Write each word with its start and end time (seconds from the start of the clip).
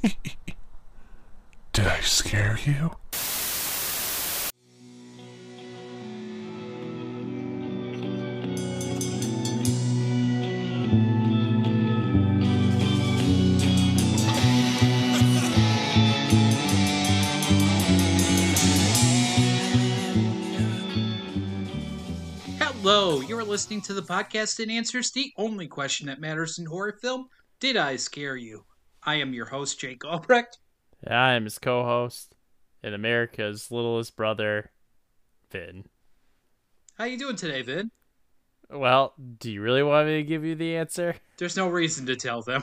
Did 1.72 1.86
I 1.86 2.00
scare 2.00 2.58
you? 2.64 2.90
Hello, 22.58 23.20
you're 23.20 23.44
listening 23.44 23.82
to 23.82 23.92
the 23.92 24.00
podcast 24.00 24.56
that 24.56 24.70
answers 24.70 25.10
the 25.10 25.30
only 25.36 25.66
question 25.68 26.06
that 26.06 26.20
matters 26.20 26.58
in 26.58 26.64
horror 26.64 26.96
film 27.02 27.28
Did 27.60 27.76
I 27.76 27.96
scare 27.96 28.36
you? 28.36 28.64
I 29.02 29.16
am 29.16 29.32
your 29.32 29.46
host, 29.46 29.80
Jake 29.80 30.04
Albrecht. 30.04 30.58
I 31.06 31.32
am 31.32 31.44
his 31.44 31.58
co-host 31.58 32.34
and 32.82 32.94
America's 32.94 33.70
littlest 33.70 34.16
brother, 34.16 34.70
Vin. 35.50 35.84
How 36.94 37.04
you 37.04 37.18
doing 37.18 37.36
today, 37.36 37.62
Vin? 37.62 37.90
Well, 38.70 39.14
do 39.38 39.50
you 39.50 39.62
really 39.62 39.82
want 39.82 40.06
me 40.06 40.18
to 40.18 40.22
give 40.22 40.44
you 40.44 40.54
the 40.54 40.76
answer? 40.76 41.16
There's 41.38 41.56
no 41.56 41.68
reason 41.68 42.06
to 42.06 42.16
tell 42.16 42.42
them. 42.42 42.62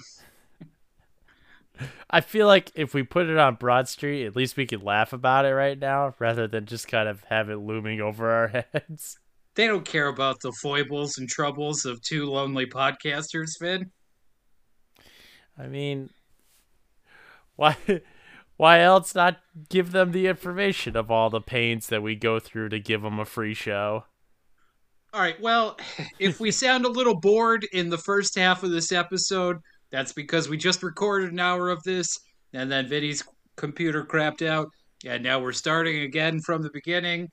I 2.10 2.22
feel 2.22 2.48
like 2.48 2.72
if 2.76 2.94
we 2.94 3.04
put 3.04 3.28
it 3.28 3.38
on 3.38 3.56
Broad 3.56 3.88
Street, 3.88 4.26
at 4.26 4.36
least 4.36 4.58
we 4.58 4.68
could 4.68 4.84
laugh 4.84 5.14
about 5.14 5.46
it 5.46 5.54
right 5.54 5.78
now, 5.78 6.14
rather 6.20 6.48
than 6.48 6.66
just 6.66 6.88
kind 6.88 7.10
of 7.10 7.24
have 7.30 7.50
it 7.50 7.58
looming 7.58 8.00
over 8.00 8.30
our 8.30 8.48
heads. 8.74 9.18
They 9.56 9.68
don't 9.68 9.86
care 9.86 10.08
about 10.08 10.40
the 10.42 10.52
foibles 10.52 11.18
and 11.18 11.28
troubles 11.28 11.84
of 11.86 12.02
two 12.02 12.26
lonely 12.28 12.68
podcasters, 12.68 13.60
Vin. 13.60 13.92
I 15.60 15.66
mean, 15.68 16.12
why, 17.58 17.76
why 18.58 18.80
else 18.80 19.14
not 19.14 19.38
give 19.68 19.92
them 19.92 20.14
the 20.14 20.28
information 20.28 20.96
of 20.96 21.12
all 21.12 21.30
the 21.30 21.42
pains 21.42 21.88
that 21.88 22.02
we 22.02 22.16
go 22.16 22.40
through 22.40 22.70
to 22.70 22.80
give 22.80 23.02
them 23.02 23.20
a 23.20 23.26
free 23.26 23.54
show? 23.54 24.06
All 25.14 25.22
right, 25.22 25.40
well, 25.42 25.78
if 26.20 26.40
we 26.40 26.52
sound 26.52 26.86
a 26.86 26.90
little 26.90 27.20
bored 27.20 27.68
in 27.74 27.90
the 27.90 27.98
first 27.98 28.38
half 28.38 28.64
of 28.64 28.72
this 28.72 28.92
episode, 28.92 29.58
that's 29.92 30.14
because 30.14 30.48
we 30.48 30.58
just 30.58 30.84
recorded 30.84 31.32
an 31.32 31.40
hour 31.40 31.70
of 31.70 31.84
this, 31.84 32.18
and 32.54 32.72
then 32.72 32.88
Vinny's 32.88 33.24
computer 33.56 34.04
crapped 34.04 34.46
out, 34.46 34.68
and 35.06 35.24
now 35.24 35.40
we're 35.40 35.54
starting 35.54 36.02
again 36.02 36.40
from 36.40 36.62
the 36.62 36.70
beginning. 36.74 37.30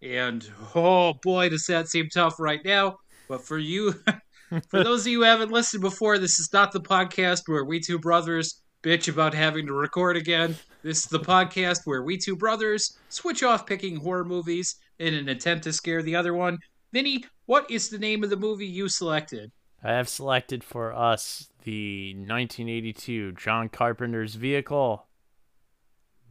And 0.00 0.48
oh 0.74 1.14
boy, 1.22 1.48
does 1.48 1.66
that 1.68 1.88
seem 1.88 2.08
tough 2.12 2.38
right 2.38 2.60
now. 2.64 2.96
But 3.28 3.44
for 3.44 3.58
you, 3.58 3.94
for 4.70 4.82
those 4.82 5.02
of 5.02 5.08
you 5.08 5.18
who 5.18 5.24
haven't 5.24 5.52
listened 5.52 5.82
before, 5.82 6.18
this 6.18 6.38
is 6.38 6.50
not 6.52 6.72
the 6.72 6.80
podcast 6.80 7.42
where 7.46 7.64
we 7.64 7.80
two 7.80 7.98
brothers 7.98 8.62
bitch 8.82 9.08
about 9.08 9.34
having 9.34 9.66
to 9.66 9.72
record 9.72 10.16
again. 10.16 10.56
This 10.82 10.98
is 10.98 11.06
the 11.06 11.18
podcast 11.18 11.80
where 11.84 12.02
we 12.02 12.16
two 12.16 12.36
brothers 12.36 12.96
switch 13.08 13.42
off 13.42 13.66
picking 13.66 13.96
horror 13.96 14.24
movies 14.24 14.76
in 14.98 15.14
an 15.14 15.28
attempt 15.28 15.64
to 15.64 15.72
scare 15.72 16.02
the 16.02 16.16
other 16.16 16.34
one. 16.34 16.58
Vinny, 16.92 17.24
what 17.46 17.70
is 17.70 17.88
the 17.88 17.98
name 17.98 18.22
of 18.24 18.30
the 18.30 18.36
movie 18.36 18.66
you 18.66 18.88
selected? 18.88 19.50
I 19.82 19.92
have 19.92 20.08
selected 20.08 20.64
for 20.64 20.92
us 20.92 21.50
the 21.64 22.14
1982 22.14 23.32
John 23.32 23.68
Carpenter's 23.68 24.34
vehicle, 24.34 25.06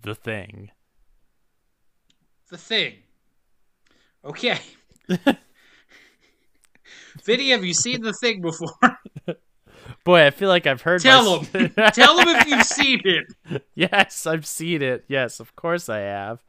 The 0.02 0.16
Thing. 0.16 0.72
The 2.50 2.58
Thing. 2.58 2.96
Okay. 4.26 4.60
Vinny, 7.24 7.50
have 7.52 7.64
you 7.64 7.74
seen 7.74 8.02
The 8.02 8.14
Thing 8.14 8.42
before? 8.42 8.70
Boy, 10.08 10.26
I 10.26 10.30
feel 10.30 10.48
like 10.48 10.66
I've 10.66 10.82
heard. 10.84 11.02
Tell 11.02 11.42
my- 11.42 11.46
him. 11.48 11.74
Tell 11.92 12.18
him 12.18 12.30
if 12.30 12.48
you've 12.48 12.64
seen 12.64 13.02
it. 13.04 13.66
yes, 13.76 14.26
I've 14.26 14.46
seen 14.46 14.82
it. 14.82 15.04
Yes, 15.10 15.42
of 15.42 15.54
course 15.58 15.90
I 15.90 16.00
have. 16.00 16.40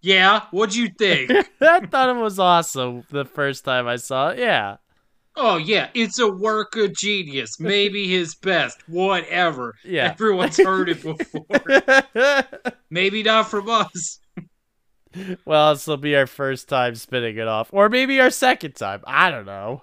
Yeah, 0.00 0.42
what'd 0.52 0.76
you 0.76 0.90
think? 0.96 1.28
I 1.60 1.80
thought 1.86 2.10
it 2.10 2.20
was 2.20 2.38
awesome 2.38 3.02
the 3.10 3.24
first 3.24 3.64
time 3.64 3.88
I 3.88 3.96
saw 3.96 4.28
it. 4.28 4.38
Yeah. 4.38 4.76
Oh 5.34 5.56
yeah, 5.56 5.88
it's 5.94 6.20
a 6.20 6.30
work 6.30 6.76
of 6.76 6.94
genius. 6.94 7.58
Maybe 7.58 8.06
his 8.06 8.36
best. 8.36 8.80
Whatever. 8.88 9.74
Yeah. 9.82 10.12
Everyone's 10.12 10.56
heard 10.58 10.88
it 10.88 11.02
before. 11.02 12.72
Maybe 12.90 13.24
not 13.24 13.50
from 13.50 13.68
us. 13.70 14.20
well, 15.44 15.74
this 15.74 15.88
will 15.88 15.96
be 15.96 16.14
our 16.14 16.28
first 16.28 16.68
time 16.68 16.94
spinning 16.94 17.38
it 17.38 17.48
off, 17.48 17.70
or 17.72 17.88
maybe 17.88 18.20
our 18.20 18.30
second 18.30 18.76
time. 18.76 19.02
I 19.04 19.32
don't 19.32 19.46
know. 19.46 19.82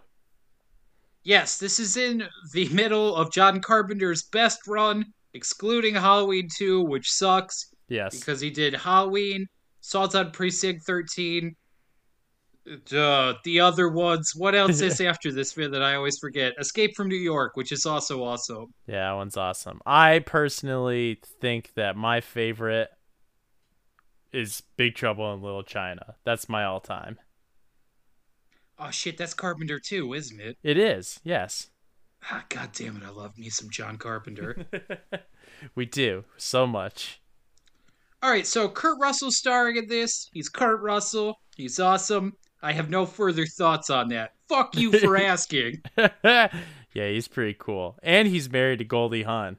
Yes, 1.24 1.58
this 1.60 1.80
is 1.80 1.98
in 1.98 2.24
the 2.54 2.68
middle 2.70 3.16
of 3.16 3.32
John 3.32 3.62
Carpenter's 3.62 4.24
best 4.24 4.60
run, 4.68 5.06
excluding 5.34 5.94
Halloween 5.96 6.48
2, 6.58 6.84
which 6.84 7.12
sucks 7.12 7.68
Yes. 7.90 8.20
because 8.20 8.40
he 8.42 8.50
did 8.50 8.74
Halloween, 8.74 9.46
Assault 9.84 10.16
on 10.16 10.32
Precinct 10.32 10.84
13, 10.86 11.56
uh, 12.96 13.34
the 13.44 13.60
other 13.60 13.90
ones. 13.90 14.32
What 14.36 14.56
else 14.56 14.82
is 14.82 15.00
after 15.02 15.32
this 15.32 15.54
bit 15.54 15.72
that 15.72 15.82
I 15.84 15.96
always 15.96 16.18
forget? 16.20 16.54
Escape 16.60 16.96
from 16.96 17.08
New 17.08 17.16
York, 17.16 17.52
which 17.56 17.72
is 17.72 17.86
also 17.86 18.24
awesome. 18.24 18.68
Yeah, 18.88 19.10
that 19.10 19.14
one's 19.14 19.38
awesome. 19.38 19.80
I 19.86 20.20
personally 20.20 21.20
think 21.40 21.74
that 21.76 21.96
my 21.96 22.22
favorite 22.22 22.90
is 24.32 24.64
Big 24.78 24.96
Trouble 24.96 25.34
in 25.34 25.42
Little 25.42 25.64
China. 25.64 26.16
That's 26.24 26.48
my 26.48 26.64
all-time. 26.64 27.18
Oh 28.84 28.90
shit, 28.90 29.16
that's 29.16 29.36
Carpenter 29.36 29.80
too, 29.80 30.16
isn't 30.16 30.42
it? 30.42 30.58
It 30.64 30.76
is. 30.76 31.20
Yes. 31.24 31.70
Ah, 32.32 32.44
God 32.50 32.72
damn 32.74 32.98
it, 32.98 33.04
I 33.06 33.10
love 33.10 33.38
me 33.38 33.50
some 33.50 33.70
John 33.70 33.98
Carpenter. 33.98 34.66
we 35.76 35.86
do 35.86 36.24
so 36.36 36.66
much. 36.66 37.22
All 38.24 38.32
right, 38.32 38.46
so 38.48 38.68
Kurt 38.68 38.98
Russell's 39.00 39.38
starring 39.38 39.78
in 39.78 39.88
this. 39.88 40.30
He's 40.34 40.50
Kurt 40.50 40.82
Russell. 40.82 41.36
He's 41.56 41.80
awesome. 41.80 42.34
I 42.64 42.72
have 42.72 42.90
no 42.90 43.06
further 43.06 43.46
thoughts 43.46 43.92
on 43.92 44.10
that. 44.10 44.34
Fuck 44.50 44.76
you 44.76 44.92
for 44.92 45.16
asking. 45.26 45.84
yeah, 46.24 46.50
he's 46.94 47.28
pretty 47.28 47.56
cool. 47.60 48.00
And 48.02 48.28
he's 48.28 48.52
married 48.52 48.80
to 48.80 48.86
Goldie 48.86 49.24
Hawn. 49.24 49.58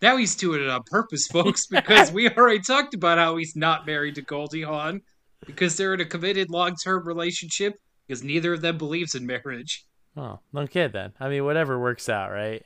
Now 0.00 0.16
he's 0.16 0.34
doing 0.34 0.62
it 0.62 0.68
on 0.68 0.82
purpose, 0.84 1.28
folks, 1.28 1.66
because 1.66 2.10
we 2.10 2.28
already 2.28 2.60
talked 2.60 2.94
about 2.94 3.18
how 3.18 3.36
he's 3.36 3.54
not 3.54 3.86
married 3.86 4.16
to 4.16 4.22
Goldie 4.22 4.62
Hawn 4.62 5.02
because 5.46 5.76
they're 5.76 5.94
in 5.94 6.00
a 6.00 6.04
committed 6.04 6.50
long-term 6.50 7.06
relationship 7.06 7.74
because 8.06 8.22
neither 8.22 8.52
of 8.52 8.60
them 8.60 8.78
believes 8.78 9.14
in 9.14 9.26
marriage. 9.26 9.84
Oh, 10.16 10.40
okay 10.54 10.88
then. 10.88 11.12
I 11.18 11.28
mean, 11.28 11.44
whatever 11.44 11.78
works 11.78 12.08
out, 12.08 12.30
right? 12.30 12.62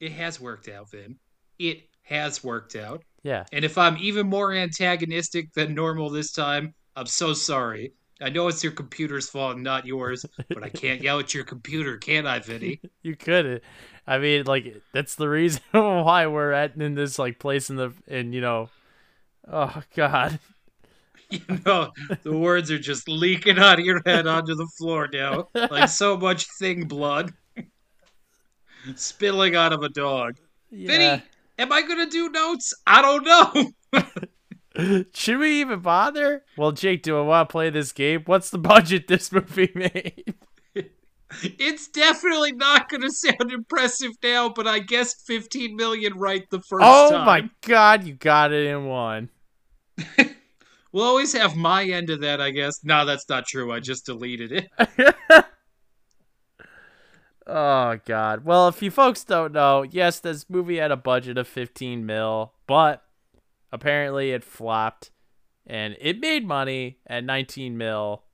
It 0.00 0.12
has 0.12 0.40
worked 0.40 0.68
out, 0.68 0.90
Vin. 0.90 1.16
It 1.58 1.88
has 2.02 2.42
worked 2.42 2.76
out. 2.76 3.02
Yeah. 3.22 3.44
And 3.52 3.64
if 3.64 3.78
I'm 3.78 3.96
even 3.98 4.26
more 4.26 4.52
antagonistic 4.52 5.52
than 5.52 5.74
normal 5.74 6.10
this 6.10 6.32
time, 6.32 6.74
I'm 6.96 7.06
so 7.06 7.32
sorry. 7.32 7.94
I 8.20 8.30
know 8.30 8.48
it's 8.48 8.62
your 8.62 8.72
computer's 8.72 9.28
fault 9.28 9.56
and 9.56 9.64
not 9.64 9.86
yours, 9.86 10.24
but 10.48 10.62
I 10.62 10.68
can't 10.68 11.02
yell 11.02 11.18
at 11.18 11.34
your 11.34 11.44
computer, 11.44 11.96
can 11.96 12.26
I, 12.26 12.38
Vinny? 12.38 12.80
You 13.02 13.16
could. 13.16 13.60
I 14.06 14.16
mean, 14.18 14.44
like 14.46 14.80
that's 14.92 15.16
the 15.16 15.28
reason 15.28 15.60
why 15.72 16.26
we're 16.26 16.52
at 16.52 16.76
in 16.76 16.94
this 16.94 17.18
like 17.18 17.38
place 17.38 17.68
in 17.68 17.76
the 17.76 17.92
in 18.06 18.32
you 18.32 18.40
know. 18.40 18.70
Oh 19.46 19.82
God. 19.94 20.38
You 21.48 21.60
know, 21.66 21.90
the 22.22 22.36
words 22.36 22.70
are 22.70 22.78
just 22.78 23.08
leaking 23.08 23.58
out 23.58 23.78
of 23.78 23.84
your 23.84 24.00
head 24.06 24.26
onto 24.26 24.54
the 24.54 24.68
floor 24.78 25.08
now, 25.12 25.48
like 25.54 25.88
so 25.88 26.16
much 26.16 26.46
thing 26.58 26.86
blood 26.86 27.32
spilling 28.94 29.56
out 29.56 29.72
of 29.72 29.82
a 29.82 29.88
dog. 29.88 30.36
Yeah. 30.70 30.88
Vinny, 30.88 31.22
am 31.58 31.72
I 31.72 31.82
gonna 31.82 32.08
do 32.08 32.28
notes? 32.30 32.74
I 32.86 33.02
don't 33.02 33.24
know. 33.24 34.02
Should 35.14 35.38
we 35.38 35.60
even 35.60 35.80
bother? 35.80 36.44
Well, 36.56 36.72
Jake, 36.72 37.02
do 37.02 37.18
I 37.18 37.22
want 37.22 37.48
to 37.48 37.52
play 37.52 37.70
this 37.70 37.92
game? 37.92 38.22
What's 38.26 38.50
the 38.50 38.58
budget 38.58 39.08
this 39.08 39.30
movie 39.32 39.70
made? 39.74 40.34
It's 41.42 41.88
definitely 41.88 42.52
not 42.52 42.88
gonna 42.88 43.10
sound 43.10 43.52
impressive 43.52 44.12
now, 44.22 44.48
but 44.50 44.66
I 44.66 44.78
guessed 44.78 45.26
15 45.26 45.74
million 45.74 46.14
right 46.14 46.48
the 46.50 46.60
first 46.60 46.84
oh 46.84 47.10
time. 47.10 47.26
my 47.26 47.50
God, 47.62 48.04
you 48.04 48.14
got 48.14 48.52
it 48.52 48.66
in 48.66 48.86
one. 48.86 49.30
We'll 50.94 51.06
always 51.06 51.32
have 51.32 51.56
my 51.56 51.82
end 51.82 52.08
of 52.10 52.20
that, 52.20 52.40
I 52.40 52.50
guess. 52.50 52.84
No, 52.84 53.04
that's 53.04 53.28
not 53.28 53.48
true. 53.48 53.72
I 53.72 53.80
just 53.80 54.06
deleted 54.06 54.52
it. 54.52 55.16
Oh 57.46 57.98
God. 58.06 58.46
Well, 58.46 58.68
if 58.68 58.80
you 58.80 58.90
folks 58.90 59.22
don't 59.22 59.52
know, 59.52 59.82
yes, 59.82 60.18
this 60.18 60.48
movie 60.48 60.78
had 60.78 60.90
a 60.90 60.96
budget 60.96 61.36
of 61.36 61.46
15 61.46 62.06
mil, 62.06 62.54
but 62.66 63.04
apparently 63.70 64.30
it 64.30 64.42
flopped, 64.42 65.10
and 65.66 65.94
it 66.00 66.20
made 66.20 66.48
money 66.48 67.00
at 67.06 67.22
19 67.22 67.76
mil, 67.76 68.24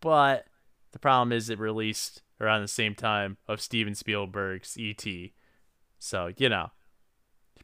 but 0.00 0.46
the 0.90 0.98
problem 0.98 1.30
is 1.30 1.48
it 1.48 1.60
released 1.60 2.22
around 2.40 2.62
the 2.62 2.66
same 2.66 2.96
time 2.96 3.36
of 3.46 3.60
Steven 3.60 3.94
Spielberg's 3.94 4.76
E.T. 4.76 5.32
So 6.00 6.32
you 6.36 6.48
know, 6.48 6.70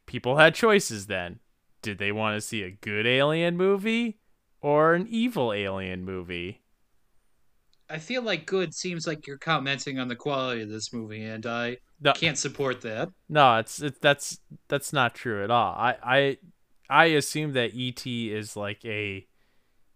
people 0.07 0.37
had 0.37 0.55
choices 0.55 1.09
then. 1.09 1.41
Did 1.83 1.99
they 1.99 2.13
want 2.13 2.37
to 2.37 2.41
see 2.41 2.63
a 2.63 2.71
good 2.71 3.09
alien 3.09 3.57
movie 3.57 4.21
or 4.63 4.95
an 4.95 5.07
evil 5.11 5.53
alien 5.53 6.05
movie? 6.05 6.61
I 7.91 7.99
feel 7.99 8.23
like 8.23 8.47
good 8.47 8.73
seems 8.75 9.07
like 9.07 9.27
you're 9.27 9.37
commenting 9.37 9.99
on 9.99 10.09
the 10.09 10.17
quality 10.17 10.63
of 10.63 10.71
this 10.71 10.93
movie, 10.95 11.23
and 11.25 11.45
I 11.45 11.77
No, 12.01 12.13
Can't 12.15 12.39
support 12.39 12.81
that. 12.83 13.11
no, 13.29 13.59
it's 13.59 13.83
it's 13.83 13.99
that's 13.99 14.39
that's 14.69 14.93
not 14.95 15.15
true 15.15 15.45
at 15.45 15.51
all. 15.51 15.75
I 15.75 15.97
I 16.03 16.37
I 16.89 17.05
assume 17.07 17.53
that 17.53 17.73
ET 17.77 18.07
is 18.07 18.57
like 18.57 18.83
a 18.87 19.27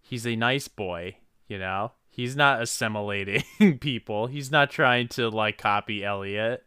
he's 0.03 0.27
a 0.27 0.37
nice 0.37 0.69
boy, 0.69 1.17
you 1.49 1.59
know. 1.59 1.93
He's 2.11 2.37
not 2.37 2.63
assimilating 2.63 3.45
people. 3.81 4.27
He's 4.27 4.51
not 4.51 4.71
trying 4.71 5.09
to 5.09 5.29
like 5.31 5.59
copy 5.59 6.05
Elliot. 6.05 6.63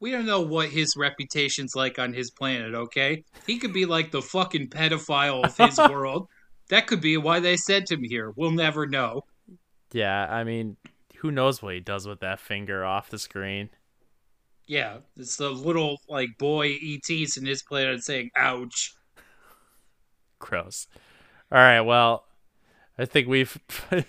We 0.00 0.10
don't 0.10 0.26
know 0.26 0.42
what 0.42 0.68
his 0.68 0.94
reputation's 0.96 1.74
like 1.74 1.98
on 1.98 2.12
his 2.12 2.30
planet, 2.30 2.74
okay? 2.74 3.24
He 3.46 3.58
could 3.58 3.72
be 3.72 3.86
like 3.86 4.10
the 4.10 4.20
fucking 4.20 4.68
pedophile 4.68 5.44
of 5.44 5.56
his 5.56 5.78
world. 5.90 6.28
That 6.74 6.88
could 6.88 7.00
be 7.00 7.16
why 7.16 7.38
they 7.38 7.56
sent 7.56 7.88
him 7.88 8.02
here. 8.02 8.32
We'll 8.34 8.50
never 8.50 8.84
know. 8.84 9.22
Yeah, 9.92 10.26
I 10.28 10.42
mean, 10.42 10.76
who 11.18 11.30
knows 11.30 11.62
what 11.62 11.74
he 11.74 11.78
does 11.78 12.04
with 12.04 12.18
that 12.18 12.40
finger 12.40 12.84
off 12.84 13.10
the 13.10 13.18
screen? 13.20 13.70
Yeah, 14.66 14.96
it's 15.16 15.36
the 15.36 15.50
little 15.50 16.00
like 16.08 16.36
boy 16.36 16.76
ETs 16.82 17.36
in 17.36 17.46
his 17.46 17.62
planet 17.62 18.02
saying 18.02 18.30
"ouch." 18.34 18.92
Gross. 20.40 20.88
All 21.52 21.58
right, 21.60 21.82
well, 21.82 22.24
I 22.98 23.04
think 23.04 23.28
we've 23.28 23.56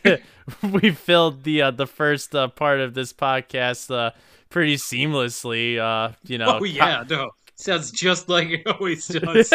we've 0.63 0.97
filled 0.97 1.44
the 1.44 1.62
uh, 1.62 1.69
the 1.69 1.85
first 1.85 2.33
uh, 2.33 2.47
part 2.47 2.79
of 2.79 2.95
this 2.95 3.13
podcast 3.13 3.94
uh, 3.94 4.09
pretty 4.50 4.77
seamlessly. 4.77 5.77
Uh, 5.77 6.13
you 6.23 6.39
know. 6.39 6.57
Oh 6.59 6.63
yeah, 6.63 7.03
no, 7.07 7.29
sounds 7.57 7.91
just 7.91 8.27
like 8.27 8.50
it 8.50 8.65
always 8.65 9.06
does. 9.07 9.53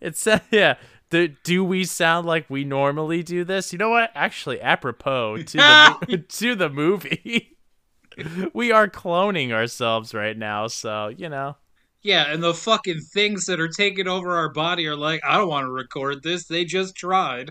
it's 0.00 0.26
yeah. 0.50 0.76
Do, 1.10 1.28
do 1.42 1.64
we 1.64 1.84
sound 1.84 2.26
like 2.26 2.48
we 2.48 2.64
normally 2.64 3.22
do 3.24 3.44
this? 3.44 3.72
You 3.72 3.78
know 3.78 3.90
what? 3.90 4.12
Actually, 4.14 4.60
apropos 4.60 5.42
to 5.42 5.56
the 5.56 6.18
to 6.28 6.54
the 6.54 6.70
movie, 6.70 7.56
we 8.54 8.70
are 8.72 8.88
cloning 8.88 9.50
ourselves 9.50 10.14
right 10.14 10.36
now. 10.36 10.68
So 10.68 11.08
you 11.08 11.28
know. 11.28 11.56
yeah, 12.02 12.32
and 12.32 12.42
the 12.42 12.54
fucking 12.54 13.00
things 13.12 13.46
that 13.46 13.60
are 13.60 13.68
taking 13.68 14.06
over 14.08 14.36
our 14.36 14.52
body 14.52 14.86
are 14.86 14.96
like, 14.96 15.20
I 15.26 15.36
don't 15.36 15.48
want 15.48 15.64
to 15.66 15.70
record 15.70 16.22
this. 16.22 16.46
They 16.46 16.64
just 16.64 16.94
tried. 16.94 17.50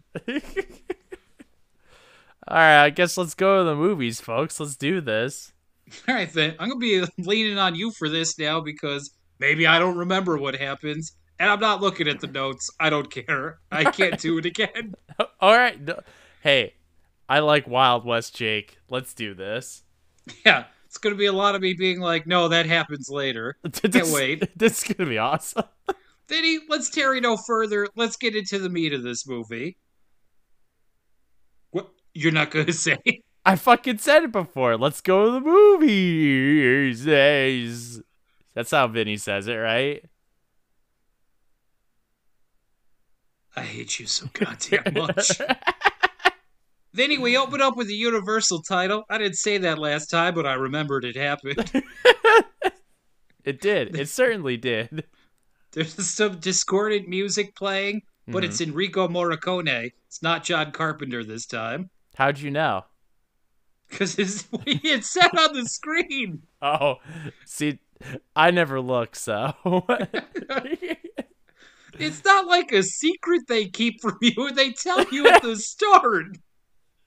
All 2.47 2.57
right, 2.57 2.83
I 2.85 2.89
guess 2.89 3.15
let's 3.17 3.35
go 3.35 3.59
to 3.59 3.63
the 3.63 3.75
movies, 3.75 4.19
folks. 4.21 4.59
Let's 4.59 4.75
do 4.75 5.01
this. 5.01 5.53
All 6.07 6.15
right, 6.15 6.31
then 6.31 6.55
I'm 6.59 6.69
gonna 6.69 6.79
be 6.79 7.03
leaning 7.17 7.57
on 7.57 7.75
you 7.75 7.91
for 7.91 8.09
this 8.09 8.39
now 8.39 8.61
because 8.61 9.11
maybe 9.39 9.67
I 9.67 9.79
don't 9.79 9.97
remember 9.97 10.37
what 10.37 10.55
happens, 10.55 11.13
and 11.39 11.49
I'm 11.49 11.59
not 11.59 11.81
looking 11.81 12.07
at 12.07 12.19
the 12.19 12.27
notes. 12.27 12.69
I 12.79 12.89
don't 12.89 13.09
care. 13.09 13.59
I 13.71 13.85
can't 13.91 14.19
do 14.19 14.37
it 14.37 14.45
again. 14.45 14.95
All 15.39 15.55
right. 15.57 15.79
no- 15.81 15.99
Hey, 16.41 16.73
I 17.27 17.39
like 17.39 17.67
Wild 17.67 18.05
West 18.05 18.35
Jake. 18.35 18.77
Let's 18.89 19.13
do 19.13 19.33
this. 19.33 19.83
Yeah, 20.45 20.65
it's 20.85 20.97
gonna 20.97 21.15
be 21.15 21.25
a 21.25 21.33
lot 21.33 21.55
of 21.55 21.61
me 21.61 21.73
being 21.73 21.99
like, 21.99 22.25
"No, 22.27 22.47
that 22.49 22.65
happens 22.65 23.09
later." 23.09 23.57
This- 23.63 23.91
Can't 23.91 24.07
wait. 24.13 24.49
This 24.57 24.83
is 24.83 24.93
gonna 24.93 25.09
be 25.09 25.17
awesome. 25.17 25.63
Vinny, 26.27 26.59
let's 26.69 26.89
tarry 26.91 27.19
no 27.21 27.35
further. 27.37 27.87
Let's 27.95 28.15
get 28.15 28.35
into 28.35 28.59
the 28.59 28.69
meat 28.69 28.93
of 28.93 29.01
this 29.03 29.27
movie. 29.27 29.77
What 31.71 31.89
you're 32.13 32.31
not 32.31 32.51
gonna 32.51 32.71
say? 32.73 32.97
I 33.45 33.55
fucking 33.55 33.97
said 33.99 34.23
it 34.23 34.31
before. 34.31 34.77
Let's 34.77 35.01
go 35.01 35.25
to 35.25 35.31
the 35.31 35.39
movies. 35.41 37.03
That's 38.53 38.71
how 38.71 38.87
Vinny 38.87 39.17
says 39.17 39.47
it, 39.47 39.55
right? 39.55 40.03
I 43.59 43.63
hate 43.63 43.99
you 43.99 44.07
so 44.07 44.27
goddamn 44.33 44.93
much. 44.93 45.31
Vinny, 46.93 47.17
we 47.17 47.37
open 47.37 47.61
up 47.61 47.77
with 47.77 47.87
a 47.89 47.93
universal 47.93 48.61
title. 48.61 49.03
I 49.09 49.17
didn't 49.17 49.37
say 49.37 49.57
that 49.59 49.77
last 49.77 50.07
time, 50.07 50.33
but 50.33 50.45
I 50.47 50.53
remembered 50.53 51.05
it 51.05 51.15
happened. 51.15 51.71
It 53.49 53.61
did. 53.61 53.95
It 53.97 54.09
certainly 54.09 54.57
did. 54.57 55.05
There's 55.71 55.93
some 56.07 56.39
discordant 56.39 57.07
music 57.07 57.55
playing, 57.55 58.03
but 58.27 58.43
it's 58.43 58.57
mm-hmm. 58.61 58.71
Enrico 58.71 59.07
Morricone. 59.07 59.91
It's 60.07 60.21
not 60.21 60.43
John 60.43 60.71
Carpenter 60.71 61.23
this 61.23 61.47
time. 61.47 61.89
How'd 62.15 62.39
you 62.39 62.51
know? 62.51 62.85
Because 63.89 64.19
it 64.19 65.03
said 65.03 65.35
on 65.37 65.53
the 65.53 65.65
screen. 65.65 66.43
Oh, 66.61 66.97
see, 67.45 67.79
I 68.35 68.51
never 68.51 68.81
look, 68.81 69.15
so. 69.15 69.53
It's 71.97 72.23
not 72.23 72.47
like 72.47 72.71
a 72.71 72.83
secret 72.83 73.41
they 73.47 73.67
keep 73.67 74.01
from 74.01 74.17
you. 74.21 74.51
They 74.51 74.71
tell 74.71 75.03
you 75.11 75.27
at 75.27 75.41
the 75.41 75.55
start. 75.55 76.37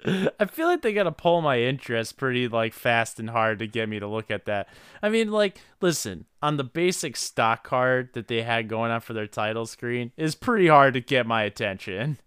I 0.05 0.47
feel 0.47 0.67
like 0.67 0.83
they 0.83 0.93
gotta 0.93 1.13
pull 1.13 1.43
my 1.43 1.61
interest 1.61 2.17
pretty 2.17 2.49
like 2.49 2.73
fast 2.73 3.21
and 3.21 3.31
hard 3.31 3.61
to 3.61 3.69
get 3.69 3.89
me 3.89 4.01
to 4.01 4.09
look 4.09 4.31
at 4.31 4.47
that. 4.47 4.69
I 5.01 5.09
mean, 5.09 5.31
like, 5.31 5.59
listen, 5.81 6.25
on 6.43 6.57
the 6.57 6.65
basic 6.65 7.17
stock 7.17 7.63
card 7.63 8.11
that 8.15 8.27
they 8.27 8.43
had 8.43 8.69
going 8.69 8.91
on 8.91 9.01
for 9.01 9.13
their 9.13 9.29
title 9.29 9.67
screen 9.67 10.11
is 10.17 10.35
pretty 10.35 10.67
hard 10.67 10.95
to 10.95 11.01
get 11.01 11.27
my 11.27 11.43
attention. 11.45 12.19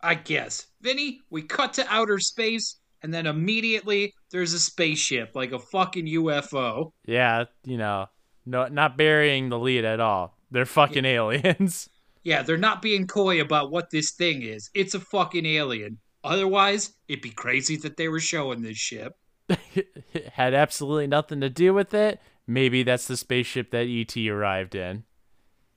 I 0.00 0.14
guess. 0.14 0.66
Vinny, 0.82 1.20
we 1.30 1.42
cut 1.42 1.72
to 1.74 1.86
outer 1.88 2.20
space, 2.20 2.78
and 3.02 3.12
then 3.12 3.26
immediately 3.26 4.14
there's 4.30 4.52
a 4.52 4.60
spaceship, 4.60 5.32
like 5.34 5.52
a 5.52 5.58
fucking 5.58 6.06
UFO. 6.06 6.92
Yeah, 7.06 7.44
you 7.64 7.76
know, 7.76 8.06
no, 8.44 8.68
not 8.68 8.96
burying 8.96 9.48
the 9.48 9.58
lead 9.58 9.84
at 9.84 9.98
all. 9.98 10.38
They're 10.50 10.64
fucking 10.64 11.04
aliens. 11.04 11.88
Yeah, 12.26 12.42
they're 12.42 12.56
not 12.56 12.82
being 12.82 13.06
coy 13.06 13.40
about 13.40 13.70
what 13.70 13.90
this 13.90 14.10
thing 14.10 14.42
is. 14.42 14.68
It's 14.74 14.94
a 14.94 15.00
fucking 15.00 15.46
alien. 15.46 16.00
Otherwise, 16.24 16.92
it'd 17.06 17.22
be 17.22 17.30
crazy 17.30 17.76
that 17.76 17.96
they 17.96 18.08
were 18.08 18.18
showing 18.18 18.62
this 18.62 18.76
ship. 18.76 19.12
it 19.48 20.32
Had 20.32 20.52
absolutely 20.52 21.06
nothing 21.06 21.40
to 21.40 21.48
do 21.48 21.72
with 21.72 21.94
it. 21.94 22.20
Maybe 22.44 22.82
that's 22.82 23.06
the 23.06 23.16
spaceship 23.16 23.70
that 23.70 23.86
ET 23.86 24.16
arrived 24.28 24.74
in. 24.74 25.04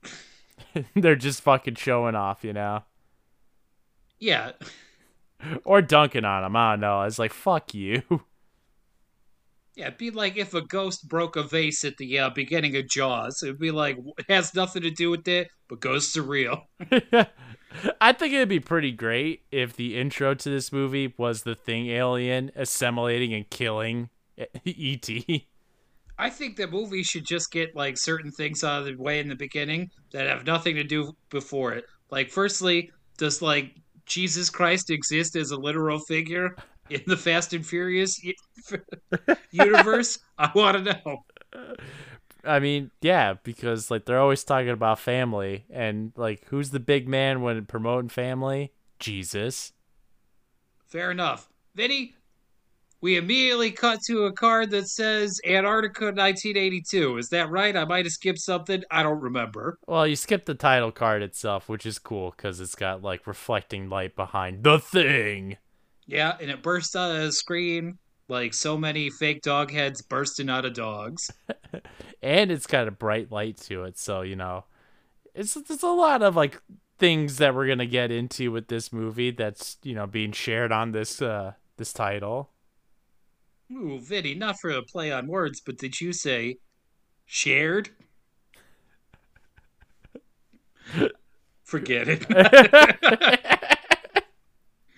They're 0.96 1.14
just 1.14 1.40
fucking 1.42 1.76
showing 1.76 2.16
off, 2.16 2.42
you 2.42 2.52
know, 2.52 2.82
Yeah, 4.18 4.50
or 5.64 5.80
dunking 5.80 6.24
on 6.24 6.42
them. 6.42 6.56
I 6.56 6.72
don't 6.72 6.80
know. 6.80 7.02
It's 7.02 7.20
like 7.20 7.32
fuck 7.32 7.74
you. 7.74 8.02
Yeah, 9.76 9.86
it'd 9.86 9.98
be 9.98 10.10
like 10.10 10.36
if 10.36 10.54
a 10.54 10.62
ghost 10.62 11.08
broke 11.08 11.36
a 11.36 11.42
vase 11.42 11.84
at 11.84 11.96
the 11.96 12.18
uh, 12.18 12.30
beginning 12.30 12.76
of 12.76 12.88
Jaws. 12.88 13.42
It'd 13.42 13.58
be 13.58 13.70
like, 13.70 13.98
it 14.18 14.26
has 14.28 14.54
nothing 14.54 14.82
to 14.82 14.90
do 14.90 15.10
with 15.10 15.26
it, 15.28 15.48
but 15.68 15.80
ghosts 15.80 16.16
are 16.16 16.22
real. 16.22 16.64
I 18.00 18.12
think 18.12 18.34
it'd 18.34 18.48
be 18.48 18.60
pretty 18.60 18.92
great 18.92 19.42
if 19.50 19.74
the 19.74 19.98
intro 19.98 20.34
to 20.34 20.50
this 20.50 20.72
movie 20.72 21.14
was 21.16 21.42
the 21.42 21.54
thing 21.54 21.86
alien 21.86 22.50
assimilating 22.56 23.32
and 23.32 23.48
killing 23.48 24.10
ET. 24.66 25.08
I 26.18 26.28
think 26.28 26.56
the 26.56 26.66
movie 26.66 27.02
should 27.02 27.24
just 27.24 27.50
get 27.50 27.74
like 27.74 27.96
certain 27.96 28.30
things 28.30 28.62
out 28.64 28.80
of 28.80 28.86
the 28.86 29.02
way 29.02 29.20
in 29.20 29.28
the 29.28 29.36
beginning 29.36 29.90
that 30.12 30.26
have 30.26 30.44
nothing 30.44 30.76
to 30.76 30.84
do 30.84 31.16
before 31.30 31.72
it. 31.72 31.84
Like, 32.10 32.30
firstly, 32.30 32.90
does 33.16 33.40
like 33.40 33.74
Jesus 34.04 34.50
Christ 34.50 34.90
exist 34.90 35.36
as 35.36 35.52
a 35.52 35.56
literal 35.56 36.00
figure 36.00 36.56
in 36.90 37.02
the 37.06 37.16
Fast 37.16 37.52
and 37.52 37.64
Furious 37.64 38.20
universe? 39.50 40.18
I 40.38 40.50
want 40.54 40.84
to 40.84 41.00
know. 41.04 41.24
I 42.44 42.58
mean, 42.58 42.90
yeah, 43.00 43.34
because 43.42 43.90
like 43.90 44.04
they're 44.04 44.20
always 44.20 44.44
talking 44.44 44.70
about 44.70 44.98
family 44.98 45.66
and 45.70 46.12
like 46.16 46.44
who's 46.46 46.70
the 46.70 46.80
big 46.80 47.08
man 47.08 47.42
when 47.42 47.64
promoting 47.66 48.08
family? 48.08 48.72
Jesus. 48.98 49.72
Fair 50.86 51.10
enough. 51.10 51.48
Vinny, 51.74 52.14
we 53.00 53.16
immediately 53.16 53.70
cut 53.70 54.00
to 54.08 54.24
a 54.24 54.32
card 54.32 54.70
that 54.70 54.88
says 54.88 55.40
Antarctica 55.46 56.06
1982. 56.06 57.16
Is 57.16 57.28
that 57.30 57.48
right? 57.50 57.76
I 57.76 57.84
might 57.84 58.04
have 58.04 58.12
skipped 58.12 58.40
something. 58.40 58.82
I 58.90 59.02
don't 59.02 59.20
remember. 59.20 59.78
Well, 59.86 60.06
you 60.06 60.16
skipped 60.16 60.46
the 60.46 60.54
title 60.54 60.92
card 60.92 61.22
itself, 61.22 61.68
which 61.68 61.86
is 61.86 61.98
cool 61.98 62.34
because 62.36 62.60
it's 62.60 62.74
got 62.74 63.02
like 63.02 63.26
reflecting 63.26 63.88
light 63.88 64.16
behind 64.16 64.64
the 64.64 64.78
thing. 64.78 65.56
Yeah, 66.10 66.36
and 66.40 66.50
it 66.50 66.62
bursts 66.62 66.96
out 66.96 67.14
of 67.14 67.22
the 67.22 67.32
screen 67.32 67.98
like 68.28 68.52
so 68.52 68.76
many 68.76 69.10
fake 69.10 69.42
dog 69.42 69.70
heads 69.70 70.02
bursting 70.02 70.50
out 70.50 70.64
of 70.64 70.74
dogs. 70.74 71.30
and 72.22 72.50
it's 72.50 72.66
got 72.66 72.88
a 72.88 72.90
bright 72.90 73.30
light 73.30 73.56
to 73.56 73.84
it 73.84 73.96
so 73.98 74.22
you 74.22 74.36
know 74.36 74.64
it's 75.34 75.54
there's 75.54 75.82
a 75.82 75.88
lot 75.88 76.22
of 76.22 76.36
like 76.36 76.60
things 76.98 77.38
that 77.38 77.54
we're 77.54 77.66
gonna 77.66 77.86
get 77.86 78.10
into 78.10 78.50
with 78.50 78.68
this 78.68 78.92
movie 78.92 79.30
that's 79.30 79.78
you 79.82 79.94
know 79.94 80.06
being 80.06 80.32
shared 80.32 80.72
on 80.72 80.92
this 80.92 81.22
uh 81.22 81.52
this 81.76 81.92
title 81.92 82.50
Ooh, 83.72 84.00
Vinny, 84.00 84.34
not 84.34 84.58
for 84.60 84.70
a 84.70 84.82
play 84.82 85.12
on 85.12 85.28
words, 85.28 85.60
but 85.60 85.78
did 85.78 86.00
you 86.00 86.12
say 86.12 86.56
shared? 87.24 87.90
Forget 91.62 92.08
it. 92.08 93.78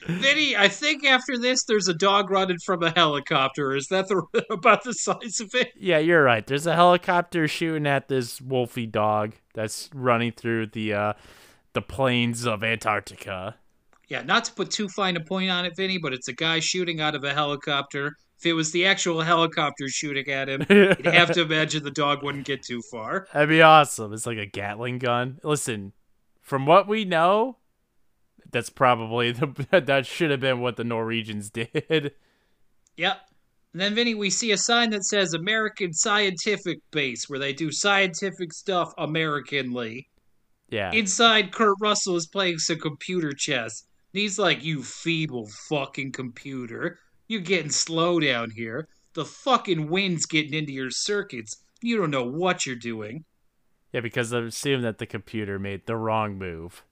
Vinny, 0.07 0.57
I 0.57 0.69
think 0.69 1.05
after 1.05 1.39
this 1.39 1.65
there's 1.65 1.89
a 1.89 1.95
dog 1.95 2.31
running 2.31 2.59
from 2.65 2.83
a 2.83 2.91
helicopter. 2.91 3.75
Is 3.75 3.87
that 3.89 4.09
the, 4.09 4.23
about 4.51 4.85
the 4.85 4.93
size 4.93 5.41
of 5.41 5.55
it? 5.55 5.73
yeah 5.77 5.99
you're 5.99 6.23
right 6.23 6.47
there's 6.47 6.67
a 6.67 6.75
helicopter 6.75 7.47
shooting 7.49 7.87
at 7.87 8.09
this 8.09 8.41
wolfy 8.41 8.91
dog 8.91 9.35
that's 9.55 9.89
running 9.95 10.33
through 10.33 10.67
the 10.67 10.93
uh 10.93 11.13
the 11.73 11.83
plains 11.83 12.47
of 12.47 12.63
antarctica 12.63 13.57
Yeah, 14.09 14.23
not 14.23 14.45
to 14.45 14.53
put 14.53 14.71
too 14.71 14.89
fine 14.89 15.17
a 15.17 15.21
point 15.21 15.51
on 15.51 15.65
it, 15.65 15.75
Vinny, 15.77 15.99
but 15.99 16.13
it's 16.13 16.29
a 16.29 16.33
guy 16.35 16.61
shooting 16.61 17.01
out 17.01 17.15
of 17.15 17.25
a 17.25 17.33
helicopter 17.33 18.17
if 18.39 18.47
it 18.47 18.55
was 18.55 18.73
the 18.73 18.87
actual 18.87 19.21
helicopter 19.21 19.89
shooting 19.89 20.29
at 20.29 20.49
him, 20.49 20.67
you'd 20.69 21.07
have 21.07 21.31
to 21.31 21.43
imagine 21.49 21.85
the 21.85 21.93
dog 21.93 22.25
wouldn't 22.25 22.45
get 22.45 22.61
too 22.65 22.83
far. 22.91 23.29
That'd 23.33 23.49
be 23.49 23.63
awesome. 23.63 24.13
It's 24.13 24.27
like 24.27 24.39
a 24.39 24.47
Gatling 24.47 24.99
gun. 24.99 25.39
Listen, 25.45 25.93
from 26.41 26.67
what 26.67 26.89
we 26.89 27.05
know, 27.05 27.59
that's 28.53 28.71
probably 28.71 29.33
the 29.33 29.67
that 29.87 30.07
should 30.07 30.31
have 30.31 30.41
been 30.41 30.61
what 30.61 30.77
the 30.77 30.85
Norwegians 30.85 31.51
did. 31.51 32.13
Yep. 32.97 33.19
And 33.73 33.81
then, 33.81 33.95
Vinny, 33.95 34.15
we 34.15 34.29
see 34.29 34.53
a 34.53 34.59
sign 34.59 34.91
that 34.91 35.05
says 35.05 35.33
American 35.33 35.95
Scientific 35.95 36.79
Base, 36.91 37.29
where 37.29 37.39
they 37.39 37.55
do 37.55 37.73
scientific 37.73 38.53
stuff 38.53 38.93
Americanly. 38.99 40.11
Yeah. 40.69 40.93
Inside, 40.93 41.53
Kurt 41.53 41.77
Russell 41.81 42.17
is 42.17 42.27
playing 42.27 42.59
some 42.59 42.79
computer 42.79 43.33
chess. 43.33 43.85
And 44.13 44.21
he's 44.21 44.39
like, 44.39 44.63
You 44.63 44.83
feeble 44.83 45.49
fucking 45.69 46.13
computer. 46.13 46.99
You're 47.29 47.41
getting 47.41 47.71
slow 47.71 48.21
down 48.21 48.51
here. 48.51 48.89
The 49.15 49.25
fucking 49.25 49.89
wind's 49.89 50.27
getting 50.27 50.53
into 50.55 50.73
your 50.73 50.91
circuits. 50.91 51.63
You 51.81 51.97
don't 51.97 52.11
know 52.11 52.25
what 52.29 52.67
you're 52.67 52.77
doing. 52.77 53.25
yeah, 53.93 54.01
because 54.01 54.33
I 54.33 54.41
assume 54.41 54.83
that 54.83 54.99
the 54.99 55.07
computer 55.07 55.59
made 55.59 55.87
the 55.87 55.97
wrong 55.97 56.39
move. 56.39 56.85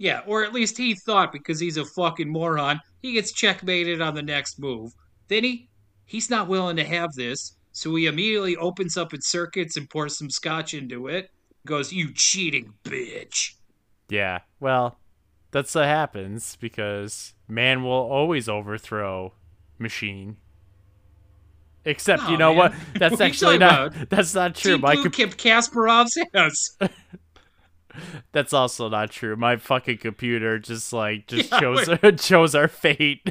Yeah, 0.00 0.22
or 0.26 0.42
at 0.42 0.54
least 0.54 0.78
he 0.78 0.94
thought 0.94 1.30
because 1.30 1.60
he's 1.60 1.76
a 1.76 1.84
fucking 1.84 2.32
moron, 2.32 2.80
he 3.02 3.12
gets 3.12 3.32
checkmated 3.32 4.00
on 4.00 4.14
the 4.14 4.22
next 4.22 4.58
move. 4.58 4.94
Then 5.28 5.44
he 5.44 5.68
he's 6.06 6.30
not 6.30 6.48
willing 6.48 6.76
to 6.76 6.84
have 6.84 7.12
this, 7.12 7.54
so 7.72 7.94
he 7.94 8.06
immediately 8.06 8.56
opens 8.56 8.96
up 8.96 9.12
its 9.12 9.28
circuits 9.28 9.76
and 9.76 9.90
pours 9.90 10.16
some 10.16 10.30
scotch 10.30 10.72
into 10.72 11.08
it. 11.08 11.30
Goes, 11.66 11.92
"You 11.92 12.14
cheating 12.14 12.72
bitch." 12.82 13.52
Yeah. 14.08 14.38
Well, 14.58 14.98
that's 15.50 15.74
what 15.74 15.84
happens 15.84 16.56
because 16.56 17.34
man 17.46 17.84
will 17.84 17.90
always 17.90 18.48
overthrow 18.48 19.34
machine. 19.78 20.38
Except, 21.84 22.22
Aw, 22.22 22.28
you 22.30 22.36
oh, 22.36 22.38
know 22.38 22.54
man. 22.54 22.56
what? 22.56 22.72
What 22.92 22.98
That's 22.98 23.20
you 23.20 23.26
actually 23.26 23.58
not. 23.58 24.08
That's 24.08 24.34
not 24.34 24.54
true. 24.54 24.76
Deep 24.76 24.82
My 24.82 24.94
com- 24.94 25.10
kept 25.10 25.36
Kasparov's 25.36 26.16
house. 26.32 26.78
that's 28.32 28.52
also 28.52 28.88
not 28.88 29.10
true. 29.10 29.36
My 29.36 29.56
fucking 29.56 29.98
computer 29.98 30.58
just 30.58 30.92
like 30.92 31.26
just 31.26 31.50
Yeah, 31.50 31.60
chose 31.60 31.88
wait. 32.02 32.18
chose 32.20 32.54
our 32.54 32.68
fate. 32.68 33.22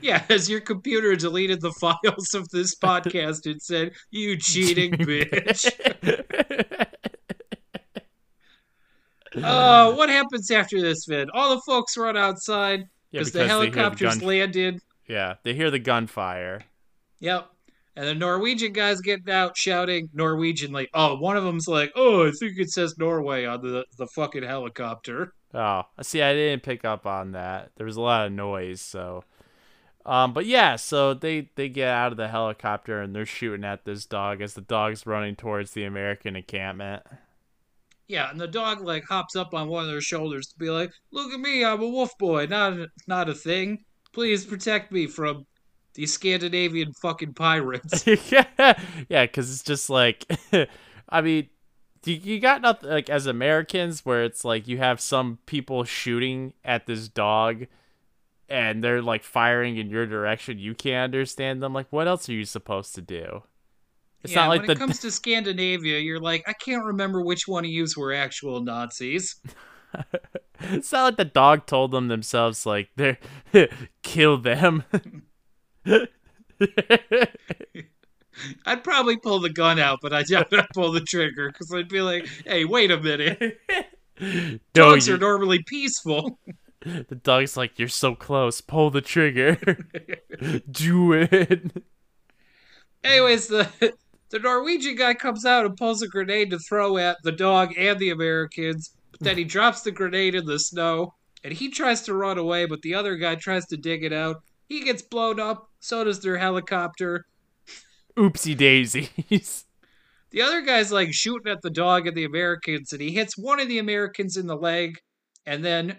yeah, 0.00 0.24
as 0.28 0.48
your 0.50 0.60
computer 0.60 1.14
deleted 1.16 1.60
the 1.60 1.72
files 1.72 2.34
of 2.34 2.48
this 2.50 2.74
podcast, 2.76 3.46
it 3.46 3.62
said, 3.62 3.92
"You 4.10 4.36
cheating 4.38 4.92
bitch." 4.92 5.70
Oh, 9.36 9.94
what 9.96 10.08
happens 10.08 10.50
after 10.50 10.80
this, 10.80 11.04
Vin? 11.06 11.28
All 11.32 11.54
the 11.56 11.62
folks 11.66 11.96
run 11.96 12.16
outside 12.16 12.80
Yeah, 13.10 13.20
because 13.20 13.32
the 13.32 13.38
hear 13.40 13.46
the 13.46 13.52
helicopters 13.52 14.16
gun- 14.18 14.28
landed. 14.28 14.80
yeah, 15.08 15.34
they 15.42 15.54
hear 15.54 15.70
the 15.70 15.78
gunfire. 15.78 16.62
Yep. 17.20 17.48
And 17.96 18.08
the 18.08 18.14
Norwegian 18.14 18.72
guys 18.72 19.00
getting 19.00 19.32
out 19.32 19.56
shouting 19.56 20.08
Norwegian 20.12 20.72
like, 20.72 20.90
oh, 20.94 21.16
one 21.16 21.36
of 21.36 21.44
them's 21.44 21.68
like, 21.68 21.92
oh, 21.94 22.26
I 22.26 22.32
think 22.32 22.58
it 22.58 22.70
says 22.70 22.96
Norway 22.98 23.44
on 23.44 23.62
the 23.62 23.84
the 23.98 24.08
fucking 24.14 24.42
helicopter. 24.42 25.32
Oh, 25.52 25.82
see, 26.02 26.20
I 26.20 26.32
didn't 26.32 26.64
pick 26.64 26.84
up 26.84 27.06
on 27.06 27.32
that. 27.32 27.70
There 27.76 27.86
was 27.86 27.96
a 27.96 28.00
lot 28.00 28.26
of 28.26 28.32
noise, 28.32 28.80
so. 28.80 29.22
Um, 30.04 30.32
but 30.32 30.44
yeah, 30.44 30.76
so 30.76 31.14
they 31.14 31.50
they 31.54 31.68
get 31.68 31.88
out 31.88 32.12
of 32.12 32.18
the 32.18 32.28
helicopter 32.28 33.00
and 33.00 33.14
they're 33.14 33.24
shooting 33.24 33.64
at 33.64 33.84
this 33.84 34.04
dog 34.04 34.42
as 34.42 34.54
the 34.54 34.60
dog's 34.60 35.06
running 35.06 35.36
towards 35.36 35.70
the 35.70 35.84
American 35.84 36.36
encampment. 36.36 37.04
Yeah, 38.06 38.30
and 38.30 38.38
the 38.38 38.48
dog 38.48 38.82
like 38.82 39.04
hops 39.08 39.34
up 39.34 39.54
on 39.54 39.68
one 39.68 39.84
of 39.84 39.90
their 39.90 40.02
shoulders 40.02 40.48
to 40.48 40.58
be 40.58 40.68
like, 40.68 40.90
look 41.10 41.32
at 41.32 41.40
me, 41.40 41.64
I'm 41.64 41.80
a 41.80 41.88
wolf 41.88 42.10
boy, 42.18 42.46
not 42.46 42.74
a, 42.74 42.88
not 43.06 43.30
a 43.30 43.34
thing. 43.34 43.84
Please 44.12 44.44
protect 44.44 44.92
me 44.92 45.06
from 45.06 45.46
these 45.94 46.12
Scandinavian 46.12 46.92
fucking 46.92 47.34
pirates. 47.34 48.06
yeah, 48.30 48.78
yeah, 49.08 49.26
because 49.26 49.50
it's 49.50 49.62
just 49.62 49.88
like, 49.88 50.26
I 51.08 51.20
mean, 51.20 51.48
you, 52.04 52.14
you 52.14 52.40
got 52.40 52.60
nothing 52.60 52.90
like 52.90 53.08
as 53.08 53.26
Americans 53.26 54.04
where 54.04 54.24
it's 54.24 54.44
like 54.44 54.68
you 54.68 54.78
have 54.78 55.00
some 55.00 55.38
people 55.46 55.84
shooting 55.84 56.52
at 56.64 56.86
this 56.86 57.08
dog, 57.08 57.66
and 58.48 58.82
they're 58.82 59.02
like 59.02 59.22
firing 59.22 59.76
in 59.76 59.88
your 59.88 60.06
direction. 60.06 60.58
You 60.58 60.74
can't 60.74 61.04
understand 61.04 61.62
them. 61.62 61.72
Like, 61.72 61.86
what 61.90 62.08
else 62.08 62.28
are 62.28 62.32
you 62.32 62.44
supposed 62.44 62.94
to 62.96 63.02
do? 63.02 63.42
It's 64.22 64.32
yeah, 64.32 64.42
not 64.42 64.48
like 64.48 64.60
when 64.60 64.68
the 64.68 64.72
it 64.72 64.78
comes 64.78 65.00
to 65.00 65.10
Scandinavia, 65.10 65.98
you're 65.98 66.20
like, 66.20 66.44
I 66.46 66.54
can't 66.54 66.84
remember 66.84 67.22
which 67.22 67.46
one 67.46 67.64
of 67.64 67.70
yous 67.70 67.96
were 67.96 68.12
actual 68.12 68.62
Nazis. 68.62 69.36
it's 70.60 70.90
not 70.92 71.04
like 71.04 71.16
the 71.16 71.26
dog 71.26 71.66
told 71.66 71.90
them 71.90 72.08
themselves 72.08 72.64
like 72.64 72.88
they're 72.96 73.18
kill 74.02 74.38
them. 74.38 74.82
I'd 78.66 78.82
probably 78.82 79.16
pull 79.16 79.40
the 79.40 79.50
gun 79.50 79.78
out, 79.78 80.00
but 80.02 80.12
I 80.12 80.22
doubt 80.22 80.52
I'd 80.52 80.68
pull 80.74 80.92
the 80.92 81.00
trigger 81.00 81.50
because 81.50 81.72
I'd 81.72 81.88
be 81.88 82.00
like, 82.00 82.26
"Hey, 82.46 82.64
wait 82.64 82.90
a 82.90 83.00
minute! 83.00 83.60
Dogs 84.72 85.08
you- 85.08 85.14
are 85.14 85.18
normally 85.18 85.62
peaceful." 85.62 86.38
the 86.84 87.14
dog's 87.14 87.56
like 87.56 87.78
you're 87.78 87.88
so 87.88 88.14
close. 88.14 88.60
Pull 88.60 88.90
the 88.90 89.00
trigger. 89.00 89.86
Do 90.70 91.12
it. 91.12 91.82
Anyways, 93.02 93.48
the 93.48 93.94
the 94.30 94.38
Norwegian 94.38 94.96
guy 94.96 95.14
comes 95.14 95.44
out 95.44 95.64
and 95.66 95.76
pulls 95.76 96.02
a 96.02 96.08
grenade 96.08 96.50
to 96.50 96.58
throw 96.58 96.96
at 96.98 97.18
the 97.22 97.32
dog 97.32 97.74
and 97.78 97.98
the 97.98 98.10
Americans, 98.10 98.90
but 99.12 99.20
then 99.20 99.38
he 99.38 99.44
drops 99.44 99.82
the 99.82 99.92
grenade 99.92 100.34
in 100.34 100.44
the 100.44 100.58
snow 100.58 101.14
and 101.44 101.52
he 101.52 101.70
tries 101.70 102.02
to 102.02 102.14
run 102.14 102.38
away, 102.38 102.66
but 102.66 102.82
the 102.82 102.94
other 102.94 103.16
guy 103.16 103.34
tries 103.34 103.66
to 103.66 103.76
dig 103.76 104.02
it 104.02 104.12
out. 104.12 104.42
He 104.68 104.82
gets 104.84 105.02
blown 105.02 105.38
up. 105.40 105.68
So 105.80 106.04
does 106.04 106.20
their 106.20 106.38
helicopter. 106.38 107.26
Oopsie 108.16 108.56
daisies. 108.56 109.64
The 110.30 110.42
other 110.42 110.62
guy's 110.62 110.90
like 110.90 111.12
shooting 111.12 111.52
at 111.52 111.62
the 111.62 111.70
dog 111.70 112.08
and 112.08 112.16
the 112.16 112.24
Americans, 112.24 112.92
and 112.92 113.00
he 113.00 113.12
hits 113.12 113.38
one 113.38 113.60
of 113.60 113.68
the 113.68 113.78
Americans 113.78 114.36
in 114.36 114.48
the 114.48 114.56
leg, 114.56 114.96
and 115.46 115.64
then 115.64 115.98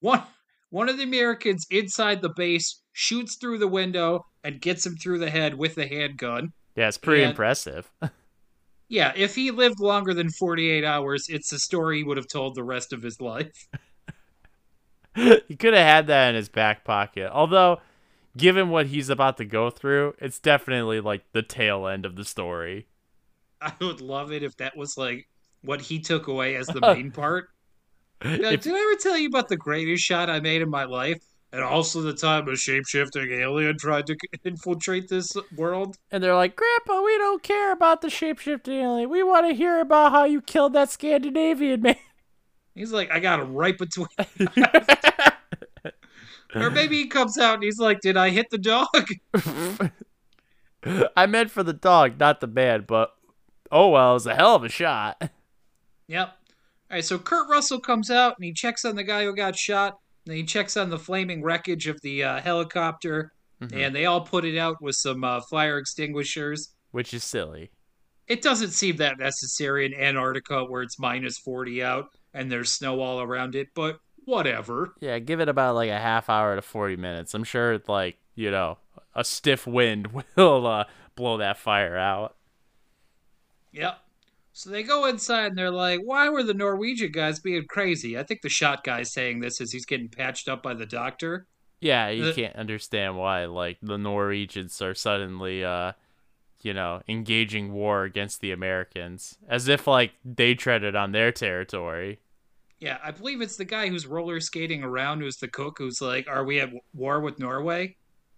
one 0.00 0.24
one 0.70 0.88
of 0.88 0.96
the 0.96 1.04
Americans 1.04 1.64
inside 1.70 2.22
the 2.22 2.32
base 2.36 2.82
shoots 2.92 3.36
through 3.40 3.58
the 3.58 3.68
window 3.68 4.24
and 4.42 4.60
gets 4.60 4.84
him 4.84 4.96
through 4.96 5.20
the 5.20 5.30
head 5.30 5.54
with 5.54 5.76
the 5.76 5.86
handgun. 5.86 6.48
Yeah, 6.74 6.88
it's 6.88 6.98
pretty 6.98 7.22
And- 7.22 7.30
impressive. 7.30 7.88
Yeah, 8.88 9.12
if 9.16 9.34
he 9.36 9.50
lived 9.52 9.80
longer 9.80 10.12
than 10.14 10.30
48 10.30 10.84
hours, 10.84 11.26
it's 11.28 11.52
a 11.52 11.58
story 11.58 11.98
he 11.98 12.04
would 12.04 12.16
have 12.16 12.28
told 12.28 12.54
the 12.54 12.62
rest 12.64 12.92
of 12.92 13.02
his 13.02 13.20
life. 13.20 13.68
he 15.48 15.56
could 15.56 15.74
have 15.74 15.86
had 15.86 16.06
that 16.08 16.28
in 16.30 16.34
his 16.36 16.48
back 16.48 16.84
pocket. 16.84 17.30
Although, 17.32 17.80
given 18.36 18.68
what 18.70 18.86
he's 18.86 19.08
about 19.08 19.36
to 19.38 19.44
go 19.44 19.70
through, 19.70 20.14
it's 20.18 20.38
definitely 20.38 21.00
like 21.00 21.24
the 21.32 21.42
tail 21.42 21.86
end 21.86 22.04
of 22.06 22.16
the 22.16 22.24
story. 22.24 22.86
I 23.60 23.72
would 23.80 24.00
love 24.00 24.32
it 24.32 24.42
if 24.42 24.56
that 24.58 24.76
was 24.76 24.96
like 24.98 25.28
what 25.62 25.80
he 25.80 25.98
took 26.00 26.26
away 26.28 26.56
as 26.56 26.66
the 26.66 26.80
main 26.94 27.10
part. 27.10 27.48
Like, 28.22 28.40
If- 28.40 28.62
Did 28.62 28.74
I 28.74 28.78
ever 28.78 28.94
tell 29.00 29.16
you 29.18 29.28
about 29.28 29.48
the 29.48 29.56
greatest 29.56 30.04
shot 30.04 30.30
I 30.30 30.40
made 30.40 30.62
in 30.62 30.70
my 30.70 30.84
life? 30.84 31.22
And 31.52 31.62
also 31.64 32.02
the 32.02 32.12
time 32.12 32.48
a 32.48 32.52
shapeshifting 32.52 33.30
alien 33.40 33.78
tried 33.78 34.06
to 34.08 34.16
infiltrate 34.44 35.08
this 35.08 35.34
world? 35.56 35.96
and 36.10 36.22
they're 36.22 36.34
like, 36.34 36.54
Grandpa, 36.56 37.00
we 37.02 37.16
don't 37.18 37.42
care 37.42 37.72
about 37.72 38.02
the 38.02 38.08
shapeshifting 38.08 38.82
alien. 38.82 39.08
We 39.08 39.22
want 39.22 39.46
to 39.48 39.54
hear 39.54 39.80
about 39.80 40.12
how 40.12 40.24
you 40.24 40.42
killed 40.42 40.74
that 40.74 40.90
Scandinavian 40.90 41.80
man. 41.80 41.96
He's 42.76 42.92
like, 42.92 43.10
I 43.10 43.20
got 43.20 43.40
him 43.40 43.54
right 43.54 43.76
between. 43.76 44.06
or 46.54 46.70
maybe 46.70 46.96
he 46.96 47.06
comes 47.06 47.38
out 47.38 47.54
and 47.54 47.62
he's 47.62 47.78
like, 47.78 48.00
Did 48.00 48.16
I 48.16 48.30
hit 48.30 48.50
the 48.50 48.58
dog? 48.58 49.08
I 51.16 51.26
meant 51.26 51.50
for 51.50 51.62
the 51.62 51.72
dog, 51.72 52.20
not 52.20 52.40
the 52.40 52.46
man, 52.46 52.84
but 52.86 53.12
oh 53.72 53.88
well, 53.88 54.10
it 54.10 54.14
was 54.14 54.26
a 54.26 54.34
hell 54.34 54.54
of 54.54 54.62
a 54.62 54.68
shot. 54.68 55.30
Yep. 56.06 56.28
All 56.28 56.94
right, 56.94 57.04
so 57.04 57.18
Kurt 57.18 57.48
Russell 57.48 57.80
comes 57.80 58.10
out 58.10 58.36
and 58.36 58.44
he 58.44 58.52
checks 58.52 58.84
on 58.84 58.94
the 58.94 59.02
guy 59.02 59.24
who 59.24 59.34
got 59.34 59.56
shot. 59.56 59.98
And 60.26 60.36
he 60.36 60.44
checks 60.44 60.76
on 60.76 60.90
the 60.90 60.98
flaming 60.98 61.42
wreckage 61.42 61.86
of 61.88 62.00
the 62.02 62.24
uh, 62.24 62.40
helicopter. 62.40 63.32
Mhm. 63.62 63.74
And 63.74 63.94
they 63.94 64.06
all 64.06 64.20
put 64.20 64.44
it 64.44 64.58
out 64.58 64.82
with 64.82 64.96
some 64.96 65.24
uh, 65.24 65.40
fire 65.50 65.78
extinguishers. 65.78 66.74
Which 66.90 67.14
is 67.14 67.24
silly. 67.24 67.70
It 68.28 68.42
doesn't 68.42 68.70
seem 68.70 68.96
that 68.96 69.18
necessary 69.18 69.86
in 69.86 69.94
Antarctica 69.94 70.64
where 70.64 70.82
it's 70.82 70.98
minus 70.98 71.38
40 71.38 71.82
out 71.82 72.08
and 72.36 72.50
there's 72.52 72.70
snow 72.70 73.00
all 73.00 73.20
around 73.20 73.54
it, 73.54 73.68
but 73.74 74.00
whatever. 74.24 74.92
Yeah, 75.00 75.18
give 75.18 75.40
it 75.40 75.48
about 75.48 75.74
like 75.74 75.90
a 75.90 75.98
half 75.98 76.28
hour 76.28 76.54
to 76.54 76.62
40 76.62 76.96
minutes. 76.96 77.34
I'm 77.34 77.44
sure, 77.44 77.80
like, 77.88 78.16
you 78.34 78.50
know, 78.50 78.78
a 79.14 79.24
stiff 79.24 79.66
wind 79.66 80.08
will 80.36 80.66
uh, 80.66 80.84
blow 81.16 81.38
that 81.38 81.58
fire 81.58 81.96
out. 81.96 82.36
Yep. 83.72 83.98
So 84.52 84.70
they 84.70 84.82
go 84.82 85.04
inside 85.06 85.46
and 85.48 85.58
they're 85.58 85.70
like, 85.70 86.00
why 86.02 86.28
were 86.30 86.42
the 86.42 86.54
Norwegian 86.54 87.12
guys 87.12 87.38
being 87.40 87.66
crazy? 87.66 88.18
I 88.18 88.22
think 88.22 88.40
the 88.40 88.48
shot 88.48 88.84
guy's 88.84 89.12
saying 89.12 89.40
this 89.40 89.60
as 89.60 89.70
he's 89.72 89.84
getting 89.84 90.08
patched 90.08 90.48
up 90.48 90.62
by 90.62 90.72
the 90.74 90.86
doctor. 90.86 91.46
Yeah, 91.80 92.08
you 92.08 92.24
The- 92.26 92.32
can't 92.32 92.56
understand 92.56 93.18
why, 93.18 93.44
like, 93.44 93.76
the 93.82 93.98
Norwegians 93.98 94.80
are 94.80 94.94
suddenly, 94.94 95.62
uh, 95.62 95.92
you 96.62 96.72
know, 96.72 97.02
engaging 97.06 97.70
war 97.74 98.04
against 98.04 98.40
the 98.40 98.50
Americans. 98.50 99.36
As 99.46 99.68
if, 99.68 99.86
like, 99.86 100.12
they 100.24 100.54
treaded 100.54 100.96
on 100.96 101.12
their 101.12 101.32
territory. 101.32 102.20
Yeah, 102.78 102.98
I 103.02 103.10
believe 103.10 103.40
it's 103.40 103.56
the 103.56 103.64
guy 103.64 103.88
who's 103.88 104.06
roller 104.06 104.38
skating 104.40 104.82
around 104.82 105.20
who's 105.20 105.38
the 105.38 105.48
cook 105.48 105.78
who's 105.78 106.00
like, 106.00 106.28
are 106.28 106.44
we 106.44 106.60
at 106.60 106.70
war 106.92 107.20
with 107.20 107.38
Norway? 107.38 107.96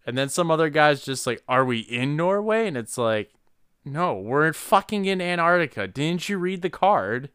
And 0.08 0.16
then 0.16 0.30
some 0.30 0.50
other 0.50 0.70
guys 0.70 1.04
just 1.04 1.26
like, 1.26 1.42
"Are 1.46 1.66
we 1.66 1.80
in 1.80 2.16
Norway?" 2.16 2.66
And 2.66 2.78
it's 2.78 2.96
like, 2.96 3.30
"No, 3.84 4.14
we're 4.14 4.54
fucking 4.54 5.04
in 5.04 5.20
Antarctica. 5.20 5.86
Didn't 5.86 6.30
you 6.30 6.38
read 6.38 6.62
the 6.62 6.70
card?" 6.70 7.28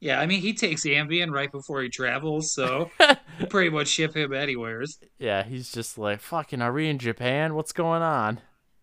Yeah, 0.00 0.18
I 0.18 0.26
mean 0.26 0.40
he 0.40 0.52
takes 0.52 0.84
Ambien 0.84 1.30
right 1.30 1.52
before 1.52 1.80
he 1.80 1.88
travels, 1.88 2.52
so 2.52 2.90
pretty 3.50 3.70
much 3.70 3.86
ship 3.86 4.16
him 4.16 4.32
anywheres. 4.32 4.98
Yeah, 5.16 5.44
he's 5.44 5.70
just 5.70 5.96
like, 5.96 6.20
"Fucking, 6.20 6.60
are 6.60 6.72
we 6.72 6.88
in 6.88 6.98
Japan? 6.98 7.54
What's 7.54 7.72
going 7.72 8.02
on?" 8.02 8.40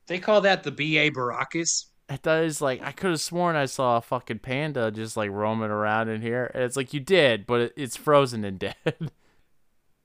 They 0.08 0.20
call 0.20 0.39
that 0.39 0.63
the 0.63 0.72
BA 0.72 1.12
Baracus. 1.12 1.88
It 2.12 2.22
does 2.24 2.62
like 2.62 2.82
I 2.84 2.91
could 2.91 3.12
have 3.12 3.22
sworn 3.22 3.56
I 3.56 3.65
saw 3.65 3.98
a 3.98 4.01
fucking 4.01 4.39
panda 4.39 4.91
just 4.91 5.15
like 5.15 5.30
roaming 5.32 5.70
around 5.72 6.10
in 6.10 6.22
here. 6.22 6.51
And 6.53 6.63
it's 6.63 6.75
like 6.75 6.94
you 6.94 7.00
did, 7.00 7.46
but 7.48 7.72
it's 7.77 7.96
frozen 7.96 8.44
and 8.44 8.60
dead. 8.60 9.12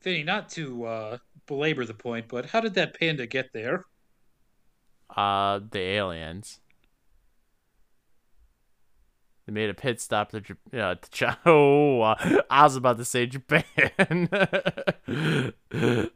Vinny, 0.02 0.22
not 0.22 0.48
to 0.50 0.84
uh, 0.84 1.18
belabor 1.46 1.84
the 1.84 1.94
point, 1.94 2.28
but 2.28 2.46
how 2.46 2.60
did 2.60 2.74
that 2.74 2.98
panda 2.98 3.26
get 3.26 3.52
there? 3.52 3.84
uh, 5.16 5.60
the 5.70 5.78
aliens. 5.78 6.60
They 9.46 9.52
made 9.52 9.70
a 9.70 9.74
pit 9.74 10.00
stop 10.00 10.32
to, 10.32 10.42
uh, 10.74 10.96
to 10.96 11.10
China. 11.10 11.38
Oh, 11.46 12.00
uh, 12.02 12.42
I 12.50 12.64
was 12.64 12.74
about 12.74 12.98
to 12.98 13.04
say 13.04 13.26
Japan. 13.26 14.28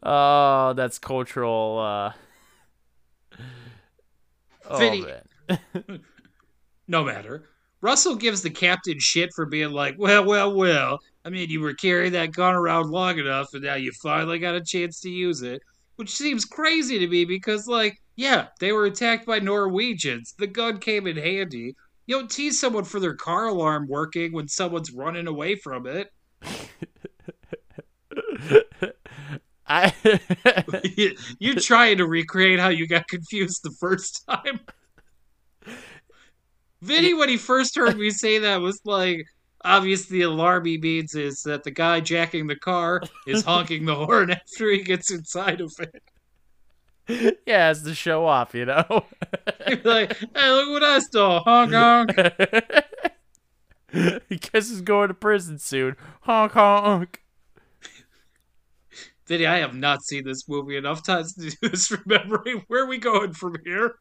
oh, 0.03 0.73
that's 0.75 0.99
cultural. 0.99 1.79
Uh... 1.79 3.37
Oh, 4.69 4.79
Vinny- 4.79 5.03
man. 5.03 5.23
No 6.91 7.05
matter. 7.05 7.45
Russell 7.83 8.17
gives 8.17 8.43
the 8.43 8.51
captain 8.51 8.99
shit 8.99 9.33
for 9.33 9.47
being 9.47 9.71
like, 9.71 9.95
well, 9.97 10.25
well, 10.25 10.53
well. 10.53 10.99
I 11.25 11.31
mean, 11.31 11.49
you 11.49 11.61
were 11.61 11.73
carrying 11.73 12.15
that 12.15 12.33
gun 12.33 12.57
around 12.57 12.91
long 12.91 13.17
enough, 13.17 13.55
and 13.55 13.63
now 13.63 13.77
you 13.77 13.93
finally 14.03 14.41
got 14.41 14.57
a 14.57 14.61
chance 14.61 14.99
to 15.03 15.09
use 15.09 15.43
it. 15.43 15.63
Which 15.95 16.11
seems 16.11 16.45
crazy 16.45 16.99
to 16.99 17.07
me 17.07 17.25
because, 17.25 17.69
like, 17.69 18.03
yeah, 18.17 18.49
they 18.59 18.73
were 18.73 18.87
attacked 18.87 19.25
by 19.25 19.39
Norwegians. 19.39 20.35
The 20.37 20.49
gun 20.49 20.81
came 20.81 21.07
in 21.07 21.17
handy. 21.17 21.77
You 22.07 22.19
don't 22.19 22.31
tease 22.31 22.59
someone 22.59 22.85
for 22.85 22.99
their 22.99 23.15
car 23.15 23.47
alarm 23.47 23.87
working 23.87 24.33
when 24.33 24.49
someone's 24.49 24.91
running 24.91 25.29
away 25.29 25.55
from 25.55 25.87
it. 25.87 26.09
I 29.69 29.93
You're 31.39 31.55
trying 31.55 31.99
to 31.99 32.07
recreate 32.07 32.59
how 32.59 32.71
you 32.71 32.89
got 32.89 33.07
confused 33.07 33.61
the 33.63 33.77
first 33.79 34.25
time. 34.29 34.59
Vinny, 36.83 37.15
when 37.15 37.29
he 37.29 37.37
first 37.37 37.77
heard 37.77 37.99
me 37.99 38.11
say 38.11 38.39
that, 38.39 38.61
was 38.61 38.81
like, 38.85 39.27
obviously, 39.65 40.19
the 40.19 40.25
alarm 40.25 40.65
he 40.65 40.79
means 40.79 41.15
is 41.15 41.43
that 41.43 41.65
the 41.65 41.71
guy 41.71 42.01
jacking 42.01 42.47
the 42.47 42.57
car 42.57 43.03
is 43.27 43.43
honking 43.47 43.85
the 43.85 43.95
horn 43.95 44.31
after 44.31 44.71
he 44.71 44.83
gets 44.83 45.11
inside 45.11 45.61
of 45.61 45.73
it. 45.79 47.39
yeah, 47.47 47.71
it's 47.71 47.83
to 47.83 47.95
show 47.95 48.25
off, 48.25 48.55
you 48.55 48.65
know. 48.65 49.05
He's 49.67 49.85
like, 49.85 50.17
hey, 50.17 50.51
look 50.51 50.71
what 50.71 50.85
I 50.85 50.99
stole. 51.01 51.41
Honk, 51.41 51.73
honk. 51.73 52.17
he 54.29 54.37
guess 54.37 54.71
he's 54.71 54.81
going 54.81 55.09
to 55.09 55.15
prison 55.15 55.59
soon. 55.59 55.97
Honk 56.23 56.53
honk. 56.53 57.23
Vinny, 59.27 59.47
I 59.47 59.59
have 59.59 59.75
not 59.75 60.03
seen 60.03 60.25
this 60.25 60.49
movie 60.49 60.77
enough 60.77 61.05
times 61.05 61.35
to 61.35 61.51
do 61.51 61.57
this 61.69 61.91
remembering. 61.91 62.65
Where 62.69 62.85
are 62.85 62.87
we 62.87 62.99
going 62.99 63.33
from 63.33 63.57
here? 63.65 63.97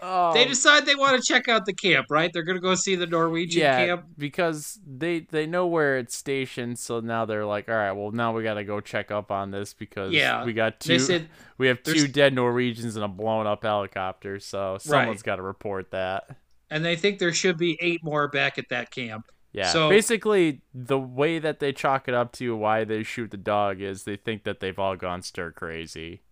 Oh, 0.00 0.32
They 0.32 0.42
um, 0.42 0.48
decide 0.48 0.86
they 0.86 0.94
want 0.94 1.16
to 1.16 1.22
check 1.26 1.48
out 1.48 1.66
the 1.66 1.72
camp, 1.74 2.06
right? 2.10 2.30
They're 2.32 2.44
going 2.44 2.56
to 2.56 2.62
go 2.62 2.74
see 2.76 2.94
the 2.94 3.06
Norwegian 3.06 3.62
yeah, 3.62 3.86
camp. 3.86 4.04
because 4.16 4.78
they 4.86 5.20
they 5.20 5.46
know 5.46 5.66
where 5.66 5.98
it's 5.98 6.16
stationed, 6.16 6.78
so 6.78 7.00
now 7.00 7.24
they're 7.24 7.44
like, 7.44 7.68
all 7.68 7.74
right, 7.74 7.92
well 7.92 8.12
now 8.12 8.32
we 8.32 8.42
got 8.44 8.54
to 8.54 8.64
go 8.64 8.80
check 8.80 9.10
up 9.10 9.30
on 9.32 9.50
this 9.50 9.74
because 9.74 10.12
Yeah, 10.12 10.44
we 10.44 10.52
got 10.52 10.78
two 10.80 10.98
said 11.00 11.28
we 11.58 11.66
have 11.66 11.82
two 11.82 12.06
dead 12.06 12.32
Norwegians 12.34 12.94
and 12.94 13.04
a 13.04 13.08
blown 13.08 13.46
up 13.46 13.64
helicopter, 13.64 14.38
so 14.38 14.78
someone's 14.80 15.22
got 15.22 15.36
to 15.36 15.42
report 15.42 15.90
that. 15.90 16.36
and 16.70 16.84
they 16.84 16.94
think 16.96 17.18
there 17.18 17.32
should 17.32 17.58
be 17.58 17.76
eight 17.80 18.04
more 18.04 18.28
back 18.28 18.58
at 18.58 18.68
that 18.70 18.90
camp. 18.92 19.26
Yeah. 19.52 19.72
So- 19.72 19.88
basically, 19.88 20.60
the 20.72 20.98
way 20.98 21.38
that 21.40 21.58
they 21.58 21.72
chalk 21.72 22.06
it 22.06 22.14
up 22.14 22.32
to 22.34 22.54
why 22.54 22.84
they 22.84 23.02
shoot 23.02 23.30
the 23.32 23.36
dog 23.36 23.80
is 23.80 24.04
they 24.04 24.16
think 24.16 24.44
that 24.44 24.60
they've 24.60 24.78
all 24.78 24.94
gone 24.94 25.22
stir 25.22 25.50
crazy. 25.50 26.22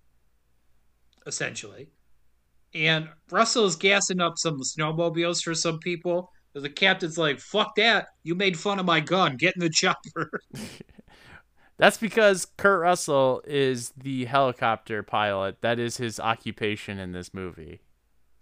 essentially. 1.27 1.89
And 2.75 3.09
Russell 3.31 3.65
is 3.67 3.77
gassing 3.77 4.21
up 4.21 4.35
some 4.37 4.61
snowmobiles 4.61 5.43
for 5.43 5.55
some 5.55 5.79
people. 5.79 6.31
The 6.55 6.71
captain's 6.71 7.19
like, 7.19 7.39
fuck 7.39 7.75
that. 7.77 8.09
You 8.23 8.35
made 8.35 8.59
fun 8.59 8.79
of 8.79 8.87
my 8.87 9.01
gun. 9.01 9.37
Get 9.37 9.55
in 9.57 9.61
the 9.61 9.71
chopper. 9.71 10.41
That's 11.79 11.99
because 11.99 12.47
Kurt 12.57 12.81
Russell 12.81 13.43
is 13.47 13.91
the 13.97 14.25
helicopter 14.25 15.03
pilot. 15.03 15.61
That 15.61 15.79
is 15.79 15.99
his 15.99 16.19
occupation 16.19 16.99
in 16.99 17.13
this 17.13 17.35
movie. 17.35 17.81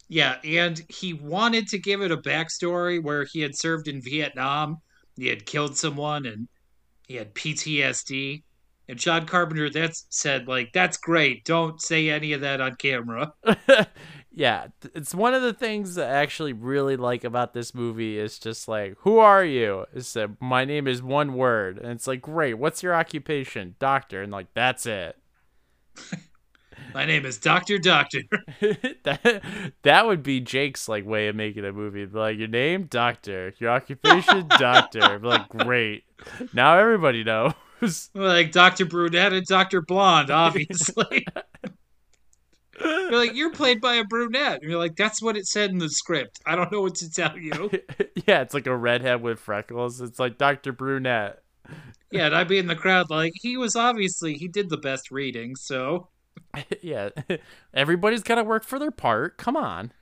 yeah, 0.08 0.36
and 0.44 0.80
he 0.88 1.14
wanted 1.14 1.66
to 1.68 1.78
give 1.78 2.02
it 2.02 2.12
a 2.12 2.16
backstory 2.16 3.02
where 3.02 3.24
he 3.24 3.40
had 3.40 3.56
served 3.56 3.88
in 3.88 4.00
Vietnam. 4.00 4.78
He 5.16 5.26
had 5.28 5.46
killed 5.46 5.76
someone 5.76 6.26
and 6.26 6.48
he 7.08 7.16
had 7.16 7.34
PTSD. 7.34 8.42
And 8.88 8.98
John 8.98 9.26
Carpenter 9.26 9.70
that's 9.70 10.06
said, 10.10 10.46
like, 10.46 10.72
that's 10.72 10.98
great. 10.98 11.44
Don't 11.44 11.80
say 11.80 12.10
any 12.10 12.32
of 12.32 12.42
that 12.42 12.60
on 12.60 12.74
camera. 12.74 13.32
yeah, 14.30 14.66
it's 14.94 15.14
one 15.14 15.32
of 15.32 15.42
the 15.42 15.54
things 15.54 15.94
that 15.94 16.10
I 16.10 16.18
actually 16.18 16.52
really 16.52 16.96
like 16.96 17.24
about 17.24 17.54
this 17.54 17.74
movie 17.74 18.18
is 18.18 18.38
just 18.38 18.68
like, 18.68 18.96
who 18.98 19.18
are 19.18 19.44
you? 19.44 19.86
It 19.94 20.04
said, 20.04 20.36
my 20.40 20.66
name 20.66 20.86
is 20.86 21.02
one 21.02 21.34
word, 21.34 21.78
and 21.78 21.92
it's 21.92 22.06
like, 22.06 22.20
great. 22.20 22.54
What's 22.54 22.82
your 22.82 22.94
occupation? 22.94 23.76
Doctor, 23.78 24.22
and 24.22 24.30
like 24.30 24.52
that's 24.54 24.84
it. 24.86 25.16
My 26.92 27.04
name 27.04 27.26
is 27.26 27.38
Dr. 27.38 27.78
Doctor. 27.78 28.20
that 29.02 29.72
that 29.82 30.06
would 30.06 30.22
be 30.22 30.40
Jake's 30.40 30.88
like 30.88 31.04
way 31.04 31.26
of 31.26 31.34
making 31.34 31.64
a 31.64 31.72
movie. 31.72 32.06
Like 32.06 32.38
your 32.38 32.48
name, 32.48 32.84
Doctor. 32.84 33.52
Your 33.58 33.70
occupation, 33.70 34.46
Doctor. 34.48 35.18
Like 35.18 35.48
great. 35.48 36.04
Now 36.52 36.78
everybody 36.78 37.24
knows. 37.80 38.10
like 38.14 38.52
Dr. 38.52 38.84
Brunette 38.86 39.32
and 39.32 39.46
Dr. 39.46 39.82
Blonde, 39.82 40.30
obviously. 40.30 41.26
you're 42.80 43.12
like, 43.12 43.34
you're 43.34 43.52
played 43.52 43.80
by 43.80 43.94
a 43.94 44.04
brunette. 44.04 44.60
And 44.60 44.70
you're 44.70 44.78
like, 44.78 44.96
that's 44.96 45.22
what 45.22 45.36
it 45.36 45.46
said 45.46 45.70
in 45.70 45.78
the 45.78 45.88
script. 45.88 46.40
I 46.46 46.56
don't 46.56 46.72
know 46.72 46.82
what 46.82 46.96
to 46.96 47.10
tell 47.10 47.36
you. 47.36 47.70
yeah, 48.26 48.40
it's 48.40 48.54
like 48.54 48.66
a 48.66 48.76
redhead 48.76 49.22
with 49.22 49.38
freckles. 49.38 50.00
It's 50.00 50.18
like 50.18 50.38
Doctor 50.38 50.72
Brunette. 50.72 51.40
yeah, 52.10 52.26
and 52.26 52.34
I'd 52.34 52.48
be 52.48 52.58
in 52.58 52.66
the 52.66 52.76
crowd 52.76 53.10
like, 53.10 53.32
he 53.34 53.56
was 53.56 53.76
obviously, 53.76 54.34
he 54.34 54.48
did 54.48 54.68
the 54.68 54.76
best 54.76 55.10
reading, 55.10 55.56
so. 55.56 56.08
yeah, 56.82 57.10
everybody's 57.72 58.22
got 58.22 58.36
to 58.36 58.44
work 58.44 58.64
for 58.64 58.78
their 58.78 58.90
part. 58.90 59.38
Come 59.38 59.56
on. 59.56 59.92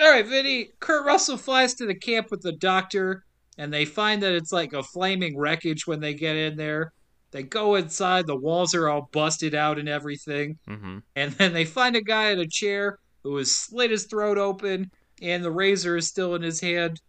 All 0.00 0.10
right, 0.10 0.26
Vinny. 0.26 0.70
Kurt 0.80 1.06
Russell 1.06 1.36
flies 1.36 1.74
to 1.74 1.86
the 1.86 1.94
camp 1.94 2.30
with 2.30 2.42
the 2.42 2.52
doctor, 2.52 3.24
and 3.58 3.72
they 3.72 3.84
find 3.84 4.22
that 4.22 4.34
it's 4.34 4.52
like 4.52 4.72
a 4.72 4.82
flaming 4.82 5.36
wreckage 5.36 5.86
when 5.86 6.00
they 6.00 6.14
get 6.14 6.36
in 6.36 6.56
there. 6.56 6.92
They 7.30 7.42
go 7.42 7.76
inside, 7.76 8.26
the 8.26 8.36
walls 8.36 8.74
are 8.74 8.88
all 8.88 9.08
busted 9.12 9.54
out 9.54 9.78
and 9.78 9.88
everything. 9.88 10.58
hmm 10.66 10.98
And 11.16 11.32
then 11.32 11.52
they 11.52 11.64
find 11.64 11.96
a 11.96 12.02
guy 12.02 12.30
in 12.30 12.40
a 12.40 12.46
chair 12.46 12.98
who 13.22 13.36
has 13.36 13.50
slit 13.50 13.90
his 13.90 14.04
throat 14.06 14.36
open, 14.36 14.90
and 15.20 15.44
the 15.44 15.50
razor 15.50 15.96
is 15.96 16.08
still 16.08 16.34
in 16.34 16.42
his 16.42 16.60
hand. 16.60 17.00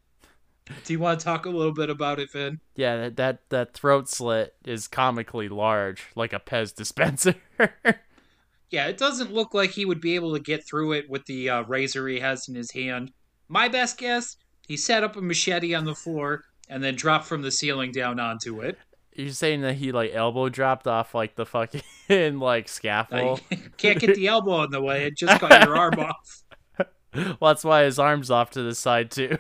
Do 0.86 0.94
you 0.94 1.00
want 1.00 1.20
to 1.20 1.24
talk 1.26 1.46
a 1.46 1.50
little 1.50 1.74
bit 1.74 1.90
about 1.90 2.20
it, 2.20 2.32
Vin? 2.32 2.60
Yeah, 2.76 2.96
that, 2.98 3.16
that 3.18 3.40
that 3.50 3.74
throat 3.74 4.08
slit 4.08 4.54
is 4.64 4.88
comically 4.88 5.50
large, 5.50 6.04
like 6.16 6.32
a 6.32 6.40
Pez 6.40 6.74
dispenser. 6.74 7.36
Yeah, 8.74 8.88
it 8.88 8.98
doesn't 8.98 9.32
look 9.32 9.54
like 9.54 9.70
he 9.70 9.86
would 9.86 10.02
be 10.02 10.16
able 10.16 10.34
to 10.34 10.40
get 10.40 10.66
through 10.66 10.94
it 10.94 11.08
with 11.08 11.24
the 11.28 11.48
uh, 11.48 11.62
razor 11.62 12.08
he 12.08 12.20
has 12.22 12.50
in 12.50 12.56
his 12.56 12.72
hand. 12.72 13.12
My 13.48 13.68
best 13.68 14.00
guess, 14.00 14.36
he 14.68 14.78
set 14.78 15.04
up 15.04 15.16
a 15.16 15.22
machete 15.22 15.74
on 15.74 15.86
the 15.86 15.96
floor 15.96 16.44
and 16.70 16.84
then 16.84 16.96
dropped 16.96 17.26
from 17.26 17.42
the 17.42 17.52
ceiling 17.52 17.92
down 17.92 18.20
onto 18.20 18.62
it. 18.62 18.78
You're 19.16 19.30
saying 19.30 19.62
that 19.62 19.76
he 19.76 19.92
like 19.92 20.12
elbow 20.14 20.50
dropped 20.50 20.88
off 20.88 21.14
like 21.14 21.36
the 21.36 21.46
fucking 21.46 21.82
like 22.40 22.68
scaffold. 22.68 23.42
Can't 23.78 24.00
get 24.00 24.16
the 24.16 24.28
elbow 24.28 24.64
in 24.64 24.72
the 24.72 24.82
way, 24.82 25.06
it 25.06 25.18
just 25.18 25.40
got 25.40 25.66
your 25.66 25.78
arm 25.78 26.00
off. 26.00 26.44
well, 27.14 27.38
that's 27.42 27.64
why 27.64 27.84
his 27.84 28.00
arm's 28.00 28.32
off 28.32 28.52
to 28.52 28.64
the 28.64 28.74
side 28.74 29.12
too. 29.12 29.38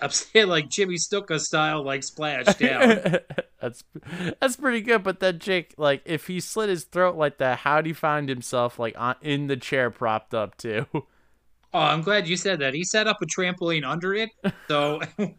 I'm 0.00 0.10
saying 0.10 0.48
like 0.48 0.68
Jimmy 0.68 0.96
Snuka 0.96 1.40
style, 1.40 1.84
like 1.84 2.02
splash 2.02 2.56
down. 2.56 3.18
that's 3.60 3.84
that's 4.40 4.56
pretty 4.56 4.80
good. 4.80 5.02
But 5.04 5.20
then 5.20 5.38
Jake, 5.38 5.74
like, 5.78 6.02
if 6.04 6.26
he 6.26 6.40
slit 6.40 6.68
his 6.68 6.84
throat 6.84 7.16
like 7.16 7.38
that, 7.38 7.60
how'd 7.60 7.86
he 7.86 7.92
find 7.92 8.28
himself 8.28 8.78
like 8.78 8.94
on, 8.98 9.14
in 9.22 9.46
the 9.46 9.56
chair 9.56 9.90
propped 9.90 10.34
up 10.34 10.56
too? 10.58 10.86
Oh, 11.74 11.80
I'm 11.80 12.02
glad 12.02 12.28
you 12.28 12.36
said 12.36 12.58
that. 12.60 12.74
He 12.74 12.84
set 12.84 13.06
up 13.06 13.22
a 13.22 13.26
trampoline 13.26 13.86
under 13.86 14.14
it, 14.14 14.30
so 14.68 15.00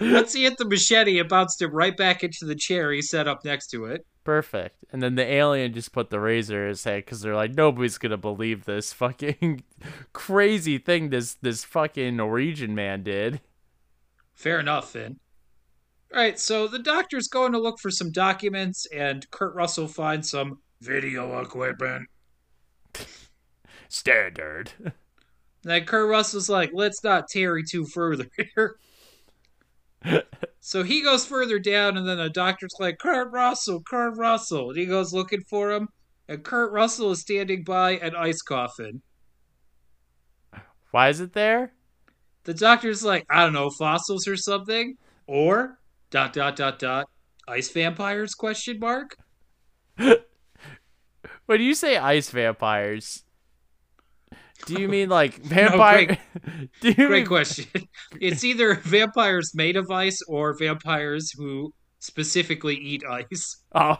once 0.00 0.32
he 0.32 0.44
hit 0.44 0.58
the 0.58 0.64
machete, 0.64 1.18
it 1.18 1.28
bounced 1.28 1.60
him 1.60 1.72
right 1.72 1.96
back 1.96 2.22
into 2.22 2.44
the 2.44 2.54
chair 2.54 2.92
he 2.92 3.02
set 3.02 3.26
up 3.26 3.44
next 3.44 3.68
to 3.68 3.86
it. 3.86 4.06
Perfect. 4.22 4.76
And 4.90 5.02
then 5.02 5.16
the 5.16 5.24
alien 5.24 5.74
just 5.74 5.92
put 5.92 6.10
the 6.10 6.20
razor 6.20 6.62
in 6.62 6.68
his 6.70 6.84
head 6.84 7.04
because 7.04 7.20
they're 7.20 7.34
like, 7.34 7.54
nobody's 7.54 7.98
gonna 7.98 8.16
believe 8.16 8.64
this 8.64 8.92
fucking 8.92 9.64
crazy 10.12 10.78
thing 10.78 11.10
this 11.10 11.34
this 11.34 11.64
fucking 11.64 12.16
Norwegian 12.16 12.74
man 12.74 13.02
did. 13.02 13.40
Fair 14.34 14.60
enough, 14.60 14.92
Vin. 14.92 15.18
All 16.12 16.20
right, 16.20 16.38
so 16.38 16.68
the 16.68 16.78
doctor's 16.78 17.26
going 17.26 17.52
to 17.52 17.58
look 17.58 17.80
for 17.80 17.90
some 17.90 18.12
documents, 18.12 18.86
and 18.94 19.28
Kurt 19.32 19.52
Russell 19.54 19.88
finds 19.88 20.30
some 20.30 20.60
video 20.80 21.40
equipment. 21.40 22.08
Standard. 23.94 24.72
Then 25.62 25.86
Kurt 25.86 26.10
Russell's 26.10 26.50
like, 26.50 26.72
let's 26.74 27.02
not 27.02 27.26
tarry 27.26 27.62
too 27.62 27.86
further 27.86 28.26
here. 28.54 28.76
so 30.60 30.82
he 30.82 31.00
goes 31.00 31.24
further 31.24 31.58
down, 31.58 31.96
and 31.96 32.06
then 32.06 32.18
the 32.18 32.28
doctor's 32.28 32.74
like, 32.78 32.98
Kurt 32.98 33.32
Russell, 33.32 33.80
Kurt 33.80 34.18
Russell. 34.18 34.68
And 34.68 34.78
he 34.78 34.84
goes 34.84 35.14
looking 35.14 35.40
for 35.48 35.72
him, 35.72 35.88
and 36.28 36.44
Kurt 36.44 36.70
Russell 36.70 37.12
is 37.12 37.22
standing 37.22 37.64
by 37.64 37.92
an 37.92 38.14
ice 38.14 38.42
coffin. 38.42 39.00
Why 40.90 41.08
is 41.08 41.20
it 41.20 41.32
there? 41.32 41.72
The 42.42 42.52
doctor's 42.52 43.02
like, 43.02 43.24
I 43.30 43.44
don't 43.44 43.54
know, 43.54 43.70
fossils 43.70 44.28
or 44.28 44.36
something? 44.36 44.98
Or, 45.26 45.78
dot, 46.10 46.34
dot, 46.34 46.56
dot, 46.56 46.78
dot, 46.78 47.06
ice 47.48 47.70
vampires, 47.70 48.34
question 48.34 48.78
mark? 48.78 49.16
When 51.46 51.60
you 51.60 51.74
say 51.74 51.98
ice 51.98 52.30
vampires, 52.30 53.23
do 54.66 54.80
you 54.80 54.88
mean 54.88 55.08
like 55.20 55.42
vampire? 55.42 56.18
you 56.82 56.94
Great 56.94 57.10
mean 57.10 57.26
question. 57.26 57.66
it's 58.20 58.44
either 58.44 58.74
vampires 58.74 59.52
made 59.54 59.76
of 59.76 59.90
ice 59.90 60.20
or 60.28 60.56
vampires 60.56 61.32
who 61.36 61.72
specifically 61.98 62.76
eat 62.76 63.02
ice. 63.08 63.62
Oh. 63.74 63.98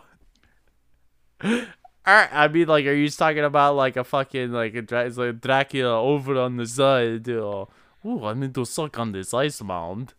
I 2.07 2.49
mean, 2.49 2.69
like, 2.69 2.87
are 2.87 2.95
you 2.95 3.09
talking 3.09 3.45
about 3.45 3.77
like 3.77 3.97
a 3.97 4.05
fucking 4.05 4.53
like 4.53 4.75
a 4.75 4.83
Dra- 4.83 5.09
like 5.09 5.41
Dracula 5.41 6.01
over 6.01 6.39
on 6.39 6.57
the 6.57 6.67
side? 6.67 7.29
Or, 7.29 7.69
Ooh, 8.05 8.25
I'm 8.25 8.53
to 8.53 8.65
suck 8.65 8.99
on 8.99 9.13
this 9.13 9.33
ice 9.33 9.63
mound. 9.63 10.15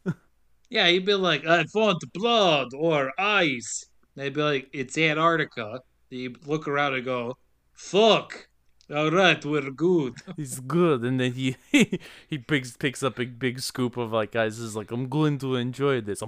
Yeah, 0.69 0.87
he'd 0.87 1.05
be 1.05 1.13
like, 1.13 1.45
I 1.45 1.63
want 1.73 2.03
blood 2.13 2.69
or 2.75 3.11
ice. 3.19 3.85
They'd 4.15 4.33
be 4.33 4.41
like, 4.41 4.69
it's 4.73 4.97
Antarctica. 4.97 5.81
You 6.09 6.35
look 6.45 6.67
around 6.67 6.95
and 6.95 7.05
go, 7.05 7.37
fuck. 7.73 8.47
All 8.93 9.09
right, 9.09 9.43
we're 9.43 9.71
good. 9.71 10.13
He's 10.37 10.59
good, 10.59 11.03
and 11.03 11.19
then 11.19 11.33
he 11.33 11.55
he 11.71 12.37
picks 12.37 12.77
picks 12.77 13.01
up 13.01 13.19
a 13.19 13.25
big 13.25 13.59
scoop 13.59 13.97
of 13.97 14.11
like 14.11 14.31
guys. 14.31 14.59
Is 14.59 14.75
like, 14.75 14.91
I'm 14.91 15.09
going 15.09 15.39
to 15.39 15.55
enjoy 15.55 16.01
this. 16.01 16.21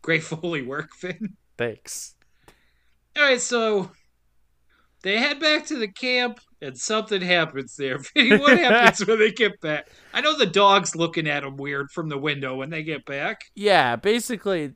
Great 0.00 0.22
Foley 0.22 0.62
work, 0.62 0.90
Vin. 1.00 1.36
Thanks. 1.56 2.14
All 3.16 3.22
right, 3.24 3.40
so 3.40 3.90
they 5.02 5.18
head 5.18 5.40
back 5.40 5.66
to 5.66 5.76
the 5.76 5.88
camp, 5.88 6.40
and 6.60 6.78
something 6.78 7.20
happens 7.20 7.76
there. 7.76 7.98
Vinny, 8.14 8.36
what 8.36 8.58
happens 8.58 9.06
when 9.06 9.18
they 9.18 9.32
get 9.32 9.60
back? 9.60 9.88
I 10.14 10.20
know 10.20 10.36
the 10.36 10.46
dog's 10.46 10.94
looking 10.94 11.28
at 11.28 11.42
them 11.42 11.56
weird 11.56 11.90
from 11.90 12.08
the 12.08 12.18
window 12.18 12.56
when 12.56 12.70
they 12.70 12.84
get 12.84 13.04
back. 13.04 13.44
Yeah, 13.54 13.96
basically, 13.96 14.74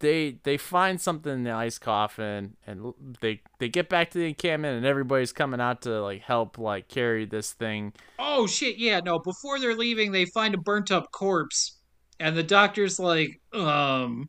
they 0.00 0.38
they 0.44 0.56
find 0.56 1.00
something 1.00 1.32
in 1.32 1.44
the 1.44 1.50
ice 1.50 1.78
coffin, 1.78 2.56
and 2.66 2.94
they 3.20 3.40
they 3.58 3.68
get 3.68 3.88
back 3.88 4.10
to 4.12 4.18
the 4.18 4.26
encampment, 4.26 4.76
and 4.76 4.86
everybody's 4.86 5.32
coming 5.32 5.60
out 5.60 5.82
to 5.82 6.00
like 6.02 6.22
help 6.22 6.58
like 6.58 6.88
carry 6.88 7.24
this 7.24 7.52
thing. 7.52 7.92
Oh 8.18 8.46
shit, 8.46 8.78
yeah, 8.78 9.00
no, 9.00 9.18
before 9.18 9.58
they're 9.58 9.76
leaving, 9.76 10.12
they 10.12 10.26
find 10.26 10.54
a 10.54 10.58
burnt 10.58 10.90
up 10.90 11.10
corpse, 11.12 11.78
and 12.20 12.36
the 12.36 12.42
doctor's 12.42 12.98
like, 12.98 13.40
um, 13.52 14.28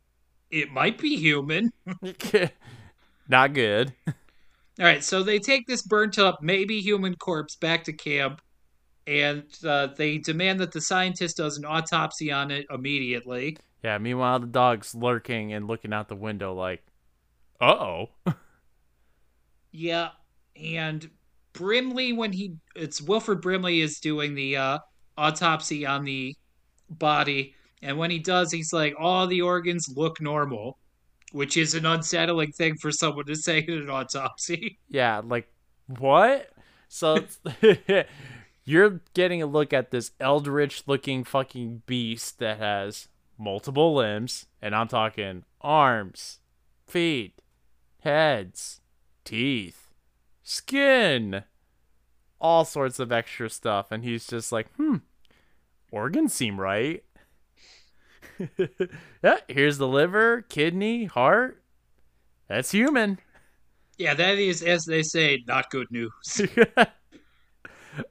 it 0.50 0.70
might 0.72 0.98
be 0.98 1.16
human. 1.16 1.70
Not 3.28 3.52
good. 3.52 3.92
All 4.06 4.86
right, 4.86 5.04
so 5.04 5.22
they 5.22 5.38
take 5.38 5.66
this 5.66 5.82
burnt 5.82 6.18
up, 6.18 6.38
maybe 6.42 6.80
human 6.80 7.14
corpse 7.14 7.54
back 7.54 7.84
to 7.84 7.92
camp, 7.92 8.40
and 9.06 9.44
uh, 9.64 9.88
they 9.96 10.18
demand 10.18 10.60
that 10.60 10.72
the 10.72 10.80
scientist 10.80 11.36
does 11.36 11.58
an 11.58 11.64
autopsy 11.64 12.32
on 12.32 12.50
it 12.50 12.66
immediately. 12.70 13.56
Yeah. 13.82 13.98
Meanwhile, 13.98 14.40
the 14.40 14.46
dog's 14.46 14.94
lurking 14.94 15.52
and 15.52 15.66
looking 15.66 15.92
out 15.92 16.08
the 16.08 16.16
window, 16.16 16.54
like, 16.54 16.82
uh 17.60 17.64
oh. 17.64 18.10
Yeah, 19.72 20.10
and 20.56 21.08
Brimley, 21.52 22.12
when 22.12 22.32
he 22.32 22.56
it's 22.74 23.00
Wilford 23.00 23.40
Brimley 23.40 23.80
is 23.80 24.00
doing 24.00 24.34
the 24.34 24.56
uh, 24.56 24.78
autopsy 25.16 25.86
on 25.86 26.04
the 26.04 26.34
body, 26.88 27.54
and 27.82 27.96
when 27.98 28.10
he 28.10 28.18
does, 28.18 28.50
he's 28.50 28.72
like, 28.72 28.94
all 28.98 29.26
the 29.26 29.42
organs 29.42 29.86
look 29.94 30.20
normal, 30.20 30.78
which 31.32 31.56
is 31.56 31.74
an 31.74 31.86
unsettling 31.86 32.52
thing 32.52 32.76
for 32.76 32.90
someone 32.90 33.26
to 33.26 33.36
say 33.36 33.58
in 33.60 33.82
an 33.82 33.90
autopsy. 33.90 34.78
Yeah, 34.88 35.22
like 35.24 35.48
what? 35.86 36.50
So 36.88 37.24
you're 38.64 39.00
getting 39.14 39.42
a 39.42 39.46
look 39.46 39.72
at 39.72 39.92
this 39.92 40.10
eldritch 40.18 40.82
looking 40.86 41.22
fucking 41.22 41.82
beast 41.86 42.40
that 42.40 42.58
has 42.58 43.08
multiple 43.40 43.94
limbs, 43.94 44.46
and 44.60 44.74
I'm 44.74 44.88
talking 44.88 45.44
arms, 45.60 46.38
feet, 46.86 47.40
heads, 48.00 48.80
teeth, 49.24 49.90
skin, 50.42 51.44
all 52.40 52.64
sorts 52.64 52.98
of 52.98 53.10
extra 53.10 53.50
stuff, 53.50 53.90
and 53.90 54.04
he's 54.04 54.26
just 54.26 54.52
like, 54.52 54.72
hmm, 54.74 54.96
organs 55.90 56.34
seem 56.34 56.60
right. 56.60 57.02
yeah, 59.22 59.38
here's 59.48 59.78
the 59.78 59.88
liver, 59.88 60.42
kidney, 60.42 61.06
heart. 61.06 61.62
That's 62.48 62.70
human. 62.70 63.18
Yeah, 63.98 64.14
that 64.14 64.38
is, 64.38 64.62
as 64.62 64.84
they 64.84 65.02
say, 65.02 65.42
not 65.46 65.70
good 65.70 65.90
news. 65.90 66.42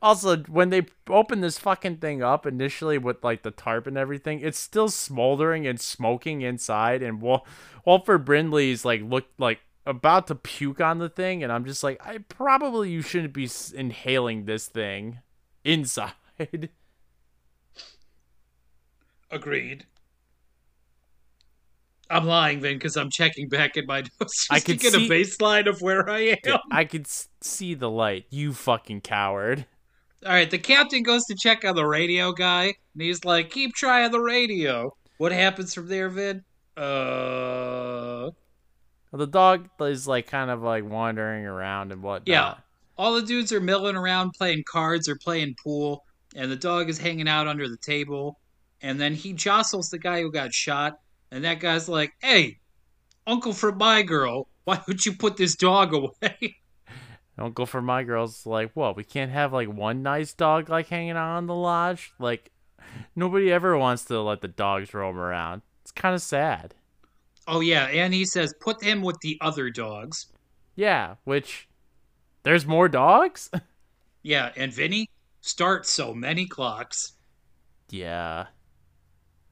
also, 0.02 0.38
when 0.38 0.70
they 0.70 0.86
open 1.10 1.42
this 1.42 1.58
fucking 1.58 1.98
thing 1.98 2.22
up 2.22 2.46
initially 2.46 2.98
with 2.98 3.24
like 3.24 3.44
the 3.44 3.52
tarp 3.52 3.88
and 3.88 3.98
everything, 3.98 4.42
it's 4.42 4.60
still 4.60 4.90
smoldering 4.90 5.66
and 5.68 5.80
smoking 5.80 6.42
inside. 6.42 7.02
And 7.02 7.22
Wal- 7.22 7.46
Walford 7.86 8.26
Brimley's 8.26 8.86
like 8.86 9.02
looked 9.02 9.40
like 9.40 9.60
about 9.86 10.28
to 10.28 10.36
puke 10.36 10.82
on 10.82 11.00
the 11.00 11.10
thing, 11.10 11.44
and 11.44 11.52
I'm 11.52 11.66
just 11.66 11.84
like, 11.84 12.00
I 12.06 12.20
probably 12.20 12.92
you 12.92 13.02
shouldn't 13.02 13.34
be 13.34 13.50
inhaling 13.76 14.46
this 14.46 14.68
thing 14.68 15.20
inside. 15.64 16.14
Agreed. 19.32 19.86
I'm 22.10 22.26
lying, 22.26 22.60
Vin, 22.62 22.78
because 22.78 22.98
I'm 22.98 23.10
checking 23.12 23.48
back 23.50 23.78
in 23.78 23.86
my 23.86 24.00
notes 24.20 24.48
I 24.50 24.60
to 24.60 24.66
could 24.66 24.80
get 24.80 24.94
see- 24.94 25.06
a 25.06 25.10
baseline 25.10 25.68
of 25.68 25.82
where 25.82 26.10
I 26.10 26.38
am. 26.46 26.58
I 26.72 26.86
could 26.86 27.06
see 27.42 27.74
the 27.76 27.90
light. 27.90 28.26
You 28.30 28.54
fucking 28.54 29.02
coward. 29.02 29.66
All 30.26 30.32
right, 30.34 30.50
the 30.50 30.58
captain 30.58 31.04
goes 31.04 31.24
to 31.26 31.36
check 31.40 31.64
on 31.64 31.76
the 31.76 31.86
radio 31.86 32.32
guy, 32.34 32.64
and 32.66 33.02
he's 33.02 33.24
like, 33.24 33.52
"Keep 33.52 33.74
trying 33.76 34.12
the 34.12 34.20
radio." 34.20 34.94
What 35.18 35.32
happens 35.32 35.74
from 35.74 35.88
there, 35.88 36.10
Vin? 36.10 36.44
Uh, 36.78 38.30
The 39.12 39.28
dog 39.28 39.70
is 39.82 40.08
like 40.08 40.28
kind 40.28 40.50
of 40.52 40.62
like 40.62 40.84
wandering 40.84 41.46
around 41.46 41.92
and 41.92 42.02
whatnot. 42.04 42.28
Yeah. 42.28 42.56
all 42.98 43.16
the 43.16 43.22
dudes 43.22 43.52
are 43.54 43.62
milling 43.62 43.96
around 43.96 44.32
playing 44.38 44.64
cards 44.70 45.08
or 45.08 45.16
playing 45.16 45.56
pool, 45.64 46.04
and 46.36 46.52
the 46.52 46.56
dog 46.56 46.90
is 46.90 46.98
hanging 46.98 47.28
out 47.30 47.48
under 47.48 47.68
the 47.70 47.78
table. 47.78 48.40
And 48.82 49.00
then 49.00 49.14
he 49.14 49.34
jostles 49.34 49.90
the 49.90 50.00
guy 50.00 50.22
who 50.22 50.32
got 50.32 50.54
shot, 50.54 51.00
and 51.32 51.44
that 51.44 51.60
guy's 51.60 51.88
like, 51.90 52.14
"Hey, 52.22 52.60
Uncle 53.28 53.54
for 53.54 53.72
my 53.72 54.02
girl, 54.04 54.48
why 54.64 54.82
would 54.88 55.06
you 55.06 55.14
put 55.14 55.38
this 55.38 55.56
dog 55.56 55.94
away?" 55.94 56.58
Uncle 57.38 57.66
for 57.66 57.82
my 57.82 58.04
girl's 58.04 58.46
like, 58.46 58.72
what? 58.74 58.98
We 58.98 59.06
can't 59.06 59.32
have 59.32 59.54
like 59.54 59.70
one 59.70 60.04
nice 60.04 60.34
dog 60.34 60.68
like 60.70 60.88
hanging 60.90 61.12
out 61.12 61.38
on 61.38 61.46
the 61.48 61.56
lodge. 61.56 62.12
Like, 62.20 62.52
nobody 63.16 63.50
ever 63.50 63.78
wants 63.78 64.04
to 64.06 64.20
let 64.22 64.42
the 64.42 64.50
dogs 64.50 64.94
roam 64.94 65.18
around. 65.18 65.62
It's 65.84 65.92
kind 65.92 66.14
of 66.14 66.22
sad. 66.22 66.76
oh 67.48 67.62
yeah, 67.62 67.86
and 67.86 68.14
he 68.14 68.26
says, 68.26 68.54
"Put 68.60 68.84
him 68.84 69.02
with 69.02 69.18
the 69.22 69.38
other 69.42 69.70
dogs." 69.70 70.28
Yeah, 70.76 71.16
which 71.24 71.68
there's 72.44 72.66
more 72.66 72.90
dogs. 72.90 73.50
Yeah, 74.22 74.52
and 74.58 74.74
Vinny, 74.74 75.08
start 75.40 75.86
so 75.86 76.14
many 76.14 76.46
clocks. 76.46 77.14
yeah. 77.90 78.48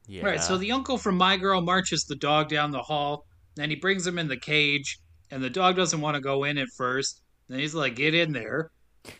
Yeah. 0.07 0.25
Right, 0.25 0.41
so 0.41 0.57
the 0.57 0.71
uncle 0.71 0.97
from 0.97 1.17
My 1.17 1.35
Girl 1.35 1.61
marches 1.61 2.05
the 2.05 2.15
dog 2.15 2.49
down 2.49 2.71
the 2.71 2.81
hall, 2.81 3.25
and 3.59 3.69
he 3.71 3.75
brings 3.75 4.07
him 4.07 4.17
in 4.17 4.27
the 4.27 4.37
cage, 4.37 4.99
and 5.31 5.43
the 5.43 5.49
dog 5.49 5.75
doesn't 5.75 5.99
want 5.99 6.15
to 6.15 6.21
go 6.21 6.45
in 6.45 6.57
at 6.57 6.69
first. 6.77 7.21
Then 7.49 7.59
he's 7.59 7.75
like, 7.75 7.95
get 7.95 8.15
in 8.15 8.31
there. 8.31 8.71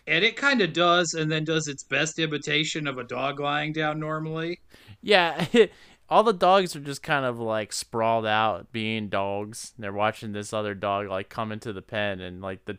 And 0.05 0.23
it 0.23 0.37
kind 0.37 0.61
of 0.61 0.73
does, 0.73 1.13
and 1.13 1.31
then 1.31 1.43
does 1.43 1.67
its 1.67 1.83
best 1.83 2.19
imitation 2.19 2.87
of 2.87 2.97
a 2.97 3.03
dog 3.03 3.39
lying 3.39 3.73
down 3.73 3.99
normally. 3.99 4.59
yeah, 5.01 5.45
all 6.09 6.23
the 6.23 6.33
dogs 6.33 6.75
are 6.75 6.81
just 6.81 7.03
kind 7.03 7.25
of 7.25 7.39
like 7.39 7.73
sprawled 7.73 8.25
out, 8.25 8.71
being 8.71 9.09
dogs. 9.09 9.73
They're 9.77 9.93
watching 9.93 10.31
this 10.31 10.53
other 10.53 10.73
dog 10.73 11.07
like 11.07 11.29
come 11.29 11.51
into 11.51 11.73
the 11.73 11.81
pen, 11.81 12.21
and 12.21 12.41
like 12.41 12.65
the 12.65 12.77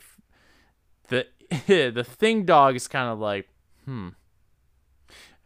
the 1.08 1.26
the 1.66 2.04
thing 2.04 2.44
dog 2.44 2.76
is 2.76 2.88
kind 2.88 3.10
of 3.10 3.18
like, 3.18 3.48
hmm. 3.84 4.08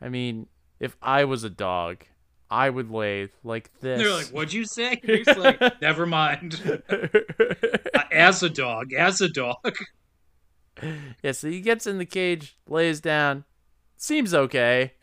I 0.01 0.09
mean, 0.09 0.49
if 0.81 0.97
I 1.01 1.25
was 1.25 1.45
a 1.45 1.51
dog, 1.51 2.05
I 2.53 2.69
would 2.69 2.91
lay 2.91 3.31
like 3.43 3.71
this. 3.81 3.99
They're 3.99 4.13
like, 4.13 4.27
what'd 4.27 4.53
you 4.53 4.67
say? 4.67 5.01
He's 5.05 5.27
like, 5.27 5.81
never 5.81 6.07
mind. 6.07 6.61
Uh, 7.95 8.05
as 8.11 8.43
a 8.43 8.49
dog, 8.49 8.95
as 8.95 9.21
a 9.21 9.29
dog. 9.29 9.77
yeah, 11.23 11.33
so 11.33 11.51
he 11.51 11.61
gets 11.61 11.87
in 11.87 11.99
the 11.99 12.07
cage, 12.07 12.57
lays 12.67 13.01
down, 13.01 13.45
seems 13.97 14.33
okay. 14.33 14.95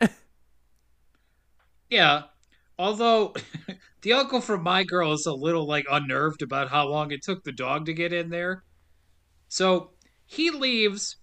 Yeah. 1.88 2.22
Although 2.78 3.34
the 4.02 4.12
uncle 4.12 4.40
from 4.40 4.62
My 4.62 4.84
Girl 4.84 5.12
is 5.12 5.26
a 5.26 5.32
little 5.32 5.66
like 5.66 5.86
unnerved 5.90 6.42
about 6.42 6.68
how 6.68 6.88
long 6.88 7.10
it 7.10 7.22
took 7.22 7.44
the 7.44 7.52
dog 7.52 7.86
to 7.86 7.92
get 7.92 8.12
in 8.12 8.30
there. 8.30 8.64
So 9.48 9.90
he 10.24 10.50
leaves, 10.50 11.16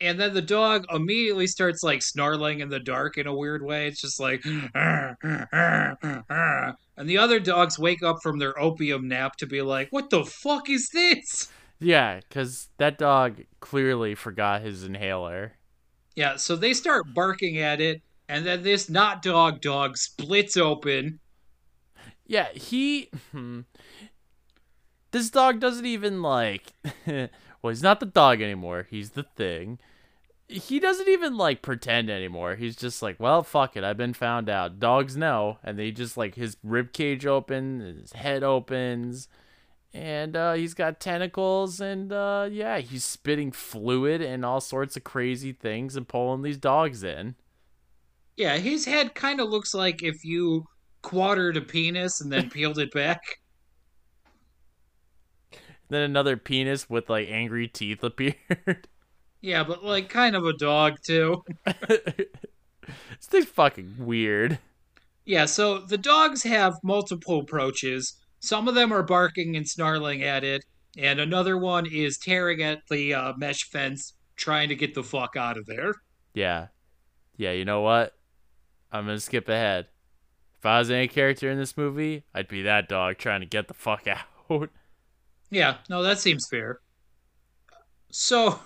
and 0.00 0.18
then 0.20 0.34
the 0.34 0.42
dog 0.42 0.86
immediately 0.92 1.46
starts 1.46 1.82
like 1.82 2.02
snarling 2.02 2.60
in 2.60 2.68
the 2.68 2.80
dark 2.80 3.16
in 3.18 3.26
a 3.26 3.34
weird 3.34 3.64
way. 3.64 3.86
It's 3.86 4.00
just 4.00 4.20
like, 4.20 4.44
ah, 4.74 5.14
ah, 5.22 5.94
ah, 6.30 6.74
and 6.96 7.08
the 7.08 7.18
other 7.18 7.40
dogs 7.40 7.78
wake 7.78 8.02
up 8.02 8.18
from 8.22 8.38
their 8.38 8.58
opium 8.60 9.08
nap 9.08 9.36
to 9.36 9.46
be 9.46 9.62
like, 9.62 9.88
"What 9.90 10.10
the 10.10 10.24
fuck 10.24 10.68
is 10.68 10.88
this?" 10.90 11.48
Yeah, 11.78 12.20
because 12.20 12.68
that 12.78 12.98
dog 12.98 13.42
clearly 13.60 14.14
forgot 14.14 14.62
his 14.62 14.84
inhaler. 14.84 15.52
Yeah, 16.16 16.36
so 16.36 16.56
they 16.56 16.74
start 16.74 17.12
barking 17.12 17.58
at 17.58 17.80
it, 17.80 18.02
and 18.28 18.46
then 18.46 18.62
this 18.62 18.88
not 18.88 19.22
dog 19.22 19.60
dog 19.60 19.96
splits 19.96 20.56
open. 20.56 21.20
Yeah, 22.26 22.48
he. 22.52 23.10
hmm. 23.32 23.60
This 25.10 25.30
dog 25.30 25.60
doesn't 25.60 25.86
even 25.86 26.22
like. 26.22 26.72
well, 27.64 27.70
he's 27.70 27.82
not 27.82 27.98
the 27.98 28.04
dog 28.04 28.42
anymore. 28.42 28.86
He's 28.90 29.12
the 29.12 29.22
thing. 29.22 29.78
He 30.48 30.78
doesn't 30.78 31.08
even 31.08 31.38
like 31.38 31.62
pretend 31.62 32.10
anymore. 32.10 32.56
He's 32.56 32.76
just 32.76 33.00
like, 33.00 33.18
well, 33.18 33.42
fuck 33.42 33.74
it. 33.74 33.82
I've 33.82 33.96
been 33.96 34.12
found 34.12 34.50
out. 34.50 34.78
Dogs 34.78 35.16
know, 35.16 35.56
and 35.64 35.78
they 35.78 35.90
just 35.90 36.18
like 36.18 36.34
his 36.34 36.58
rib 36.62 36.92
cage 36.92 37.24
open, 37.24 37.80
his 37.80 38.12
head 38.12 38.42
opens, 38.42 39.28
and 39.94 40.36
uh, 40.36 40.52
he's 40.52 40.74
got 40.74 41.00
tentacles, 41.00 41.80
and 41.80 42.12
uh, 42.12 42.50
yeah, 42.52 42.80
he's 42.80 43.02
spitting 43.02 43.50
fluid 43.50 44.20
and 44.20 44.44
all 44.44 44.60
sorts 44.60 44.94
of 44.98 45.04
crazy 45.04 45.52
things 45.52 45.96
and 45.96 46.06
pulling 46.06 46.42
these 46.42 46.58
dogs 46.58 47.02
in. 47.02 47.34
Yeah, 48.36 48.58
his 48.58 48.84
head 48.84 49.14
kind 49.14 49.40
of 49.40 49.48
looks 49.48 49.72
like 49.72 50.02
if 50.02 50.22
you 50.22 50.66
quartered 51.00 51.56
a 51.56 51.62
penis 51.62 52.20
and 52.20 52.30
then 52.30 52.50
peeled 52.50 52.78
it 52.78 52.92
back. 52.92 53.22
Then 55.94 56.02
another 56.02 56.36
penis 56.36 56.90
with 56.90 57.08
like 57.08 57.28
angry 57.30 57.68
teeth 57.68 58.02
appeared. 58.02 58.88
Yeah, 59.40 59.62
but 59.62 59.84
like 59.84 60.08
kind 60.08 60.34
of 60.34 60.44
a 60.44 60.52
dog 60.52 60.94
too. 61.06 61.44
this 61.64 62.26
thing's 63.20 63.44
fucking 63.44 63.94
weird. 64.00 64.58
Yeah, 65.24 65.44
so 65.44 65.78
the 65.78 65.96
dogs 65.96 66.42
have 66.42 66.74
multiple 66.82 67.38
approaches. 67.38 68.14
Some 68.40 68.66
of 68.66 68.74
them 68.74 68.92
are 68.92 69.04
barking 69.04 69.54
and 69.54 69.68
snarling 69.68 70.24
at 70.24 70.42
it, 70.42 70.64
and 70.98 71.20
another 71.20 71.56
one 71.56 71.86
is 71.86 72.18
tearing 72.18 72.60
at 72.60 72.80
the 72.90 73.14
uh, 73.14 73.34
mesh 73.36 73.62
fence, 73.70 74.14
trying 74.34 74.68
to 74.70 74.74
get 74.74 74.94
the 74.94 75.04
fuck 75.04 75.36
out 75.36 75.56
of 75.56 75.66
there. 75.66 75.92
Yeah. 76.34 76.68
Yeah, 77.36 77.52
you 77.52 77.64
know 77.64 77.82
what? 77.82 78.14
I'm 78.90 79.06
gonna 79.06 79.20
skip 79.20 79.48
ahead. 79.48 79.86
If 80.58 80.66
I 80.66 80.80
was 80.80 80.90
any 80.90 81.06
character 81.06 81.48
in 81.50 81.58
this 81.58 81.76
movie, 81.76 82.24
I'd 82.34 82.48
be 82.48 82.62
that 82.62 82.88
dog 82.88 83.18
trying 83.18 83.42
to 83.42 83.46
get 83.46 83.68
the 83.68 83.74
fuck 83.74 84.08
out. 84.50 84.70
Yeah, 85.50 85.76
no, 85.88 86.02
that 86.02 86.18
seems 86.18 86.46
fair. 86.50 86.80
So, 88.10 88.58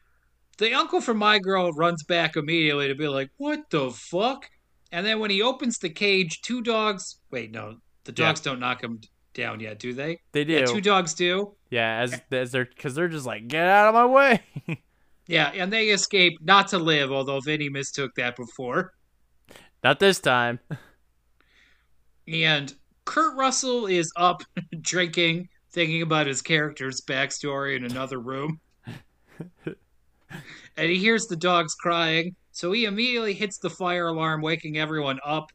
the 0.58 0.74
uncle 0.74 1.00
from 1.00 1.18
My 1.18 1.38
Girl 1.38 1.72
runs 1.72 2.02
back 2.04 2.36
immediately 2.36 2.88
to 2.88 2.94
be 2.94 3.08
like, 3.08 3.30
what 3.36 3.60
the 3.70 3.90
fuck? 3.90 4.48
And 4.92 5.04
then 5.04 5.20
when 5.20 5.30
he 5.30 5.42
opens 5.42 5.78
the 5.78 5.90
cage, 5.90 6.40
two 6.42 6.62
dogs. 6.62 7.20
Wait, 7.30 7.50
no, 7.50 7.76
the 8.04 8.12
Yeah. 8.12 8.26
dogs 8.28 8.40
don't 8.40 8.60
knock 8.60 8.82
him 8.82 9.00
down 9.34 9.60
yet, 9.60 9.78
do 9.78 9.92
they? 9.92 10.18
They 10.32 10.44
do. 10.44 10.54
Yeah, 10.54 10.66
two 10.66 10.80
dogs 10.80 11.14
do. 11.14 11.54
Yeah, 11.70 11.98
as 12.00 12.20
as 12.32 12.50
they're 12.52 12.64
because 12.64 12.94
they're 12.94 13.08
just 13.08 13.26
like 13.26 13.46
get 13.48 13.66
out 13.66 13.88
of 13.88 13.94
my 13.94 14.06
way. 14.06 14.42
Yeah, 15.30 15.50
and 15.54 15.70
they 15.70 15.88
escape 15.90 16.38
not 16.40 16.68
to 16.68 16.78
live, 16.78 17.12
although 17.12 17.38
Vinny 17.40 17.68
mistook 17.68 18.14
that 18.16 18.34
before. 18.34 18.94
Not 19.84 20.00
this 20.00 20.20
time. 20.20 20.58
And 22.26 22.74
Kurt 23.04 23.36
Russell 23.36 23.86
is 23.86 24.10
up 24.16 24.42
drinking, 24.80 25.48
thinking 25.78 26.02
about 26.02 26.26
his 26.26 26.42
character's 26.42 27.00
backstory 27.00 27.76
in 27.76 27.84
another 27.84 28.18
room. 28.18 28.58
and 30.76 30.90
he 30.90 30.98
hears 30.98 31.28
the 31.28 31.36
dogs 31.36 31.72
crying, 31.76 32.34
so 32.50 32.72
he 32.72 32.84
immediately 32.84 33.32
hits 33.32 33.58
the 33.58 33.70
fire 33.70 34.08
alarm, 34.08 34.42
waking 34.42 34.76
everyone 34.76 35.20
up. 35.24 35.52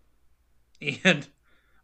And 1.04 1.28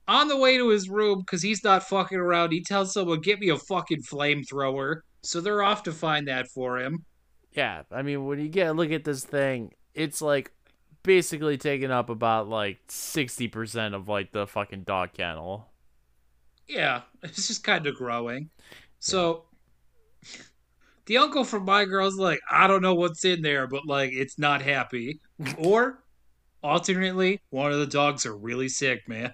on 0.07 0.29
the 0.29 0.37
way 0.37 0.57
to 0.57 0.69
his 0.69 0.89
room, 0.89 1.19
because 1.19 1.41
he's 1.41 1.65
not 1.65 1.83
fucking 1.83 2.17
around, 2.17 2.53
he 2.53 2.63
tells 2.63 2.93
someone, 2.93 3.19
Get 3.19 3.39
me 3.39 3.49
a 3.49 3.57
fucking 3.57 4.03
flamethrower. 4.03 5.01
So 5.21 5.41
they're 5.41 5.61
off 5.61 5.83
to 5.83 5.91
find 5.91 6.29
that 6.29 6.47
for 6.47 6.79
him. 6.79 7.03
Yeah, 7.51 7.83
I 7.91 8.03
mean 8.03 8.25
when 8.25 8.39
you 8.39 8.47
get 8.47 8.67
a 8.67 8.73
look 8.73 8.91
at 8.91 9.03
this 9.03 9.25
thing, 9.25 9.73
it's 9.93 10.21
like 10.21 10.53
basically 11.03 11.57
taking 11.57 11.91
up 11.91 12.09
about 12.09 12.47
like 12.47 12.79
sixty 12.87 13.49
percent 13.49 13.95
of 13.95 14.07
like 14.07 14.31
the 14.31 14.47
fucking 14.47 14.83
dog 14.83 15.11
kennel. 15.11 15.68
Yeah, 16.69 17.01
it's 17.23 17.47
just 17.47 17.63
kind 17.63 17.85
of 17.87 17.95
growing. 17.95 18.49
So 18.99 19.45
the 21.07 21.17
uncle 21.17 21.43
from 21.43 21.65
my 21.65 21.83
girl's 21.85 22.17
like, 22.17 22.39
I 22.49 22.67
don't 22.67 22.81
know 22.81 22.95
what's 22.95 23.25
in 23.25 23.41
there, 23.41 23.67
but 23.67 23.85
like 23.85 24.11
it's 24.13 24.39
not 24.39 24.61
happy. 24.61 25.19
or 25.57 26.03
alternately, 26.63 27.41
one 27.49 27.73
of 27.73 27.79
the 27.79 27.87
dogs 27.87 28.25
are 28.25 28.37
really 28.37 28.69
sick, 28.69 29.07
man. 29.07 29.33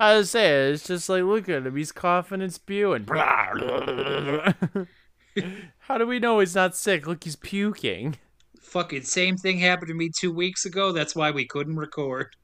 I 0.00 0.16
was 0.16 0.32
saying, 0.32 0.74
it's 0.74 0.88
just 0.88 1.08
like 1.08 1.22
look 1.22 1.48
at 1.48 1.64
him, 1.64 1.76
he's 1.76 1.92
coughing 1.92 2.42
and 2.42 2.52
spewing. 2.52 3.06
How 5.78 5.96
do 5.96 6.06
we 6.06 6.18
know 6.18 6.40
he's 6.40 6.56
not 6.56 6.74
sick? 6.74 7.06
Look, 7.06 7.22
he's 7.22 7.36
puking. 7.36 8.16
Fucking 8.60 9.02
same 9.02 9.36
thing 9.36 9.58
happened 9.58 9.88
to 9.88 9.94
me 9.94 10.10
two 10.10 10.32
weeks 10.32 10.64
ago. 10.64 10.90
That's 10.90 11.14
why 11.14 11.30
we 11.30 11.46
couldn't 11.46 11.76
record. 11.76 12.34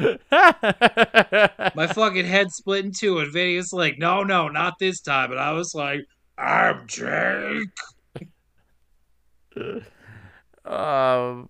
My 0.00 1.86
fucking 1.86 2.24
head 2.24 2.50
split 2.52 2.84
in 2.84 2.92
two, 2.92 3.18
and 3.18 3.32
Vinny's 3.32 3.72
like, 3.72 3.98
no, 3.98 4.22
no, 4.22 4.48
not 4.48 4.78
this 4.78 5.00
time. 5.00 5.30
And 5.30 5.40
I 5.40 5.52
was 5.52 5.74
like, 5.74 6.06
I'm 6.38 6.86
Jake. 6.86 7.68
um, 10.64 11.48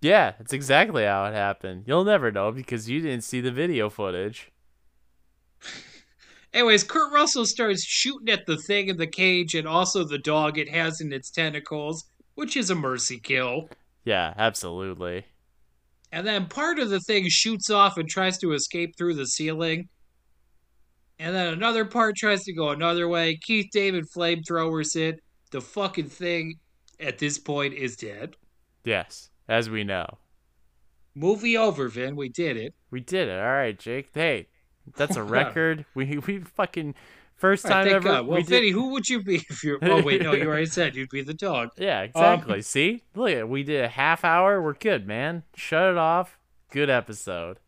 yeah, 0.00 0.32
that's 0.38 0.52
exactly 0.52 1.04
how 1.04 1.26
it 1.26 1.34
happened. 1.34 1.84
You'll 1.86 2.04
never 2.04 2.32
know 2.32 2.50
because 2.50 2.88
you 2.88 3.00
didn't 3.00 3.24
see 3.24 3.40
the 3.40 3.52
video 3.52 3.90
footage. 3.90 4.50
Anyways, 6.52 6.82
Kurt 6.82 7.12
Russell 7.12 7.46
starts 7.46 7.84
shooting 7.84 8.28
at 8.28 8.46
the 8.46 8.56
thing 8.56 8.88
in 8.88 8.96
the 8.96 9.06
cage 9.06 9.54
and 9.54 9.68
also 9.68 10.02
the 10.02 10.18
dog 10.18 10.58
it 10.58 10.68
has 10.68 11.00
in 11.00 11.12
its 11.12 11.30
tentacles, 11.30 12.04
which 12.34 12.56
is 12.56 12.70
a 12.70 12.74
mercy 12.74 13.20
kill. 13.20 13.68
Yeah, 14.04 14.34
absolutely. 14.36 15.26
And 16.12 16.26
then 16.26 16.46
part 16.46 16.78
of 16.78 16.90
the 16.90 17.00
thing 17.00 17.28
shoots 17.28 17.70
off 17.70 17.96
and 17.96 18.08
tries 18.08 18.38
to 18.38 18.52
escape 18.52 18.96
through 18.96 19.14
the 19.14 19.26
ceiling. 19.26 19.88
And 21.18 21.34
then 21.34 21.52
another 21.52 21.84
part 21.84 22.16
tries 22.16 22.44
to 22.44 22.52
go 22.52 22.70
another 22.70 23.08
way. 23.08 23.38
Keith 23.42 23.68
David 23.72 24.06
flamethrowers 24.10 24.96
it. 24.96 25.20
The 25.50 25.60
fucking 25.60 26.08
thing 26.08 26.58
at 26.98 27.18
this 27.18 27.38
point 27.38 27.74
is 27.74 27.96
dead. 27.96 28.36
Yes, 28.84 29.30
as 29.48 29.68
we 29.68 29.84
know. 29.84 30.06
Movie 31.14 31.56
over, 31.56 31.88
Vin. 31.88 32.16
We 32.16 32.28
did 32.28 32.56
it. 32.56 32.74
We 32.90 33.00
did 33.00 33.28
it. 33.28 33.38
All 33.38 33.52
right, 33.52 33.78
Jake. 33.78 34.10
Hey, 34.14 34.48
that's 34.96 35.16
a 35.16 35.22
record. 35.24 35.84
We 35.94 36.18
we 36.18 36.38
fucking 36.40 36.94
first 37.40 37.64
time 37.66 37.84
thank 37.84 37.96
ever. 37.96 38.08
God. 38.08 38.26
Well, 38.26 38.36
we 38.38 38.42
did- 38.44 38.72
who 38.72 38.90
would 38.92 39.08
you 39.08 39.22
be 39.22 39.36
if 39.36 39.64
you're. 39.64 39.78
Oh, 39.82 40.02
wait, 40.02 40.22
no, 40.22 40.32
you 40.32 40.46
already 40.46 40.66
said 40.78 40.94
you'd 40.94 41.08
be 41.10 41.22
the 41.22 41.34
dog. 41.34 41.70
Yeah, 41.76 42.02
exactly. 42.02 42.62
See, 42.62 43.02
look, 43.16 43.30
at 43.30 43.48
we 43.48 43.62
did 43.64 43.84
a 43.84 43.88
half 43.88 44.24
hour. 44.24 44.62
We're 44.62 44.74
good, 44.74 45.06
man. 45.06 45.42
Shut 45.56 45.90
it 45.90 45.96
off. 45.98 46.38
Good 46.70 46.88
episode. 46.90 47.58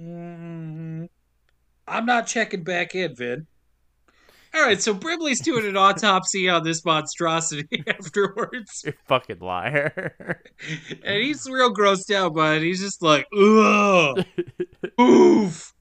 Mm, 0.00 1.08
I'm 1.88 2.06
not 2.06 2.26
checking 2.26 2.62
back 2.64 2.94
in, 2.94 3.14
Vin. 3.14 3.46
All 4.54 4.62
right, 4.62 4.80
so 4.80 4.94
Brimley's 4.94 5.40
doing 5.40 5.66
an 5.66 5.76
autopsy 5.76 6.48
on 6.48 6.64
this 6.64 6.84
monstrosity 6.84 7.82
afterwards, 7.86 8.82
You 8.86 8.94
fucking 9.06 9.40
liar. 9.40 10.40
and 11.04 11.22
he's 11.22 11.46
real 11.48 11.74
grossed 11.74 12.14
out 12.14 12.34
by 12.34 12.54
it. 12.54 12.62
He's 12.62 12.80
just 12.80 13.02
like, 13.02 13.26
ugh, 13.38 14.24
oof, 15.00 15.74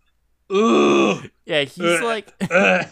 ugh, 0.50 1.30
yeah, 1.46 1.64
he's 1.64 2.02
Uh, 2.02 2.06
like. 2.06 2.34
ugh. 2.52 2.88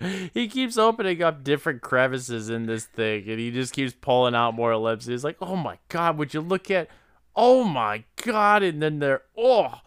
he 0.34 0.48
keeps 0.48 0.76
opening 0.76 1.22
up 1.22 1.44
different 1.44 1.80
crevices 1.80 2.50
in 2.50 2.66
this 2.66 2.84
thing 2.84 3.28
and 3.28 3.38
he 3.38 3.50
just 3.50 3.72
keeps 3.72 3.94
pulling 4.00 4.34
out 4.34 4.54
more 4.54 4.76
lips. 4.76 5.06
He's 5.06 5.24
like, 5.24 5.36
oh 5.40 5.56
my 5.56 5.78
god, 5.88 6.18
would 6.18 6.34
you 6.34 6.40
look 6.40 6.70
at 6.70 6.88
oh 7.36 7.64
my 7.64 8.04
god, 8.24 8.62
and 8.62 8.82
then 8.82 8.98
they're 8.98 9.22
oh 9.36 9.80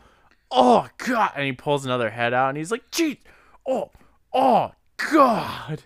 oh 0.50 0.88
god 0.98 1.32
and 1.36 1.46
he 1.46 1.52
pulls 1.52 1.86
another 1.86 2.10
head 2.10 2.34
out 2.34 2.50
and 2.50 2.58
he's 2.58 2.72
like, 2.72 2.90
gee, 2.92 3.20
oh 3.68 3.92
oh 4.34 4.72
god. 5.12 5.84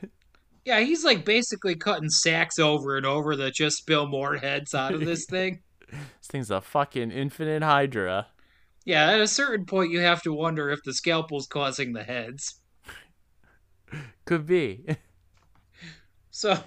Yeah, 0.63 0.79
he's 0.81 1.03
like 1.03 1.25
basically 1.25 1.75
cutting 1.75 2.09
sacks 2.09 2.59
over 2.59 2.95
and 2.95 3.05
over 3.05 3.35
that 3.35 3.55
just 3.55 3.77
spill 3.77 4.07
more 4.07 4.37
heads 4.37 4.73
out 4.75 4.93
of 4.93 5.01
this 5.03 5.25
thing. 5.29 5.61
This 5.89 6.27
thing's 6.29 6.51
a 6.51 6.61
fucking 6.61 7.11
infinite 7.11 7.63
hydra. 7.63 8.27
Yeah, 8.85 9.11
at 9.11 9.19
a 9.21 9.27
certain 9.27 9.65
point, 9.65 9.91
you 9.91 9.99
have 9.99 10.21
to 10.23 10.33
wonder 10.33 10.69
if 10.69 10.79
the 10.83 10.93
scalpel's 10.93 11.47
causing 11.47 11.93
the 11.93 12.03
heads. 12.03 12.59
Could 14.25 14.45
be. 14.45 14.85
So 16.33 16.57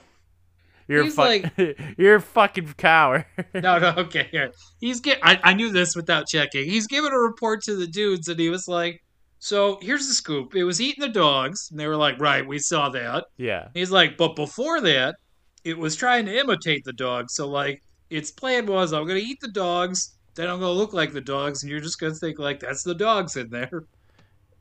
You're 0.88 1.04
He's 1.04 1.14
fuck- 1.14 1.58
like- 1.58 1.78
you're 1.98 2.16
a 2.16 2.20
fucking 2.20 2.74
coward. 2.76 3.24
No, 3.54 3.78
no, 3.78 3.94
okay. 3.96 4.28
Here. 4.30 4.52
He's 4.78 5.00
get. 5.00 5.18
I, 5.22 5.40
I 5.42 5.54
knew 5.54 5.72
this 5.72 5.96
without 5.96 6.26
checking. 6.28 6.66
He's 6.68 6.86
giving 6.86 7.10
a 7.12 7.18
report 7.18 7.62
to 7.62 7.74
the 7.74 7.86
dudes, 7.86 8.28
and 8.28 8.38
he 8.38 8.50
was 8.50 8.68
like, 8.68 9.00
"So 9.38 9.78
here's 9.80 10.06
the 10.06 10.12
scoop. 10.12 10.54
It 10.54 10.64
was 10.64 10.82
eating 10.82 11.00
the 11.00 11.08
dogs." 11.08 11.68
And 11.70 11.80
they 11.80 11.86
were 11.86 11.96
like, 11.96 12.20
"Right, 12.20 12.46
we 12.46 12.58
saw 12.58 12.90
that." 12.90 13.24
yeah. 13.38 13.68
He's 13.72 13.90
like, 13.90 14.18
"But 14.18 14.36
before 14.36 14.82
that, 14.82 15.16
it 15.64 15.78
was 15.78 15.96
trying 15.96 16.26
to 16.26 16.38
imitate 16.38 16.84
the 16.84 16.92
dogs. 16.92 17.34
So 17.34 17.48
like, 17.48 17.82
its 18.10 18.30
plan 18.30 18.66
was, 18.66 18.92
I'm 18.92 19.06
gonna 19.06 19.20
eat 19.20 19.38
the 19.40 19.50
dogs, 19.50 20.14
then 20.34 20.48
I'm 20.48 20.60
gonna 20.60 20.72
look 20.72 20.92
like 20.92 21.12
the 21.12 21.20
dogs, 21.20 21.62
and 21.62 21.70
you're 21.70 21.80
just 21.80 21.98
gonna 22.00 22.14
think 22.14 22.38
like 22.38 22.60
that's 22.60 22.82
the 22.82 22.94
dogs 22.94 23.36
in 23.36 23.50
there." 23.50 23.84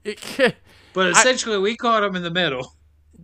But 0.93 1.07
essentially, 1.09 1.57
we 1.57 1.75
caught 1.75 2.01
them 2.01 2.15
in 2.15 2.23
the 2.23 2.29
middle. 2.31 2.73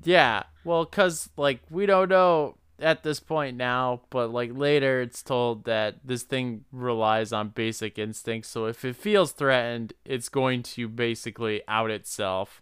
yeah. 0.03 0.43
Well, 0.63 0.85
cuz 0.85 1.29
like 1.38 1.62
we 1.69 1.85
don't 1.85 2.09
know 2.09 2.57
at 2.79 3.03
this 3.03 3.19
point 3.19 3.57
now, 3.57 4.01
but 4.09 4.31
like 4.31 4.51
later 4.53 5.01
it's 5.01 5.21
told 5.21 5.65
that 5.65 5.97
this 6.03 6.23
thing 6.23 6.65
relies 6.71 7.31
on 7.33 7.49
basic 7.49 7.99
instincts. 7.99 8.49
So 8.49 8.65
if 8.65 8.83
it 8.85 8.95
feels 8.95 9.31
threatened, 9.33 9.93
it's 10.05 10.29
going 10.29 10.63
to 10.63 10.88
basically 10.88 11.62
out 11.67 11.91
itself. 11.91 12.62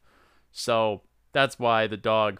So 0.51 1.03
that's 1.33 1.59
why 1.59 1.87
the 1.87 1.97
dog 1.97 2.39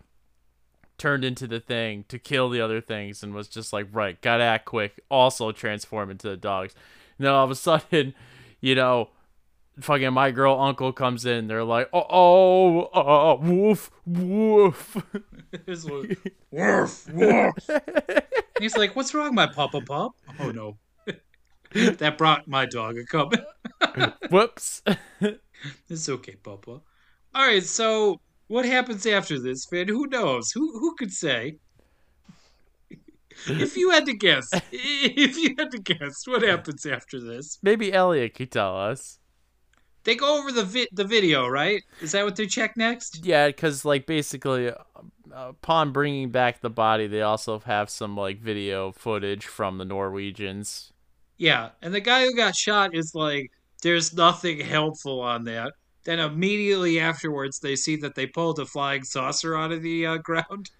turned 0.98 1.24
into 1.24 1.46
the 1.48 1.60
thing 1.60 2.04
to 2.08 2.18
kill 2.18 2.50
the 2.50 2.60
other 2.60 2.82
things 2.82 3.22
and 3.22 3.34
was 3.34 3.48
just 3.48 3.72
like, 3.72 3.88
right, 3.92 4.20
gotta 4.22 4.44
act 4.44 4.66
quick, 4.66 5.00
also 5.10 5.52
transform 5.52 6.10
into 6.10 6.28
the 6.28 6.38
dogs. 6.38 6.74
And 7.18 7.26
then 7.26 7.34
all 7.34 7.46
of 7.46 7.52
a 7.52 7.56
sudden, 7.56 8.14
you 8.62 8.76
know, 8.76 9.10
fucking 9.80 10.14
my 10.14 10.32
girl 10.32 10.60
uncle 10.60 10.92
comes 10.92 11.26
in, 11.26 11.48
they're 11.48 11.64
like, 11.64 11.90
oh, 11.94 12.06
oh, 12.10 12.82
uh, 12.94 13.36
woof, 13.36 13.92
woof. 14.06 14.98
Like, 15.66 16.18
woof, 16.52 17.08
woof. 17.14 17.54
He's 18.60 18.76
like, 18.76 18.96
"What's 18.96 19.14
wrong, 19.14 19.34
my 19.34 19.48
papa 19.48 19.80
pup?" 19.82 20.12
Oh 20.40 20.52
no, 20.52 20.78
that 21.74 22.18
brought 22.18 22.48
my 22.48 22.66
dog 22.66 22.98
a 22.98 23.06
cup. 23.06 23.34
Whoops. 24.30 24.82
It's 25.90 26.10
okay, 26.10 26.36
Papa. 26.36 26.82
All 27.34 27.48
right, 27.48 27.64
so 27.64 28.20
what 28.48 28.66
happens 28.66 29.06
after 29.06 29.40
this, 29.40 29.66
Finn? 29.66 29.88
Who 29.88 30.08
knows? 30.08 30.52
Who 30.52 30.80
who 30.80 30.96
could 30.96 31.12
say? 31.12 31.60
If 33.48 33.78
you 33.78 33.92
had 33.92 34.06
to 34.06 34.14
guess, 34.14 34.48
if 34.72 35.38
you 35.38 35.56
had 35.58 35.72
to 35.72 35.80
guess, 35.80 36.26
what 36.26 36.42
happens 36.42 36.86
after 36.86 37.20
this? 37.20 37.60
Maybe 37.62 37.94
Elliot 37.94 38.34
could 38.34 38.52
tell 38.52 38.78
us. 38.78 39.20
They 40.04 40.16
go 40.16 40.40
over 40.40 40.54
the 40.54 40.64
vi- 40.64 40.88
the 40.94 41.04
video, 41.04 41.48
right? 41.48 41.84
Is 42.02 42.14
that 42.14 42.24
what 42.24 42.38
they 42.38 42.48
check 42.48 42.78
next? 42.78 43.26
Yeah, 43.26 43.48
because 43.48 43.84
like 43.84 44.06
basically, 44.06 44.70
uh, 44.70 44.76
upon 45.34 45.92
bringing 45.92 46.30
back 46.30 46.62
the 46.62 46.70
body, 46.70 47.08
they 47.08 47.22
also 47.22 47.60
have 47.60 47.90
some 47.90 48.16
like 48.16 48.40
video 48.40 48.94
footage 48.94 49.46
from 49.46 49.78
the 49.78 49.86
Norwegians. 49.86 50.94
Yeah, 51.38 51.72
and 51.82 51.94
the 51.94 52.00
guy 52.00 52.24
who 52.24 52.34
got 52.34 52.56
shot 52.56 52.96
is 52.96 53.12
like, 53.14 53.52
"There's 53.84 54.14
nothing 54.14 54.62
helpful 54.62 55.20
on 55.20 55.44
that." 55.44 55.74
Then 56.06 56.20
immediately 56.20 57.02
afterwards, 57.02 57.60
they 57.60 57.76
see 57.76 57.98
that 57.98 58.16
they 58.16 58.28
pulled 58.28 58.60
a 58.60 58.66
flying 58.66 59.04
saucer 59.04 59.58
out 59.58 59.74
of 59.74 59.82
the 59.82 60.06
uh, 60.06 60.18
ground. 60.24 60.72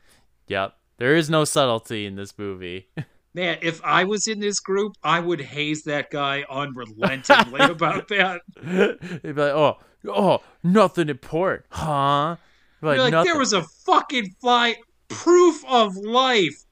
Yep, 0.48 0.74
there 0.98 1.16
is 1.16 1.30
no 1.30 1.44
subtlety 1.44 2.06
in 2.06 2.16
this 2.16 2.38
movie. 2.38 2.88
Man, 3.34 3.58
if 3.62 3.84
I 3.84 4.04
was 4.06 4.26
in 4.28 4.40
this 4.40 4.60
group, 4.60 4.94
I 5.04 5.20
would 5.20 5.42
haze 5.42 5.84
that 5.84 6.10
guy 6.10 6.44
unrelentingly 6.50 7.60
about 7.72 8.08
that. 8.08 8.42
They'd 8.60 9.22
be 9.22 9.34
like, 9.34 9.54
"Oh, 9.54 9.78
oh, 10.08 10.40
nothing 10.64 11.10
important, 11.10 11.66
huh?" 11.70 12.38
Be 12.82 12.88
You're 12.88 13.12
like, 13.12 13.26
there 13.26 13.38
was 13.38 13.54
a 13.54 13.64
fucking 13.86 14.36
fly 14.42 14.78
proof 15.08 15.64
of 15.68 15.96
life 15.98 16.64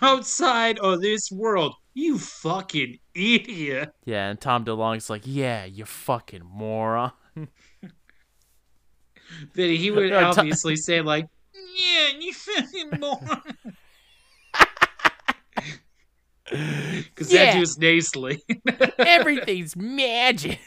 outside 0.00 0.78
of 0.78 1.00
this 1.00 1.28
world. 1.32 1.74
You 1.94 2.18
fucking 2.18 2.98
idiot. 3.14 3.92
Yeah, 4.04 4.28
and 4.28 4.40
Tom 4.40 4.64
DeLonge's 4.64 5.10
like, 5.10 5.22
"Yeah, 5.24 5.64
you 5.64 5.84
fucking 5.84 6.42
moron." 6.44 7.12
Vinny, 9.54 9.76
he 9.76 9.90
would 9.90 10.12
obviously 10.12 10.76
say 10.76 11.00
like, 11.00 11.26
yeah, 11.54 12.08
you 12.18 12.32
fucking 12.32 12.90
more. 13.00 13.20
Because 16.44 17.28
that 17.28 17.46
Yeah. 17.46 17.54
dude's 17.58 17.78
nasally. 17.78 18.42
Everything's 18.98 19.74
magic. 19.76 20.60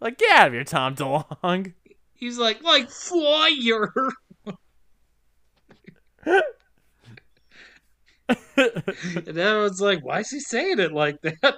like, 0.00 0.16
get 0.18 0.30
out 0.38 0.46
of 0.48 0.52
here, 0.54 0.64
Tom 0.64 0.94
DeLonge. 0.94 1.74
He's 2.14 2.38
like, 2.38 2.62
like 2.62 2.90
fire. 2.90 3.92
and 8.28 9.38
everyone's 9.38 9.80
like, 9.80 10.04
why 10.04 10.20
is 10.20 10.30
he 10.30 10.40
saying 10.40 10.78
it 10.78 10.92
like 10.92 11.20
that? 11.22 11.54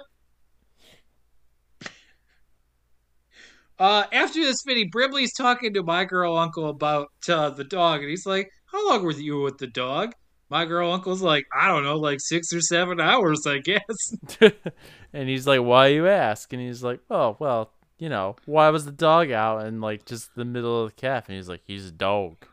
Uh, 3.79 4.03
after 4.11 4.39
this 4.39 4.63
video, 4.65 4.87
Brimley's 4.91 5.33
talking 5.33 5.73
to 5.73 5.83
my 5.83 6.05
girl 6.05 6.37
uncle 6.37 6.69
about 6.69 7.09
uh, 7.27 7.49
the 7.49 7.63
dog, 7.63 8.01
and 8.01 8.09
he's 8.09 8.25
like, 8.25 8.49
"How 8.65 8.87
long 8.89 9.03
were 9.03 9.11
you 9.11 9.41
with 9.41 9.57
the 9.57 9.67
dog?" 9.67 10.13
My 10.49 10.65
girl 10.65 10.91
uncle's 10.91 11.21
like, 11.21 11.45
"I 11.55 11.67
don't 11.67 11.83
know, 11.83 11.97
like 11.97 12.19
six 12.21 12.53
or 12.53 12.61
seven 12.61 12.99
hours, 12.99 13.47
I 13.47 13.59
guess." 13.59 14.15
and 15.13 15.27
he's 15.27 15.47
like, 15.47 15.61
"Why 15.61 15.87
you 15.87 16.07
ask?" 16.07 16.53
And 16.53 16.61
he's 16.61 16.83
like, 16.83 16.99
"Oh, 17.09 17.35
well, 17.39 17.71
you 17.97 18.09
know, 18.09 18.35
why 18.45 18.69
was 18.69 18.85
the 18.85 18.91
dog 18.91 19.31
out 19.31 19.65
and 19.65 19.81
like 19.81 20.05
just 20.05 20.35
the 20.35 20.45
middle 20.45 20.83
of 20.83 20.91
the 20.91 21.01
calf?" 21.01 21.27
And 21.27 21.35
he's 21.35 21.49
like, 21.49 21.61
"He's 21.65 21.87
a 21.87 21.91
dog." 21.91 22.45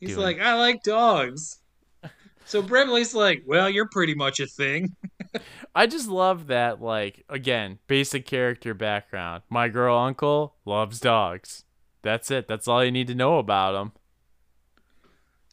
He's 0.00 0.10
Dude. 0.10 0.18
like, 0.18 0.40
"I 0.40 0.54
like 0.54 0.82
dogs." 0.82 1.58
So 2.44 2.60
Brimley's 2.60 3.14
like, 3.14 3.44
"Well, 3.46 3.70
you're 3.70 3.88
pretty 3.88 4.16
much 4.16 4.40
a 4.40 4.48
thing." 4.48 4.96
I 5.74 5.86
just 5.86 6.08
love 6.08 6.48
that, 6.48 6.82
like, 6.82 7.24
again, 7.28 7.78
basic 7.86 8.26
character 8.26 8.74
background. 8.74 9.42
My 9.48 9.68
girl 9.68 9.96
uncle 9.96 10.56
loves 10.64 11.00
dogs. 11.00 11.64
That's 12.02 12.30
it. 12.30 12.48
That's 12.48 12.68
all 12.68 12.84
you 12.84 12.90
need 12.90 13.06
to 13.06 13.14
know 13.14 13.38
about 13.38 13.74
him. 13.74 13.92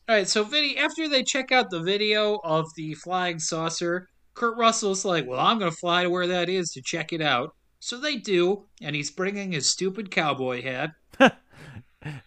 All 0.08 0.16
right, 0.16 0.28
so 0.28 0.44
Vinny, 0.44 0.78
after 0.78 1.08
they 1.08 1.24
check 1.24 1.52
out 1.52 1.70
the 1.70 1.82
video 1.82 2.40
of 2.44 2.66
the 2.76 2.96
flying 2.96 3.38
saucer, 3.40 4.10
Kurt 4.34 4.58
Russell's 4.58 5.06
like, 5.06 5.28
"Well, 5.28 5.40
I'm 5.40 5.60
gonna 5.60 5.72
fly 5.72 6.04
to 6.04 6.10
where 6.10 6.28
that 6.28 6.50
is 6.50 6.72
to 6.72 6.82
check 6.82 7.14
it 7.14 7.22
out." 7.22 7.56
So 7.80 8.00
they 8.00 8.16
do, 8.16 8.66
and 8.82 8.96
he's 8.96 9.12
bringing 9.12 9.52
his 9.52 9.70
stupid 9.70 10.10
cowboy 10.10 10.64
hat. 10.64 10.90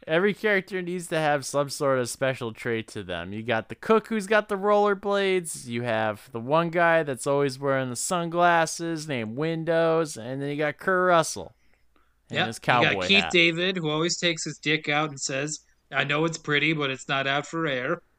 Every 0.06 0.34
character 0.34 0.82
needs 0.82 1.06
to 1.08 1.18
have 1.18 1.46
some 1.46 1.70
sort 1.70 1.98
of 1.98 2.08
special 2.10 2.52
trait 2.52 2.88
to 2.88 3.02
them. 3.02 3.32
You 3.32 3.42
got 3.42 3.68
the 3.70 3.74
cook 3.74 4.08
who's 4.08 4.26
got 4.26 4.48
the 4.48 4.58
rollerblades. 4.58 5.66
You 5.66 5.82
have 5.82 6.30
the 6.32 6.40
one 6.40 6.68
guy 6.70 7.02
that's 7.02 7.26
always 7.26 7.58
wearing 7.58 7.88
the 7.88 7.96
sunglasses 7.96 9.08
named 9.08 9.36
Windows, 9.36 10.16
and 10.18 10.42
then 10.42 10.50
you 10.50 10.56
got 10.56 10.76
Kurt 10.78 11.08
Russell 11.08 11.54
and 12.30 12.38
Yeah, 12.38 12.46
his 12.46 12.58
you 12.58 12.60
cowboy 12.60 12.92
got 13.00 13.08
Keith 13.08 13.24
hat. 13.24 13.30
David, 13.30 13.76
who 13.78 13.88
always 13.90 14.18
takes 14.18 14.44
his 14.44 14.58
dick 14.58 14.88
out 14.88 15.08
and 15.10 15.20
says, 15.20 15.60
"I 15.90 16.04
know 16.04 16.24
it's 16.26 16.38
pretty, 16.38 16.72
but 16.74 16.90
it's 16.90 17.08
not 17.08 17.26
out 17.26 17.46
for 17.46 17.66
air." 17.66 18.02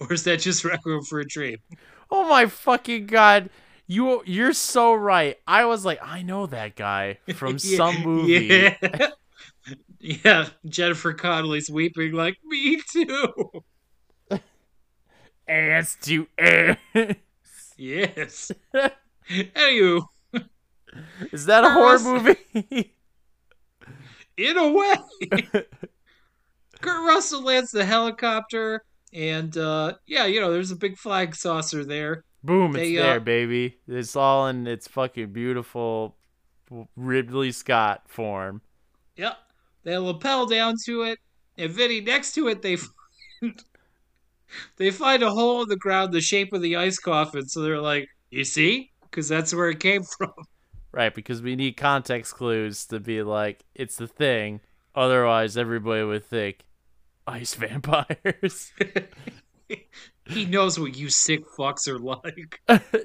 Or 0.00 0.12
is 0.12 0.24
that 0.24 0.40
just 0.40 0.64
Requiem 0.64 1.02
for 1.04 1.20
a 1.20 1.26
Dream? 1.26 1.58
Oh 2.10 2.28
my 2.28 2.46
fucking 2.46 3.06
god! 3.06 3.50
You 3.86 4.22
you're 4.26 4.52
so 4.52 4.94
right. 4.94 5.38
I 5.46 5.64
was 5.64 5.84
like, 5.84 5.98
I 6.02 6.22
know 6.22 6.46
that 6.46 6.76
guy 6.76 7.18
from 7.34 7.58
some 7.76 8.02
movie. 8.02 8.76
Yeah. 10.00 10.16
yeah, 10.24 10.48
Jennifer 10.66 11.12
Connelly's 11.12 11.70
weeping 11.70 12.12
like 12.12 12.36
me 12.44 12.80
too. 12.90 13.64
Ass 15.48 15.96
to 16.02 16.26
ass. 16.38 16.76
Yes. 17.76 18.50
Anywho, 19.30 20.02
Is 21.32 21.46
that 21.46 21.64
a 21.64 21.70
horror 21.70 21.98
movie? 22.00 22.92
in 24.36 24.56
a 24.56 24.72
way. 24.72 24.94
Kurt 26.80 27.06
Russell 27.06 27.42
lands 27.42 27.70
the 27.70 27.84
helicopter, 27.84 28.84
and 29.12 29.56
uh, 29.56 29.94
yeah, 30.06 30.26
you 30.26 30.40
know, 30.40 30.52
there's 30.52 30.70
a 30.70 30.76
big 30.76 30.96
flag 30.96 31.34
saucer 31.34 31.84
there. 31.84 32.24
Boom! 32.44 32.76
It's 32.76 32.76
They, 32.76 32.98
uh, 32.98 33.02
there, 33.02 33.20
baby. 33.20 33.78
It's 33.88 34.14
all 34.16 34.48
in 34.48 34.66
its 34.66 34.86
fucking 34.88 35.32
beautiful 35.32 36.16
Ridley 36.96 37.52
Scott 37.52 38.02
form. 38.08 38.60
Yep. 39.16 39.36
They 39.86 39.96
lapel 39.96 40.46
down 40.46 40.74
to 40.86 41.02
it, 41.02 41.20
and 41.56 41.70
Vinny 41.70 42.00
next 42.00 42.32
to 42.32 42.48
it, 42.48 42.60
they 42.60 42.74
find, 43.40 43.62
they 44.78 44.90
find 44.90 45.22
a 45.22 45.30
hole 45.30 45.62
in 45.62 45.68
the 45.68 45.76
ground 45.76 46.12
the 46.12 46.20
shape 46.20 46.52
of 46.52 46.60
the 46.60 46.74
ice 46.74 46.98
coffin. 46.98 47.46
So 47.46 47.62
they're 47.62 47.80
like, 47.80 48.08
"You 48.30 48.42
see?" 48.42 48.90
Because 49.02 49.28
that's 49.28 49.54
where 49.54 49.70
it 49.70 49.78
came 49.78 50.02
from. 50.02 50.32
Right, 50.90 51.14
because 51.14 51.40
we 51.40 51.54
need 51.54 51.76
context 51.76 52.34
clues 52.34 52.86
to 52.86 52.98
be 52.98 53.22
like, 53.22 53.64
it's 53.74 53.96
the 53.96 54.08
thing. 54.08 54.60
Otherwise, 54.94 55.56
everybody 55.56 56.02
would 56.02 56.24
think 56.24 56.64
ice 57.26 57.54
vampires. 57.54 58.72
he 60.26 60.46
knows 60.46 60.80
what 60.80 60.96
you 60.96 61.10
sick 61.10 61.42
fucks 61.56 61.86
are 61.86 61.98
like. 61.98 62.60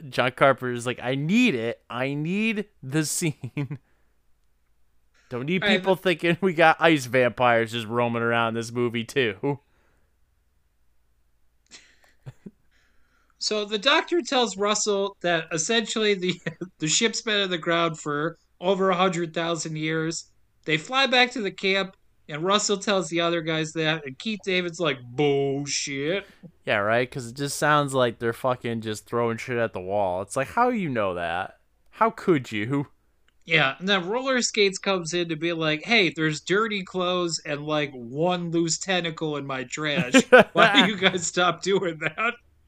John 0.09 0.31
Carpenter's 0.31 0.87
like, 0.87 0.99
I 1.03 1.13
need 1.13 1.53
it. 1.53 1.81
I 1.89 2.15
need 2.15 2.65
the 2.81 3.05
scene. 3.05 3.77
Don't 5.31 5.45
need 5.45 5.63
All 5.63 5.69
right, 5.69 5.77
people 5.77 5.95
thinking 5.95 6.37
we 6.41 6.53
got 6.53 6.75
ice 6.79 7.05
vampires 7.05 7.71
just 7.71 7.87
roaming 7.87 8.21
around 8.21 8.53
this 8.53 8.71
movie 8.71 9.05
too. 9.05 9.59
So 13.39 13.65
the 13.65 13.79
doctor 13.79 14.21
tells 14.21 14.55
Russell 14.55 15.17
that 15.21 15.47
essentially 15.51 16.13
the 16.13 16.39
the 16.77 16.87
ship's 16.87 17.23
been 17.23 17.41
on 17.41 17.49
the 17.49 17.57
ground 17.57 17.97
for 17.97 18.37
over 18.59 18.91
a 18.91 18.95
hundred 18.95 19.33
thousand 19.33 19.77
years. 19.77 20.29
They 20.65 20.77
fly 20.77 21.07
back 21.07 21.31
to 21.31 21.41
the 21.41 21.49
camp, 21.49 21.97
and 22.29 22.43
Russell 22.43 22.77
tells 22.77 23.09
the 23.09 23.21
other 23.21 23.41
guys 23.41 23.71
that, 23.71 24.05
and 24.05 24.19
Keith 24.19 24.41
David's 24.45 24.79
like, 24.79 24.99
"Bullshit." 25.01 26.27
Yeah, 26.65 26.77
right. 26.77 27.09
Because 27.09 27.29
it 27.29 27.35
just 27.35 27.57
sounds 27.57 27.95
like 27.95 28.19
they're 28.19 28.31
fucking 28.31 28.81
just 28.81 29.07
throwing 29.07 29.37
shit 29.37 29.57
at 29.57 29.73
the 29.73 29.81
wall. 29.81 30.21
It's 30.21 30.35
like, 30.35 30.49
how 30.49 30.69
you 30.69 30.89
know 30.89 31.15
that? 31.15 31.55
How 31.89 32.11
could 32.11 32.51
you? 32.51 32.87
Yeah, 33.45 33.75
and 33.79 33.89
then 33.89 34.07
Roller 34.07 34.41
Skates 34.41 34.77
comes 34.77 35.13
in 35.13 35.29
to 35.29 35.35
be 35.35 35.51
like, 35.53 35.83
"Hey, 35.83 36.09
there's 36.15 36.41
dirty 36.41 36.83
clothes 36.83 37.39
and 37.45 37.65
like 37.65 37.91
one 37.91 38.51
loose 38.51 38.77
tentacle 38.77 39.35
in 39.37 39.45
my 39.47 39.63
trash. 39.63 40.13
Why 40.53 40.73
do 40.85 40.91
you 40.91 40.97
guys 40.97 41.25
stop 41.27 41.61
doing 41.61 41.99
that?" 41.99 42.35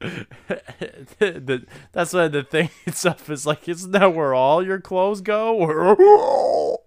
the, 1.18 1.64
that's 1.92 2.12
why 2.12 2.28
the 2.28 2.42
thing 2.42 2.68
itself 2.86 3.30
is 3.30 3.46
like, 3.46 3.68
isn't 3.68 3.92
that 3.92 4.14
where 4.14 4.34
all 4.34 4.64
your 4.64 4.80
clothes 4.80 5.20
go? 5.20 6.82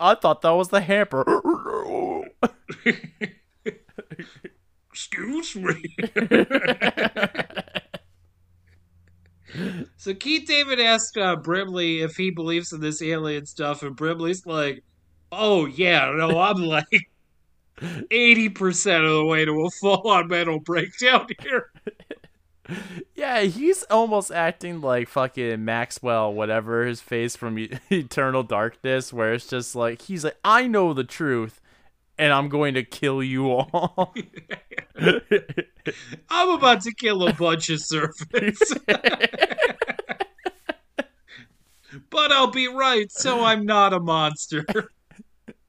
I 0.00 0.14
thought 0.14 0.42
that 0.42 0.50
was 0.50 0.68
the 0.68 0.80
hamper. 0.80 1.24
Excuse 4.90 5.56
me. 5.56 5.96
So 9.96 10.14
Keith 10.14 10.46
David 10.46 10.80
asked 10.80 11.16
uh, 11.16 11.36
Brimley 11.36 12.00
if 12.00 12.16
he 12.16 12.30
believes 12.30 12.72
in 12.72 12.80
this 12.80 13.02
alien 13.02 13.46
stuff, 13.46 13.82
and 13.82 13.96
Brimley's 13.96 14.46
like, 14.46 14.84
"Oh 15.30 15.66
yeah, 15.66 16.12
no, 16.16 16.38
I'm 16.38 16.56
like 16.62 17.10
eighty 18.10 18.48
percent 18.48 19.04
of 19.04 19.12
the 19.12 19.24
way 19.24 19.44
to 19.44 19.64
a 19.64 19.70
full-on 19.70 20.28
mental 20.28 20.60
breakdown 20.60 21.26
here." 21.40 21.70
yeah, 23.14 23.40
he's 23.40 23.82
almost 23.84 24.30
acting 24.30 24.80
like 24.80 25.08
fucking 25.08 25.64
Maxwell, 25.64 26.32
whatever 26.32 26.86
his 26.86 27.00
face 27.00 27.36
from 27.36 27.58
Eternal 27.90 28.42
Darkness, 28.42 29.12
where 29.12 29.34
it's 29.34 29.46
just 29.46 29.74
like 29.74 30.02
he's 30.02 30.24
like, 30.24 30.38
I 30.44 30.66
know 30.66 30.92
the 30.92 31.04
truth, 31.04 31.60
and 32.18 32.32
I'm 32.32 32.48
going 32.48 32.74
to 32.74 32.84
kill 32.84 33.22
you 33.22 33.50
all. 33.50 34.14
I'm 36.30 36.50
about 36.50 36.82
to 36.82 36.92
kill 36.94 37.26
a 37.26 37.32
bunch 37.32 37.70
of 37.70 37.80
servants. 37.80 38.74
but 42.10 42.32
I'll 42.32 42.50
be 42.50 42.68
right, 42.68 43.10
so 43.10 43.42
I'm 43.42 43.64
not 43.66 43.92
a 43.92 44.00
monster. 44.00 44.64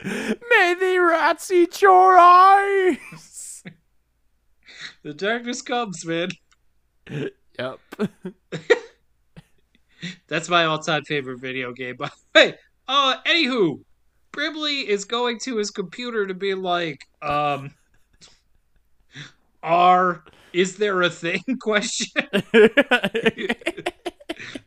May 0.04 0.76
the 0.80 0.98
rats 1.00 1.50
eat 1.52 1.82
your 1.82 2.18
eyes. 2.18 3.64
the 5.04 5.14
darkness 5.14 5.62
comes, 5.62 6.06
man. 6.06 6.30
Yep. 7.08 7.80
That's 10.28 10.50
my 10.50 10.66
all-time 10.66 11.06
favorite 11.06 11.40
video 11.40 11.72
game. 11.72 11.96
But 11.98 12.12
hey, 12.34 12.56
uh, 12.88 13.16
anywho, 13.26 13.84
Brimley 14.34 14.90
is 14.90 15.06
going 15.06 15.40
to 15.44 15.58
his 15.58 15.72
computer 15.72 16.28
to 16.28 16.34
be 16.34 16.54
like, 16.56 17.00
um, 17.22 17.74
"Are 19.62 20.26
is 20.52 20.76
there 20.78 21.02
a 21.04 21.10
thing?" 21.10 21.42
Question, 21.62 22.24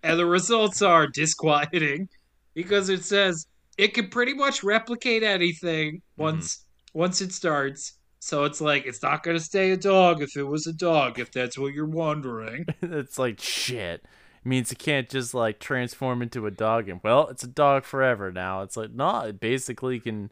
and 0.03 0.19
the 0.19 0.25
results 0.25 0.81
are 0.81 1.07
disquieting 1.09 2.09
because 2.55 2.89
it 2.89 3.05
says 3.05 3.47
it 3.77 3.93
can 3.93 4.09
pretty 4.09 4.33
much 4.33 4.63
replicate 4.63 5.23
anything 5.23 6.01
once 6.17 6.65
once 6.95 7.21
it 7.21 7.33
starts. 7.33 7.99
So 8.21 8.45
it's 8.45 8.61
like 8.61 8.87
it's 8.87 9.03
not 9.03 9.23
gonna 9.23 9.41
stay 9.41 9.73
a 9.73 9.77
dog 9.77 10.23
if 10.23 10.37
it 10.37 10.45
was 10.45 10.67
a 10.67 10.73
dog, 10.73 11.19
if 11.19 11.31
that's 11.33 11.59
what 11.59 11.75
you're 11.75 11.87
wondering. 11.87 12.67
it's 12.83 13.19
like 13.19 13.41
shit. 13.41 14.07
Means 14.47 14.71
it 14.71 14.79
can't 14.79 15.09
just 15.09 15.35
like 15.35 15.59
transform 15.59 16.23
into 16.23 16.47
a 16.47 16.53
dog 16.53 16.89
and 16.89 17.01
well, 17.03 17.27
it's 17.29 17.43
a 17.43 17.49
dog 17.49 17.85
forever 17.85 18.31
now. 18.31 18.63
It's 18.63 18.77
like 18.77 18.93
no, 18.93 19.21
it 19.23 19.41
basically 19.41 19.99
can 19.99 20.31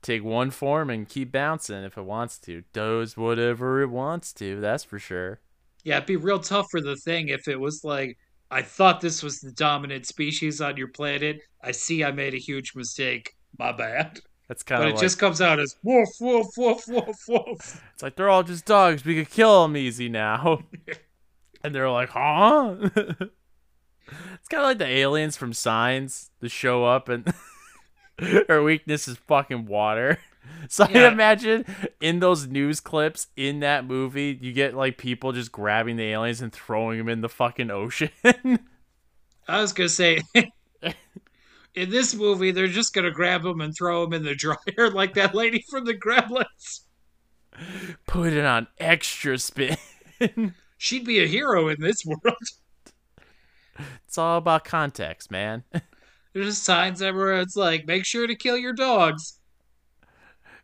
take 0.00 0.24
one 0.24 0.50
form 0.50 0.90
and 0.90 1.08
keep 1.08 1.32
bouncing 1.32 1.84
if 1.84 1.98
it 1.98 2.04
wants 2.04 2.38
to. 2.38 2.64
Does 2.72 3.16
whatever 3.16 3.82
it 3.82 3.90
wants 3.90 4.32
to, 4.34 4.60
that's 4.60 4.84
for 4.84 4.98
sure. 4.98 5.40
Yeah, 5.84 5.96
it'd 5.96 6.06
be 6.06 6.16
real 6.16 6.38
tough 6.38 6.66
for 6.70 6.80
the 6.80 6.96
thing 6.96 7.28
if 7.28 7.48
it 7.48 7.58
was 7.58 7.84
like, 7.84 8.16
I 8.50 8.62
thought 8.62 9.00
this 9.00 9.22
was 9.22 9.40
the 9.40 9.52
dominant 9.52 10.06
species 10.06 10.60
on 10.60 10.76
your 10.76 10.88
planet. 10.88 11.40
I 11.62 11.72
see 11.72 12.04
I 12.04 12.12
made 12.12 12.34
a 12.34 12.38
huge 12.38 12.74
mistake. 12.74 13.34
My 13.58 13.72
bad. 13.72 14.20
That's 14.48 14.62
kind 14.62 14.82
of. 14.82 14.86
But 14.86 14.90
it 14.90 14.94
like 14.94 15.02
just 15.02 15.18
comes 15.18 15.40
out 15.40 15.58
as 15.58 15.76
woof, 15.82 16.08
woof, 16.20 16.46
woof, 16.56 16.84
woof, 16.88 17.16
woof. 17.28 17.82
it's 17.94 18.02
like 18.02 18.16
they're 18.16 18.28
all 18.28 18.42
just 18.42 18.64
dogs. 18.64 19.04
We 19.04 19.14
could 19.14 19.30
kill 19.30 19.62
them 19.62 19.76
easy 19.76 20.08
now. 20.08 20.62
and 21.64 21.74
they're 21.74 21.90
like, 21.90 22.10
huh? 22.10 22.76
it's 24.08 24.48
kind 24.48 24.62
of 24.62 24.68
like 24.68 24.78
the 24.78 24.86
aliens 24.86 25.36
from 25.36 25.52
Signs 25.52 26.30
that 26.40 26.50
show 26.50 26.84
up 26.84 27.08
and 27.08 27.32
her 28.48 28.62
weakness 28.62 29.08
is 29.08 29.16
fucking 29.16 29.66
water. 29.66 30.18
So 30.68 30.84
I 30.84 30.90
Yeah. 30.90 31.12
imagine 31.12 31.64
in 32.00 32.18
those 32.18 32.48
news 32.48 32.80
clips 32.80 33.28
in 33.36 33.60
that 33.60 33.84
movie, 33.84 34.36
you 34.40 34.52
get 34.52 34.74
like 34.74 34.98
people 34.98 35.30
just 35.32 35.52
grabbing 35.52 35.96
the 35.96 36.04
aliens 36.10 36.40
and 36.40 36.52
throwing 36.52 36.98
them 36.98 37.08
in 37.08 37.20
the 37.20 37.28
fucking 37.28 37.70
ocean. 37.70 38.10
I 38.24 39.60
was 39.60 39.72
going 39.72 39.88
to 39.88 39.94
say, 39.94 40.20
in 41.74 41.90
this 41.90 42.14
movie, 42.14 42.50
they're 42.50 42.66
just 42.66 42.92
going 42.92 43.04
to 43.04 43.10
grab 43.12 43.42
them 43.44 43.60
and 43.60 43.72
throw 43.76 44.04
them 44.04 44.14
in 44.14 44.24
the 44.24 44.34
dryer 44.34 44.90
like 44.90 45.14
that 45.14 45.34
lady 45.34 45.64
from 45.70 45.84
the 45.84 45.94
Gremlins. 45.94 46.80
Put 48.06 48.32
it 48.32 48.44
on 48.44 48.66
extra 48.78 49.38
spin. 49.38 49.76
She'd 50.76 51.04
be 51.04 51.22
a 51.22 51.26
hero 51.26 51.68
in 51.68 51.80
this 51.80 52.04
world. 52.04 52.36
it's 54.06 54.18
all 54.18 54.38
about 54.38 54.64
context, 54.64 55.30
man. 55.30 55.64
There's 56.32 56.46
just 56.46 56.64
signs 56.64 57.02
everywhere. 57.02 57.40
It's 57.40 57.56
like, 57.56 57.86
make 57.86 58.06
sure 58.06 58.26
to 58.26 58.34
kill 58.34 58.56
your 58.56 58.72
dogs. 58.72 59.38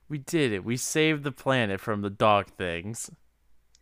We 0.08 0.18
did 0.18 0.52
it. 0.52 0.64
We 0.64 0.76
saved 0.78 1.24
the 1.24 1.32
planet 1.32 1.80
from 1.80 2.00
the 2.00 2.10
dog 2.10 2.46
things. 2.56 3.10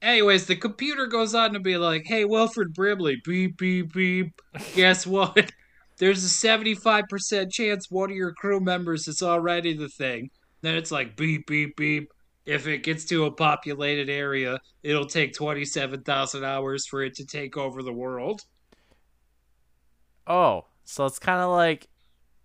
Anyways, 0.03 0.47
the 0.47 0.57
computer 0.57 1.07
goes 1.07 1.35
on 1.35 1.53
to 1.53 1.61
be 1.61 1.77
like, 1.77 2.03
hey, 2.07 2.24
Wilford 2.24 2.74
Brimley, 2.74 3.16
beep, 3.24 3.57
beep, 3.57 3.93
beep. 3.93 4.41
Guess 4.74 5.07
what? 5.07 5.51
There's 5.99 6.24
a 6.24 6.29
75% 6.29 7.51
chance 7.51 7.91
one 7.91 8.11
of 8.11 8.16
your 8.16 8.33
crew 8.33 8.61
members 8.61 9.09
is 9.09 9.22
already 9.22 9.74
the 9.74 9.89
thing. 9.89 10.29
Then 10.61 10.74
it's 10.74 10.91
like, 10.91 11.16
beep, 11.16 11.47
beep, 11.47 11.77
beep. 11.77 12.09
If 12.45 12.66
it 12.66 12.83
gets 12.83 13.05
to 13.07 13.24
a 13.24 13.33
populated 13.33 14.11
area, 14.11 14.59
it'll 14.83 15.07
take 15.07 15.35
27,000 15.35 16.45
hours 16.45 16.87
for 16.87 17.03
it 17.03 17.14
to 17.14 17.24
take 17.24 17.57
over 17.57 17.83
the 17.83 17.93
world. 17.93 18.43
Oh, 20.27 20.66
so 20.85 21.07
it's 21.07 21.18
kind 21.18 21.41
of 21.41 21.51
like 21.51 21.89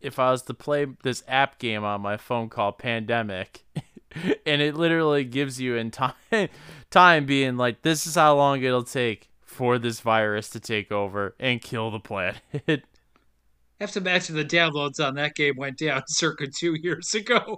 if 0.02 0.20
I 0.20 0.32
was 0.32 0.44
to 0.44 0.54
play 0.54 0.88
this 1.04 1.24
app 1.28 1.60
game 1.60 1.84
on 1.84 2.02
my 2.02 2.18
phone 2.18 2.50
called 2.50 2.78
Pandemic, 2.78 3.66
and 4.46 4.62
it 4.62 4.76
literally 4.76 5.24
gives 5.24 5.60
you 5.60 5.76
in 5.76 5.92
time 5.92 6.14
time 6.90 7.26
being 7.26 7.58
like 7.58 7.82
this 7.82 8.06
is 8.06 8.16
how 8.16 8.36
long 8.36 8.62
it'll 8.62 8.84
take 8.84 9.30
for 9.42 9.78
this 9.78 10.00
virus 10.00 10.50
to 10.50 10.60
take 10.60 10.92
over 10.92 11.36
and 11.40 11.62
kill 11.62 11.92
the 11.92 12.00
planet. 12.00 12.42
I 12.68 13.84
have 13.86 13.92
to 13.94 14.00
imagine 14.00 14.36
the 14.36 14.46
downloads 14.46 15.04
on 15.04 15.16
that 15.16 15.34
game 15.36 15.56
went 15.58 15.80
down 15.80 16.04
circa 16.08 16.48
two 16.48 16.76
years 16.76 17.16
ago. 17.16 17.58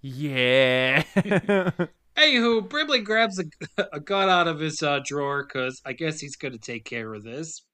yeah. 0.00 1.02
Anywho, 2.16 2.66
Brimley 2.66 3.00
grabs 3.00 3.38
a, 3.38 3.44
a 3.92 4.00
gun 4.00 4.30
out 4.30 4.48
of 4.48 4.58
his 4.58 4.82
uh, 4.82 5.00
drawer 5.04 5.44
because 5.44 5.82
I 5.84 5.92
guess 5.92 6.18
he's 6.18 6.36
going 6.36 6.52
to 6.52 6.58
take 6.58 6.86
care 6.86 7.12
of 7.12 7.22
this. 7.22 7.65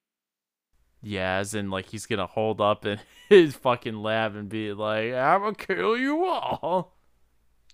Yeah, 1.03 1.37
as 1.37 1.55
in 1.55 1.71
like 1.71 1.87
he's 1.87 2.07
gonna 2.07 2.27
hold 2.27 2.61
up 2.61 2.87
in 2.87 2.99
his 3.29 3.55
fucking 3.57 3.97
lab 3.97 4.35
and 4.37 4.49
be 4.49 4.73
like, 4.73 5.13
"I'm 5.13 5.41
gonna 5.41 5.55
kill 5.55 5.97
you 5.97 6.25
all." 6.25 6.97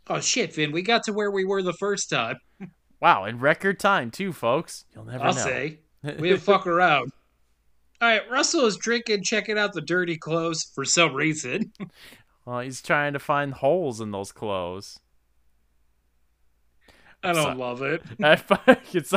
Oh 0.08 0.20
shit, 0.20 0.52
Finn, 0.54 0.72
we 0.72 0.82
got 0.82 1.04
to 1.04 1.12
where 1.12 1.30
we 1.30 1.44
were 1.44 1.62
the 1.62 1.74
first 1.74 2.10
time. 2.10 2.36
Wow, 3.00 3.26
in 3.26 3.38
record 3.38 3.78
time 3.78 4.10
too, 4.10 4.32
folks. 4.32 4.84
You'll 4.92 5.04
never 5.04 5.22
I'll 5.22 5.32
know. 5.34 5.40
say. 5.40 5.78
We 6.02 6.30
didn't 6.30 6.40
fuck 6.42 6.66
around. 6.66 7.12
All 8.00 8.08
right, 8.08 8.28
Russell 8.28 8.66
is 8.66 8.76
drinking, 8.76 9.22
checking 9.22 9.56
out 9.56 9.72
the 9.72 9.80
dirty 9.80 10.16
clothes 10.16 10.64
for 10.74 10.84
some 10.84 11.14
reason. 11.14 11.72
Well, 12.44 12.58
he's 12.58 12.82
trying 12.82 13.12
to 13.12 13.20
find 13.20 13.52
holes 13.52 14.00
in 14.00 14.10
those 14.10 14.32
clothes. 14.32 14.98
I 17.22 17.32
don't 17.32 17.52
So- 17.52 17.52
love 17.52 17.82
it. 17.82 18.02
I 18.20 18.34
fuck 18.34 18.94
it's 18.94 19.12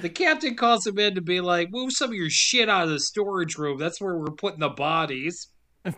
The 0.00 0.10
captain 0.10 0.56
calls 0.56 0.86
him 0.86 0.98
in 0.98 1.14
to 1.14 1.20
be 1.20 1.40
like, 1.40 1.70
move 1.70 1.92
some 1.92 2.10
of 2.10 2.16
your 2.16 2.30
shit 2.30 2.68
out 2.68 2.84
of 2.84 2.90
the 2.90 3.00
storage 3.00 3.56
room. 3.56 3.78
That's 3.78 4.00
where 4.00 4.16
we're 4.16 4.32
putting 4.32 4.60
the 4.60 4.70
bodies. 4.70 5.48
and 5.84 5.94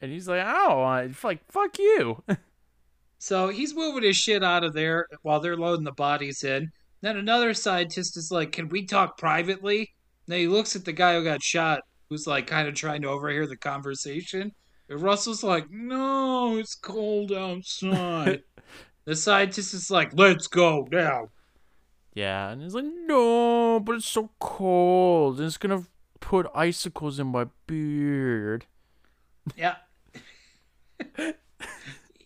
he's 0.00 0.28
like, 0.28 0.44
"Oh, 0.44 0.82
I, 0.82 1.10
like 1.22 1.40
fuck 1.50 1.78
you." 1.78 2.22
So 3.20 3.48
he's 3.48 3.74
moving 3.74 4.04
his 4.04 4.16
shit 4.16 4.44
out 4.44 4.62
of 4.62 4.74
there 4.74 5.08
while 5.22 5.40
they're 5.40 5.56
loading 5.56 5.84
the 5.84 5.90
bodies 5.90 6.44
in. 6.44 6.70
Then 7.00 7.16
another 7.16 7.52
scientist 7.52 8.16
is 8.16 8.30
like, 8.30 8.52
Can 8.52 8.68
we 8.68 8.86
talk 8.86 9.18
privately? 9.18 9.90
Then 10.28 10.38
he 10.38 10.46
looks 10.46 10.76
at 10.76 10.84
the 10.84 10.92
guy 10.92 11.14
who 11.14 11.24
got 11.24 11.42
shot, 11.42 11.80
who's 12.08 12.28
like 12.28 12.46
kind 12.46 12.68
of 12.68 12.74
trying 12.74 13.02
to 13.02 13.08
overhear 13.08 13.48
the 13.48 13.56
conversation. 13.56 14.52
And 14.88 15.02
Russell's 15.02 15.42
like, 15.42 15.70
no, 15.70 16.56
it's 16.56 16.74
cold 16.74 17.32
outside. 17.32 18.42
the 19.04 19.16
scientist 19.16 19.74
is 19.74 19.90
like, 19.90 20.12
let's 20.14 20.46
go 20.46 20.86
now. 20.90 21.28
Yeah, 22.18 22.50
and 22.50 22.60
he's 22.62 22.74
like, 22.74 22.84
no, 23.04 23.78
but 23.78 23.94
it's 23.94 24.06
so 24.06 24.30
cold. 24.40 25.38
And 25.38 25.46
it's 25.46 25.56
gonna 25.56 25.84
put 26.18 26.50
icicles 26.52 27.20
in 27.20 27.28
my 27.28 27.46
beard. 27.68 28.66
Yeah. 29.56 29.76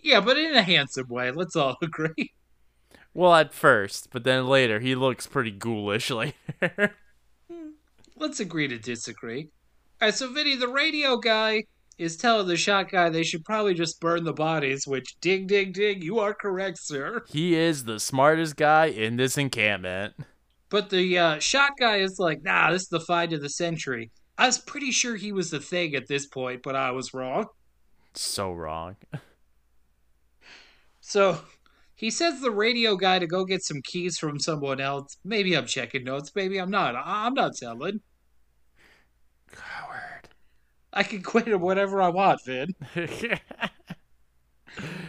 yeah, 0.01 0.21
but 0.21 0.39
in 0.39 0.55
a 0.55 0.63
handsome 0.63 1.09
way. 1.09 1.31
Let's 1.31 1.57
all 1.57 1.77
agree. 1.83 2.33
Well, 3.13 3.35
at 3.35 3.53
first, 3.53 4.09
but 4.11 4.25
then 4.25 4.47
later 4.47 4.81
he 4.81 4.95
looks 4.95 5.27
pretty 5.27 5.51
ghoulish 5.51 6.11
later. 6.63 6.95
Hmm. 7.53 7.73
Let's 8.17 8.41
agree 8.41 8.69
to 8.69 8.79
disagree. 8.79 9.51
All 10.01 10.09
right, 10.09 10.15
so 10.15 10.33
Vinny, 10.33 10.57
the 10.57 10.69
radio 10.69 11.19
guy, 11.19 11.65
is 12.03 12.17
telling 12.17 12.47
the 12.47 12.57
shot 12.57 12.91
guy 12.91 13.09
they 13.09 13.23
should 13.23 13.45
probably 13.45 13.75
just 13.75 14.01
burn 14.01 14.25
the 14.25 14.33
bodies, 14.33 14.87
which, 14.87 15.19
ding, 15.21 15.47
ding, 15.47 15.73
ding, 15.73 16.03
you 16.03 16.19
are 16.19 16.35
correct, 16.35 16.79
sir. 16.81 17.25
he 17.29 17.55
is 17.55 17.85
the 17.85 18.01
smartest 18.01 18.57
guy 18.57 18.87
in 18.87 19.17
this 19.17 19.39
encampment. 19.39 20.15
But 20.69 20.91
the 20.91 21.19
uh, 21.19 21.39
shot 21.39 21.73
guy 21.79 21.97
is 21.99 22.17
like, 22.19 22.43
nah, 22.43 22.71
this 22.71 22.83
is 22.83 22.89
the 22.89 23.01
find 23.01 23.33
of 23.33 23.41
the 23.43 23.51
century. 23.51 24.11
I 24.39 24.47
was 24.47 24.59
pretty 24.59 24.91
sure 24.91 25.17
he 25.17 25.31
was 25.33 25.51
the 25.51 25.61
thing 25.61 25.95
at 25.95 26.09
this 26.09 26.27
point, 26.27 26.63
but 26.63 26.75
I 26.75 26.91
was 26.93 27.13
wrong. 27.13 27.47
So 28.15 28.53
wrong. 28.53 28.97
So 31.01 31.41
he 31.95 32.11
says 32.11 32.41
the 32.41 32.51
radio 32.51 32.97
guy 32.97 33.19
to 33.19 33.27
go 33.27 33.45
get 33.45 33.63
some 33.63 33.83
keys 33.85 34.19
from 34.19 34.39
someone 34.39 34.81
else. 34.81 35.17
Maybe 35.25 35.55
I'm 35.55 35.67
checking 35.67 36.05
notes. 36.05 36.33
Maybe 36.35 36.59
I'm 36.59 36.71
not. 36.71 36.95
I- 36.97 37.27
I'm 37.27 37.35
not 37.35 37.53
telling. 37.55 38.01
Coward. 39.53 39.92
I 40.95 41.03
can 41.03 41.23
quit 41.23 41.49
at 41.49 41.61
whatever 41.61 42.03
I 42.03 42.09
want, 42.11 42.45
Vin. 42.45 42.75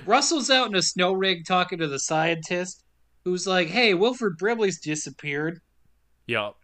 Russell's 0.06 0.50
out 0.50 0.68
in 0.68 0.76
a 0.76 0.82
snow 0.82 1.14
rig 1.14 1.46
talking 1.46 1.80
to 1.80 1.88
the 1.88 2.00
scientist, 2.00 2.84
who's 3.24 3.48
like, 3.48 3.68
"Hey, 3.68 3.94
Wilford 3.94 4.38
Brimley's 4.38 4.80
disappeared." 4.80 5.60
yup. 6.26 6.58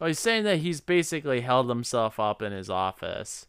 Oh, 0.00 0.06
he's 0.06 0.18
saying 0.18 0.44
that 0.44 0.60
he's 0.60 0.80
basically 0.80 1.40
held 1.40 1.68
himself 1.68 2.18
up 2.18 2.40
in 2.42 2.52
his 2.52 2.70
office. 2.70 3.46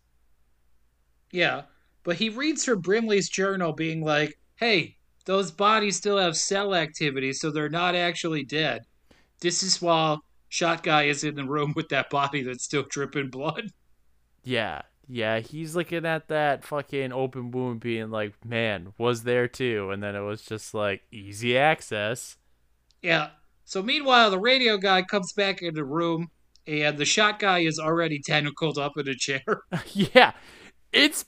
Yeah, 1.31 1.63
but 2.03 2.17
he 2.17 2.29
reads 2.29 2.65
from 2.65 2.81
Brimley's 2.81 3.29
journal, 3.29 3.73
being 3.73 4.03
like, 4.03 4.39
"Hey, 4.55 4.97
those 5.25 5.51
bodies 5.51 5.97
still 5.97 6.17
have 6.17 6.35
cell 6.35 6.75
activity, 6.75 7.31
so 7.31 7.51
they're 7.51 7.69
not 7.69 7.95
actually 7.95 8.43
dead." 8.43 8.85
This 9.39 9.63
is 9.63 9.81
while 9.81 10.23
Shot 10.51 10.83
Guy 10.83 11.03
is 11.03 11.23
in 11.23 11.35
the 11.35 11.45
room 11.45 11.71
with 11.77 11.87
that 11.89 12.09
body 12.09 12.43
that's 12.43 12.65
still 12.65 12.83
dripping 12.87 13.29
blood. 13.29 13.71
Yeah, 14.43 14.81
yeah, 15.07 15.37
he's 15.37 15.75
looking 15.75 16.03
at 16.03 16.29
that 16.29 16.63
fucking 16.63 17.13
open 17.13 17.51
wound 17.51 17.79
being 17.79 18.09
like, 18.09 18.43
man, 18.43 18.93
was 18.97 19.21
there 19.21 19.47
too. 19.47 19.91
And 19.91 20.01
then 20.01 20.15
it 20.15 20.21
was 20.21 20.41
just 20.41 20.73
like 20.73 21.03
easy 21.11 21.55
access. 21.55 22.37
Yeah. 23.03 23.29
So 23.65 23.83
meanwhile, 23.83 24.31
the 24.31 24.39
radio 24.39 24.77
guy 24.77 25.03
comes 25.03 25.31
back 25.33 25.61
in 25.61 25.75
the 25.75 25.85
room, 25.85 26.31
and 26.65 26.97
the 26.97 27.05
shot 27.05 27.37
guy 27.37 27.59
is 27.59 27.77
already 27.77 28.19
tentacled 28.19 28.79
up 28.79 28.93
in 28.97 29.07
a 29.07 29.13
chair. 29.13 29.61
yeah, 29.93 30.31
it's 30.91 31.25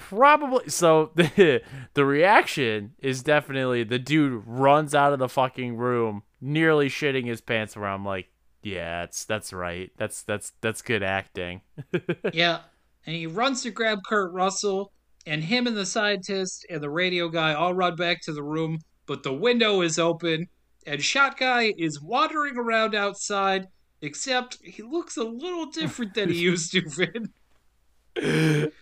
probably 0.00 0.68
so 0.68 1.10
the 1.16 1.62
the 1.94 2.04
reaction 2.04 2.92
is 2.98 3.22
definitely 3.22 3.84
the 3.84 3.98
dude 3.98 4.42
runs 4.46 4.94
out 4.94 5.12
of 5.12 5.18
the 5.18 5.28
fucking 5.28 5.76
room 5.76 6.22
nearly 6.40 6.88
shitting 6.88 7.26
his 7.26 7.40
pants 7.40 7.76
where 7.76 7.88
I'm 7.88 8.04
like 8.04 8.28
yeah 8.62 9.00
that's 9.00 9.24
that's 9.24 9.52
right 9.52 9.90
that's 9.96 10.22
that's 10.22 10.52
that's 10.60 10.82
good 10.82 11.02
acting 11.02 11.62
yeah. 12.32 12.60
And 13.06 13.16
he 13.16 13.26
runs 13.26 13.62
to 13.62 13.70
grab 13.70 14.00
Kurt 14.06 14.32
Russell, 14.32 14.92
and 15.26 15.42
him 15.42 15.66
and 15.66 15.76
the 15.76 15.86
scientist 15.86 16.66
and 16.68 16.82
the 16.82 16.90
radio 16.90 17.28
guy 17.28 17.54
all 17.54 17.74
run 17.74 17.96
back 17.96 18.20
to 18.22 18.32
the 18.32 18.42
room, 18.42 18.78
but 19.06 19.22
the 19.22 19.32
window 19.32 19.80
is 19.80 19.98
open, 19.98 20.48
and 20.86 21.02
Shot 21.02 21.38
Guy 21.38 21.72
is 21.76 22.00
wandering 22.00 22.56
around 22.56 22.94
outside, 22.94 23.68
except 24.02 24.58
he 24.62 24.82
looks 24.82 25.16
a 25.16 25.24
little 25.24 25.66
different 25.70 26.14
than 26.14 26.30
he 26.30 26.40
used 26.40 26.72
to, 26.72 26.82
Vin. 26.86 28.72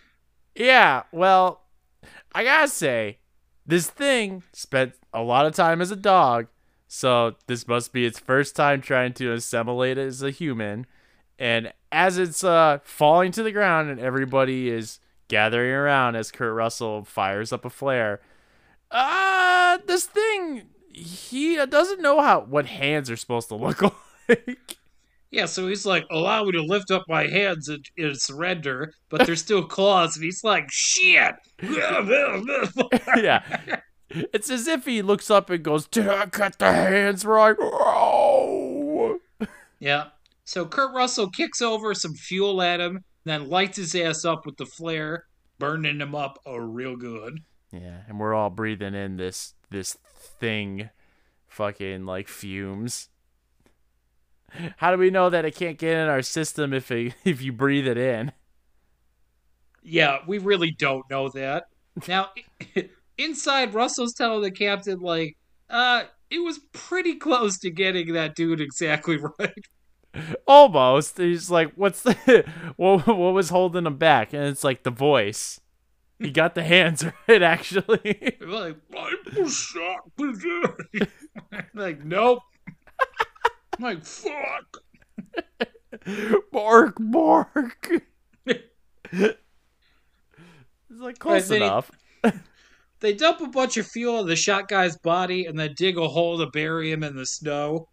Yeah 0.59 1.03
well 1.11 1.61
I 2.35 2.43
gotta 2.43 2.67
say 2.67 3.17
this 3.65 3.89
thing 3.89 4.43
spent 4.53 4.93
a 5.11 5.23
lot 5.23 5.47
of 5.47 5.55
time 5.55 5.81
as 5.81 5.89
a 5.89 5.95
dog 5.95 6.47
so 6.91 7.35
this 7.45 7.67
must 7.67 7.93
be 7.93 8.03
its 8.03 8.17
first 8.17 8.55
time 8.55 8.81
trying 8.81 9.13
to 9.13 9.31
assimilate 9.31 9.99
as 9.99 10.23
a 10.23 10.31
human. 10.31 10.87
And 11.37 11.71
as 11.91 12.17
it's 12.17 12.43
uh 12.43 12.79
falling 12.83 13.31
to 13.33 13.43
the 13.43 13.51
ground 13.51 13.89
and 13.91 13.99
everybody 13.99 14.69
is 14.69 14.99
gathering 15.27 15.71
around 15.71 16.15
as 16.15 16.31
Kurt 16.31 16.53
Russell 16.53 17.05
fires 17.05 17.53
up 17.53 17.63
a 17.63 17.69
flare 17.69 18.19
uh 18.89 19.77
this 19.85 20.05
thing 20.05 20.63
he 20.91 21.63
doesn't 21.67 22.01
know 22.01 22.19
how 22.21 22.41
what 22.41 22.65
hands 22.65 23.11
are 23.11 23.15
supposed 23.15 23.47
to 23.49 23.55
look 23.55 23.83
like 24.27 24.77
Yeah, 25.31 25.45
so 25.45 25.67
he's 25.67 25.85
like, 25.85 26.05
allow 26.09 26.43
me 26.43 26.53
to 26.53 26.63
lift 26.63 26.89
up 26.89 27.03
my 27.07 27.27
hands 27.27 27.69
and, 27.69 27.85
and 27.97 28.19
surrender, 28.19 28.93
but 29.09 29.25
there's 29.25 29.41
still 29.41 29.63
claws, 29.67 30.15
and 30.15 30.23
he's 30.23 30.43
like, 30.43 30.65
shit! 30.71 31.35
yeah. 31.61 33.41
It's 34.09 34.49
as 34.49 34.67
if 34.67 34.85
he 34.85 35.01
looks 35.03 35.29
up 35.29 35.49
and 35.49 35.63
goes, 35.63 35.87
Did 35.87 36.07
I 36.07 36.25
cut 36.25 36.57
the 36.57 36.71
hands 36.71 37.25
right? 37.25 37.55
Oh. 37.59 39.19
yeah. 39.79 40.07
So 40.45 40.65
Kurt 40.65 40.95
Russell 40.95 41.29
kicks 41.29 41.61
over 41.61 41.93
some 41.93 42.15
fuel 42.15 42.61
at 42.61 42.79
him, 42.79 43.03
then 43.23 43.49
lights 43.49 43.77
his 43.77 43.93
ass 43.93 44.25
up 44.25 44.47
with 44.47 44.57
the 44.57 44.65
flare, 44.65 45.25
burning 45.59 46.01
him 46.01 46.15
up 46.15 46.39
oh, 46.45 46.57
real 46.57 46.95
good. 46.95 47.41
Yeah, 47.71 48.01
and 48.07 48.19
we're 48.19 48.33
all 48.33 48.49
breathing 48.49 48.95
in 48.95 49.17
this 49.17 49.53
this 49.69 49.95
thing 50.39 50.89
fucking 51.47 52.05
like 52.07 52.27
fumes. 52.27 53.09
How 54.77 54.91
do 54.91 54.97
we 54.97 55.09
know 55.09 55.29
that 55.29 55.45
it 55.45 55.55
can't 55.55 55.77
get 55.77 55.97
in 55.97 56.07
our 56.07 56.21
system 56.21 56.73
if 56.73 56.91
it, 56.91 57.15
if 57.23 57.41
you 57.41 57.51
breathe 57.51 57.87
it 57.87 57.97
in? 57.97 58.31
Yeah, 59.81 60.19
we 60.27 60.37
really 60.37 60.71
don't 60.71 61.09
know 61.09 61.29
that. 61.29 61.65
Now, 62.07 62.29
inside, 63.17 63.73
Russell's 63.73 64.13
telling 64.13 64.41
the 64.41 64.51
captain, 64.51 64.99
like, 64.99 65.37
uh, 65.69 66.03
it 66.29 66.39
was 66.39 66.59
pretty 66.73 67.15
close 67.15 67.57
to 67.59 67.71
getting 67.71 68.13
that 68.13 68.35
dude 68.35 68.61
exactly 68.61 69.17
right. 69.17 69.67
Almost. 70.47 71.17
He's 71.17 71.51
like, 71.51 71.73
"What's 71.75 72.01
the 72.01 72.45
what? 72.77 73.05
What 73.05 73.33
was 73.33 73.49
holding 73.49 73.85
him 73.85 73.97
back?" 73.97 74.33
And 74.33 74.43
it's 74.43 74.63
like 74.63 74.83
the 74.83 74.91
voice. 74.91 75.59
He 76.19 76.31
got 76.31 76.53
the 76.53 76.63
hands 76.63 77.05
right, 77.27 77.41
actually. 77.41 78.37
like, 78.41 78.75
I'm 78.97 79.49
shocked. 79.49 80.21
like, 81.73 82.03
nope. 82.03 82.39
I'm 83.79 83.83
like, 83.83 84.03
fuck. 84.03 84.83
bark, 86.51 86.97
bark. 86.99 87.89
it's 88.45 89.37
like 90.89 91.19
close 91.19 91.49
he- 91.49 91.55
enough. 91.57 91.91
They 93.01 93.13
dump 93.13 93.39
a 93.39 93.47
bunch 93.47 93.77
of 93.77 93.87
fuel 93.87 94.17
on 94.17 94.27
the 94.27 94.35
shot 94.35 94.67
guy's 94.67 94.97
body 94.97 95.45
and 95.45 95.57
then 95.57 95.73
dig 95.73 95.97
a 95.97 96.07
hole 96.07 96.37
to 96.39 96.47
bury 96.47 96.91
him 96.91 97.01
in 97.01 97.15
the 97.15 97.25
snow. 97.25 97.87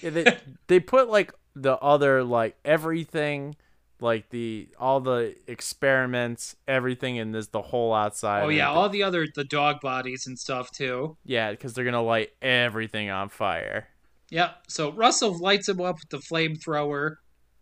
Yeah, 0.00 0.10
they 0.10 0.38
they 0.66 0.80
put 0.80 1.08
like 1.08 1.32
the 1.54 1.76
other 1.76 2.24
like 2.24 2.56
everything, 2.64 3.54
like 4.00 4.30
the 4.30 4.66
all 4.80 4.98
the 5.00 5.36
experiments, 5.46 6.56
everything 6.66 7.16
in 7.16 7.30
this 7.30 7.46
the 7.46 7.62
whole 7.62 7.94
outside. 7.94 8.42
Oh 8.42 8.48
yeah, 8.48 8.68
all 8.68 8.88
the 8.88 9.04
other 9.04 9.28
the 9.32 9.44
dog 9.44 9.80
bodies 9.80 10.26
and 10.26 10.36
stuff 10.36 10.72
too. 10.72 11.16
yeah, 11.24 11.52
because 11.52 11.72
they're 11.72 11.84
gonna 11.84 12.02
light 12.02 12.30
everything 12.42 13.10
on 13.10 13.28
fire. 13.28 13.86
Yeah. 14.32 14.52
So 14.66 14.90
Russell 14.92 15.38
lights 15.38 15.68
him 15.68 15.82
up 15.82 15.96
with 15.96 16.08
the 16.08 16.16
flamethrower, 16.16 17.16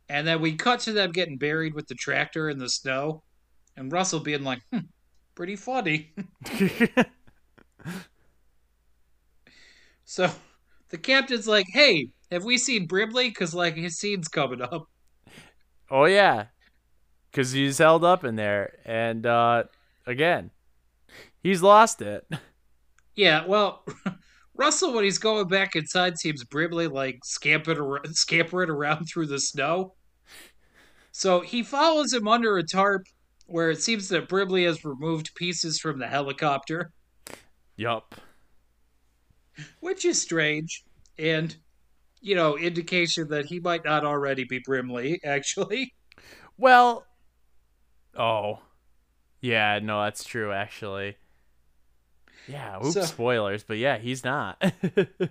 and 0.09 0.25
then 0.25 0.41
we 0.41 0.55
cut 0.55 0.79
to 0.81 0.93
them 0.93 1.11
getting 1.11 1.37
buried 1.37 1.75
with 1.75 1.89
the 1.89 1.97
tractor 1.97 2.49
in 2.49 2.59
the 2.59 2.69
snow, 2.69 3.25
and 3.77 3.91
Russell 3.91 4.21
being 4.21 4.45
like, 4.45 4.61
hmm, 4.73 4.87
"Pretty 5.35 5.57
funny." 5.57 6.15
So 10.05 10.29
the 10.89 10.99
captain's 10.99 11.47
like, 11.47 11.67
"Hey, 11.73 12.09
have 12.33 12.45
we 12.45 12.59
seen 12.59 12.89
Brimley? 12.89 13.29
Because 13.29 13.55
like 13.55 13.77
his 13.77 13.97
scene's 13.97 14.27
coming 14.27 14.61
up." 14.61 14.89
oh 15.91 16.05
yeah, 16.05 16.47
because 17.31 17.53
he's 17.53 17.79
held 17.79 18.05
up 18.05 18.25
in 18.25 18.35
there, 18.35 18.75
and 18.85 19.25
uh 19.25 19.65
again, 20.07 20.51
he's 21.45 21.63
lost 21.63 22.03
it. 22.03 22.29
Yeah. 23.15 23.47
Well, 23.47 23.85
Russell, 24.61 24.93
when 24.93 25.05
he's 25.05 25.17
going 25.17 25.49
back 25.49 25.75
inside, 25.75 26.19
seems 26.19 26.45
Brimley 26.45 26.87
like 26.87 27.19
scampering 27.25 27.79
around, 27.79 28.15
scampering 28.15 28.69
around 28.69 29.07
through 29.07 29.27
the 29.29 29.41
snow. 29.41 29.95
So 31.13 31.41
he 31.41 31.63
follows 31.63 32.13
him 32.13 32.29
under 32.29 32.59
a 32.59 32.63
tarp, 32.63 33.07
where 33.47 33.71
it 33.71 33.81
seems 33.81 34.11
that 34.11 34.29
Brimley 34.29 34.65
has 34.65 34.85
removed 34.85 35.35
pieces 35.35 35.81
from 35.81 35.99
the 35.99 36.07
helicopter, 36.07 36.93
Yup. 37.77 38.15
which 39.81 40.05
is 40.05 40.21
strange, 40.21 40.85
and 41.19 41.57
you 42.21 42.35
know, 42.35 42.59
indication 42.59 43.29
that 43.29 43.47
he 43.47 43.61
might 43.61 43.83
not 43.83 44.05
already 44.05 44.45
be 44.45 44.61
Brimley. 44.63 45.21
Actually, 45.25 45.95
Well, 46.59 47.07
Oh. 48.15 48.59
Yeah, 49.41 49.79
no, 49.83 50.03
that's 50.05 50.23
true 50.23 50.53
actually. 50.53 51.17
Yeah, 52.51 52.79
oops, 52.79 52.95
So- 52.95 53.03
spoilers, 53.03 53.63
but 53.63 53.79
yeah, 53.79 53.99
he's 53.99 54.25
not. 54.25 54.63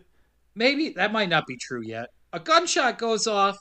Maybe 0.55 0.89
that 0.89 1.11
might 1.11 1.29
not 1.29 1.45
be 1.47 1.57
true 1.57 1.81
yet. 1.83 2.09
A 2.33 2.39
gunshot 2.39 2.97
goes 2.97 3.27
off, 3.27 3.57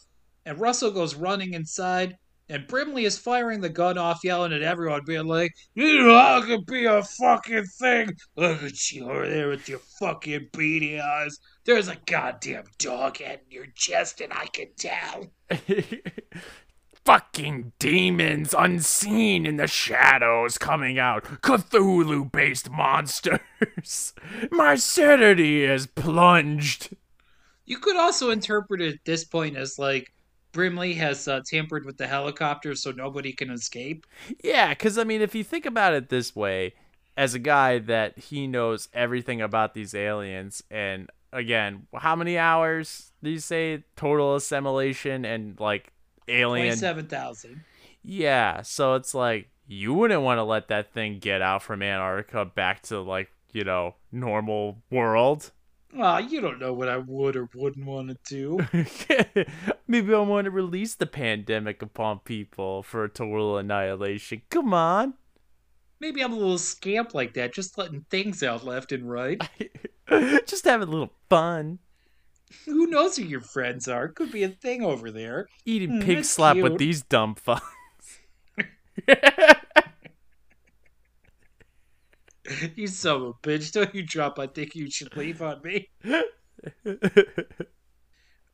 and 0.47 0.61
Russell 0.61 0.91
goes 0.91 1.15
running 1.15 1.55
inside, 1.55 2.17
and 2.49 2.67
Brimley 2.67 3.05
is 3.05 3.19
firing 3.19 3.61
the 3.61 3.69
gun 3.69 3.99
off, 3.99 4.21
yelling 4.25 4.53
at 4.53 4.63
everyone, 4.63 5.03
being 5.07 5.27
like, 5.27 5.53
You 5.75 6.11
all 6.13 6.43
could 6.43 6.65
be 6.67 6.87
a 6.87 7.03
fucking 7.03 7.65
thing. 7.79 8.11
Look 8.37 8.63
at 8.63 8.91
you 8.91 9.11
over 9.11 9.29
there 9.29 9.49
with 9.49 9.69
your 9.69 9.81
fucking 10.01 10.49
beady 10.53 11.01
eyes. 11.01 11.39
There's 11.65 11.89
a 11.89 11.97
goddamn 12.07 12.65
dog 12.79 13.19
head 13.19 13.41
in 13.47 13.53
your 13.53 13.67
chest, 13.75 14.21
and 14.21 14.33
I 14.33 14.47
can 14.47 14.69
tell. 14.79 15.27
Fucking 17.09 17.73
demons 17.79 18.53
unseen 18.53 19.47
in 19.47 19.57
the 19.57 19.67
shadows 19.67 20.59
coming 20.59 20.99
out. 20.99 21.25
Cthulhu 21.25 22.31
based 22.31 22.71
monsters. 22.71 24.13
My 24.51 24.75
sanity 24.75 25.65
is 25.65 25.87
plunged. 25.87 26.95
You 27.65 27.79
could 27.79 27.97
also 27.97 28.29
interpret 28.29 28.83
it 28.83 28.97
at 28.97 29.05
this 29.07 29.25
point 29.25 29.57
as 29.57 29.79
like 29.79 30.13
Brimley 30.53 30.93
has 30.97 31.27
uh, 31.27 31.41
tampered 31.47 31.87
with 31.87 31.97
the 31.97 32.07
helicopter 32.07 32.75
so 32.75 32.91
nobody 32.91 33.33
can 33.33 33.49
escape. 33.49 34.05
Yeah, 34.45 34.69
because 34.69 34.99
I 34.99 35.05
mean, 35.05 35.23
if 35.23 35.35
you 35.35 35.45
think 35.45 35.65
about 35.65 35.95
it 35.95 36.11
this 36.11 36.37
way, 36.37 36.75
as 37.17 37.33
a 37.33 37.39
guy 37.39 37.79
that 37.79 38.19
he 38.19 38.47
knows 38.47 38.91
everything 38.93 39.41
about 39.41 39.73
these 39.73 39.95
aliens, 39.95 40.63
and 40.71 41.09
again, 41.33 41.87
how 41.95 42.15
many 42.15 42.37
hours 42.37 43.13
do 43.23 43.31
you 43.31 43.39
say 43.39 43.85
total 43.97 44.37
assimilation 44.37 45.25
and 45.25 45.59
like 45.59 45.95
alien? 46.29 46.67
Twenty-seven 46.67 47.07
thousand. 47.07 47.65
Yeah, 48.03 48.63
so 48.63 48.95
it's 48.95 49.15
like 49.15 49.51
you 49.67 49.93
wouldn't 49.95 50.23
want 50.23 50.39
to 50.39 50.45
let 50.45 50.69
that 50.69 50.93
thing 50.93 51.19
get 51.19 51.43
out 51.43 51.63
from 51.63 51.83
Antarctica 51.83 52.45
back 52.45 52.83
to 52.85 53.01
like 53.01 53.31
you 53.53 53.65
know 53.65 53.95
normal 54.13 54.83
world. 54.91 55.51
Well, 55.95 56.21
you 56.21 56.41
don't 56.41 56.59
know 56.59 56.73
what 56.75 56.89
I 56.89 56.99
would 56.99 57.35
or 57.35 57.49
wouldn't 57.55 57.87
want 57.87 58.09
to 58.09 58.19
do. 58.29 58.59
Maybe 59.89 60.15
I 60.15 60.19
want 60.19 60.45
to 60.45 60.51
release 60.51 60.95
the 60.95 61.07
pandemic 61.07 61.81
upon 61.81 62.21
people 62.21 62.83
for 62.83 63.05
a 63.05 63.09
total 63.09 63.57
annihilation. 63.57 64.43
Come 64.51 64.75
on. 64.75 65.15
Maybe 66.01 66.23
I'm 66.23 66.33
a 66.33 66.37
little 66.37 66.59
scamp 66.59 67.15
like 67.15 67.35
that, 67.35 67.55
just 67.55 67.77
letting 67.79 68.05
things 68.11 68.43
out 68.43 68.65
left 68.65 68.93
and 68.93 69.11
right. 69.11 69.43
Just 70.47 70.65
having 70.65 70.89
a 70.89 70.91
little 70.91 71.13
fun. 71.29 71.81
Who 72.65 72.87
knows 72.87 73.17
who 73.17 73.25
your 73.25 73.41
friends 73.41 73.89
are? 73.89 74.09
Could 74.09 74.33
be 74.33 74.43
a 74.43 74.49
thing 74.49 74.83
over 74.83 75.11
there. 75.11 75.49
Eating 75.67 76.01
Mm, 76.01 76.05
pig 76.05 76.25
slap 76.25 76.57
with 76.57 76.79
these 76.79 77.03
dumb 77.03 77.35
fucks. 77.47 77.63
You 82.77 82.87
son 82.87 83.17
of 83.17 83.23
a 83.23 83.33
bitch. 83.47 83.73
Don't 83.73 83.95
you 83.95 84.03
drop 84.03 84.39
I 84.39 84.47
think 84.47 84.75
you 84.75 84.91
should 84.91 85.15
leave 85.17 85.43
on 85.43 85.61
me. 85.63 85.91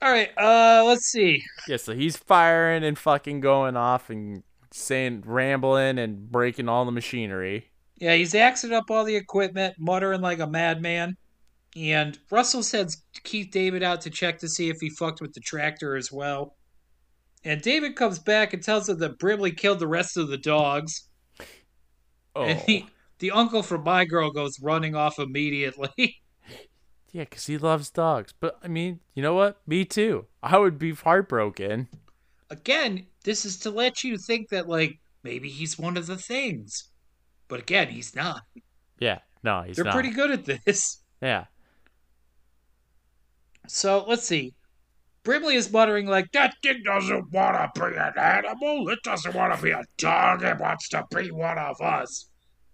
Alright, 0.03 0.30
uh, 0.36 0.82
let's 0.84 1.07
see. 1.07 1.42
yeah, 1.68 1.76
so 1.78 1.95
he's 1.95 2.16
firing 2.16 2.84
and 2.84 2.99
fucking 2.99 3.40
going 3.40 3.76
off 3.76 4.11
and 4.11 4.42
saying, 4.72 5.22
rambling 5.24 5.99
and 5.99 6.30
breaking 6.30 6.68
all 6.68 6.84
the 6.84 6.90
machinery. 6.92 7.70
Yeah, 7.97 8.14
he's 8.14 8.34
axing 8.34 8.72
up 8.72 8.90
all 8.90 9.05
the 9.05 9.14
equipment, 9.16 9.76
muttering 9.78 10.20
like 10.20 10.40
a 10.40 10.47
madman. 10.47 11.16
And 11.77 12.18
Russell 12.31 12.62
sends 12.62 13.03
Keith 13.25 13.51
David 13.51 13.83
out 13.83 14.01
to 14.03 14.11
check 14.11 14.39
to 14.39 14.49
see 14.49 14.68
if 14.68 14.77
he 14.81 14.91
fucked 14.91 15.20
with 15.20 15.33
the 15.35 15.41
tractor 15.41 15.97
as 15.97 16.12
well. 16.12 16.57
And 17.43 17.61
David 17.61 17.97
comes 17.97 18.18
back 18.18 18.53
and 18.53 18.62
tells 18.62 18.89
him 18.89 18.99
that 19.01 19.18
Brimley 19.18 19.51
killed 19.53 19.81
the 19.81 19.89
rest 19.89 20.16
of 20.16 20.29
the 20.29 20.39
dogs. 20.39 21.09
Oh. 22.37 22.45
And 22.45 22.59
he, 22.61 22.87
the 23.18 23.33
uncle 23.33 23.62
from 23.62 23.85
My 23.85 24.05
Girl 24.05 24.31
goes 24.31 24.59
running 24.62 24.95
off 24.95 25.18
immediately. 25.18 26.16
Yeah, 27.12 27.22
because 27.22 27.47
he 27.47 27.59
loves 27.59 27.91
dogs. 27.91 28.35
But, 28.41 28.59
I 28.61 28.66
mean, 28.66 28.99
you 29.14 29.22
know 29.22 29.35
what? 29.35 29.61
Me 29.68 29.85
too. 29.85 30.27
I 30.43 30.59
would 30.59 30.81
be 30.81 30.91
heartbroken. 30.95 31.87
again, 32.51 33.07
this 33.22 33.45
is 33.45 33.57
to 33.61 33.70
let 33.70 34.03
you 34.03 34.18
think 34.18 34.49
that, 34.49 34.68
like, 34.68 34.99
maybe 35.22 35.49
he's 35.49 35.79
one 35.79 35.97
of 35.97 36.09
the 36.09 36.16
things. 36.16 36.91
But 37.47 37.61
again, 37.61 37.87
he's 37.87 38.16
not. 38.16 38.43
Yeah, 38.99 39.20
no, 39.45 39.62
he's 39.62 39.77
They're 39.77 39.85
not. 39.85 39.95
pretty 39.95 40.11
good 40.11 40.33
at 40.33 40.45
this. 40.45 41.05
Yeah. 41.22 41.45
So 43.67 44.05
let's 44.07 44.27
see. 44.27 44.55
Brimley 45.23 45.55
is 45.57 45.73
muttering 45.73 46.07
like, 46.07 46.31
"That 46.33 46.55
thing 46.62 46.83
doesn't 46.85 47.31
want 47.33 47.75
to 47.75 47.91
be 47.91 47.97
an 47.97 48.12
animal. 48.19 48.89
It 48.91 49.03
doesn't 49.03 49.35
want 49.35 49.57
to 49.57 49.62
be 49.62 49.71
a 49.71 49.83
dog. 49.97 50.43
It 50.43 50.59
wants 50.59 50.89
to 50.91 51.05
be 51.15 51.31
one 51.31 51.59
of 51.59 51.81
us." 51.81 52.31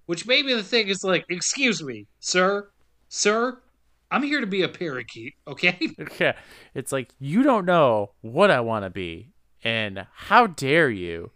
Which 0.06 0.26
maybe 0.26 0.52
the 0.52 0.64
thing 0.64 0.88
is 0.88 1.04
like, 1.04 1.24
"Excuse 1.28 1.82
me, 1.82 2.06
sir, 2.18 2.70
sir, 3.08 3.62
I'm 4.10 4.24
here 4.24 4.40
to 4.40 4.46
be 4.46 4.62
a 4.62 4.68
parakeet, 4.68 5.34
okay?" 5.46 5.78
Okay. 6.00 6.34
It's 6.74 6.90
like, 6.90 7.10
you 7.20 7.44
don't 7.44 7.64
know 7.64 8.12
what 8.20 8.50
I 8.50 8.60
want 8.60 8.84
to 8.84 8.90
be. 8.90 9.30
And 9.62 10.06
how 10.12 10.46
dare 10.48 10.90
you 10.90 11.30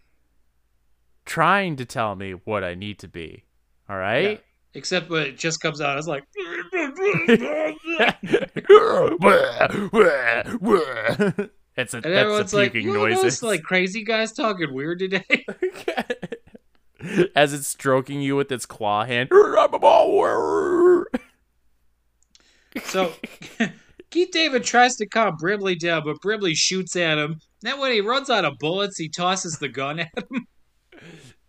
trying 1.25 1.75
to 1.75 1.85
tell 1.85 2.15
me 2.15 2.31
what 2.31 2.63
I 2.63 2.75
need 2.75 2.99
to 2.99 3.07
be. 3.07 3.45
All 3.89 3.97
right? 3.97 4.43
Except 4.75 5.09
when 5.09 5.23
it 5.23 5.37
just 5.37 5.61
comes 5.61 5.79
out, 5.79 5.97
it's 5.97 6.05
like, 6.05 6.25
it's 6.35 6.99
a, 11.93 11.97
and 11.97 12.03
that's 12.03 12.53
like, 12.53 12.73
puking 12.73 12.89
"You 12.89 12.93
know 12.93 13.21
those 13.21 13.41
like 13.41 13.63
crazy 13.63 14.03
guys 14.03 14.33
talking 14.33 14.73
weird 14.73 14.99
today." 14.99 15.45
As 17.35 17.53
it's 17.53 17.69
stroking 17.69 18.21
you 18.21 18.35
with 18.35 18.51
its 18.51 18.65
claw 18.65 19.05
hand. 19.05 19.29
So 22.83 23.13
Keith 24.09 24.31
David 24.31 24.65
tries 24.65 24.97
to 24.97 25.05
calm 25.05 25.37
Brimley 25.37 25.75
down, 25.75 26.03
but 26.03 26.19
Brimley 26.21 26.55
shoots 26.55 26.97
at 26.97 27.17
him. 27.17 27.39
Then 27.61 27.79
when 27.79 27.93
he 27.93 28.01
runs 28.01 28.29
out 28.29 28.43
of 28.43 28.59
bullets, 28.59 28.97
he 28.97 29.07
tosses 29.07 29.59
the 29.59 29.69
gun 29.69 29.99
at 29.99 30.11
him. 30.17 30.45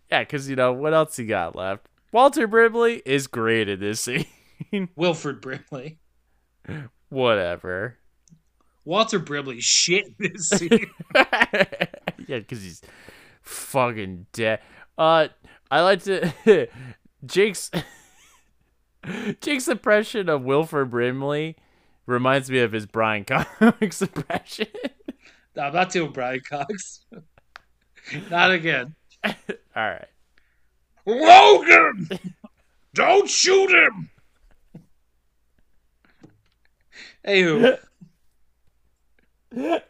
Yeah, 0.09 0.19
because, 0.19 0.49
you 0.49 0.55
know, 0.55 0.71
what 0.71 0.93
else 0.93 1.17
he 1.17 1.25
got 1.25 1.53
left? 1.53 1.89
Walter 2.11 2.47
Brimley 2.47 3.01
is 3.05 3.27
great 3.27 3.67
in 3.69 3.79
this 3.79 3.99
scene. 4.71 4.89
Wilford 4.95 5.41
Brimley. 5.41 5.99
Whatever. 7.09 7.97
Walter 8.85 9.19
Brimley 9.19 9.59
shit 9.59 10.05
in 10.05 10.15
this 10.19 10.49
scene. 10.49 10.87
yeah, 11.15 11.75
because 12.27 12.63
he's 12.63 12.81
fucking 13.41 14.25
dead. 14.33 14.59
Uh, 14.97 15.27
I 15.69 15.81
like 15.81 16.03
to 16.03 16.31
Jake's 17.25 17.69
Jake's 19.41 19.67
impression 19.67 20.29
of 20.29 20.43
Wilford 20.43 20.89
Brimley 20.89 21.55
reminds 22.05 22.49
me 22.49 22.59
of 22.59 22.71
his 22.71 22.85
Brian 22.85 23.25
Cox 23.25 24.01
impression. 24.01 24.67
no, 25.55 25.63
I'm 25.63 25.73
not 25.73 25.91
doing 25.91 26.11
Brian 26.11 26.41
Cox. 26.49 27.05
not 28.29 28.51
again. 28.51 28.95
All 29.25 29.33
right. 29.75 30.07
Logan! 31.07 32.09
Don't 32.93 33.29
shoot 33.29 33.71
him! 33.71 34.09
Anywho. 37.25 37.79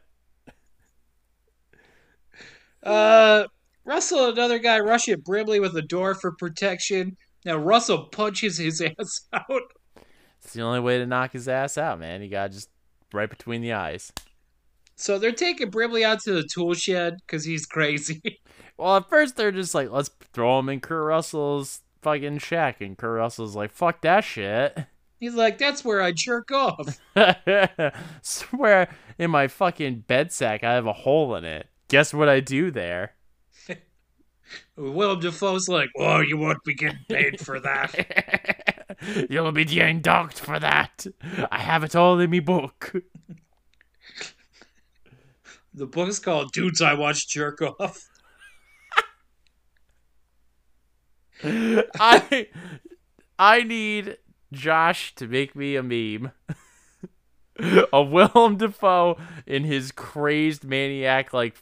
Uh, 2.83 3.45
Russell 3.83 4.29
another 4.29 4.59
guy 4.59 4.79
rush 4.79 5.09
at 5.09 5.21
Brimley 5.21 5.59
with 5.59 5.75
a 5.75 5.81
door 5.81 6.15
for 6.15 6.31
protection. 6.31 7.17
Now 7.43 7.57
Russell 7.57 8.05
punches 8.05 8.57
his 8.57 8.81
ass 8.99 9.27
out. 9.33 9.73
It's 10.41 10.53
the 10.53 10.61
only 10.61 10.79
way 10.79 10.97
to 10.97 11.05
knock 11.05 11.33
his 11.33 11.49
ass 11.49 11.77
out, 11.77 11.99
man. 11.99 12.21
You 12.21 12.29
got 12.29 12.51
just 12.53 12.69
right 13.11 13.29
between 13.29 13.61
the 13.61 13.73
eyes. 13.73 14.13
So 14.95 15.19
they're 15.19 15.33
taking 15.33 15.69
Brimley 15.69 16.05
out 16.05 16.21
to 16.21 16.33
the 16.33 16.47
tool 16.49 16.73
shed 16.75 17.17
because 17.25 17.43
he's 17.43 17.65
crazy. 17.65 18.21
Well, 18.77 18.97
at 18.97 19.09
first 19.09 19.35
they're 19.35 19.51
just 19.51 19.73
like, 19.73 19.89
let's 19.89 20.09
throw 20.33 20.59
him 20.59 20.69
in 20.69 20.79
Kurt 20.79 21.05
Russell's 21.05 21.81
fucking 22.01 22.37
shack, 22.37 22.79
and 22.81 22.97
Kurt 22.97 23.17
Russell's 23.17 23.55
like, 23.55 23.71
fuck 23.71 24.01
that 24.01 24.23
shit. 24.23 24.77
he's 25.19 25.33
like, 25.33 25.57
that's 25.57 25.83
where 25.83 26.01
I 26.01 26.11
jerk 26.11 26.51
off. 26.51 26.99
Swear 28.21 28.89
in 29.17 29.31
my 29.31 29.47
fucking 29.47 30.01
bed 30.07 30.31
sack 30.31 30.63
I 30.63 30.73
have 30.73 30.85
a 30.85 30.93
hole 30.93 31.35
in 31.35 31.43
it. 31.43 31.67
Guess 31.87 32.13
what 32.13 32.29
I 32.29 32.39
do 32.39 32.69
there? 32.69 33.13
Willem 34.77 35.19
Dafoe's 35.19 35.67
like, 35.67 35.89
oh, 35.97 36.19
you 36.19 36.37
won't 36.37 36.63
be 36.63 36.75
getting 36.75 36.99
paid 37.09 37.39
for 37.39 37.59
that. 37.59 38.97
You'll 39.29 39.51
be 39.51 39.65
getting 39.65 40.01
docked 40.01 40.39
for 40.39 40.59
that. 40.59 41.05
I 41.51 41.59
have 41.59 41.83
it 41.83 41.95
all 41.95 42.19
in 42.19 42.29
me 42.29 42.39
book. 42.39 42.93
the 45.73 45.85
book's 45.85 46.19
called 46.19 46.51
Dudes 46.51 46.81
I 46.81 46.93
Watch 46.93 47.27
Jerk 47.27 47.61
Off. 47.61 48.07
I 51.99 52.47
I 53.37 53.63
need 53.63 54.17
Josh 54.51 55.13
to 55.15 55.27
make 55.27 55.55
me 55.55 55.75
a 55.75 55.83
meme. 55.83 56.31
of 57.93 58.09
Willem 58.09 58.57
Dafoe 58.57 59.17
in 59.45 59.63
his 59.63 59.91
crazed 59.91 60.63
maniac 60.63 61.33
like 61.33 61.55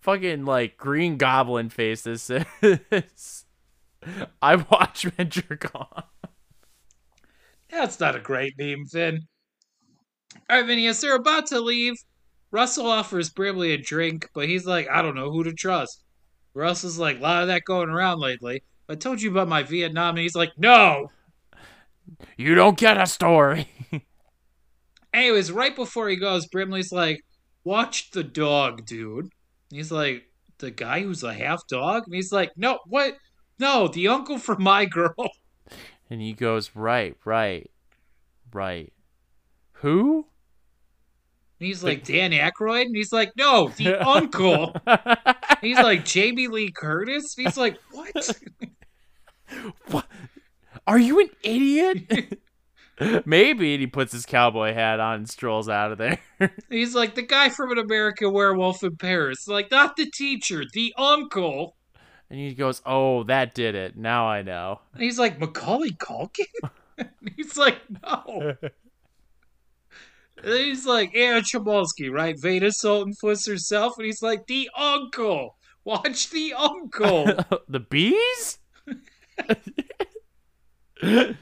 fucking 0.00 0.44
like 0.44 0.76
green 0.76 1.16
goblin 1.16 1.68
face 1.68 2.02
this 2.02 2.22
says 2.22 2.44
I 4.42 4.56
watch 4.56 5.06
off. 5.74 6.04
That's 7.70 7.98
not 7.98 8.16
a 8.16 8.20
great 8.20 8.54
meme, 8.58 8.86
Finn. 8.86 9.20
All 10.48 10.58
right, 10.58 10.66
Vinny, 10.66 10.86
as 10.86 11.00
they're 11.00 11.16
about 11.16 11.46
to 11.46 11.60
leave, 11.60 11.94
Russell 12.50 12.86
offers 12.86 13.30
Brimley 13.30 13.72
a 13.72 13.78
drink, 13.78 14.28
but 14.34 14.48
he's 14.48 14.66
like, 14.66 14.88
I 14.88 15.02
don't 15.02 15.14
know 15.14 15.30
who 15.30 15.44
to 15.44 15.52
trust. 15.52 16.04
Russell's 16.52 16.98
like, 16.98 17.18
a 17.18 17.20
lot 17.20 17.42
of 17.42 17.48
that 17.48 17.64
going 17.64 17.88
around 17.88 18.20
lately. 18.20 18.62
I 18.88 18.94
told 18.94 19.22
you 19.22 19.30
about 19.30 19.48
my 19.48 19.62
Vietnam, 19.62 20.10
and 20.10 20.18
he's 20.18 20.34
like, 20.34 20.52
no. 20.58 21.10
You 22.36 22.54
don't 22.54 22.76
get 22.76 23.00
a 23.00 23.06
story. 23.06 23.68
Anyways, 25.14 25.52
right 25.52 25.74
before 25.74 26.08
he 26.08 26.16
goes, 26.16 26.46
Brimley's 26.46 26.92
like, 26.92 27.24
watch 27.62 28.10
the 28.10 28.24
dog, 28.24 28.84
dude. 28.84 29.24
And 29.24 29.30
he's 29.70 29.92
like, 29.92 30.24
the 30.58 30.70
guy 30.70 31.02
who's 31.02 31.22
a 31.22 31.32
half 31.32 31.66
dog? 31.68 32.04
And 32.06 32.14
he's 32.14 32.32
like, 32.32 32.52
no, 32.56 32.78
what? 32.86 33.16
No, 33.58 33.88
the 33.88 34.08
uncle 34.08 34.38
from 34.38 34.62
my 34.62 34.84
girl. 34.84 35.30
And 36.10 36.20
he 36.20 36.32
goes, 36.32 36.70
right, 36.74 37.16
right, 37.24 37.70
right. 38.52 38.92
Who? 39.78 40.26
And 41.64 41.68
he's 41.70 41.82
like, 41.82 42.04
Dan 42.04 42.32
Aykroyd? 42.32 42.82
And 42.82 42.94
he's 42.94 43.10
like, 43.10 43.32
no, 43.38 43.70
the 43.78 43.98
uncle. 44.06 44.76
He's 45.62 45.78
like, 45.78 46.04
Jamie 46.04 46.46
Lee 46.46 46.70
Curtis? 46.70 47.34
And 47.38 47.46
he's 47.46 47.56
like, 47.56 47.78
what? 47.90 48.38
what? 49.86 50.06
Are 50.86 50.98
you 50.98 51.20
an 51.20 51.30
idiot? 51.42 52.38
Maybe. 53.24 53.72
And 53.72 53.80
he 53.80 53.86
puts 53.86 54.12
his 54.12 54.26
cowboy 54.26 54.74
hat 54.74 55.00
on 55.00 55.14
and 55.14 55.30
strolls 55.30 55.70
out 55.70 55.90
of 55.90 55.96
there. 55.96 56.18
He's 56.68 56.94
like, 56.94 57.14
the 57.14 57.22
guy 57.22 57.48
from 57.48 57.72
An 57.72 57.78
American 57.78 58.34
Werewolf 58.34 58.84
in 58.84 58.98
Paris. 58.98 59.48
Like, 59.48 59.70
not 59.70 59.96
the 59.96 60.10
teacher, 60.10 60.64
the 60.70 60.92
uncle. 60.98 61.76
And 62.28 62.38
he 62.38 62.52
goes, 62.52 62.82
oh, 62.84 63.22
that 63.24 63.54
did 63.54 63.74
it. 63.74 63.96
Now 63.96 64.28
I 64.28 64.42
know. 64.42 64.80
And 64.92 65.02
he's 65.02 65.18
like, 65.18 65.40
Macaulay 65.40 65.92
Culkin? 65.92 66.44
and 66.98 67.08
he's 67.34 67.56
like, 67.56 67.78
no. 68.02 68.54
He's 70.44 70.84
like, 70.86 71.12
yeah, 71.14 71.40
Chlumsky, 71.40 72.10
right? 72.10 72.38
Vada 72.38 72.68
Sultenfuss 72.68 73.46
herself. 73.48 73.94
And 73.96 74.06
he's 74.06 74.22
like, 74.22 74.46
the 74.46 74.68
uncle. 74.76 75.56
Watch 75.84 76.30
the 76.30 76.54
uncle. 76.54 77.24
the 77.68 77.80
bees? 77.80 78.58
oh, 81.02 81.34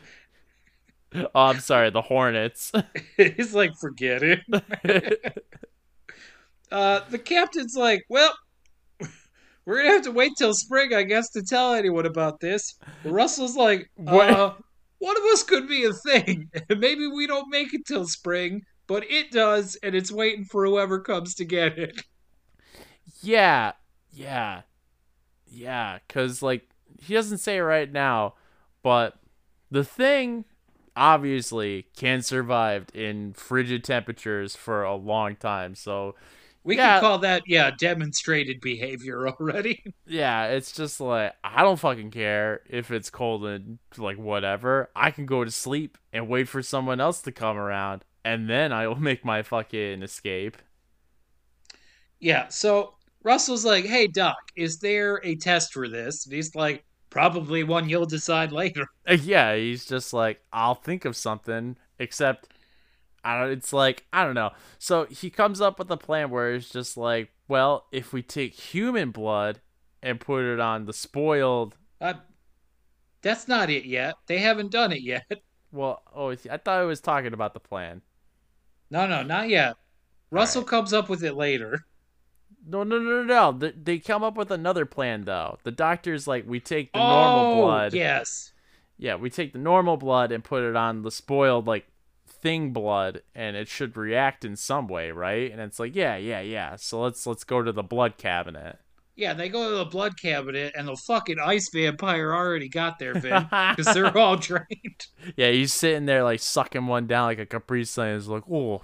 I'm 1.34 1.60
sorry, 1.60 1.90
the 1.90 2.02
hornets. 2.02 2.72
he's 3.16 3.54
like, 3.54 3.72
forget 3.80 4.22
it. 4.22 4.40
uh, 6.70 7.00
the 7.10 7.18
captain's 7.18 7.76
like, 7.76 8.04
well, 8.08 8.32
we're 9.64 9.78
gonna 9.78 9.90
have 9.90 10.02
to 10.02 10.12
wait 10.12 10.32
till 10.36 10.54
spring, 10.54 10.92
I 10.94 11.04
guess, 11.04 11.30
to 11.30 11.42
tell 11.42 11.74
anyone 11.74 12.06
about 12.06 12.40
this. 12.40 12.74
Russell's 13.04 13.56
like, 13.56 13.88
uh, 14.06 14.52
one 14.98 15.16
of 15.16 15.22
us 15.32 15.44
could 15.44 15.68
be 15.68 15.84
a 15.84 15.92
thing. 15.92 16.50
Maybe 16.68 17.06
we 17.06 17.26
don't 17.28 17.50
make 17.50 17.72
it 17.74 17.86
till 17.86 18.06
spring, 18.06 18.62
but 18.92 19.10
it 19.10 19.30
does, 19.30 19.74
and 19.76 19.94
it's 19.94 20.12
waiting 20.12 20.44
for 20.44 20.66
whoever 20.66 21.00
comes 21.00 21.34
to 21.36 21.46
get 21.46 21.78
it. 21.78 22.02
Yeah, 23.24 23.72
yeah, 24.12 24.62
yeah. 25.46 26.00
Cause 26.08 26.42
like 26.42 26.68
he 27.00 27.14
doesn't 27.14 27.38
say 27.38 27.58
it 27.58 27.60
right 27.60 27.90
now, 27.90 28.34
but 28.82 29.16
the 29.70 29.84
thing 29.84 30.44
obviously 30.96 31.86
can 31.96 32.22
survive 32.22 32.86
in 32.94 33.32
frigid 33.34 33.84
temperatures 33.84 34.56
for 34.56 34.82
a 34.82 34.96
long 34.96 35.36
time. 35.36 35.76
So 35.76 36.16
we 36.64 36.76
yeah. 36.76 36.94
can 36.94 37.00
call 37.00 37.18
that 37.18 37.42
yeah 37.46 37.70
demonstrated 37.70 38.60
behavior 38.60 39.28
already. 39.28 39.84
yeah, 40.06 40.46
it's 40.46 40.72
just 40.72 41.00
like 41.00 41.32
I 41.44 41.62
don't 41.62 41.78
fucking 41.78 42.10
care 42.10 42.62
if 42.68 42.90
it's 42.90 43.08
cold 43.08 43.44
and 43.46 43.78
like 43.96 44.18
whatever. 44.18 44.90
I 44.96 45.12
can 45.12 45.26
go 45.26 45.44
to 45.44 45.50
sleep 45.50 45.96
and 46.12 46.28
wait 46.28 46.48
for 46.48 46.60
someone 46.60 47.00
else 47.00 47.22
to 47.22 47.30
come 47.30 47.56
around, 47.56 48.04
and 48.24 48.48
then 48.48 48.72
I 48.72 48.86
will 48.88 48.96
make 49.00 49.24
my 49.24 49.42
fucking 49.42 50.02
escape. 50.02 50.56
Yeah. 52.20 52.48
So 52.48 52.94
Russell's 53.22 53.64
like, 53.64 53.84
"Hey 53.84 54.06
Doc, 54.06 54.36
is 54.56 54.78
there 54.78 55.20
a 55.24 55.36
test 55.36 55.72
for 55.72 55.88
this?" 55.88 56.24
And 56.26 56.34
he's 56.34 56.54
like, 56.54 56.84
"Probably 57.10 57.64
one 57.64 57.88
you'll 57.88 58.06
decide 58.06 58.52
later." 58.62 58.86
Yeah, 59.08 59.56
he's 59.56 59.84
just 59.86 60.12
like, 60.12 60.40
"I'll 60.52 60.74
think 60.74 61.04
of 61.04 61.16
something," 61.16 61.76
except. 61.98 62.48
I 63.24 63.38
don't, 63.40 63.52
it's 63.52 63.72
like 63.72 64.04
I 64.12 64.24
don't 64.24 64.34
know. 64.34 64.50
So 64.78 65.04
he 65.04 65.30
comes 65.30 65.60
up 65.60 65.78
with 65.78 65.88
a 65.92 65.96
plan 65.96 66.30
where 66.30 66.54
it's 66.54 66.68
just 66.68 66.96
like, 66.96 67.30
well, 67.46 67.86
if 67.92 68.12
we 68.12 68.20
take 68.22 68.54
human 68.54 69.12
blood 69.12 69.60
and 70.02 70.18
put 70.20 70.42
it 70.44 70.58
on 70.60 70.86
the 70.86 70.92
spoiled. 70.92 71.76
Uh, 72.00 72.14
that's 73.22 73.46
not 73.46 73.70
it 73.70 73.84
yet. 73.84 74.16
They 74.26 74.38
haven't 74.38 74.72
done 74.72 74.92
it 74.92 75.02
yet. 75.02 75.24
Well, 75.74 76.02
oh, 76.14 76.30
I 76.32 76.36
thought 76.36 76.80
I 76.80 76.82
was 76.82 77.00
talking 77.00 77.32
about 77.32 77.54
the 77.54 77.60
plan. 77.60 78.02
No, 78.92 79.06
no, 79.06 79.22
not 79.22 79.48
yet. 79.48 79.76
Russell 80.30 80.60
right. 80.60 80.68
comes 80.68 80.92
up 80.92 81.08
with 81.08 81.24
it 81.24 81.34
later. 81.34 81.86
No, 82.66 82.82
no, 82.82 82.98
no, 82.98 83.22
no, 83.22 83.52
no. 83.58 83.72
They 83.82 83.98
come 83.98 84.22
up 84.22 84.36
with 84.36 84.50
another 84.50 84.84
plan 84.84 85.22
though. 85.24 85.58
The 85.64 85.70
doctor's 85.70 86.28
like, 86.28 86.44
we 86.46 86.60
take 86.60 86.92
the 86.92 86.98
oh, 86.98 87.08
normal 87.08 87.62
blood. 87.62 87.94
Yes. 87.94 88.52
Yeah, 88.98 89.16
we 89.16 89.30
take 89.30 89.54
the 89.54 89.58
normal 89.58 89.96
blood 89.96 90.30
and 90.30 90.44
put 90.44 90.62
it 90.62 90.76
on 90.76 91.02
the 91.02 91.10
spoiled 91.10 91.66
like 91.66 91.86
thing 92.26 92.74
blood 92.74 93.22
and 93.34 93.56
it 93.56 93.66
should 93.66 93.96
react 93.96 94.44
in 94.44 94.56
some 94.56 94.88
way, 94.88 95.10
right? 95.10 95.50
And 95.50 95.58
it's 95.62 95.80
like, 95.80 95.96
yeah, 95.96 96.16
yeah, 96.16 96.40
yeah. 96.40 96.76
So 96.76 97.00
let's 97.00 97.26
let's 97.26 97.44
go 97.44 97.62
to 97.62 97.72
the 97.72 97.82
blood 97.82 98.18
cabinet. 98.18 98.78
Yeah, 99.14 99.34
they 99.34 99.50
go 99.50 99.70
to 99.70 99.76
the 99.76 99.84
blood 99.84 100.18
cabinet 100.18 100.72
and 100.76 100.88
the 100.88 100.96
fucking 100.96 101.38
ice 101.38 101.68
vampire 101.70 102.34
already 102.34 102.68
got 102.68 102.98
there, 102.98 103.14
Vin, 103.14 103.42
because 103.42 103.86
they're 103.94 104.16
all 104.16 104.36
drained. 104.36 105.06
Yeah, 105.36 105.50
he's 105.50 105.74
sitting 105.74 106.06
there 106.06 106.24
like 106.24 106.40
sucking 106.40 106.86
one 106.86 107.06
down 107.06 107.26
like 107.26 107.38
a 107.38 107.46
Capri 107.46 107.84
Sun. 107.84 108.14
He's 108.14 108.28
like, 108.28 108.44
oh, 108.50 108.82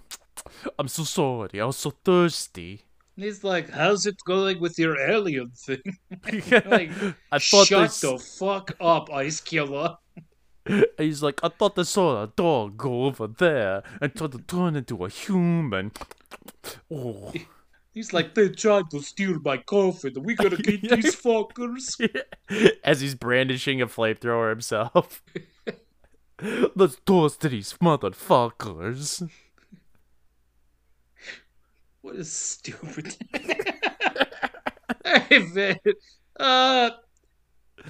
I'm 0.79 0.89
so 0.89 1.05
sorry. 1.05 1.61
I 1.61 1.65
was 1.65 1.79
so 1.79 1.91
thirsty. 2.05 2.85
And 3.17 3.25
he's 3.25 3.43
like, 3.43 3.71
"How's 3.71 4.07
it 4.07 4.15
going 4.25 4.61
with 4.61 4.79
your 4.79 4.97
alien 4.97 5.51
thing?" 5.51 5.83
like, 6.71 6.93
I 7.33 7.39
thought 7.41 7.67
shut 7.67 7.89
this... 7.89 8.01
the 8.01 8.17
fuck 8.17 8.77
up, 8.81 9.11
Ice 9.11 9.41
Killer. 9.41 9.97
He's 10.99 11.23
like, 11.23 11.41
I 11.43 11.49
thought 11.49 11.79
I 11.79 11.83
saw 11.83 12.23
a 12.23 12.27
dog 12.29 12.77
go 12.77 13.07
over 13.07 13.27
there 13.27 13.83
and 14.01 14.15
try 14.15 14.27
to 14.27 14.39
turn 14.39 14.77
into 14.77 15.05
a 15.05 15.09
human. 15.09 15.91
Oh. 16.93 17.33
He's 17.99 18.13
like, 18.13 18.33
they 18.33 18.49
tried 18.49 18.93
to 18.93 19.03
steal 19.03 19.41
my 19.41 19.57
coffin. 19.57 20.13
We 20.23 20.37
gotta 20.37 20.57
get 20.63 20.83
these 20.83 21.17
fuckers. 21.17 21.99
As 22.85 23.01
he's 23.01 23.17
brandishing 23.17 23.83
a 23.83 23.89
flamethrower 23.89 24.51
himself. 24.51 25.21
Let's 26.77 27.01
toast 27.05 27.41
to 27.41 27.49
these 27.49 27.73
motherfuckers. 27.83 29.29
What 32.03 32.15
is 32.15 32.31
stupid? 32.31 33.17
hey, 35.05 35.39
man. 35.53 35.79
Uh, 36.39 36.91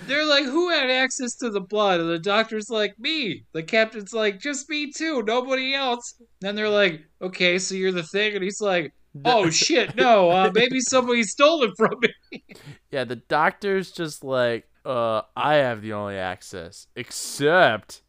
they're 0.07 0.25
like, 0.25 0.45
who 0.45 0.71
had 0.71 0.89
access 0.89 1.35
to 1.35 1.51
the 1.51 1.61
blood? 1.61 2.01
And 2.01 2.09
the 2.09 2.19
doctor's 2.19 2.71
like, 2.71 2.99
me. 2.99 3.45
The 3.53 3.63
captain's 3.63 4.15
like, 4.15 4.41
just 4.41 4.71
me 4.71 4.91
too, 4.91 5.23
nobody 5.23 5.75
else. 5.75 6.15
Then 6.41 6.55
they're 6.55 6.71
like, 6.71 7.03
okay, 7.21 7.59
so 7.59 7.75
you're 7.75 7.93
the 7.93 8.05
thing. 8.05 8.35
And 8.35 8.43
he's 8.43 8.63
like, 8.63 8.95
oh 9.25 9.51
shit, 9.51 9.97
no, 9.97 10.31
uh, 10.31 10.51
maybe 10.55 10.81
somebody 10.81 11.23
stole 11.23 11.63
it 11.65 11.73
from 11.77 11.95
me. 12.01 12.45
yeah, 12.91 13.05
the 13.05 13.17
doctor's 13.17 13.91
just 13.91 14.25
like, 14.25 14.69
uh, 14.85 15.23
I 15.37 15.55
have 15.57 15.83
the 15.83 15.93
only 15.93 16.17
access, 16.17 16.87
except 16.97 18.03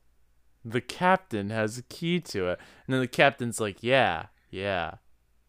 the 0.63 0.81
captain 0.81 1.49
has 1.49 1.77
a 1.77 1.83
key 1.83 2.19
to 2.19 2.49
it. 2.49 2.59
And 2.85 2.93
then 2.93 3.01
the 3.01 3.07
captain's 3.07 3.59
like, 3.59 3.77
yeah, 3.81 4.27
yeah, 4.49 4.95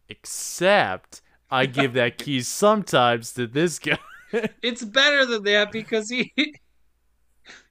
except 0.08 1.22
I 1.50 1.66
give 1.66 1.94
that 1.94 2.18
key 2.18 2.40
sometimes 2.42 3.32
to 3.34 3.46
this 3.46 3.78
guy. 3.78 3.98
it's 4.62 4.84
better 4.84 5.26
than 5.26 5.42
that 5.44 5.72
because 5.72 6.08
he 6.08 6.32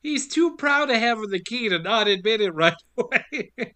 he's 0.01 0.27
too 0.27 0.55
proud 0.57 0.87
to 0.87 0.99
have 0.99 1.19
the 1.29 1.39
key 1.39 1.69
to 1.69 1.79
not 1.79 2.07
admit 2.07 2.41
it 2.41 2.51
right 2.51 2.73
away. 2.97 3.51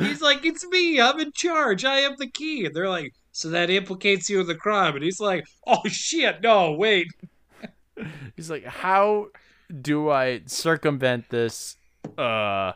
he's 0.00 0.20
like, 0.20 0.44
"It's 0.44 0.66
me. 0.66 1.00
I'm 1.00 1.18
in 1.20 1.32
charge. 1.32 1.84
I 1.84 2.00
have 2.00 2.18
the 2.18 2.30
key." 2.30 2.64
And 2.66 2.74
they're 2.74 2.88
like, 2.88 3.12
"So 3.32 3.50
that 3.50 3.70
implicates 3.70 4.28
you 4.28 4.40
in 4.40 4.46
the 4.46 4.54
crime?" 4.54 4.94
And 4.94 5.04
he's 5.04 5.20
like, 5.20 5.44
"Oh 5.66 5.82
shit, 5.86 6.42
no, 6.42 6.72
wait." 6.72 7.08
he's 8.36 8.50
like, 8.50 8.64
"How 8.64 9.28
do 9.80 10.10
I 10.10 10.42
circumvent 10.46 11.30
this?" 11.30 11.76
Uh, 12.16 12.72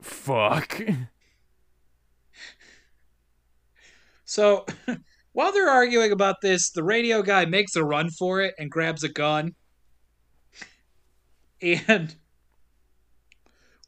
fuck. 0.00 0.80
So 4.32 4.64
while 5.32 5.52
they're 5.52 5.68
arguing 5.68 6.10
about 6.10 6.36
this, 6.40 6.70
the 6.70 6.82
radio 6.82 7.20
guy 7.20 7.44
makes 7.44 7.76
a 7.76 7.84
run 7.84 8.08
for 8.08 8.40
it 8.40 8.54
and 8.58 8.70
grabs 8.70 9.04
a 9.04 9.10
gun. 9.10 9.54
And 11.60 12.16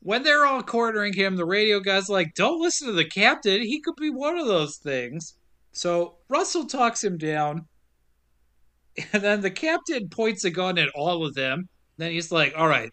when 0.05 0.23
they're 0.23 0.45
all 0.45 0.63
cornering 0.63 1.15
him, 1.15 1.35
the 1.35 1.47
radio 1.47 1.81
guy's 1.81 2.11
like, 2.11 2.35
Don't 2.35 2.61
listen 2.61 2.87
to 2.89 2.93
the 2.93 3.07
captain. 3.07 3.63
He 3.63 3.81
could 3.81 3.97
be 3.97 4.11
one 4.11 4.39
of 4.39 4.47
those 4.47 4.77
things. 4.77 5.35
So 5.73 6.19
Russell 6.29 6.67
talks 6.67 7.03
him 7.03 7.19
down. 7.19 7.67
And 9.13 9.25
then 9.25 9.41
the 9.41 9.51
captain 9.51 10.09
points 10.09 10.45
a 10.45 10.51
gun 10.51 10.79
at 10.79 10.89
all 10.95 11.27
of 11.27 11.35
them. 11.35 11.69
Then 11.97 12.13
he's 12.13 12.31
like, 12.31 12.55
all 12.57 12.69
right, 12.69 12.93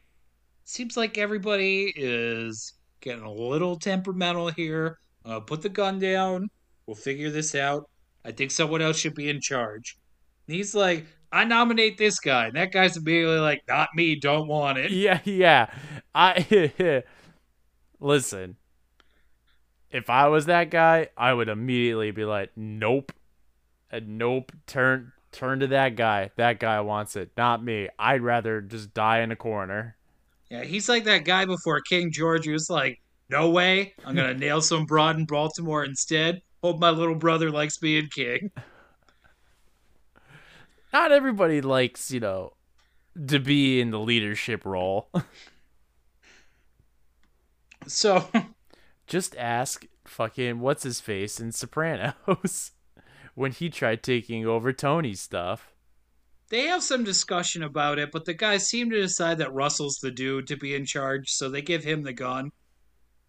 seems 0.64 0.98
like 0.98 1.20
everybody 1.20 1.94
is 1.96 2.74
getting 3.02 3.24
a 3.24 3.32
little 3.32 3.78
temperamental 3.78 4.50
here. 4.50 4.98
Uh, 5.24 5.42
put 5.42 5.62
the 5.62 5.70
gun 5.70 6.00
down. 6.00 6.50
We'll 6.88 6.96
figure 6.96 7.30
this 7.30 7.54
out. 7.54 7.88
I 8.26 8.32
think 8.32 8.50
someone 8.50 8.82
else 8.82 8.98
should 8.98 9.14
be 9.14 9.30
in 9.30 9.42
charge. 9.42 9.96
And 10.48 10.56
he's 10.56 10.74
like, 10.74 11.06
I 11.32 11.46
nominate 11.46 11.98
this 11.98 12.20
guy. 12.20 12.48
And 12.48 12.56
that 12.56 12.72
guy's 12.72 12.98
immediately 12.98 13.40
like, 13.40 13.64
not 13.68 13.90
me, 13.96 14.16
don't 14.16 14.48
want 14.48 14.78
it. 14.78 14.92
Yeah, 14.92 15.20
yeah. 15.24 15.68
I 16.14 17.04
listen. 18.00 18.58
If 19.92 20.10
I 20.10 20.28
was 20.28 20.46
that 20.46 20.70
guy, 20.70 21.10
I 21.18 21.34
would 21.34 21.50
immediately 21.50 22.12
be 22.12 22.24
like, 22.24 22.52
"Nope, 22.56 23.12
and 23.92 24.18
nope." 24.18 24.54
Turn 24.66 25.12
turn 25.32 25.60
to 25.60 25.68
that 25.68 25.96
guy. 25.96 26.32
That 26.38 26.60
guy 26.60 26.80
wants 26.82 27.16
it, 27.16 27.32
not 27.38 27.64
me. 27.64 27.90
I'd 28.00 28.22
rather 28.22 28.62
just 28.62 28.94
die 28.94 29.20
in 29.20 29.32
a 29.32 29.36
corner. 29.36 29.98
Yeah, 30.50 30.64
he's 30.64 30.90
like 30.90 31.06
that 31.06 31.26
guy 31.26 31.46
before 31.46 31.82
King 31.82 32.12
George 32.12 32.46
who's 32.46 32.70
like, 32.70 33.02
no 33.30 33.50
way, 33.50 33.94
I'm 34.06 34.16
gonna 34.16 34.34
nail 34.38 34.62
some 34.62 34.86
broad 34.86 35.18
in 35.18 35.26
Baltimore 35.26 35.86
instead. 35.86 36.42
Hope 36.64 36.80
my 36.80 36.90
little 36.90 37.16
brother 37.16 37.50
likes 37.50 37.78
being 37.78 38.08
king. 38.08 38.52
Not 40.94 41.12
everybody 41.12 41.62
likes, 41.62 42.12
you 42.12 42.20
know, 42.20 42.54
to 43.28 43.40
be 43.40 43.80
in 43.82 43.92
the 43.92 44.00
leadership 44.00 44.66
role. 44.66 45.10
So 47.88 48.30
Just 49.08 49.36
ask 49.38 49.86
fucking 50.06 50.60
what's 50.60 50.84
his 50.84 51.02
face 51.02 51.40
in 51.40 51.52
Sopranos 51.52 52.72
when 53.36 53.52
he 53.52 53.70
tried 53.70 54.04
taking 54.04 54.46
over 54.46 54.72
Tony's 54.72 55.20
stuff. 55.22 55.74
they 56.50 56.68
have 56.68 56.84
some 56.84 57.04
discussion 57.04 57.64
about 57.64 57.98
it, 57.98 58.12
but 58.12 58.26
the 58.26 58.34
guys 58.34 58.68
seem 58.68 58.90
to 58.92 59.02
decide 59.02 59.40
that 59.40 59.54
Russell's 59.54 59.98
the 60.02 60.12
dude 60.12 60.48
to 60.48 60.58
be 60.58 60.76
in 60.76 60.86
charge, 60.86 61.30
so 61.30 61.50
they 61.50 61.62
give 61.62 61.84
him 61.84 62.04
the 62.04 62.14
gun. 62.14 62.52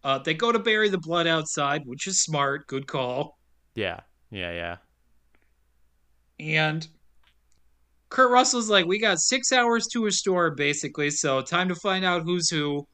Uh, 0.04 0.18
they 0.18 0.34
go 0.34 0.50
to 0.52 0.58
bury 0.58 0.88
the 0.88 0.98
blood 0.98 1.26
outside, 1.26 1.82
which 1.86 2.06
is 2.06 2.20
smart, 2.22 2.66
good 2.66 2.86
call. 2.86 3.38
Yeah, 3.74 4.00
yeah, 4.30 4.52
yeah. 4.52 4.76
And 6.40 6.86
Kurt 8.12 8.30
Russell's 8.30 8.68
like, 8.68 8.84
we 8.84 8.98
got 8.98 9.20
six 9.20 9.52
hours 9.52 9.86
to 9.86 10.02
a 10.02 10.04
restore, 10.04 10.50
basically, 10.50 11.08
so 11.08 11.40
time 11.40 11.68
to 11.68 11.74
find 11.74 12.04
out 12.04 12.24
who's 12.24 12.50
who. 12.50 12.86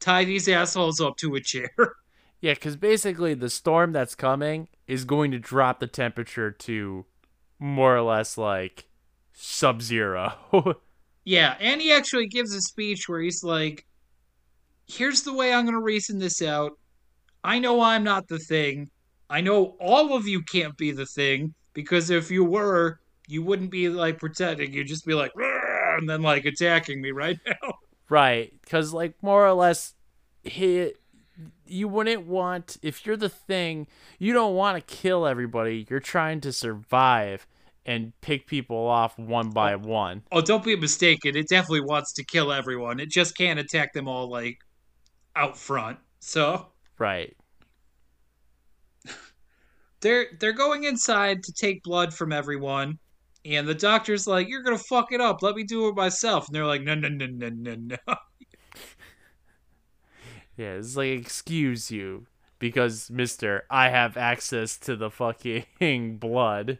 Tie 0.00 0.24
these 0.24 0.48
assholes 0.48 1.00
up 1.00 1.16
to 1.18 1.36
a 1.36 1.40
chair. 1.40 1.70
Yeah, 2.40 2.52
because 2.52 2.76
basically 2.76 3.32
the 3.32 3.48
storm 3.48 3.92
that's 3.92 4.14
coming 4.14 4.68
is 4.86 5.06
going 5.06 5.30
to 5.30 5.38
drop 5.38 5.80
the 5.80 5.86
temperature 5.86 6.50
to 6.50 7.06
more 7.58 7.96
or 7.96 8.02
less 8.02 8.36
like 8.36 8.84
sub 9.32 9.80
zero. 9.80 10.34
yeah, 11.24 11.56
and 11.58 11.80
he 11.80 11.90
actually 11.90 12.26
gives 12.26 12.54
a 12.54 12.60
speech 12.60 13.08
where 13.08 13.22
he's 13.22 13.42
like, 13.42 13.86
here's 14.86 15.22
the 15.22 15.32
way 15.32 15.54
I'm 15.54 15.64
going 15.64 15.74
to 15.74 15.80
reason 15.80 16.18
this 16.18 16.42
out. 16.42 16.72
I 17.42 17.60
know 17.60 17.80
I'm 17.80 18.04
not 18.04 18.28
the 18.28 18.40
thing. 18.40 18.90
I 19.30 19.40
know 19.40 19.76
all 19.80 20.14
of 20.14 20.28
you 20.28 20.42
can't 20.42 20.76
be 20.76 20.92
the 20.92 21.06
thing, 21.06 21.54
because 21.72 22.10
if 22.10 22.30
you 22.30 22.44
were, 22.44 23.00
you 23.28 23.42
wouldn't 23.42 23.70
be 23.70 23.88
like 23.88 24.18
pretending. 24.18 24.72
You'd 24.72 24.86
just 24.86 25.06
be 25.06 25.14
like, 25.14 25.32
and 25.36 26.08
then 26.08 26.22
like 26.22 26.44
attacking 26.44 27.00
me 27.00 27.10
right 27.10 27.38
now. 27.46 27.74
right. 28.08 28.52
Because, 28.62 28.92
like, 28.92 29.14
more 29.22 29.46
or 29.46 29.52
less, 29.52 29.94
he. 30.42 30.92
You 31.66 31.88
wouldn't 31.88 32.26
want, 32.26 32.76
if 32.82 33.04
you're 33.04 33.16
the 33.16 33.28
thing, 33.28 33.88
you 34.20 34.32
don't 34.32 34.54
want 34.54 34.76
to 34.76 34.94
kill 34.94 35.26
everybody. 35.26 35.84
You're 35.90 35.98
trying 35.98 36.40
to 36.42 36.52
survive 36.52 37.48
and 37.86 38.12
pick 38.20 38.46
people 38.46 38.86
off 38.86 39.18
one 39.18 39.50
by 39.50 39.74
oh. 39.74 39.78
one. 39.78 40.22
Oh, 40.30 40.40
don't 40.40 40.64
be 40.64 40.76
mistaken. 40.76 41.36
It 41.36 41.48
definitely 41.48 41.82
wants 41.82 42.12
to 42.14 42.24
kill 42.24 42.52
everyone. 42.52 43.00
It 43.00 43.10
just 43.10 43.36
can't 43.36 43.58
attack 43.58 43.92
them 43.92 44.08
all 44.08 44.30
like 44.30 44.58
out 45.36 45.58
front. 45.58 45.98
So 46.20 46.68
Right. 46.98 47.36
they're 50.00 50.26
they're 50.38 50.52
going 50.52 50.84
inside 50.84 51.42
to 51.42 51.52
take 51.52 51.82
blood 51.82 52.14
from 52.14 52.32
everyone, 52.32 52.98
and 53.44 53.66
the 53.68 53.74
doctor's 53.74 54.26
like, 54.26 54.48
"You're 54.48 54.62
gonna 54.62 54.78
fuck 54.78 55.12
it 55.12 55.20
up. 55.20 55.42
Let 55.42 55.56
me 55.56 55.64
do 55.64 55.88
it 55.88 55.94
myself." 55.94 56.46
And 56.46 56.54
they're 56.54 56.66
like, 56.66 56.82
"No, 56.82 56.94
no, 56.94 57.08
no, 57.08 57.26
no, 57.26 57.48
no, 57.48 57.74
no." 57.74 57.96
Yeah, 60.56 60.74
it's 60.74 60.96
like, 60.96 61.08
excuse 61.08 61.90
you. 61.90 62.26
Because, 62.58 63.10
mister, 63.10 63.64
I 63.70 63.88
have 63.88 64.16
access 64.16 64.76
to 64.78 64.96
the 64.96 65.10
fucking 65.10 66.18
blood. 66.18 66.78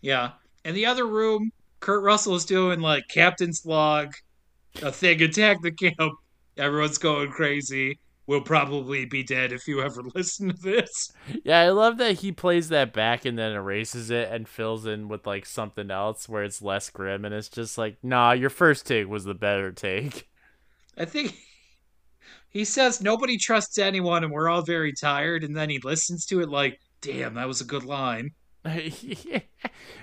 Yeah. 0.00 0.32
In 0.64 0.74
the 0.74 0.86
other 0.86 1.06
room, 1.06 1.52
Kurt 1.80 2.02
Russell 2.02 2.34
is 2.34 2.44
doing 2.44 2.80
like 2.80 3.06
captain's 3.08 3.64
log, 3.64 4.14
a 4.82 4.90
thing, 4.90 5.22
attack 5.22 5.62
the 5.62 5.72
camp. 5.72 6.14
Everyone's 6.56 6.98
going 6.98 7.30
crazy. 7.30 7.98
We'll 8.26 8.40
probably 8.40 9.04
be 9.04 9.22
dead 9.22 9.52
if 9.52 9.68
you 9.68 9.80
ever 9.80 10.02
listen 10.14 10.48
to 10.48 10.60
this. 10.60 11.12
Yeah, 11.44 11.60
I 11.60 11.68
love 11.70 11.98
that 11.98 12.20
he 12.20 12.32
plays 12.32 12.68
that 12.70 12.92
back 12.92 13.24
and 13.24 13.38
then 13.38 13.52
erases 13.52 14.10
it 14.10 14.30
and 14.32 14.48
fills 14.48 14.84
in 14.84 15.08
with 15.08 15.26
like 15.26 15.46
something 15.46 15.90
else 15.90 16.28
where 16.28 16.42
it's 16.42 16.60
less 16.60 16.90
grim 16.90 17.24
and 17.24 17.34
it's 17.34 17.48
just 17.48 17.78
like, 17.78 17.96
nah, 18.02 18.32
your 18.32 18.50
first 18.50 18.86
take 18.86 19.08
was 19.08 19.24
the 19.24 19.34
better 19.34 19.70
take. 19.70 20.28
I 20.98 21.04
think 21.04 21.36
he 22.48 22.64
says 22.64 23.00
nobody 23.00 23.38
trusts 23.38 23.78
anyone 23.78 24.24
and 24.24 24.32
we're 24.32 24.48
all 24.48 24.62
very 24.62 24.92
tired, 24.92 25.44
and 25.44 25.56
then 25.56 25.70
he 25.70 25.78
listens 25.78 26.26
to 26.26 26.40
it 26.40 26.48
like, 26.48 26.80
damn, 27.00 27.34
that 27.34 27.46
was 27.46 27.60
a 27.60 27.64
good 27.66 27.84
line. 27.84 28.30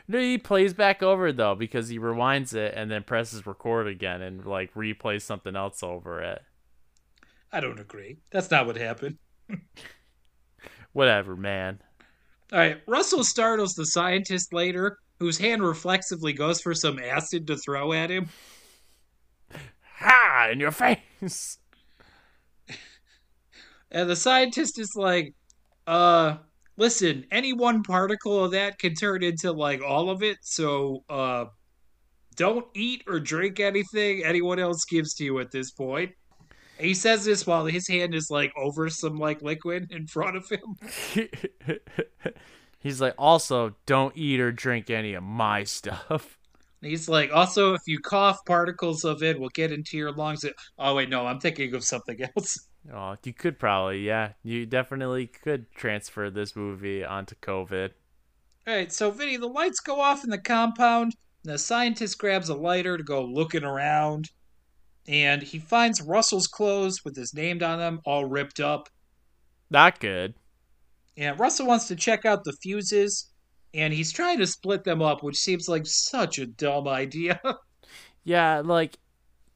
no, 0.07 0.19
he 0.19 0.37
plays 0.37 0.73
back 0.73 1.03
over 1.03 1.33
though 1.33 1.55
because 1.55 1.89
he 1.89 1.99
rewinds 1.99 2.53
it 2.53 2.73
and 2.77 2.89
then 2.89 3.03
presses 3.03 3.45
record 3.45 3.87
again 3.87 4.21
and 4.21 4.45
like 4.45 4.73
replays 4.73 5.23
something 5.23 5.57
else 5.57 5.83
over 5.83 6.21
it. 6.21 6.41
I 7.53 7.59
don't 7.59 7.79
agree. 7.79 8.17
That's 8.31 8.49
not 8.49 8.65
what 8.65 8.75
happened. 8.75 9.17
Whatever, 10.93 11.35
man. 11.35 11.79
All 12.51 12.59
right, 12.59 12.81
Russell 12.87 13.23
startles 13.23 13.73
the 13.75 13.85
scientist 13.85 14.51
later, 14.53 14.97
whose 15.19 15.37
hand 15.37 15.63
reflexively 15.63 16.33
goes 16.33 16.59
for 16.61 16.73
some 16.73 16.97
acid 16.97 17.47
to 17.47 17.57
throw 17.57 17.93
at 17.93 18.09
him. 18.11 18.29
Ha! 19.99 20.49
In 20.51 20.59
your 20.59 20.71
face. 20.71 21.59
And 23.91 24.09
the 24.09 24.15
scientist 24.15 24.79
is 24.79 24.93
like, 24.95 25.35
uh, 25.85 26.37
listen, 26.77 27.25
any 27.31 27.53
one 27.53 27.83
particle 27.83 28.43
of 28.43 28.51
that 28.51 28.79
can 28.79 28.95
turn 28.95 29.21
into 29.23 29.51
like 29.51 29.83
all 29.83 30.09
of 30.09 30.23
it, 30.23 30.37
so 30.41 31.03
uh 31.09 31.45
don't 32.35 32.65
eat 32.73 33.03
or 33.07 33.19
drink 33.19 33.59
anything 33.59 34.23
anyone 34.23 34.57
else 34.57 34.83
gives 34.85 35.13
to 35.15 35.23
you 35.23 35.39
at 35.39 35.51
this 35.51 35.69
point. 35.69 36.11
He 36.79 36.93
says 36.93 37.25
this 37.25 37.45
while 37.45 37.65
his 37.65 37.87
hand 37.87 38.15
is 38.15 38.29
like 38.29 38.51
over 38.57 38.89
some 38.89 39.17
like 39.17 39.41
liquid 39.41 39.91
in 39.91 40.07
front 40.07 40.37
of 40.37 40.49
him. 40.49 40.75
He's 42.79 42.99
like, 42.99 43.15
also, 43.17 43.75
don't 43.85 44.15
eat 44.17 44.41
or 44.41 44.51
drink 44.51 44.89
any 44.89 45.13
of 45.13 45.23
my 45.23 45.63
stuff. 45.63 46.37
He's 46.81 47.07
like, 47.07 47.31
also, 47.31 47.73
if 47.73 47.81
you 47.87 47.99
cough, 47.99 48.39
particles 48.45 49.05
of 49.05 49.23
it 49.23 49.39
will 49.39 49.49
get 49.49 49.71
into 49.71 49.95
your 49.95 50.11
lungs. 50.11 50.43
Oh 50.77 50.95
wait, 50.95 51.07
no, 51.07 51.25
I'm 51.25 51.39
thinking 51.39 51.73
of 51.73 51.83
something 51.85 52.21
else. 52.35 52.67
Oh, 52.93 53.15
you 53.23 53.31
could 53.31 53.57
probably, 53.57 54.05
yeah. 54.05 54.33
You 54.43 54.65
definitely 54.65 55.27
could 55.27 55.71
transfer 55.71 56.29
this 56.29 56.57
movie 56.57 57.05
onto 57.05 57.35
COVID. 57.35 57.91
All 58.67 58.75
right, 58.75 58.91
so 58.91 59.11
Vinny, 59.11 59.37
the 59.37 59.47
lights 59.47 59.79
go 59.79 60.01
off 60.01 60.25
in 60.25 60.29
the 60.29 60.37
compound. 60.37 61.15
And 61.45 61.53
the 61.53 61.57
scientist 61.57 62.17
grabs 62.17 62.49
a 62.49 62.55
lighter 62.55 62.97
to 62.97 63.03
go 63.03 63.23
looking 63.23 63.63
around, 63.63 64.29
and 65.07 65.41
he 65.41 65.59
finds 65.59 66.01
Russell's 66.01 66.47
clothes 66.47 67.03
with 67.03 67.15
his 67.15 67.33
name 67.33 67.61
on 67.63 67.79
them, 67.79 68.01
all 68.05 68.25
ripped 68.25 68.59
up. 68.59 68.89
Not 69.69 69.99
good. 69.99 70.35
And 71.17 71.39
Russell 71.39 71.67
wants 71.67 71.87
to 71.87 71.95
check 71.95 72.25
out 72.25 72.43
the 72.43 72.53
fuses, 72.53 73.31
and 73.73 73.93
he's 73.93 74.11
trying 74.11 74.39
to 74.39 74.47
split 74.47 74.83
them 74.83 75.01
up, 75.01 75.23
which 75.23 75.37
seems 75.37 75.67
like 75.67 75.85
such 75.85 76.39
a 76.39 76.45
dumb 76.45 76.87
idea. 76.87 77.39
Yeah, 78.25 78.61
like 78.63 78.99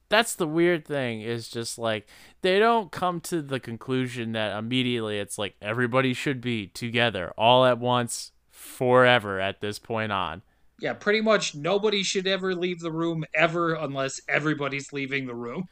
that's 0.09 0.35
the 0.35 0.47
weird 0.47 0.85
thing 0.85 1.21
is 1.21 1.49
just 1.49 1.77
like 1.77 2.07
they 2.41 2.59
don't 2.59 2.91
come 2.91 3.19
to 3.21 3.41
the 3.41 3.59
conclusion 3.59 4.33
that 4.33 4.57
immediately 4.57 5.19
it's 5.19 5.37
like 5.37 5.55
everybody 5.61 6.13
should 6.13 6.41
be 6.41 6.67
together 6.67 7.33
all 7.37 7.65
at 7.65 7.79
once 7.79 8.31
forever 8.49 9.39
at 9.39 9.61
this 9.61 9.79
point 9.79 10.11
on. 10.11 10.41
Yeah, 10.79 10.93
pretty 10.93 11.21
much 11.21 11.55
nobody 11.55 12.03
should 12.03 12.27
ever 12.27 12.53
leave 12.55 12.79
the 12.79 12.91
room 12.91 13.25
ever 13.33 13.73
unless 13.73 14.21
everybody's 14.27 14.93
leaving 14.93 15.25
the 15.27 15.35
room. 15.35 15.65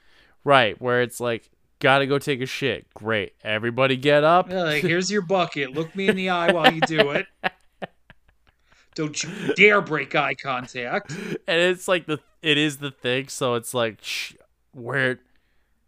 Right, 0.44 0.80
where 0.82 1.02
it's 1.02 1.20
like 1.20 1.50
gotta 1.80 2.08
go 2.08 2.20
take 2.20 2.42
a 2.42 2.46
shit. 2.46 2.92
Great. 2.94 3.34
Everybody 3.44 3.98
get 3.98 4.24
up. 4.24 4.52
Like, 4.52 4.82
here's 4.82 5.12
your 5.12 5.22
bucket. 5.22 5.72
Look 5.74 5.96
me 5.96 6.08
in 6.08 6.16
the 6.16 6.30
eye 6.30 6.52
while 6.52 6.72
you 6.72 6.82
do 6.82 7.12
it. 7.12 7.28
Don't 8.96 9.22
you 9.24 9.30
dare 9.56 9.82
break 9.82 10.16
eye 10.16 10.36
contact. 10.36 11.12
and 11.12 11.40
it's 11.48 11.88
like 11.88 12.06
the 12.06 12.20
it 12.42 12.58
is 12.58 12.78
the 12.78 12.92
thing 12.92 13.28
so 13.28 13.56
it's 13.56 13.74
like 13.74 13.98
sh- 14.02 14.36
where 14.72 15.20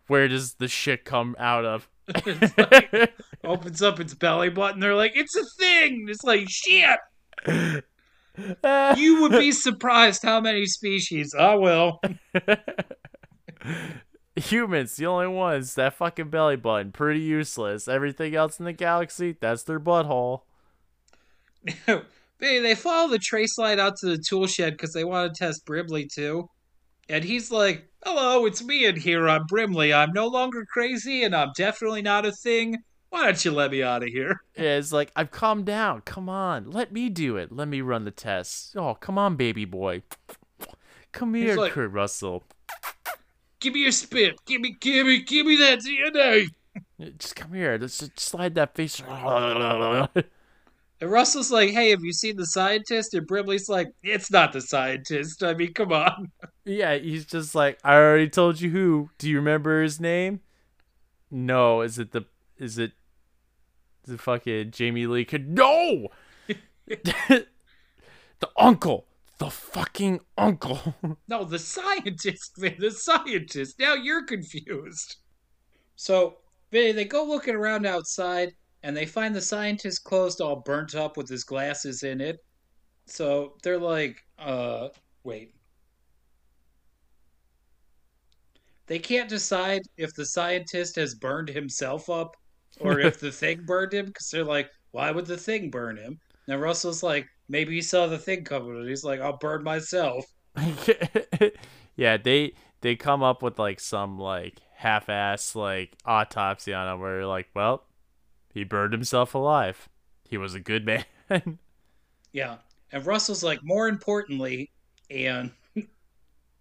where 0.07 0.28
does 0.28 0.55
the 0.55 0.68
shit 0.68 1.05
come 1.05 1.36
out 1.39 1.63
of 1.63 1.88
It's 2.15 2.57
like, 2.57 3.13
opens 3.43 3.82
up 3.82 3.99
its 3.99 4.13
belly 4.13 4.49
button. 4.49 4.80
They're 4.80 4.95
like, 4.95 5.13
it's 5.15 5.36
a 5.36 5.43
thing. 5.57 6.07
It's 6.09 6.24
like, 6.24 6.47
shit. 6.49 6.99
You 8.38 9.22
would 9.22 9.32
be 9.32 9.52
surprised 9.52 10.24
how 10.24 10.40
many 10.40 10.66
species. 10.66 11.34
I 11.34 11.56
will. 11.56 12.00
Humans, 14.36 14.96
the 14.96 15.08
only 15.08 15.28
ones. 15.28 15.76
That 15.76 15.94
fucking 15.94 16.30
belly 16.30 16.58
button, 16.58 16.92
pretty 16.92 17.22
useless. 17.22 17.88
Everything 17.88 18.36
else 18.36 18.60
in 18.60 18.66
the 18.66 18.74
galaxy, 18.74 19.36
that's 19.40 19.64
their 19.64 19.80
butthole. 19.80 20.42
they 21.86 22.60
they 22.60 22.76
follow 22.76 23.10
the 23.10 23.18
trace 23.18 23.58
light 23.58 23.80
out 23.80 23.98
to 23.98 24.06
the 24.06 24.18
tool 24.18 24.46
shed 24.46 24.74
because 24.74 24.94
they 24.94 25.04
want 25.04 25.34
to 25.34 25.38
test 25.38 25.66
Brimley 25.66 26.06
too. 26.06 26.50
And 27.10 27.24
he's 27.24 27.52
like, 27.52 27.90
"Hello, 28.06 28.46
it's 28.46 28.64
me 28.64 28.86
in 28.86 28.98
here. 28.98 29.28
I'm 29.28 29.46
Brimley. 29.48 29.94
I'm 29.94 30.14
no 30.14 30.28
longer 30.28 30.66
crazy, 30.72 31.24
and 31.24 31.36
I'm 31.36 31.52
definitely 31.56 32.04
not 32.04 32.26
a 32.26 32.32
thing. 32.32 32.78
Why 33.10 33.26
don't 33.26 33.43
you 33.45 33.51
let 33.51 33.72
me 33.72 33.84
out 33.84 34.03
of 34.03 34.10
here?" 34.10 34.41
Yeah, 34.58 34.78
it's 34.78 34.91
like, 34.91 35.12
I've 35.16 35.32
calmed 35.32 35.66
down. 35.66 36.01
Come 36.01 36.30
on, 36.30 36.72
let 36.72 36.91
me 36.91 37.10
do 37.10 37.38
it. 37.38 37.51
Let 37.51 37.68
me 37.68 37.82
run 37.82 38.05
the 38.05 38.12
tests. 38.12 38.76
Oh, 38.76 38.95
come 38.95 39.18
on, 39.18 39.36
baby 39.36 39.66
boy. 39.66 40.03
Come 41.12 41.34
here, 41.34 41.55
like- 41.55 41.72
Kurt 41.72 41.91
Russell. 41.91 42.43
Give 43.60 43.74
me 43.74 43.82
your 43.82 43.91
spit. 43.91 44.36
Give 44.45 44.62
me, 44.62 44.76
give 44.80 45.08
me, 45.08 45.24
give 45.24 45.45
me 45.47 45.55
that 45.58 45.80
DNA. 45.80 46.47
Just 47.18 47.36
come 47.36 47.53
here. 47.53 47.78
Let's 47.80 47.97
just 47.97 48.20
slide 48.20 48.53
that 48.55 48.76
face. 48.76 49.01
And 50.99 51.12
Russell's 51.12 51.51
like, 51.51 51.70
"Hey, 51.70 51.91
have 51.91 52.03
you 52.03 52.12
seen 52.12 52.38
the 52.38 52.45
scientist?" 52.45 53.14
And 53.14 53.28
Brimley's 53.28 53.70
like, 53.70 53.88
"It's 54.03 54.32
not 54.32 54.51
the 54.51 54.62
scientist. 54.62 55.43
I 55.43 55.53
mean, 55.53 55.74
come 55.74 55.91
on." 55.93 56.32
Yeah, 56.66 56.95
he's 56.95 57.26
just 57.26 57.53
like, 57.55 57.80
I 57.84 57.95
already 57.95 58.30
told 58.30 58.60
you 58.60 58.72
who. 58.72 59.10
Do 59.20 59.30
you 59.30 59.38
remember 59.38 59.82
his 59.84 59.99
name? 60.01 60.41
No, 61.30 61.82
is 61.82 61.97
it 61.99 62.12
the 62.12 62.26
is 62.58 62.78
it 62.80 62.93
the 64.08 64.18
fucking 64.18 64.72
Jamie 64.72 65.08
Lee 65.08 65.26
could 65.26 65.49
No 65.49 66.08
The 68.39 68.49
uncle. 68.58 69.05
The 69.39 69.49
fucking 69.49 70.22
uncle. 70.38 70.95
No, 71.28 71.43
the 71.43 71.60
scientist, 71.60 72.58
man, 72.58 72.76
the 72.80 72.91
scientist. 72.91 73.80
Now 73.80 73.93
you're 73.93 74.26
confused. 74.26 75.18
So 75.95 76.38
they 76.72 76.91
they 76.91 77.05
go 77.05 77.24
looking 77.24 77.55
around 77.55 77.86
outside, 77.86 78.53
and 78.84 78.95
they 78.95 79.05
find 79.05 79.36
the 79.36 79.41
scientist 79.41 80.03
clothes 80.03 80.39
all 80.39 80.58
burnt 80.58 80.95
up 80.95 81.18
with 81.18 81.30
his 81.30 81.43
glasses 81.43 82.03
in 82.03 82.22
it. 82.22 82.38
So 83.05 83.58
they're 83.64 83.80
like, 83.80 84.24
uh, 84.39 84.89
wait. 85.24 85.53
They 88.88 88.99
can't 88.99 89.30
decide 89.30 89.82
if 89.97 90.14
the 90.14 90.26
scientist 90.26 90.95
has 90.95 91.14
burned 91.14 91.49
himself 91.49 92.10
up 92.10 92.38
or 92.80 93.00
if 93.00 93.20
the 93.20 93.32
thing 93.32 93.64
burned 93.66 93.94
him 93.94 94.08
because 94.08 94.30
they're 94.30 94.44
like, 94.44 94.70
why 94.92 95.12
would 95.12 95.26
the 95.26 95.38
thing 95.38 95.70
burn 95.70 95.98
him? 95.98 96.20
Now 96.48 96.58
Russell's 96.58 97.04
like, 97.04 97.28
maybe 97.50 97.76
he 97.76 97.82
saw 97.82 98.08
the 98.08 98.18
thing 98.18 98.44
coming, 98.44 98.78
and 98.78 98.88
he's 98.88 99.04
like, 99.04 99.20
I'll 99.20 99.38
burn 99.38 99.64
myself. 99.64 100.26
yeah, 101.96 102.18
they 102.18 102.54
they 102.82 102.96
come 102.96 103.24
up 103.24 103.42
with 103.42 103.60
like 103.60 103.80
some 103.80 104.18
like 104.18 104.62
half-ass 104.74 105.56
like 105.56 105.96
autopsy 106.06 106.74
on 106.74 106.94
him 106.94 107.00
where 107.00 107.18
you're 107.18 107.26
like, 107.26 107.48
well, 107.54 107.84
he 108.54 108.64
burned 108.64 108.94
himself 108.94 109.36
alive. 109.36 109.90
He 110.28 110.38
was 110.38 110.54
a 110.54 110.60
good 110.60 110.86
man. 111.30 111.60
Yeah. 112.32 112.58
And 112.92 113.06
Russell's 113.06 113.44
like, 113.44 113.60
more 113.64 113.88
importantly, 113.88 114.72
and 115.10 115.52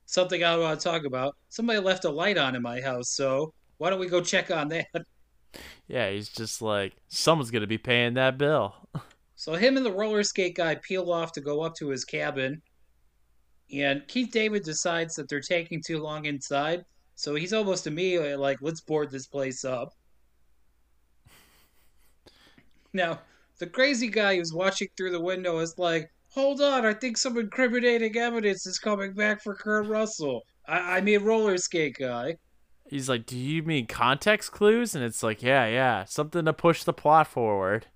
something 0.07 0.43
I 0.43 0.57
want 0.57 0.81
to 0.81 0.85
talk 0.85 1.05
about, 1.05 1.37
somebody 1.49 1.79
left 1.79 2.05
a 2.05 2.11
light 2.11 2.39
on 2.39 2.57
in 2.57 2.63
my 2.63 2.81
house, 2.81 3.11
so 3.11 3.53
why 3.79 3.91
don't 3.91 4.01
we 4.01 4.09
go 4.09 4.21
check 4.21 4.51
on 4.51 4.69
that? 4.69 4.87
Yeah, 5.89 6.11
he's 6.11 6.29
just 6.29 6.63
like, 6.63 6.95
someone's 7.09 7.51
gonna 7.51 7.67
be 7.67 7.79
paying 7.79 8.15
that 8.15 8.39
bill. 8.39 8.75
So 9.35 9.55
him 9.55 9.77
and 9.77 9.85
the 9.85 9.93
roller 9.93 10.23
skate 10.23 10.57
guy 10.57 10.77
peel 10.77 11.13
off 11.13 11.33
to 11.33 11.41
go 11.41 11.61
up 11.63 11.75
to 11.77 11.89
his 11.89 12.05
cabin, 12.05 12.63
and 13.73 14.07
Keith 14.09 14.31
David 14.31 14.63
decides 14.63 15.15
that 15.17 15.29
they're 15.29 15.41
taking 15.41 15.83
too 15.83 15.99
long 15.99 16.25
inside, 16.25 16.85
so 17.15 17.35
he's 17.35 17.53
almost 17.53 17.87
immediately 17.87 18.35
like, 18.37 18.59
let's 18.63 18.81
board 18.81 19.11
this 19.11 19.27
place 19.27 19.65
up. 19.65 19.93
Now, 22.93 23.21
the 23.59 23.67
crazy 23.67 24.09
guy 24.09 24.37
who's 24.37 24.55
watching 24.55 24.89
through 24.97 25.11
the 25.11 25.21
window 25.21 25.59
is 25.59 25.79
like, 25.79 26.11
hold 26.31 26.61
on, 26.61 26.85
I 26.85 26.95
think 26.95 27.17
some 27.17 27.39
incriminating 27.39 28.17
evidence 28.17 28.67
is 28.67 28.79
coming 28.79 29.13
back 29.13 29.43
for 29.43 29.55
Kurt 29.55 29.87
Russell. 29.87 30.43
I, 30.67 30.97
I 30.97 31.01
mean, 31.01 31.23
roller 31.23 31.59
skate 31.59 31.97
guy. 31.99 32.37
He's 32.89 33.09
like, 33.09 33.27
do 33.27 33.37
you 33.37 33.63
mean 33.63 33.87
context 33.87 34.53
clues? 34.53 34.95
And 34.95 35.05
it's 35.05 35.23
like, 35.23 35.43
yeah, 35.43 35.67
yeah, 35.67 36.05
something 36.05 36.45
to 36.45 36.53
push 36.53 36.85
the 36.85 36.93
plot 36.93 37.27
forward. 37.27 37.87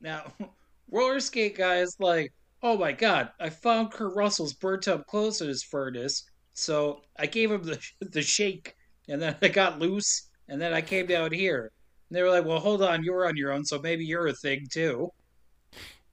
Now, 0.00 0.32
roller 0.90 1.20
skate 1.20 1.56
guy 1.56 1.76
is 1.76 1.96
like, 1.98 2.32
oh 2.62 2.76
my 2.76 2.92
god, 2.92 3.30
I 3.40 3.50
found 3.50 3.92
Kurt 3.92 4.14
Russell's 4.14 4.52
burnt 4.52 4.88
up 4.88 5.06
clothes 5.06 5.40
in 5.40 5.48
his 5.48 5.62
furnace, 5.62 6.24
so 6.52 7.02
I 7.18 7.26
gave 7.26 7.50
him 7.50 7.62
the 7.62 7.80
the 8.00 8.22
shake, 8.22 8.74
and 9.08 9.20
then 9.20 9.36
I 9.40 9.48
got 9.48 9.78
loose, 9.78 10.28
and 10.48 10.60
then 10.60 10.72
I 10.72 10.82
came 10.82 11.06
down 11.06 11.32
here. 11.32 11.72
And 12.08 12.16
they 12.16 12.22
were 12.22 12.30
like, 12.30 12.44
well, 12.44 12.58
hold 12.58 12.82
on, 12.82 13.04
you're 13.04 13.26
on 13.26 13.36
your 13.36 13.52
own, 13.52 13.64
so 13.64 13.78
maybe 13.78 14.04
you're 14.04 14.26
a 14.26 14.32
thing 14.32 14.66
too. 14.70 15.12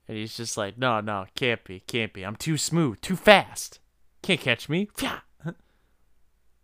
And 0.06 0.16
he's 0.16 0.36
just 0.36 0.56
like, 0.56 0.78
no, 0.78 1.00
no, 1.00 1.26
can't 1.34 1.62
be, 1.64 1.80
can't 1.80 2.14
be. 2.14 2.24
I'm 2.24 2.36
too 2.36 2.56
smooth, 2.56 3.00
too 3.02 3.16
fast. 3.16 3.80
Can't 4.22 4.40
catch 4.40 4.68
me. 4.68 4.88
Fya. 4.96 5.20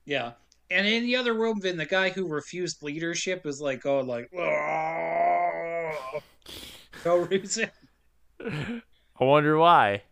Yeah. 0.06 0.32
And 0.74 0.88
in 0.88 1.04
the 1.04 1.14
other 1.14 1.34
room, 1.34 1.60
then 1.60 1.76
the 1.76 1.86
guy 1.86 2.10
who 2.10 2.26
refused 2.26 2.82
leadership 2.82 3.46
is 3.46 3.60
like 3.60 3.80
going 3.80 4.08
like, 4.08 4.28
"Oh." 4.36 5.92
no 7.04 7.18
reason. 7.18 7.70
I 8.44 8.82
wonder 9.20 9.56
why. 9.56 10.02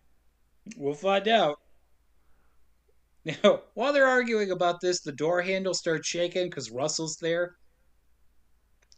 We'll 0.77 0.95
find 0.95 1.27
out. 1.27 1.59
Now, 3.25 3.63
while 3.75 3.93
they're 3.93 4.07
arguing 4.07 4.53
about 4.53 4.81
this, 4.81 5.01
the 5.01 5.11
door 5.11 5.43
handle 5.43 5.75
starts 5.75 6.07
shaking 6.07 6.49
because 6.49 6.71
Russell's 6.71 7.17
there. 7.17 7.57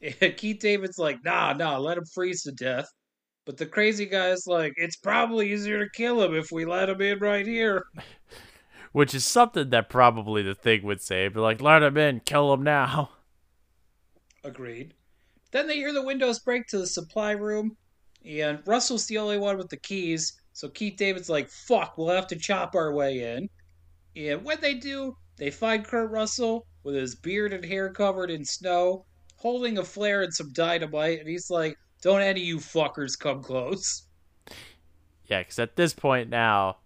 And 0.02 0.14
Keith 0.36 0.60
David's 0.60 0.98
like, 0.98 1.24
nah, 1.24 1.54
nah, 1.54 1.78
let 1.78 1.96
him 1.96 2.04
freeze 2.12 2.42
to 2.42 2.52
death. 2.52 2.88
But 3.46 3.56
the 3.56 3.66
crazy 3.66 4.04
guy's 4.04 4.46
like, 4.46 4.74
it's 4.76 4.96
probably 4.96 5.50
easier 5.50 5.78
to 5.78 5.90
kill 5.94 6.22
him 6.22 6.34
if 6.34 6.52
we 6.52 6.66
let 6.66 6.90
him 6.90 7.00
in 7.00 7.20
right 7.20 7.46
here. 7.46 7.86
Which 8.94 9.12
is 9.12 9.24
something 9.24 9.70
that 9.70 9.90
probably 9.90 10.42
the 10.42 10.54
thing 10.54 10.84
would 10.84 11.02
say. 11.02 11.26
But 11.26 11.42
like, 11.42 11.60
let 11.60 11.82
him 11.82 11.96
in, 11.96 12.20
kill 12.20 12.54
him 12.54 12.62
now. 12.62 13.10
Agreed. 14.44 14.94
Then 15.50 15.66
they 15.66 15.74
hear 15.74 15.92
the 15.92 16.04
windows 16.04 16.38
break 16.38 16.68
to 16.68 16.78
the 16.78 16.86
supply 16.86 17.32
room, 17.32 17.76
and 18.24 18.60
Russell's 18.66 19.06
the 19.06 19.18
only 19.18 19.36
one 19.36 19.58
with 19.58 19.68
the 19.68 19.78
keys. 19.78 20.40
So 20.52 20.68
Keith 20.68 20.96
David's 20.96 21.28
like, 21.28 21.50
fuck, 21.50 21.98
we'll 21.98 22.14
have 22.14 22.28
to 22.28 22.36
chop 22.36 22.76
our 22.76 22.94
way 22.94 23.34
in. 23.34 23.48
And 24.14 24.44
when 24.44 24.60
they 24.60 24.74
do, 24.74 25.16
they 25.38 25.50
find 25.50 25.84
Kurt 25.84 26.12
Russell 26.12 26.64
with 26.84 26.94
his 26.94 27.16
beard 27.16 27.52
and 27.52 27.64
hair 27.64 27.90
covered 27.90 28.30
in 28.30 28.44
snow, 28.44 29.06
holding 29.38 29.78
a 29.78 29.82
flare 29.82 30.22
and 30.22 30.32
some 30.32 30.52
dynamite, 30.52 31.18
and 31.18 31.28
he's 31.28 31.50
like, 31.50 31.76
don't 32.00 32.22
any 32.22 32.42
of 32.42 32.46
you 32.46 32.58
fuckers 32.58 33.18
come 33.18 33.42
close. 33.42 34.06
Yeah, 35.26 35.40
because 35.40 35.58
at 35.58 35.74
this 35.74 35.94
point 35.94 36.30
now, 36.30 36.76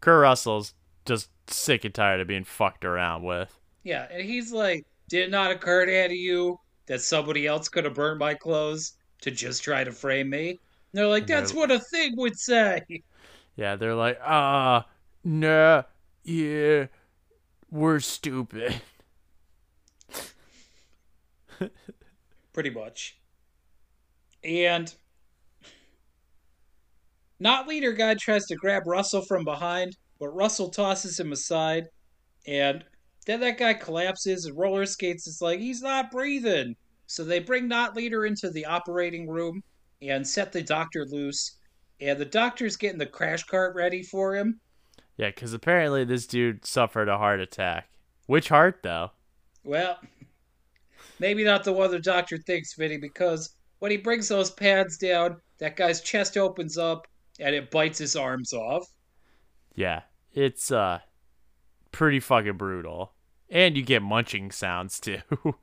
Kurt 0.00 0.22
Russell's 0.22 0.74
just 1.04 1.28
sick 1.48 1.84
and 1.84 1.94
tired 1.94 2.20
of 2.20 2.26
being 2.26 2.44
fucked 2.44 2.84
around 2.84 3.22
with. 3.22 3.56
Yeah, 3.82 4.06
and 4.10 4.22
he's 4.22 4.52
like, 4.52 4.86
did 5.08 5.24
it 5.24 5.30
not 5.30 5.50
occur 5.50 5.84
to 5.86 5.94
any 5.94 6.14
of 6.14 6.20
you 6.20 6.60
that 6.86 7.00
somebody 7.02 7.46
else 7.46 7.68
could 7.68 7.84
have 7.84 7.94
burned 7.94 8.18
my 8.18 8.34
clothes 8.34 8.94
to 9.22 9.30
just 9.30 9.62
try 9.62 9.84
to 9.84 9.92
frame 9.92 10.30
me? 10.30 10.50
And 10.50 10.58
they're 10.92 11.06
like, 11.06 11.22
And 11.24 11.28
they're- 11.28 11.40
that's 11.40 11.52
what 11.54 11.70
a 11.70 11.78
thing 11.80 12.14
would 12.16 12.38
say. 12.38 12.80
Yeah, 13.56 13.76
they're 13.76 13.94
like, 13.94 14.18
ah, 14.24 14.86
nah, 15.22 15.82
yeah, 16.24 16.86
we're 17.70 18.00
stupid. 18.00 18.80
pretty 22.52 22.70
much. 22.70 23.18
And 24.42 24.92
not 27.40 27.66
leader 27.68 27.92
guy 27.92 28.14
tries 28.14 28.46
to 28.46 28.54
grab 28.56 28.86
Russell 28.86 29.22
from 29.22 29.44
behind, 29.44 29.96
but 30.18 30.28
Russell 30.28 30.70
tosses 30.70 31.18
him 31.18 31.32
aside, 31.32 31.88
and 32.46 32.84
then 33.26 33.40
that 33.40 33.58
guy 33.58 33.74
collapses 33.74 34.44
and 34.44 34.56
roller 34.56 34.86
skates. 34.86 35.26
It's 35.26 35.40
like 35.40 35.60
he's 35.60 35.82
not 35.82 36.10
breathing. 36.10 36.76
So 37.06 37.24
they 37.24 37.38
bring 37.38 37.68
not 37.68 37.96
leader 37.96 38.26
into 38.26 38.50
the 38.50 38.66
operating 38.66 39.28
room 39.28 39.62
and 40.02 40.26
set 40.26 40.52
the 40.52 40.62
doctor 40.62 41.06
loose. 41.06 41.56
And 42.00 42.18
the 42.18 42.24
doctor's 42.24 42.76
getting 42.76 42.98
the 42.98 43.06
crash 43.06 43.44
cart 43.44 43.74
ready 43.74 44.02
for 44.02 44.34
him. 44.36 44.60
Yeah, 45.16 45.28
because 45.28 45.52
apparently 45.52 46.04
this 46.04 46.26
dude 46.26 46.66
suffered 46.66 47.08
a 47.08 47.18
heart 47.18 47.40
attack. 47.40 47.88
Which 48.26 48.48
heart, 48.48 48.80
though? 48.82 49.10
Well, 49.64 49.98
maybe 51.18 51.44
not 51.44 51.64
the 51.64 51.72
one 51.72 51.90
the 51.90 52.00
doctor 52.00 52.36
thinks, 52.36 52.74
Vinny, 52.74 52.98
because 52.98 53.54
when 53.78 53.90
he 53.90 53.96
brings 53.96 54.28
those 54.28 54.50
pads 54.50 54.98
down, 54.98 55.36
that 55.58 55.76
guy's 55.76 56.00
chest 56.00 56.36
opens 56.36 56.76
up 56.76 57.06
and 57.38 57.54
it 57.54 57.70
bites 57.70 57.98
his 57.98 58.16
arms 58.16 58.52
off. 58.52 58.86
Yeah, 59.74 60.02
it's 60.32 60.70
uh 60.70 61.00
pretty 61.92 62.20
fucking 62.20 62.58
brutal. 62.58 63.14
And 63.50 63.76
you 63.76 63.84
get 63.84 64.02
munching 64.02 64.52
sounds 64.52 65.00
too. 65.00 65.20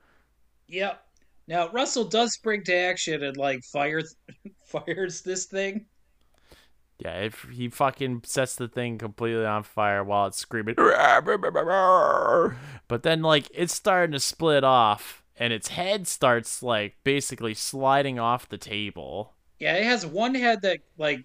Yep. 0.66 1.00
Now 1.46 1.68
Russell 1.70 2.02
does 2.04 2.34
spring 2.34 2.64
to 2.64 2.74
action 2.74 3.22
and 3.22 3.36
like 3.36 3.62
fire 3.62 4.02
fires 4.66 5.22
this 5.22 5.46
thing. 5.46 5.86
Yeah, 6.98 7.20
if 7.22 7.42
he 7.50 7.68
fucking 7.68 8.22
sets 8.24 8.54
the 8.54 8.68
thing 8.68 8.98
completely 8.98 9.44
on 9.44 9.64
fire 9.64 10.04
while 10.04 10.26
it's 10.26 10.38
screaming, 10.38 10.76
but 10.76 13.02
then 13.02 13.22
like 13.22 13.48
it's 13.52 13.74
starting 13.74 14.12
to 14.12 14.20
split 14.20 14.62
off, 14.62 15.24
and 15.36 15.52
its 15.52 15.68
head 15.68 16.06
starts 16.06 16.62
like 16.62 16.96
basically 17.02 17.54
sliding 17.54 18.20
off 18.20 18.48
the 18.48 18.58
table. 18.58 19.34
Yeah, 19.58 19.76
it 19.76 19.84
has 19.84 20.06
one 20.06 20.34
head 20.34 20.62
that 20.62 20.80
like 20.98 21.24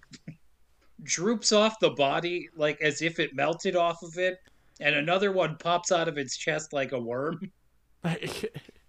droops 1.02 1.52
off 1.52 1.78
the 1.80 1.90
body 1.90 2.48
like 2.56 2.80
as 2.80 3.02
if 3.02 3.18
it 3.18 3.34
melted 3.34 3.76
off 3.76 4.02
of 4.02 4.16
it, 4.18 4.38
and 4.80 4.94
another 4.94 5.32
one 5.32 5.56
pops 5.58 5.92
out 5.92 6.08
of 6.08 6.18
its 6.18 6.36
chest 6.36 6.72
like 6.72 6.92
a 6.92 7.00
worm. 7.00 7.40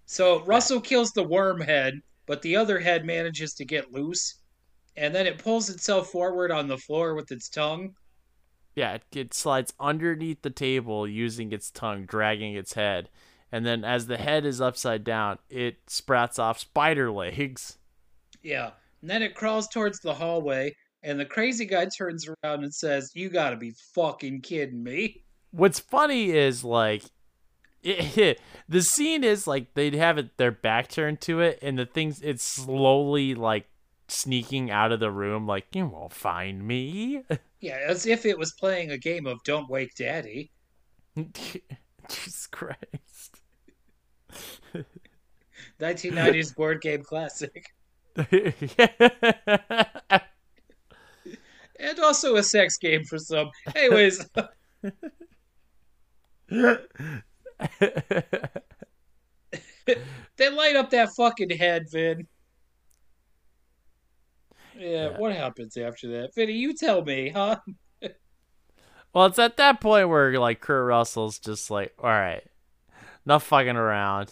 So 0.05 0.43
Russell 0.43 0.81
kills 0.81 1.11
the 1.11 1.23
worm 1.23 1.61
head, 1.61 2.01
but 2.25 2.41
the 2.41 2.55
other 2.57 2.79
head 2.79 3.05
manages 3.05 3.53
to 3.55 3.65
get 3.65 3.93
loose, 3.93 4.41
and 4.97 5.15
then 5.15 5.27
it 5.27 5.37
pulls 5.37 5.69
itself 5.69 6.09
forward 6.09 6.51
on 6.51 6.67
the 6.67 6.77
floor 6.77 7.15
with 7.15 7.31
its 7.31 7.47
tongue. 7.49 7.95
yeah, 8.75 8.93
it, 8.95 9.03
it 9.13 9.33
slides 9.33 9.73
underneath 9.79 10.41
the 10.41 10.49
table 10.49 11.07
using 11.07 11.51
its 11.51 11.69
tongue, 11.71 12.05
dragging 12.05 12.55
its 12.55 12.73
head, 12.73 13.09
and 13.51 13.65
then 13.65 13.83
as 13.83 14.07
the 14.07 14.17
head 14.17 14.45
is 14.45 14.61
upside 14.61 15.03
down, 15.03 15.37
it 15.49 15.77
sprouts 15.87 16.39
off 16.39 16.59
spider 16.59 17.11
legs. 17.11 17.77
Yeah, 18.43 18.71
and 19.01 19.09
then 19.09 19.23
it 19.23 19.35
crawls 19.35 19.67
towards 19.67 19.99
the 19.99 20.13
hallway, 20.13 20.75
and 21.03 21.19
the 21.19 21.25
crazy 21.25 21.65
guy 21.65 21.85
turns 21.85 22.27
around 22.27 22.63
and 22.63 22.73
says, 22.73 23.11
"You 23.15 23.29
gotta 23.29 23.57
be 23.57 23.71
fucking 23.93 24.41
kidding 24.41 24.83
me!" 24.83 25.23
What's 25.51 25.79
funny 25.79 26.31
is 26.31 26.63
like 26.63 27.03
it, 27.83 28.39
the 28.69 28.81
scene 28.81 29.23
is 29.23 29.47
like 29.47 29.73
they'd 29.73 29.93
have 29.95 30.17
it 30.17 30.37
their 30.37 30.51
back 30.51 30.89
turned 30.89 31.21
to 31.21 31.41
it 31.41 31.59
and 31.61 31.77
the 31.77 31.85
things 31.85 32.21
it's 32.21 32.43
slowly 32.43 33.35
like 33.35 33.67
sneaking 34.07 34.71
out 34.71 34.91
of 34.91 34.99
the 34.99 35.11
room 35.11 35.45
like 35.45 35.67
you 35.75 35.85
won't 35.85 36.13
find 36.13 36.67
me 36.67 37.21
Yeah, 37.61 37.77
as 37.85 38.05
if 38.05 38.25
it 38.25 38.37
was 38.37 38.53
playing 38.53 38.91
a 38.91 38.97
game 38.97 39.27
of 39.27 39.43
Don't 39.43 39.69
Wake 39.69 39.93
Daddy. 39.95 40.51
jesus 41.33 42.47
christ 42.47 43.41
1990s 45.79 46.55
board 46.55 46.81
game 46.81 47.03
classic. 47.03 47.73
And 51.79 51.99
also 51.99 52.35
a 52.35 52.43
sex 52.43 52.77
game 52.77 53.03
for 53.05 53.17
some. 53.17 53.49
Anyways, 53.75 54.25
they 60.37 60.49
light 60.49 60.75
up 60.75 60.89
that 60.91 61.09
fucking 61.15 61.49
head, 61.51 61.85
Vin. 61.91 62.27
Yeah, 64.77 65.09
Yeah. 65.11 65.17
what 65.17 65.33
happens 65.35 65.75
after 65.77 66.07
that? 66.09 66.35
Vinny, 66.35 66.53
you 66.53 66.73
tell 66.73 67.03
me, 67.03 67.29
huh? 67.29 67.57
well 69.13 69.25
it's 69.25 69.39
at 69.39 69.57
that 69.57 69.81
point 69.81 70.07
where 70.07 70.37
like 70.39 70.61
kurt 70.61 70.85
russell's 70.85 71.39
just 71.39 71.71
like 71.71 71.91
all 71.97 72.09
right 72.11 72.43
enough 73.25 73.43
fucking 73.43 73.75
around 73.75 74.31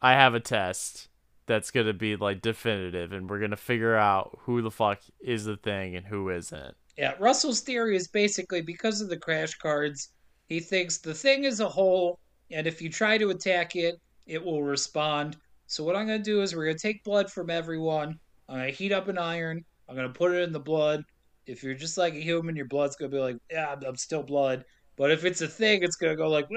i 0.00 0.12
have 0.12 0.32
a 0.34 0.40
test 0.40 1.08
that's 1.46 1.70
gonna 1.70 1.92
be 1.92 2.16
like 2.16 2.40
definitive 2.40 3.12
and 3.12 3.28
we're 3.28 3.38
gonna 3.38 3.54
figure 3.54 3.94
out 3.94 4.38
who 4.44 4.62
the 4.62 4.70
fuck 4.70 4.98
is 5.20 5.44
the 5.44 5.58
thing 5.58 5.94
and 5.94 6.06
who 6.06 6.30
isn't 6.30 6.74
Yeah, 6.96 7.14
Russell's 7.18 7.60
theory 7.60 7.96
is 7.96 8.06
basically 8.08 8.62
because 8.62 9.00
of 9.00 9.08
the 9.08 9.16
crash 9.16 9.54
cards, 9.54 10.10
he 10.48 10.60
thinks 10.60 10.98
the 10.98 11.14
thing 11.14 11.44
is 11.44 11.60
a 11.60 11.68
whole, 11.68 12.20
and 12.50 12.66
if 12.66 12.80
you 12.80 12.88
try 12.88 13.18
to 13.18 13.30
attack 13.30 13.74
it, 13.74 14.00
it 14.26 14.42
will 14.42 14.62
respond. 14.62 15.36
So 15.66 15.82
what 15.82 15.96
I'm 15.96 16.06
gonna 16.06 16.18
do 16.18 16.42
is 16.42 16.54
we're 16.54 16.66
gonna 16.66 16.78
take 16.78 17.02
blood 17.04 17.30
from 17.30 17.50
everyone. 17.50 18.18
I'm 18.48 18.58
gonna 18.58 18.70
heat 18.70 18.92
up 18.92 19.08
an 19.08 19.18
iron. 19.18 19.64
I'm 19.88 19.96
gonna 19.96 20.08
put 20.10 20.32
it 20.32 20.42
in 20.42 20.52
the 20.52 20.60
blood. 20.60 21.04
If 21.46 21.62
you're 21.62 21.74
just 21.74 21.98
like 21.98 22.14
a 22.14 22.22
human, 22.22 22.56
your 22.56 22.66
blood's 22.66 22.96
gonna 22.96 23.10
be 23.10 23.18
like, 23.18 23.36
yeah, 23.50 23.70
I'm- 23.70 23.96
still 23.96 24.22
blood. 24.22 24.64
But 24.96 25.10
if 25.10 25.24
it's 25.24 25.40
a 25.40 25.48
thing, 25.48 25.82
it's 25.82 25.96
gonna 25.96 26.16
go 26.16 26.28
like, 26.28 26.48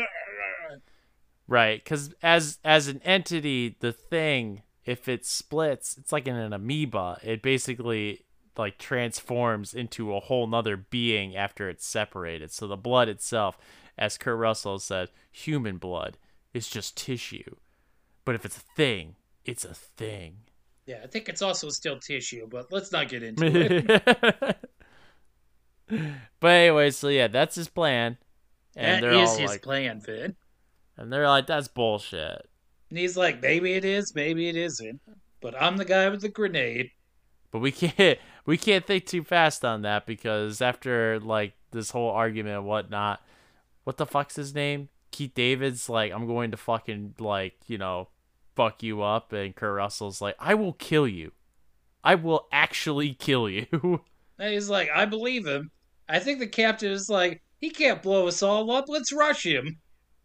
Right, 1.47 1.83
because 1.83 2.13
as 2.21 2.59
as 2.63 2.87
an 2.87 3.01
entity, 3.03 3.77
the 3.79 3.93
thing, 3.93 4.63
if 4.85 5.07
it 5.07 5.25
splits, 5.25 5.97
it's 5.97 6.11
like 6.11 6.27
in 6.27 6.35
an 6.35 6.53
amoeba. 6.53 7.19
It 7.23 7.41
basically 7.41 8.25
like 8.57 8.77
transforms 8.77 9.73
into 9.73 10.15
a 10.15 10.19
whole 10.19 10.47
nother 10.47 10.77
being 10.77 11.35
after 11.35 11.69
it's 11.69 11.85
separated. 11.85 12.51
So 12.51 12.67
the 12.67 12.77
blood 12.77 13.09
itself, 13.09 13.57
as 13.97 14.17
Kurt 14.17 14.37
Russell 14.37 14.79
said, 14.79 15.09
human 15.31 15.77
blood 15.77 16.17
is 16.53 16.67
just 16.69 16.97
tissue. 16.97 17.55
But 18.25 18.35
if 18.35 18.45
it's 18.45 18.57
a 18.57 18.61
thing, 18.75 19.15
it's 19.45 19.63
a 19.65 19.73
thing. 19.73 20.37
yeah, 20.85 20.99
I 21.03 21.07
think 21.07 21.29
it's 21.29 21.41
also 21.41 21.69
still 21.69 21.99
tissue. 21.99 22.47
But 22.49 22.71
let's 22.71 22.91
not 22.91 23.09
get 23.09 23.23
into 23.23 23.45
it. 23.45 24.57
but 26.39 26.47
anyway, 26.47 26.91
so 26.91 27.07
yeah, 27.07 27.27
that's 27.27 27.55
his 27.55 27.67
plan. 27.69 28.17
And 28.75 29.03
That 29.03 29.13
is 29.13 29.37
his 29.37 29.49
like, 29.49 29.63
plan, 29.63 30.01
Vin. 30.01 30.35
and 30.97 31.11
they're 31.11 31.27
like, 31.27 31.47
that's 31.47 31.67
bullshit. 31.67 32.47
And 32.89 32.99
he's 32.99 33.17
like, 33.17 33.41
maybe 33.41 33.73
it 33.73 33.83
is, 33.85 34.13
maybe 34.13 34.49
it 34.49 34.55
isn't. 34.55 35.01
But 35.41 35.59
I'm 35.59 35.77
the 35.77 35.85
guy 35.85 36.07
with 36.09 36.21
the 36.21 36.29
grenade. 36.29 36.91
But 37.51 37.59
we 37.59 37.71
can't 37.71 38.19
we 38.47 38.57
can't 38.57 38.87
think 38.87 39.05
too 39.05 39.23
fast 39.23 39.63
on 39.63 39.83
that 39.83 40.07
because 40.07 40.61
after 40.61 41.19
like 41.19 41.53
this 41.71 41.91
whole 41.91 42.09
argument 42.09 42.55
and 42.55 42.65
whatnot, 42.65 43.21
what 43.83 43.97
the 43.97 44.05
fuck's 44.07 44.37
his 44.37 44.55
name? 44.55 44.89
Keith 45.11 45.33
David's 45.35 45.89
like, 45.89 46.11
I'm 46.11 46.25
going 46.25 46.51
to 46.51 46.57
fucking 46.57 47.15
like, 47.19 47.55
you 47.67 47.77
know, 47.77 48.07
fuck 48.55 48.81
you 48.81 49.03
up 49.03 49.33
and 49.33 49.55
Kurt 49.55 49.75
Russell's 49.75 50.21
like, 50.21 50.35
I 50.39 50.55
will 50.55 50.73
kill 50.73 51.07
you. 51.07 51.33
I 52.03 52.15
will 52.15 52.47
actually 52.51 53.13
kill 53.13 53.47
you. 53.47 54.01
And 54.39 54.53
he's 54.53 54.69
like, 54.69 54.87
I 54.93 55.05
believe 55.05 55.47
him. 55.47 55.71
I 56.07 56.19
think 56.19 56.37
the 56.37 56.45
captain 56.45 56.91
is 56.91 57.09
like, 57.09 57.41
he 57.57 57.71
can't 57.71 58.03
blow 58.03 58.27
us 58.27 58.43
all 58.43 58.69
up. 58.69 58.85
Let's 58.87 59.11
rush 59.11 59.43
him. 59.43 59.79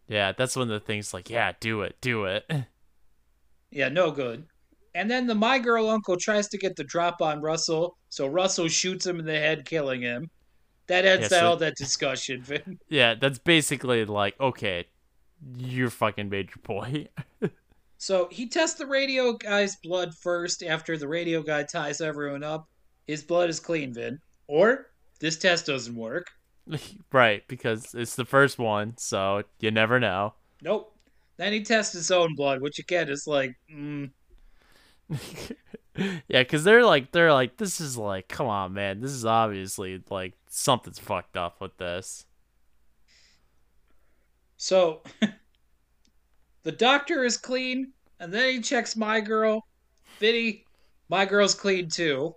yeah, 0.07 0.33
that's 0.33 0.55
one 0.55 0.69
of 0.69 0.79
the 0.79 0.85
things 0.85 1.15
like, 1.15 1.31
yeah, 1.31 1.53
do 1.59 1.81
it, 1.81 1.95
do 1.99 2.25
it. 2.25 2.45
Yeah, 3.71 3.89
no 3.89 4.11
good. 4.11 4.45
And 4.95 5.09
then 5.09 5.25
the 5.27 5.35
My 5.35 5.57
Girl 5.59 5.89
Uncle 5.89 6.17
tries 6.17 6.47
to 6.49 6.57
get 6.57 6.75
the 6.75 6.83
drop 6.83 7.21
on 7.21 7.41
Russell, 7.41 7.97
so 8.09 8.27
Russell 8.27 8.67
shoots 8.67 9.05
him 9.05 9.19
in 9.19 9.25
the 9.25 9.33
head, 9.33 9.65
killing 9.65 10.01
him. 10.01 10.29
That 10.87 11.05
ends 11.05 11.23
Yeah, 11.31 11.39
so- 11.39 11.47
all 11.49 11.57
that 11.57 11.75
discussion, 11.75 12.41
Vin. 12.43 12.79
yeah, 12.89 13.15
that's 13.15 13.39
basically 13.39 14.05
like, 14.05 14.39
okay, 14.39 14.85
you're 15.57 15.89
fucking 15.89 16.29
made 16.29 16.49
your 16.49 16.61
point. 16.63 17.09
So 17.99 18.27
he 18.29 18.49
tests 18.49 18.77
the 18.77 18.85
radio 18.85 19.31
guy's 19.31 19.77
blood 19.77 20.13
first 20.13 20.61
after 20.61 20.97
the 20.97 21.07
radio 21.07 21.41
guy 21.41 21.63
ties 21.63 22.01
everyone 22.01 22.43
up. 22.43 22.67
His 23.07 23.23
blood 23.23 23.49
is 23.49 23.61
clean, 23.61 23.93
Vin. 23.93 24.19
Or 24.47 24.87
this 25.21 25.37
test 25.37 25.67
doesn't 25.67 25.95
work. 25.95 26.27
right, 27.13 27.47
because 27.47 27.95
it's 27.95 28.17
the 28.17 28.25
first 28.25 28.59
one, 28.59 28.97
so 28.97 29.43
you 29.61 29.71
never 29.71 30.01
know. 30.01 30.33
Nope. 30.61 30.93
Then 31.37 31.53
he 31.53 31.63
tests 31.63 31.93
his 31.93 32.11
own 32.11 32.35
blood, 32.35 32.61
which 32.61 32.77
again 32.77 33.07
is 33.07 33.25
like, 33.25 33.55
mm, 33.73 34.09
yeah, 36.27 36.41
because 36.41 36.63
they're 36.63 36.85
like, 36.85 37.11
they're 37.11 37.33
like, 37.33 37.57
this 37.57 37.79
is 37.79 37.97
like, 37.97 38.27
come 38.27 38.47
on, 38.47 38.73
man, 38.73 38.99
this 38.99 39.11
is 39.11 39.25
obviously 39.25 40.01
like 40.09 40.33
something's 40.49 40.99
fucked 40.99 41.37
up 41.37 41.61
with 41.61 41.77
this. 41.77 42.25
So 44.57 45.01
the 46.63 46.71
doctor 46.71 47.23
is 47.23 47.37
clean, 47.37 47.91
and 48.19 48.33
then 48.33 48.53
he 48.53 48.61
checks 48.61 48.95
my 48.95 49.19
girl. 49.19 49.65
Vinny, 50.19 50.65
my 51.09 51.25
girl's 51.25 51.55
clean 51.55 51.89
too. 51.89 52.35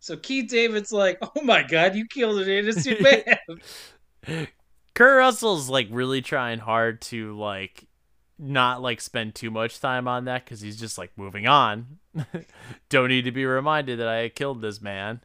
So 0.00 0.16
Keith 0.16 0.50
David's 0.50 0.92
like, 0.92 1.18
oh 1.22 1.42
my 1.42 1.62
god, 1.62 1.94
you 1.94 2.06
killed 2.06 2.40
an 2.40 2.48
innocent 2.48 3.00
man. 3.00 4.48
Kurt 4.94 5.18
Russell's 5.18 5.68
like 5.68 5.88
really 5.90 6.20
trying 6.20 6.58
hard 6.58 7.00
to 7.02 7.38
like 7.38 7.86
not 8.40 8.80
like 8.80 9.00
spend 9.00 9.34
too 9.34 9.50
much 9.50 9.80
time 9.80 10.08
on 10.08 10.24
that 10.24 10.44
because 10.44 10.60
he's 10.60 10.78
just 10.78 10.96
like 10.96 11.10
moving 11.16 11.46
on. 11.46 11.98
Don't 12.88 13.08
need 13.08 13.24
to 13.26 13.32
be 13.32 13.44
reminded 13.44 13.98
that 14.00 14.08
I 14.08 14.30
killed 14.30 14.62
this 14.62 14.80
man. 14.80 15.20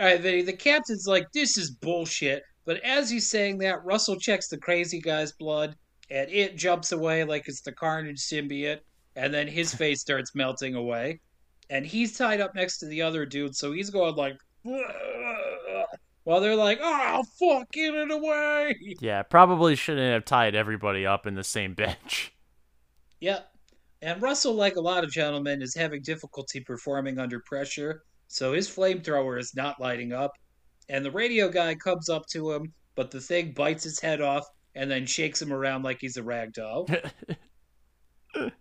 All 0.00 0.06
right, 0.06 0.20
Vinny, 0.20 0.42
the 0.42 0.52
captain's 0.52 1.06
like, 1.06 1.26
this 1.32 1.56
is 1.56 1.70
bullshit. 1.70 2.42
But 2.64 2.80
as 2.80 3.10
he's 3.10 3.30
saying 3.30 3.58
that, 3.58 3.84
Russell 3.84 4.18
checks 4.18 4.48
the 4.48 4.58
crazy 4.58 5.00
guy's 5.00 5.32
blood, 5.32 5.76
and 6.10 6.30
it 6.30 6.56
jumps 6.56 6.92
away 6.92 7.24
like 7.24 7.44
it's 7.46 7.62
the 7.62 7.72
Carnage 7.72 8.20
symbiote, 8.20 8.80
and 9.16 9.32
then 9.32 9.46
his 9.46 9.74
face 9.76 10.00
starts 10.00 10.34
melting 10.34 10.74
away. 10.74 11.20
And 11.70 11.86
he's 11.86 12.16
tied 12.16 12.40
up 12.40 12.54
next 12.54 12.78
to 12.78 12.86
the 12.86 13.02
other 13.02 13.24
dude, 13.24 13.56
so 13.56 13.72
he's 13.72 13.90
going 13.90 14.14
like, 14.16 14.36
while 16.24 16.40
they're 16.40 16.56
like, 16.56 16.78
oh, 16.82 17.24
fuck, 17.38 17.70
get 17.72 17.94
it 17.94 18.10
away. 18.10 18.76
Yeah, 19.00 19.22
probably 19.22 19.74
shouldn't 19.74 20.12
have 20.12 20.24
tied 20.24 20.54
everybody 20.54 21.06
up 21.06 21.26
in 21.26 21.34
the 21.34 21.44
same 21.44 21.74
bench. 21.74 22.32
Yep. 23.20 23.48
And 24.02 24.20
Russell, 24.20 24.54
like 24.54 24.76
a 24.76 24.80
lot 24.80 25.04
of 25.04 25.10
gentlemen, 25.10 25.62
is 25.62 25.74
having 25.74 26.02
difficulty 26.02 26.60
performing 26.60 27.18
under 27.18 27.40
pressure, 27.40 28.02
so 28.26 28.52
his 28.52 28.68
flamethrower 28.68 29.38
is 29.38 29.54
not 29.54 29.80
lighting 29.80 30.12
up. 30.12 30.32
And 30.88 31.04
the 31.04 31.10
radio 31.10 31.48
guy 31.48 31.74
comes 31.76 32.08
up 32.08 32.26
to 32.32 32.50
him, 32.50 32.72
but 32.96 33.10
the 33.10 33.20
thing 33.20 33.52
bites 33.52 33.84
his 33.84 34.00
head 34.00 34.20
off 34.20 34.44
and 34.74 34.90
then 34.90 35.06
shakes 35.06 35.40
him 35.40 35.52
around 35.52 35.84
like 35.84 35.98
he's 36.00 36.16
a 36.16 36.22
rag 36.22 36.52
doll. 36.52 36.88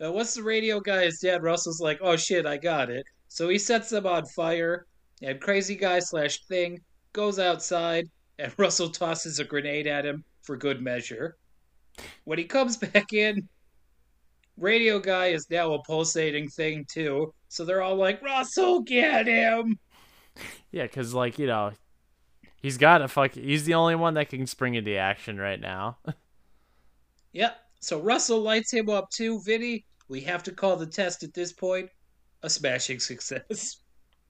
Uh, 0.00 0.12
once 0.12 0.34
the 0.34 0.42
radio 0.44 0.78
guy 0.78 1.02
is 1.02 1.18
dead, 1.18 1.42
Russell's 1.42 1.80
like, 1.80 1.98
oh 2.00 2.14
shit, 2.14 2.46
I 2.46 2.56
got 2.56 2.88
it. 2.88 3.04
So 3.26 3.48
he 3.48 3.58
sets 3.58 3.90
them 3.90 4.06
on 4.06 4.26
fire, 4.26 4.86
and 5.22 5.40
crazy 5.40 5.74
guy 5.74 5.98
slash 5.98 6.44
thing 6.46 6.80
goes 7.12 7.38
outside, 7.38 8.08
and 8.38 8.52
Russell 8.58 8.90
tosses 8.90 9.38
a 9.38 9.44
grenade 9.44 9.86
at 9.86 10.06
him 10.06 10.24
for 10.42 10.56
good 10.56 10.82
measure. 10.82 11.36
When 12.24 12.38
he 12.38 12.44
comes 12.44 12.76
back 12.76 13.12
in, 13.12 13.48
Radio 14.56 14.98
Guy 14.98 15.28
is 15.28 15.48
now 15.50 15.72
a 15.74 15.82
pulsating 15.84 16.48
thing 16.48 16.84
too, 16.90 17.32
so 17.48 17.64
they're 17.64 17.82
all 17.82 17.96
like, 17.96 18.22
Russell, 18.22 18.80
get 18.80 19.26
him! 19.26 19.78
Yeah, 20.70 20.84
because 20.84 21.14
like 21.14 21.38
you 21.38 21.46
know, 21.46 21.72
he's 22.60 22.78
got 22.78 23.02
a 23.02 23.08
fuck. 23.08 23.32
He's 23.32 23.64
the 23.64 23.74
only 23.74 23.94
one 23.94 24.14
that 24.14 24.30
can 24.30 24.46
spring 24.46 24.74
into 24.74 24.96
action 24.96 25.38
right 25.38 25.60
now. 25.60 25.98
Yep. 27.32 27.56
So 27.80 28.00
Russell 28.00 28.40
lights 28.40 28.72
him 28.72 28.88
up 28.88 29.10
too. 29.10 29.40
Vinny, 29.44 29.84
we 30.08 30.20
have 30.22 30.42
to 30.44 30.50
call 30.50 30.76
the 30.76 30.86
test 30.86 31.22
at 31.22 31.34
this 31.34 31.52
point 31.52 31.90
a 32.42 32.50
smashing 32.50 33.00
success. 33.00 33.76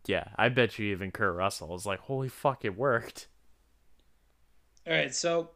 Yeah, 0.08 0.24
I 0.36 0.48
bet 0.48 0.78
you 0.78 0.90
even 0.90 1.12
Kurt 1.12 1.36
Russell 1.36 1.76
is 1.76 1.86
like, 1.86 2.00
holy 2.00 2.30
fuck, 2.30 2.64
it 2.64 2.76
worked. 2.76 3.28
All 4.86 4.94
right, 4.94 5.14
so 5.14 5.50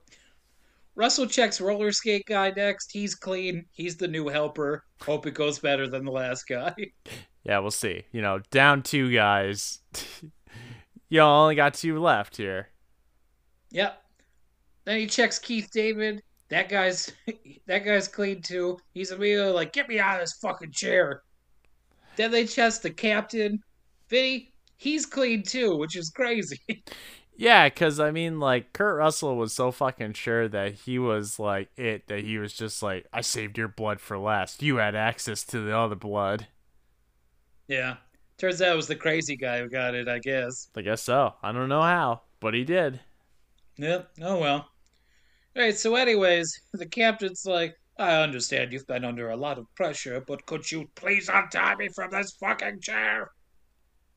Russell 0.95 1.27
checks 1.27 1.59
roller 1.59 1.91
skate 1.91 2.27
guy 2.27 2.53
next. 2.55 2.93
He's 2.93 3.15
clean. 3.15 3.65
He's 3.73 3.97
the 3.97 4.07
new 4.07 4.29
helper. 4.29 4.85
Hope 5.01 5.27
it 5.27 5.33
goes 5.33 5.59
better 5.59 5.89
than 5.89 6.05
the 6.05 6.13
last 6.13 6.47
guy. 6.47 6.75
Yeah, 7.45 7.59
we'll 7.59 7.73
see. 7.73 8.05
You 8.13 8.23
know, 8.23 8.39
down 8.53 8.85
two 8.85 9.13
guys. 9.13 9.81
Y'all 11.09 11.43
only 11.43 11.57
got 11.57 11.75
two 11.75 12.01
left 12.01 12.37
here. 12.37 12.69
Yep. 13.73 14.01
Then 14.85 15.01
he 15.01 15.09
checks 15.09 15.41
Keith 15.41 15.69
David. 15.73 16.23
That 16.51 16.69
guy's 16.69 17.11
that 17.67 17.81
guy's 17.81 18.07
clean 18.07 18.43
too. 18.43 18.79
He's 18.95 19.11
immediately 19.11 19.51
like, 19.51 19.73
"Get 19.73 19.89
me 19.89 19.99
out 19.99 20.15
of 20.15 20.21
this 20.21 20.35
fucking 20.35 20.71
chair." 20.71 21.25
Then 22.15 22.31
they 22.31 22.47
test 22.47 22.85
the 22.85 22.91
captain. 22.93 23.61
Vinny, 24.13 24.53
he's 24.77 25.07
clean 25.07 25.43
too, 25.43 25.77
which 25.77 25.97
is 25.97 26.11
crazy. 26.11 26.61
Yeah, 27.35 27.69
because 27.69 27.99
I 27.99 28.11
mean, 28.11 28.39
like, 28.41 28.73
Kurt 28.75 28.99
Russell 28.99 29.37
was 29.37 29.53
so 29.55 29.73
fucking 29.73 30.13
sure 30.13 30.49
that 30.49 30.75
he 30.75 30.99
was 30.99 31.39
like 31.39 31.71
it 31.77 32.07
that 32.09 32.21
he 32.25 32.39
was 32.39 32.53
just 32.53 32.83
like, 32.83 33.07
I 33.13 33.23
saved 33.23 33.57
your 33.59 33.69
blood 33.69 34.01
for 34.01 34.19
last. 34.19 34.63
You 34.63 34.77
had 34.77 34.95
access 34.95 35.43
to 35.45 35.61
the 35.61 35.77
other 35.77 35.97
blood. 35.97 36.49
yeah. 37.69 37.97
Turns 38.39 38.61
out 38.61 38.73
it 38.73 38.77
was 38.77 38.89
the 38.89 38.97
crazy 38.97 39.37
guy 39.37 39.61
who 39.61 39.69
got 39.69 39.95
it, 39.95 40.09
I 40.09 40.19
guess. 40.19 40.69
I 40.77 40.83
guess 40.83 41.03
so. 41.03 41.35
I 41.43 41.53
don't 41.53 41.69
know 41.69 41.83
how, 41.83 42.23
but 42.41 42.55
he 42.55 42.65
did. 42.65 43.01
Yep. 43.77 44.11
Oh 44.23 44.39
well. 44.39 44.69
Alright, 45.57 45.77
so 45.79 45.95
anyways, 45.97 46.61
the 46.75 46.87
captain's 46.87 47.45
like, 47.47 47.77
I 47.99 48.17
understand 48.23 48.73
you've 48.73 48.87
been 48.87 49.05
under 49.05 49.31
a 49.31 49.37
lot 49.37 49.59
of 49.59 49.67
pressure, 49.75 50.21
but 50.21 50.47
could 50.47 50.71
you 50.71 50.91
please 50.95 51.29
untie 51.33 51.75
me 51.77 51.89
from 51.95 52.11
this 52.11 52.33
fucking 52.41 52.81
chair? 52.81 53.33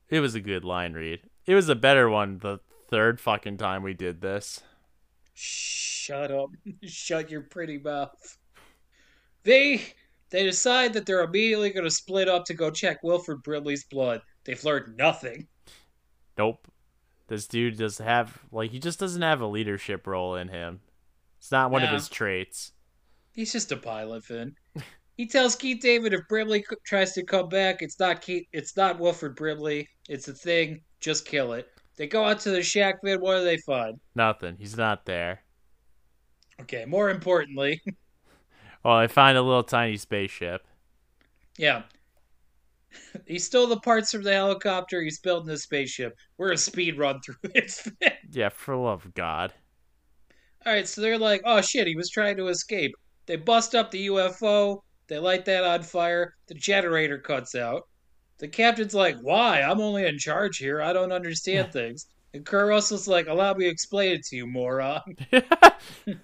It 0.08 0.20
was 0.20 0.34
a 0.34 0.40
good 0.40 0.64
line 0.64 0.92
read. 0.92 1.20
It 1.46 1.54
was 1.54 1.68
a 1.68 1.74
better 1.74 2.08
one 2.08 2.38
the 2.38 2.60
third 2.88 3.20
fucking 3.20 3.56
time 3.56 3.82
we 3.82 3.94
did 3.94 4.20
this. 4.20 4.62
Shut 5.34 6.30
up. 6.30 6.50
Shut 6.82 7.30
your 7.30 7.42
pretty 7.42 7.78
mouth. 7.78 8.38
They 9.42 9.82
they 10.30 10.42
decide 10.44 10.92
that 10.94 11.06
they're 11.06 11.22
immediately 11.22 11.70
gonna 11.70 11.90
split 11.90 12.28
up 12.28 12.44
to 12.46 12.54
go 12.54 12.70
check 12.70 13.02
Wilford 13.02 13.42
Brimley's 13.42 13.84
blood. 13.84 14.22
They've 14.44 14.62
learned 14.64 14.96
nothing. 14.96 15.46
Nope. 16.38 16.68
This 17.28 17.46
dude 17.46 17.76
does 17.76 17.98
have 17.98 18.38
like 18.52 18.70
he 18.70 18.78
just 18.78 19.00
doesn't 19.00 19.22
have 19.22 19.40
a 19.40 19.46
leadership 19.46 20.06
role 20.06 20.36
in 20.36 20.48
him. 20.48 20.80
It's 21.38 21.52
not 21.52 21.70
one 21.70 21.82
of 21.82 21.90
his 21.90 22.08
traits. 22.08 22.72
He's 23.32 23.52
just 23.52 23.70
a 23.70 23.76
pilot, 23.76 24.24
Vin. 24.24 24.56
He 25.16 25.26
tells 25.26 25.56
Keith 25.56 25.80
David 25.80 26.12
if 26.12 26.20
Brimley 26.28 26.64
tries 26.84 27.12
to 27.14 27.24
come 27.24 27.48
back, 27.48 27.80
it's 27.80 27.98
not 27.98 28.20
Keith, 28.20 28.46
it's 28.52 28.76
not 28.76 28.98
Wilford 28.98 29.34
Brimley. 29.36 29.88
It's 30.08 30.28
a 30.28 30.34
thing. 30.34 30.82
Just 31.00 31.24
kill 31.26 31.54
it. 31.54 31.68
They 31.96 32.06
go 32.06 32.24
out 32.24 32.40
to 32.40 32.50
the 32.50 32.62
shack, 32.62 32.96
Vin. 33.02 33.20
What 33.20 33.38
do 33.38 33.44
they 33.44 33.56
find? 33.58 33.98
Nothing. 34.14 34.56
He's 34.58 34.76
not 34.76 35.06
there. 35.06 35.40
Okay. 36.60 36.84
More 36.84 37.10
importantly, 37.10 37.80
Well, 38.84 38.94
I 38.94 39.06
find 39.08 39.36
a 39.36 39.42
little 39.42 39.64
tiny 39.64 39.96
spaceship. 39.96 40.66
yeah. 41.58 41.82
He 43.26 43.38
stole 43.38 43.66
the 43.66 43.80
parts 43.80 44.12
from 44.12 44.22
the 44.22 44.32
helicopter. 44.32 45.02
He's 45.02 45.18
building 45.20 45.52
a 45.52 45.58
spaceship. 45.58 46.14
We're 46.38 46.52
a 46.52 46.56
speed 46.56 46.96
run 46.98 47.20
through 47.20 47.34
this. 47.54 47.86
Yeah, 48.30 48.48
for 48.50 48.74
love 48.76 49.04
of 49.04 49.12
God. 49.14 49.52
All 50.64 50.72
right, 50.72 50.86
so 50.88 51.00
they're 51.00 51.18
like, 51.18 51.42
"Oh 51.44 51.60
shit, 51.60 51.86
he 51.86 51.96
was 51.96 52.08
trying 52.10 52.36
to 52.38 52.48
escape." 52.48 52.92
They 53.26 53.36
bust 53.36 53.74
up 53.74 53.90
the 53.90 54.06
UFO. 54.06 54.80
They 55.08 55.18
light 55.18 55.44
that 55.44 55.64
on 55.64 55.82
fire. 55.82 56.34
The 56.48 56.54
generator 56.54 57.18
cuts 57.18 57.54
out. 57.54 57.82
The 58.38 58.48
captain's 58.48 58.94
like, 58.94 59.16
"Why? 59.20 59.62
I'm 59.62 59.80
only 59.80 60.04
in 60.06 60.18
charge 60.18 60.58
here. 60.58 60.82
I 60.82 60.92
don't 60.92 61.12
understand 61.12 61.72
things." 61.72 62.06
And 62.34 62.44
Kurt 62.44 62.68
Russell's 62.68 63.08
like, 63.08 63.28
"Allow 63.28 63.54
me 63.54 63.64
to 63.64 63.70
explain 63.70 64.12
it 64.12 64.24
to 64.26 64.36
you, 64.36 64.46
moron." 64.46 65.00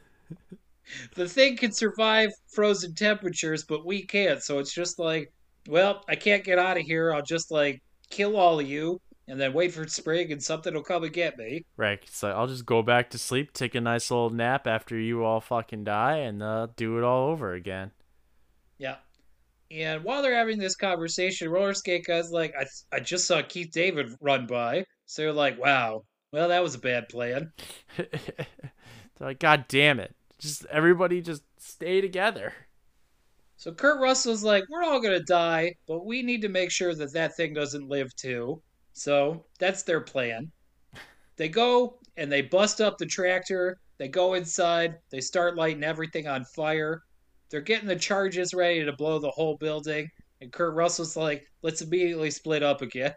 The 1.15 1.29
thing 1.29 1.57
can 1.57 1.73
survive 1.73 2.31
frozen 2.49 2.95
temperatures, 2.95 3.65
but 3.65 3.87
we 3.87 4.05
can't. 4.05 4.43
So 4.43 4.59
it's 4.59 4.75
just 4.75 4.99
like, 4.99 5.33
well, 5.69 6.05
I 6.09 6.17
can't 6.17 6.45
get 6.45 6.59
out 6.59 6.77
of 6.77 6.83
here. 6.83 7.13
I'll 7.15 7.23
just 7.23 7.51
like 7.51 7.83
kill 8.11 8.37
all 8.37 8.61
of 8.61 8.69
you, 8.69 9.01
and 9.29 9.41
then 9.41 9.53
wait 9.55 9.73
for 9.73 9.87
spring, 9.89 10.33
and 10.33 10.43
something 10.43 10.75
will 10.75 10.83
come 10.83 11.05
and 11.05 11.13
get 11.13 11.39
me. 11.39 11.65
right. 11.77 12.03
So 12.11 12.31
I'll 12.31 12.47
just 12.47 12.67
go 12.67 12.83
back 12.83 13.11
to 13.11 13.19
sleep, 13.19 13.53
take 13.53 13.75
a 13.75 13.81
nice 13.81 14.11
little 14.11 14.31
nap 14.31 14.67
after 14.67 14.99
you 14.99 15.25
all 15.25 15.41
fucking 15.41 15.85
die, 15.85 16.19
and 16.19 16.43
uh, 16.43 16.69
do 16.77 16.99
it 16.99 17.05
all 17.05 17.29
over 17.31 17.55
again. 17.55 17.93
Yeah. 18.83 18.97
And 19.71 20.03
while 20.03 20.23
they're 20.23 20.35
having 20.35 20.59
this 20.59 20.75
conversation, 20.75 21.49
Roller 21.49 21.73
Skate 21.73 22.05
Guy's 22.05 22.33
like, 22.33 22.53
I, 22.59 22.67
I 22.93 22.99
just 22.99 23.29
saw 23.29 23.41
Keith 23.43 23.71
David 23.71 24.13
run 24.21 24.49
by. 24.49 24.85
So 25.07 25.23
they're 25.23 25.33
like, 25.33 25.57
wow, 25.57 26.03
well, 26.33 26.49
that 26.49 26.65
was 26.65 26.75
a 26.75 26.81
bad 26.81 27.09
plan. 27.09 27.53
They're 27.97 28.09
like, 29.21 29.39
God 29.39 29.67
damn 29.69 30.01
it! 30.01 30.17
Just 30.39 30.65
everybody, 30.67 31.21
just 31.21 31.43
stay 31.59 32.01
together. 32.01 32.55
So 33.57 33.73
Kurt 33.73 34.01
Russell's 34.01 34.43
like, 34.43 34.65
we're 34.69 34.83
all 34.83 35.01
going 35.01 35.17
to 35.19 35.25
die, 35.25 35.75
but 35.87 36.05
we 36.05 36.23
need 36.23 36.43
to 36.43 36.49
make 36.49 36.73
sure 36.73 36.95
that 36.95 37.13
that 37.13 37.37
thing 37.37 37.55
doesn't 37.55 37.89
live 37.89 38.15
too. 38.17 38.61
So 38.95 39.45
that's 39.61 39.85
their 39.85 40.01
plan. 40.01 40.51
They 41.37 41.49
go 41.49 41.99
and 42.17 42.33
they 42.33 42.43
bust 42.43 42.81
up 42.81 42.99
the 42.99 43.07
tractor. 43.07 43.79
They 43.99 44.09
go 44.09 44.35
inside. 44.35 44.97
They 45.11 45.21
start 45.21 45.57
lighting 45.57 45.85
everything 45.85 46.27
on 46.27 46.45
fire. 46.47 47.03
They're 47.53 47.61
getting 47.61 47.87
the 47.87 47.97
charges 47.97 48.55
ready 48.55 48.83
to 48.83 48.95
blow 48.95 49.19
the 49.19 49.31
whole 49.31 49.59
building. 49.59 50.11
And 50.41 50.51
Kurt 50.51 50.75
Russell's 50.75 51.19
like, 51.19 51.47
let's 51.61 51.83
immediately 51.83 52.31
split 52.31 52.63
up 52.63 52.81
again. 52.81 53.15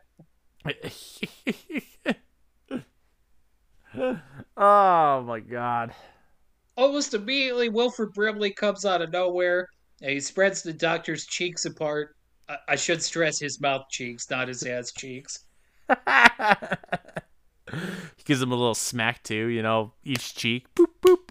oh 4.58 5.22
my 5.22 5.40
god. 5.40 5.96
Almost 6.76 7.14
immediately, 7.14 7.70
Wilford 7.70 8.12
Brimley 8.14 8.52
comes 8.52 8.84
out 8.86 9.02
of 9.02 9.14
nowhere 9.14 9.70
and 10.02 10.12
he 10.12 10.20
spreads 10.20 10.62
the 10.62 10.74
doctor's 10.74 11.26
cheeks 11.26 11.64
apart. 11.66 12.18
I, 12.50 12.58
I 12.68 12.76
should 12.76 13.02
stress 13.02 13.40
his 13.40 13.62
mouth 13.62 13.86
cheeks, 13.90 14.30
not 14.30 14.50
his 14.50 14.64
ass 14.64 14.92
cheeks. 14.92 15.46
he 15.88 15.96
gives 18.26 18.42
him 18.42 18.52
a 18.52 18.56
little 18.56 18.76
smack 18.76 19.24
too, 19.24 19.48
you 19.48 19.64
know, 19.64 19.94
each 20.04 20.36
cheek. 20.36 20.68
Boop 20.76 20.88
boop. 21.02 21.30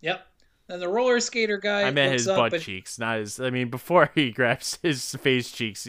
Yep. 0.00 0.26
Then 0.66 0.80
the 0.80 0.88
roller 0.88 1.20
skater 1.20 1.58
guy 1.58 1.82
I 1.82 1.90
meant 1.90 2.12
his 2.12 2.26
butt 2.26 2.54
and 2.54 2.62
cheeks, 2.62 2.98
not 2.98 3.18
his. 3.18 3.38
I 3.38 3.50
mean, 3.50 3.68
before 3.68 4.10
he 4.14 4.30
grabs 4.30 4.78
his 4.82 5.14
face 5.16 5.50
cheeks. 5.50 5.88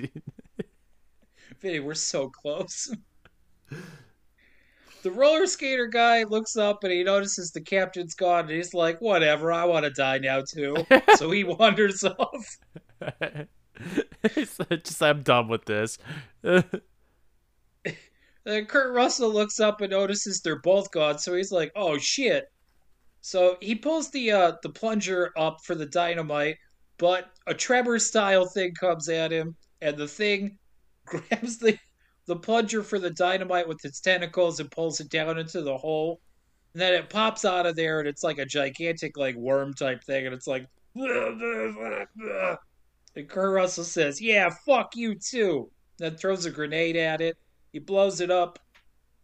Vinny, 1.62 1.80
we're 1.80 1.94
so 1.94 2.30
close. 2.30 2.94
the 5.04 5.12
roller 5.12 5.48
skater 5.48 5.88
guy 5.88 6.24
looks 6.24 6.58
up 6.58 6.84
and 6.84 6.92
he 6.92 7.04
notices 7.04 7.52
the 7.52 7.62
captain's 7.62 8.16
gone 8.16 8.42
and 8.42 8.52
he's 8.52 8.74
like, 8.74 9.00
whatever, 9.00 9.52
I 9.52 9.66
want 9.66 9.86
to 9.86 9.92
die 9.92 10.18
now 10.18 10.42
too. 10.42 10.76
so 11.16 11.32
he 11.32 11.46
wanders 11.46 12.04
off. 12.04 12.58
Just 14.74 15.02
I'm 15.02 15.24
done 15.24 15.48
with 15.48 15.66
this. 15.66 15.98
Then 18.46 18.66
Kurt 18.68 18.94
Russell 18.94 19.34
looks 19.34 19.60
up 19.60 19.82
and 19.82 19.92
notices 19.92 20.42
they're 20.42 20.60
both 20.60 20.92
gone, 20.92 21.18
so 21.18 21.34
he's 21.34 21.52
like, 21.52 21.72
"Oh 21.76 21.98
shit!" 21.98 22.52
So 23.26 23.58
he 23.60 23.74
pulls 23.74 24.12
the 24.12 24.32
uh, 24.32 24.52
the 24.62 24.70
plunger 24.70 25.34
up 25.36 25.58
for 25.64 25.74
the 25.74 25.88
dynamite, 25.88 26.58
but 27.00 27.32
a 27.48 27.56
Tremor 27.56 27.98
style 27.98 28.46
thing 28.46 28.76
comes 28.76 29.10
at 29.10 29.32
him, 29.32 29.56
and 29.82 29.98
the 29.98 30.08
thing 30.08 30.60
grabs 31.06 31.58
the 31.58 31.76
the 32.28 32.36
plunger 32.36 32.84
for 32.84 33.00
the 33.00 33.10
dynamite 33.10 33.68
with 33.68 33.84
its 33.84 34.00
tentacles 34.00 34.60
and 34.60 34.70
pulls 34.70 35.00
it 35.00 35.10
down 35.10 35.40
into 35.40 35.64
the 35.64 35.76
hole, 35.76 36.22
and 36.74 36.82
then 36.84 36.94
it 36.94 37.10
pops 37.10 37.46
out 37.46 37.66
of 37.66 37.76
there, 37.76 37.98
and 37.98 38.08
it's 38.08 38.24
like 38.24 38.38
a 38.38 38.46
gigantic 38.46 39.18
like 39.18 39.36
worm 39.36 39.74
type 39.74 40.04
thing, 40.04 40.28
and 40.28 40.36
it's 40.36 40.46
like. 40.46 40.68
And 43.16 43.28
Kurt 43.28 43.56
Russell 43.56 43.86
says, 43.86 44.22
"Yeah, 44.22 44.52
fuck 44.68 44.96
you 44.96 45.16
too." 45.16 45.72
Then 45.98 46.16
throws 46.16 46.46
a 46.46 46.52
grenade 46.52 46.96
at 46.96 47.22
it. 47.22 47.38
He 47.74 47.80
blows 47.80 48.22
it 48.22 48.30
up. 48.30 48.60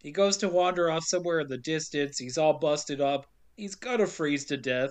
He 0.01 0.11
goes 0.11 0.37
to 0.37 0.49
wander 0.49 0.89
off 0.89 1.03
somewhere 1.03 1.41
in 1.41 1.49
the 1.49 1.59
distance. 1.59 2.17
He's 2.17 2.39
all 2.39 2.57
busted 2.57 2.99
up. 2.99 3.27
He's 3.61 3.75
gonna 3.75 4.07
freeze 4.07 4.45
to 4.45 4.57
death. 4.57 4.89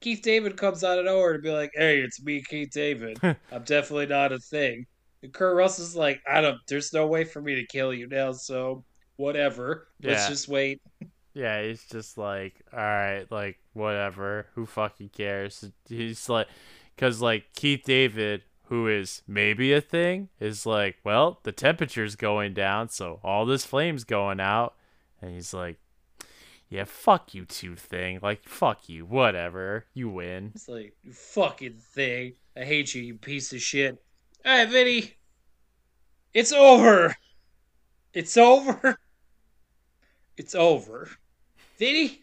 Keith 0.00 0.22
David 0.22 0.56
comes 0.56 0.84
out 0.84 1.00
of 1.00 1.06
nowhere 1.06 1.32
to 1.32 1.40
be 1.40 1.50
like, 1.50 1.72
"Hey, 1.74 1.98
it's 1.98 2.22
me, 2.22 2.40
Keith 2.40 2.70
David. 2.70 3.18
I'm 3.22 3.64
definitely 3.64 4.06
not 4.06 4.30
a 4.30 4.38
thing." 4.38 4.86
And 5.24 5.32
Kurt 5.32 5.56
Russell's 5.56 5.96
like, 5.96 6.20
I 6.30 6.40
don't. 6.40 6.58
There's 6.68 6.92
no 6.92 7.08
way 7.08 7.24
for 7.24 7.40
me 7.42 7.56
to 7.56 7.66
kill 7.66 7.92
you 7.92 8.06
now, 8.06 8.30
so 8.30 8.84
whatever. 9.16 9.88
Let's 10.00 10.22
Yeah. 10.22 10.28
just 10.28 10.48
wait. 10.48 10.80
Yeah, 11.34 11.60
he's 11.64 11.84
just 11.84 12.16
like, 12.16 12.62
all 12.72 12.78
right, 12.78 13.26
like 13.30 13.58
whatever. 13.74 14.46
Who 14.54 14.64
fucking 14.64 15.10
cares? 15.10 15.68
He's 15.86 16.30
like, 16.30 16.46
because 16.94 17.20
like 17.20 17.52
Keith 17.54 17.82
David, 17.84 18.42
who 18.68 18.88
is 18.88 19.20
maybe 19.26 19.72
a 19.74 19.82
thing, 19.82 20.30
is 20.40 20.64
like, 20.64 20.96
well, 21.04 21.40
the 21.42 21.52
temperature's 21.52 22.16
going 22.16 22.54
down, 22.54 22.88
so 22.88 23.20
all 23.22 23.44
this 23.44 23.66
flame's 23.66 24.04
going 24.04 24.40
out, 24.40 24.76
and 25.20 25.34
he's 25.34 25.52
like, 25.52 25.76
yeah, 26.68 26.84
fuck 26.84 27.32
you 27.34 27.44
two 27.44 27.76
thing, 27.76 28.18
like 28.22 28.42
fuck 28.42 28.88
you, 28.88 29.06
whatever, 29.06 29.86
you 29.94 30.08
win. 30.08 30.52
It's 30.54 30.68
like, 30.68 30.94
you 31.02 31.12
fucking 31.12 31.78
thing. 31.78 32.34
I 32.56 32.64
hate 32.64 32.94
you, 32.94 33.02
you 33.02 33.14
piece 33.14 33.52
of 33.52 33.60
shit. 33.60 34.02
Right, 34.44 34.68
Vinny. 34.68 35.14
It's 36.34 36.52
over. 36.52 37.14
It's 38.12 38.36
over. 38.36 38.98
It's 40.38 40.54
over. 40.54 41.08
Vinny, 41.78 42.22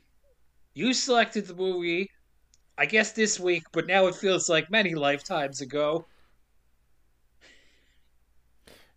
you 0.75 0.93
selected 0.93 1.47
the 1.47 1.55
movie, 1.55 2.11
I 2.77 2.85
guess 2.85 3.11
this 3.13 3.39
week, 3.39 3.63
but 3.71 3.87
now 3.87 4.05
it 4.05 4.13
feels 4.13 4.47
like 4.47 4.69
many 4.69 4.93
lifetimes 4.93 5.61
ago. 5.61 6.05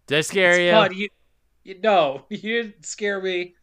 Did 0.07 0.19
I 0.19 0.21
scare 0.21 0.61
you? 0.61 0.95
You, 0.95 1.09
you, 1.65 1.81
no, 1.83 2.27
you 2.31 2.63
didn't 2.63 2.85
scare 2.85 3.23
me. 3.23 3.55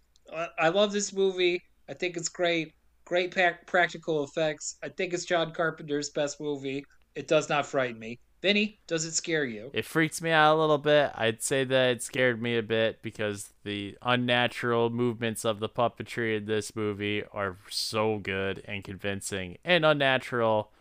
I 0.58 0.70
love 0.70 0.92
this 0.92 1.14
movie. 1.14 1.62
I 1.94 1.96
think 1.96 2.18
it's 2.18 2.30
great. 2.30 2.74
Great 3.06 3.36
pac- 3.36 3.68
practical 3.68 4.24
effects. 4.24 4.78
I 4.82 4.90
think 4.90 5.14
it's 5.14 5.26
John 5.26 5.54
Carpenter's 5.54 6.10
best 6.10 6.42
movie. 6.42 6.84
It 7.14 7.28
does 7.28 7.50
not 7.50 7.68
frighten 7.68 8.00
me. 8.00 8.20
Vinny, 8.42 8.80
does 8.88 9.06
it 9.06 9.14
scare 9.14 9.46
you? 9.46 9.70
It 9.76 9.86
freaks 9.86 10.20
me 10.20 10.32
out 10.32 10.56
a 10.56 10.60
little 10.60 10.80
bit. 10.80 11.12
I'd 11.14 11.44
say 11.44 11.64
that 11.66 11.90
it 11.92 12.02
scared 12.02 12.42
me 12.42 12.58
a 12.58 12.64
bit 12.64 13.04
because 13.04 13.54
the 13.64 13.96
unnatural 14.02 14.90
movements 14.90 15.46
of 15.46 15.60
the 15.60 15.70
puppetry 15.70 16.36
in 16.36 16.46
this 16.46 16.76
movie 16.76 17.24
are 17.32 17.58
so 17.70 18.18
good 18.18 18.64
and 18.66 18.84
convincing 18.84 19.60
and 19.64 19.86
unnatural. 19.86 20.72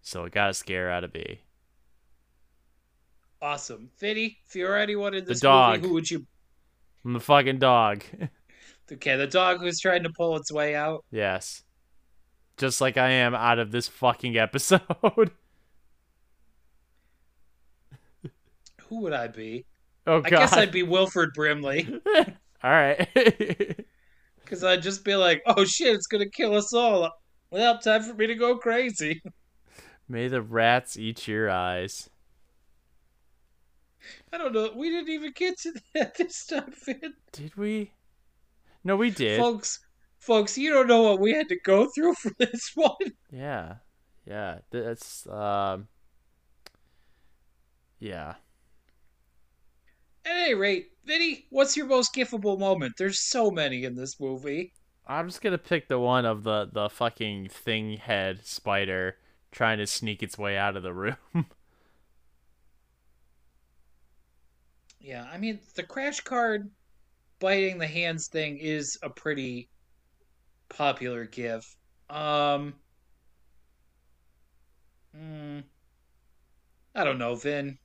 So 0.00 0.24
it 0.24 0.32
got 0.32 0.48
a 0.48 0.54
scare 0.54 0.90
out 0.90 1.04
of 1.04 1.12
me. 1.12 1.40
Awesome. 3.42 3.90
Vinny, 3.98 4.38
if 4.46 4.56
you're 4.56 4.78
anyone 4.78 5.12
in 5.12 5.26
this 5.26 5.40
dog. 5.40 5.80
movie, 5.80 5.88
who 5.88 5.94
would 5.94 6.10
you. 6.10 6.26
I'm 7.04 7.12
the 7.12 7.20
fucking 7.20 7.58
dog. 7.58 8.02
Okay, 8.92 9.16
the 9.16 9.26
dog 9.26 9.60
who's 9.60 9.80
trying 9.80 10.02
to 10.02 10.10
pull 10.10 10.36
its 10.36 10.52
way 10.52 10.74
out. 10.74 11.04
yes. 11.10 11.62
Just 12.56 12.80
like 12.80 12.96
I 12.96 13.10
am 13.10 13.34
out 13.34 13.58
of 13.58 13.72
this 13.72 13.88
fucking 13.88 14.36
episode. 14.36 14.80
Who 18.88 19.00
would 19.00 19.12
I 19.12 19.26
be? 19.26 19.64
oh 20.06 20.20
God. 20.20 20.26
I 20.26 20.30
guess 20.30 20.52
I'd 20.52 20.70
be 20.70 20.84
Wilford 20.84 21.32
Brimley. 21.34 21.88
All 22.62 22.70
right. 22.70 23.08
Because 24.36 24.62
I'd 24.62 24.82
just 24.82 25.04
be 25.04 25.16
like, 25.16 25.42
oh 25.46 25.64
shit, 25.64 25.94
it's 25.94 26.06
going 26.06 26.22
to 26.22 26.30
kill 26.30 26.54
us 26.54 26.72
all. 26.72 27.10
Well, 27.50 27.78
time 27.78 28.02
for 28.02 28.14
me 28.14 28.26
to 28.28 28.34
go 28.34 28.56
crazy. 28.56 29.20
May 30.08 30.28
the 30.28 30.42
rats 30.42 30.96
eat 30.96 31.26
your 31.26 31.50
eyes. 31.50 32.08
I 34.32 34.38
don't 34.38 34.52
know. 34.52 34.70
We 34.76 34.90
didn't 34.90 35.10
even 35.10 35.32
get 35.34 35.58
to 35.60 35.72
that 35.94 36.16
this 36.16 36.46
time, 36.46 36.72
Vin. 36.84 37.14
Did 37.32 37.56
we? 37.56 37.92
No, 38.84 38.96
we 38.96 39.10
did. 39.10 39.40
Folks, 39.40 39.80
folks, 40.18 40.58
you 40.58 40.72
don't 40.72 40.86
know 40.86 41.02
what 41.02 41.20
we 41.20 41.32
had 41.32 41.48
to 41.48 41.58
go 41.60 41.88
through 41.94 42.14
for 42.20 42.30
this 42.38 42.70
one. 42.74 42.94
Yeah. 43.32 43.76
Yeah. 44.26 44.58
That's 44.70 45.26
um 45.26 45.88
Yeah. 47.98 48.34
At 50.26 50.36
any 50.36 50.54
rate, 50.54 50.90
Vinny, 51.04 51.46
what's 51.50 51.76
your 51.76 51.86
most 51.86 52.14
gifable 52.14 52.58
moment? 52.58 52.94
There's 52.96 53.18
so 53.18 53.50
many 53.50 53.84
in 53.84 53.94
this 53.94 54.18
movie. 54.20 54.72
I'm 55.06 55.28
just 55.28 55.42
gonna 55.42 55.58
pick 55.58 55.88
the 55.88 55.98
one 55.98 56.24
of 56.24 56.44
the 56.44 56.68
the 56.72 56.88
fucking 56.88 57.48
thing 57.48 57.96
head 57.98 58.46
spider 58.46 59.16
trying 59.52 59.78
to 59.78 59.86
sneak 59.86 60.22
its 60.22 60.38
way 60.38 60.56
out 60.56 60.76
of 60.76 60.82
the 60.82 60.92
room. 60.94 61.16
Yeah, 65.04 65.28
I 65.30 65.36
mean, 65.36 65.60
the 65.74 65.82
crash 65.82 66.20
card 66.20 66.70
biting 67.40 67.78
the 67.78 67.86
hands 67.86 68.28
thing 68.28 68.58
is 68.58 68.98
a 69.02 69.10
pretty 69.10 69.68
popular 70.68 71.24
gif. 71.26 71.76
Um, 72.10 72.74
hmm, 75.14 75.60
I 76.94 77.04
don't 77.04 77.18
know, 77.18 77.34
Vin. 77.34 77.78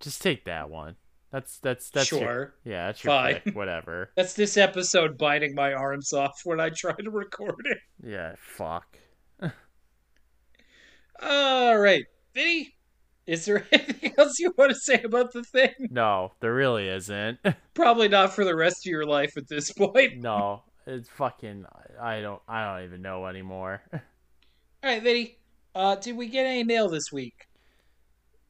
just 0.00 0.22
take 0.22 0.44
that 0.46 0.68
one. 0.70 0.96
That's 1.30 1.58
that's 1.60 1.88
that's 1.90 2.10
your- 2.10 2.20
sure. 2.20 2.54
yeah, 2.64 2.86
that's 2.86 3.02
your 3.04 3.12
Fine. 3.14 3.40
pick. 3.44 3.56
Whatever. 3.56 4.10
That's 4.16 4.34
this 4.34 4.58
episode 4.58 5.16
biting 5.16 5.54
my 5.54 5.72
arms 5.72 6.12
off 6.12 6.38
when 6.44 6.60
I 6.60 6.68
try 6.68 6.92
to 6.92 7.10
record 7.10 7.54
it. 7.64 7.78
Yeah. 8.06 8.34
Fuck. 8.38 8.98
All 11.22 11.78
right, 11.78 12.04
Vinny, 12.34 12.74
is 13.26 13.44
there 13.44 13.66
anything 13.72 14.14
else 14.18 14.38
you 14.38 14.52
want 14.56 14.70
to 14.70 14.76
say 14.78 15.02
about 15.02 15.32
the 15.32 15.42
thing? 15.44 15.72
No, 15.90 16.32
there 16.40 16.54
really 16.54 16.88
isn't. 16.88 17.38
Probably 17.74 18.08
not 18.08 18.34
for 18.34 18.44
the 18.44 18.56
rest 18.56 18.86
of 18.86 18.90
your 18.90 19.04
life 19.06 19.36
at 19.36 19.48
this 19.48 19.72
point. 19.72 20.18
no, 20.18 20.62
it's 20.86 21.08
fucking. 21.10 21.66
I 22.00 22.20
don't. 22.20 22.42
I 22.48 22.64
don't 22.76 22.84
even 22.84 23.02
know 23.02 23.26
anymore. 23.26 23.82
All 23.92 24.00
right, 24.90 25.02
Vinny, 25.02 25.36
uh, 25.74 25.94
did 25.96 26.16
we 26.16 26.26
get 26.26 26.46
any 26.46 26.64
mail 26.64 26.88
this 26.88 27.12
week? 27.12 27.46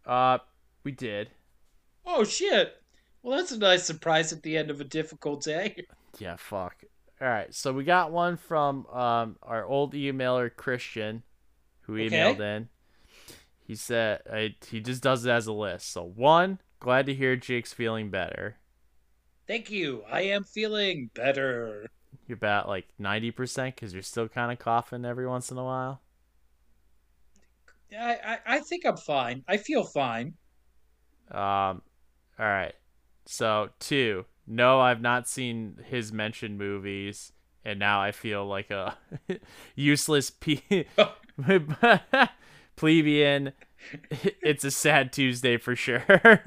Uh, 0.07 0.39
we 0.85 0.93
did. 0.93 1.31
Oh 2.07 2.25
shit! 2.25 2.75
Well, 3.23 3.39
that's 3.39 3.53
a 3.53 3.59
nice 3.59 3.85
surprise 3.85 4.33
at 4.33 4.43
the 4.43 4.57
end 4.57 4.71
of 4.71 4.81
a 4.81 4.85
difficult 4.85 5.43
day. 5.45 5.85
Yeah, 6.19 6.37
fuck. 6.37 6.83
All 7.21 7.29
right, 7.29 7.55
so 7.55 7.73
we 7.73 7.85
got 7.85 8.11
one 8.11 8.37
from 8.37 8.87
um 8.87 9.37
our 9.43 9.65
old 9.65 9.93
emailer 9.95 10.51
Christian, 10.55 11.23
who 11.83 11.95
Okay. 11.95 12.09
emailed 12.09 12.41
in. 12.41 12.69
He 13.65 13.75
said 13.75 14.21
uh, 14.31 14.49
he 14.69 14.81
just 14.81 15.03
does 15.03 15.25
it 15.25 15.31
as 15.31 15.47
a 15.47 15.53
list. 15.53 15.91
So 15.93 16.03
one, 16.03 16.59
glad 16.81 17.07
to 17.07 17.15
hear 17.15 17.37
Jake's 17.37 17.73
feeling 17.73 18.11
better. 18.11 18.57
Thank 19.47 19.71
you. 19.71 20.03
I 20.11 20.23
am 20.23 20.45
feeling 20.45 21.11
better. 21.15 21.87
You're 22.27 22.37
about 22.37 22.69
like 22.69 22.89
ninety 22.99 23.31
percent 23.31 23.75
because 23.75 23.93
you're 23.93 24.03
still 24.03 24.29
kind 24.29 24.53
of 24.53 24.59
coughing 24.59 25.05
every 25.05 25.27
once 25.27 25.51
in 25.51 25.59
a 25.59 25.65
while. 25.65 26.01
I, 27.99 28.19
I 28.25 28.39
I 28.47 28.59
think 28.61 28.87
I'm 28.87 28.97
fine. 28.97 29.45
I 29.49 29.57
feel 29.57 29.85
fine. 29.85 30.35
Um, 31.31 31.83
all 32.39 32.47
right. 32.47 32.75
So 33.27 33.71
two, 33.79 34.25
no, 34.47 34.81
I've 34.81 35.01
not 35.01 35.29
seen 35.29 35.79
his 35.89 36.13
mentioned 36.13 36.59
movies, 36.59 37.33
and 37.65 37.79
now 37.79 38.01
I 38.03 38.13
feel 38.13 38.47
like 38.47 38.71
a 38.71 38.97
useless 39.75 40.31
pe- 40.31 40.85
plebeian. 42.83 43.53
It's 44.43 44.63
a 44.63 44.71
sad 44.71 45.13
Tuesday 45.13 45.57
for 45.57 45.75
sure. 45.75 46.05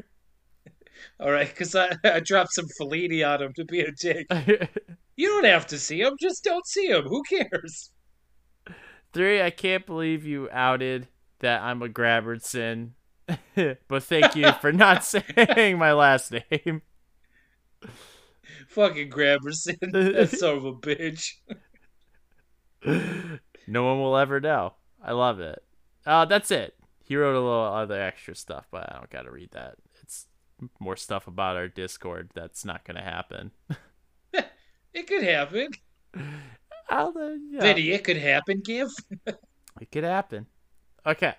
All 1.19 1.31
right, 1.31 1.47
because 1.47 1.75
I, 1.75 1.91
I 2.05 2.21
dropped 2.21 2.53
some 2.53 2.67
Fellini 2.79 3.27
on 3.27 3.41
him 3.41 3.53
to 3.55 3.65
be 3.65 3.81
a 3.81 3.91
dick. 3.91 4.27
You 5.17 5.29
don't 5.29 5.45
have 5.45 5.67
to 5.67 5.79
see 5.79 6.01
him. 6.01 6.17
Just 6.19 6.43
don't 6.43 6.67
see 6.67 6.87
him. 6.87 7.03
Who 7.03 7.23
cares? 7.23 7.91
Three, 9.13 9.41
I 9.41 9.49
can't 9.49 9.85
believe 9.85 10.25
you 10.25 10.49
outed 10.51 11.07
that 11.39 11.61
I'm 11.61 11.81
a 11.81 11.87
Grabbertson, 11.87 12.89
but 13.87 14.03
thank 14.03 14.35
you 14.35 14.51
for 14.59 14.73
not 14.73 15.05
saying 15.05 15.77
my 15.77 15.93
last 15.93 16.33
name. 16.33 16.81
Fucking 18.67 19.09
Gramerson. 19.09 19.77
That 19.93 20.37
son 20.37 20.57
of 20.57 20.65
a 20.65 20.73
bitch. 20.73 21.35
no 23.67 23.83
one 23.85 24.01
will 24.01 24.17
ever 24.17 24.41
know. 24.41 24.73
I 25.01 25.13
love 25.13 25.39
it. 25.39 25.64
Uh, 26.05 26.25
that's 26.25 26.51
it. 26.51 26.75
He 27.03 27.15
wrote 27.15 27.35
a 27.35 27.39
little 27.39 27.73
other 27.73 28.01
extra 28.01 28.35
stuff, 28.35 28.67
but 28.71 28.89
I 28.91 28.97
don't 28.97 29.09
gotta 29.09 29.31
read 29.31 29.51
that. 29.51 29.75
It's 30.01 30.27
more 30.79 30.95
stuff 30.95 31.27
about 31.27 31.55
our 31.57 31.67
Discord 31.67 32.29
that's 32.33 32.65
not 32.65 32.83
gonna 32.85 33.03
happen. 33.03 33.51
It 34.93 35.07
could 35.07 35.23
happen. 35.23 35.71
I'll, 36.89 37.09
uh, 37.09 37.31
yeah, 37.51 37.59
Vinny, 37.59 37.91
it 37.91 38.05
could 38.05 38.15
happen, 38.15 38.61
Give. 38.63 38.89
it 39.27 39.91
could 39.91 40.05
happen. 40.05 40.45
Okay. 41.05 41.33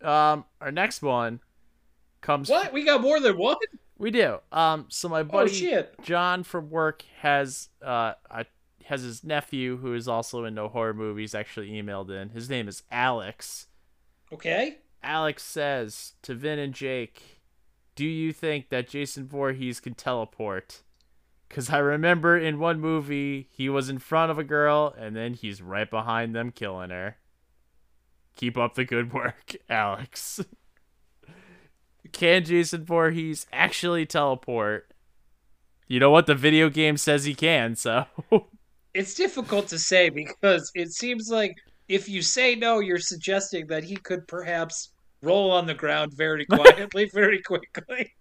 Um, 0.00 0.44
our 0.60 0.70
next 0.70 1.02
one 1.02 1.40
comes. 2.20 2.48
What? 2.48 2.72
We 2.72 2.84
got 2.84 3.00
more 3.00 3.18
than 3.18 3.36
one? 3.36 3.56
We 3.98 4.12
do. 4.12 4.38
Um, 4.52 4.86
so 4.88 5.08
my 5.08 5.20
Oh, 5.20 5.24
buddy 5.24 5.52
shit. 5.52 5.94
John 6.02 6.44
from 6.44 6.70
work 6.70 7.04
has 7.22 7.70
uh 7.84 8.12
a, 8.30 8.46
has 8.84 9.02
his 9.02 9.24
nephew 9.24 9.78
who 9.78 9.94
is 9.94 10.06
also 10.06 10.44
into 10.44 10.68
horror 10.68 10.94
movies 10.94 11.34
actually 11.34 11.70
emailed 11.70 12.08
in. 12.10 12.28
His 12.28 12.48
name 12.48 12.68
is 12.68 12.84
Alex. 12.92 13.66
Okay. 14.32 14.78
Alex 15.02 15.42
says 15.42 16.14
to 16.22 16.34
Vin 16.34 16.58
and 16.58 16.74
Jake, 16.74 17.40
"Do 17.94 18.04
you 18.06 18.32
think 18.32 18.68
that 18.68 18.88
Jason 18.88 19.26
Voorhees 19.26 19.80
can 19.80 19.94
teleport?" 19.94 20.82
Cuz 21.48 21.68
I 21.70 21.78
remember 21.78 22.38
in 22.38 22.58
one 22.58 22.80
movie 22.80 23.48
he 23.50 23.68
was 23.68 23.90
in 23.90 23.98
front 23.98 24.30
of 24.30 24.38
a 24.38 24.44
girl 24.44 24.94
and 24.96 25.14
then 25.14 25.34
he's 25.34 25.60
right 25.60 25.90
behind 25.90 26.34
them 26.34 26.50
killing 26.50 26.90
her. 26.90 27.18
Keep 28.36 28.56
up 28.56 28.74
the 28.74 28.84
good 28.84 29.12
work, 29.12 29.54
Alex. 29.68 30.40
Can 32.12 32.44
Jason 32.44 32.84
Voorhees 32.84 33.46
actually 33.52 34.06
teleport? 34.06 34.92
You 35.88 36.00
know 36.00 36.10
what? 36.10 36.26
The 36.26 36.34
video 36.34 36.70
game 36.70 36.96
says 36.96 37.24
he 37.24 37.34
can, 37.34 37.76
so. 37.76 38.06
It's 38.94 39.14
difficult 39.14 39.68
to 39.68 39.78
say 39.78 40.10
because 40.10 40.70
it 40.74 40.92
seems 40.92 41.30
like 41.30 41.56
if 41.88 42.08
you 42.08 42.22
say 42.22 42.54
no, 42.54 42.80
you're 42.80 42.98
suggesting 42.98 43.66
that 43.68 43.84
he 43.84 43.96
could 43.96 44.26
perhaps 44.26 44.90
roll 45.22 45.50
on 45.50 45.66
the 45.66 45.74
ground 45.74 46.12
very 46.14 46.44
quietly, 46.46 47.04
very 47.12 47.40
quickly. 47.42 48.12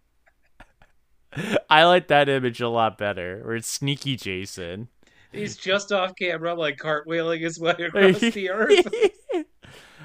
I 1.69 1.85
like 1.85 2.07
that 2.09 2.29
image 2.29 2.61
a 2.61 2.69
lot 2.69 2.97
better, 2.97 3.41
where 3.43 3.55
it's 3.55 3.67
sneaky 3.67 4.17
Jason. 4.17 4.89
He's 5.31 5.55
just 5.55 5.91
off 5.91 6.13
camera, 6.19 6.53
like 6.53 6.77
cartwheeling 6.77 7.41
his 7.41 7.59
way 7.59 7.71
across 7.79 8.19
the 8.19 8.49
earth. 8.49 8.87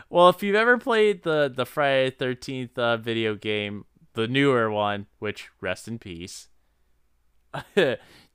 well, 0.08 0.28
if 0.28 0.42
you've 0.42 0.54
ever 0.54 0.78
played 0.78 1.24
the 1.24 1.52
the 1.54 1.66
Friday 1.66 2.10
Thirteenth 2.10 2.78
uh, 2.78 2.96
video 2.96 3.34
game, 3.34 3.84
the 4.14 4.28
newer 4.28 4.70
one, 4.70 5.06
which 5.18 5.48
rest 5.60 5.88
in 5.88 5.98
peace, 5.98 6.48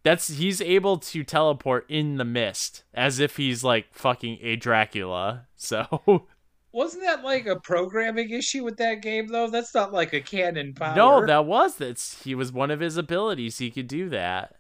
that's 0.04 0.30
he's 0.30 0.62
able 0.62 0.98
to 0.98 1.24
teleport 1.24 1.86
in 1.90 2.18
the 2.18 2.26
mist 2.26 2.84
as 2.94 3.20
if 3.20 3.38
he's 3.38 3.64
like 3.64 3.94
fucking 3.94 4.40
a 4.42 4.56
Dracula. 4.56 5.48
So 5.64 6.26
wasn't 6.72 7.04
that 7.04 7.24
like 7.24 7.46
a 7.46 7.60
programming 7.60 8.32
issue 8.32 8.64
with 8.64 8.78
that 8.78 9.04
game 9.04 9.28
though? 9.28 9.48
That's 9.48 9.76
not 9.76 9.94
like 9.94 10.12
a 10.12 10.22
canon 10.22 10.74
power. 10.74 10.96
No, 10.96 11.26
that 11.26 11.46
was 11.46 11.76
that's 11.76 12.24
he 12.24 12.34
was 12.34 12.52
one 12.52 12.72
of 12.72 12.80
his 12.80 12.98
abilities. 12.98 13.60
He 13.60 13.70
could 13.70 13.88
do 13.88 14.10
that. 14.10 14.56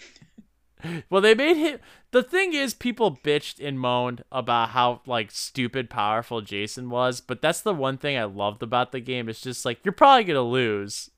well, 1.10 1.22
they 1.22 1.34
made 1.34 1.56
him. 1.56 1.78
The 2.10 2.22
thing 2.22 2.52
is, 2.52 2.74
people 2.74 3.16
bitched 3.22 3.66
and 3.66 3.78
moaned 3.78 4.24
about 4.32 4.70
how 4.70 5.02
like 5.06 5.30
stupid 5.30 5.90
powerful 5.90 6.40
Jason 6.40 6.90
was, 6.90 7.20
but 7.20 7.40
that's 7.40 7.60
the 7.60 7.74
one 7.74 7.98
thing 7.98 8.16
I 8.16 8.24
loved 8.24 8.62
about 8.62 8.92
the 8.92 9.00
game. 9.00 9.28
It's 9.28 9.40
just 9.40 9.64
like 9.64 9.80
you're 9.84 9.92
probably 9.92 10.24
gonna 10.24 10.42
lose, 10.42 11.10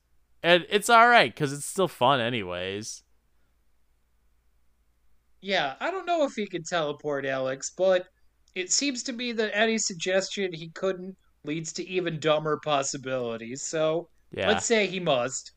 and 0.43 0.65
it's 0.69 0.89
all 0.89 1.07
right 1.07 1.33
because 1.33 1.53
it's 1.53 1.65
still 1.65 1.87
fun 1.87 2.19
anyways. 2.19 3.03
Yeah, 5.41 5.75
I 5.81 5.91
don't 5.91 6.05
know 6.05 6.23
if 6.23 6.33
he 6.35 6.47
can 6.47 6.63
teleport, 6.63 7.25
Alex, 7.25 7.71
but 7.77 8.07
it 8.55 8.71
seems 8.71 9.03
to 9.03 9.13
me 9.13 9.31
that 9.33 9.55
any 9.55 9.77
suggestion 9.77 10.53
he 10.53 10.69
couldn't 10.69 11.17
leads 11.43 11.73
to 11.73 11.87
even 11.87 12.19
dumber 12.19 12.59
possibilities. 12.63 13.63
So 13.67 14.09
Yeah, 14.31 14.47
let's 14.47 14.65
say 14.65 14.87
he 14.87 14.99
must. 14.99 15.51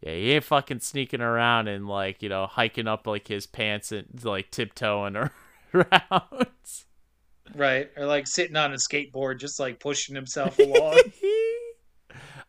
yeah, 0.00 0.12
he 0.12 0.32
ain't 0.32 0.44
fucking 0.44 0.80
sneaking 0.80 1.20
around 1.20 1.68
and 1.68 1.86
like 1.88 2.22
you 2.22 2.28
know 2.28 2.46
hiking 2.46 2.86
up 2.88 3.06
like 3.06 3.28
his 3.28 3.46
pants 3.46 3.92
and 3.92 4.06
like 4.24 4.50
tiptoeing 4.50 5.16
around. 5.74 6.46
Right. 7.54 7.90
Or 7.96 8.06
like 8.06 8.26
sitting 8.26 8.56
on 8.56 8.72
a 8.72 8.76
skateboard, 8.76 9.38
just 9.38 9.60
like 9.60 9.80
pushing 9.80 10.14
himself 10.14 10.58
along. 10.58 11.00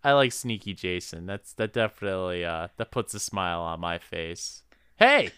I 0.06 0.14
like 0.14 0.32
sneaky 0.32 0.76
Jason. 0.76 1.26
That's 1.26 1.54
that 1.54 1.74
definitely 1.74 2.46
uh 2.46 2.68
that 2.78 2.92
puts 2.92 3.16
a 3.16 3.20
smile 3.20 3.62
on 3.62 3.80
my 3.80 3.98
face. 3.98 4.62
Hey. 4.98 5.32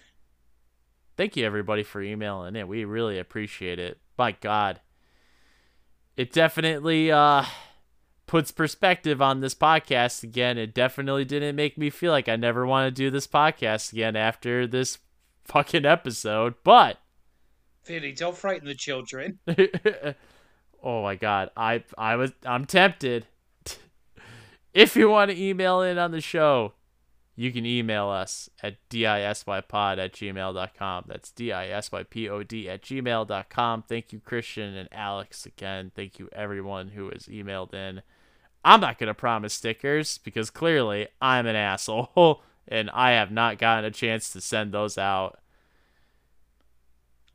Thank 1.16 1.38
you 1.38 1.46
everybody 1.46 1.84
for 1.84 2.02
emailing 2.02 2.58
in. 2.58 2.68
We 2.68 2.84
really 2.84 3.18
appreciate 3.18 3.80
it. 3.80 3.98
My 4.18 4.34
god. 4.34 4.82
It 6.18 6.34
definitely 6.34 7.10
uh 7.10 7.46
puts 8.26 8.52
perspective 8.52 9.22
on 9.22 9.40
this 9.40 9.56
podcast 9.56 10.22
again. 10.22 10.58
It 10.58 10.74
definitely 10.74 11.24
didn't 11.24 11.56
make 11.56 11.78
me 11.78 11.90
feel 11.90 12.12
like 12.12 12.28
I 12.28 12.36
never 12.36 12.68
want 12.68 12.88
to 12.88 12.92
do 12.92 13.10
this 13.10 13.26
podcast 13.26 13.94
again 13.94 14.18
after 14.18 14.68
this 14.68 14.98
fucking 15.46 15.86
episode, 15.86 16.56
but 16.66 16.98
Vinny, 17.86 18.12
don't 18.12 18.36
frighten 18.36 18.68
the 18.68 18.76
children. 18.76 19.40
oh 20.84 21.04
my 21.04 21.16
god, 21.16 21.52
I 21.56 21.86
I 21.98 22.18
was 22.18 22.34
I'm 22.46 22.66
tempted. 22.66 23.28
If 24.78 24.96
you 24.96 25.10
want 25.10 25.32
to 25.32 25.42
email 25.42 25.82
in 25.82 25.98
on 25.98 26.12
the 26.12 26.22
show, 26.22 26.74
you 27.36 27.52
can 27.52 27.66
email 27.66 28.10
us 28.10 28.48
at 28.62 28.78
disypod 28.92 29.98
at 29.98 30.14
gmail.com. 30.14 31.06
That's 31.08 31.32
disypod 31.32 32.68
at 32.68 32.82
gmail.com. 32.84 33.84
Thank 33.90 34.14
you, 34.14 34.20
Christian 34.20 34.76
and 34.76 34.88
Alex, 34.92 35.48
again. 35.48 35.92
Thank 35.96 36.20
you, 36.20 36.30
everyone 36.32 36.90
who 36.90 37.10
has 37.10 37.24
emailed 37.24 37.74
in. 37.74 38.04
I'm 38.64 38.80
not 38.80 39.00
going 39.00 39.08
to 39.08 39.16
promise 39.16 39.56
stickers 39.56 40.20
because 40.20 40.52
clearly 40.52 41.08
I'm 41.20 41.48
an 41.48 41.56
asshole 41.56 42.44
and 42.68 42.92
I 42.92 43.14
have 43.14 43.32
not 43.32 43.58
gotten 43.58 43.86
a 43.86 43.92
chance 43.92 44.30
to 44.34 44.42
send 44.42 44.74
those 44.74 45.00
out. 45.00 45.40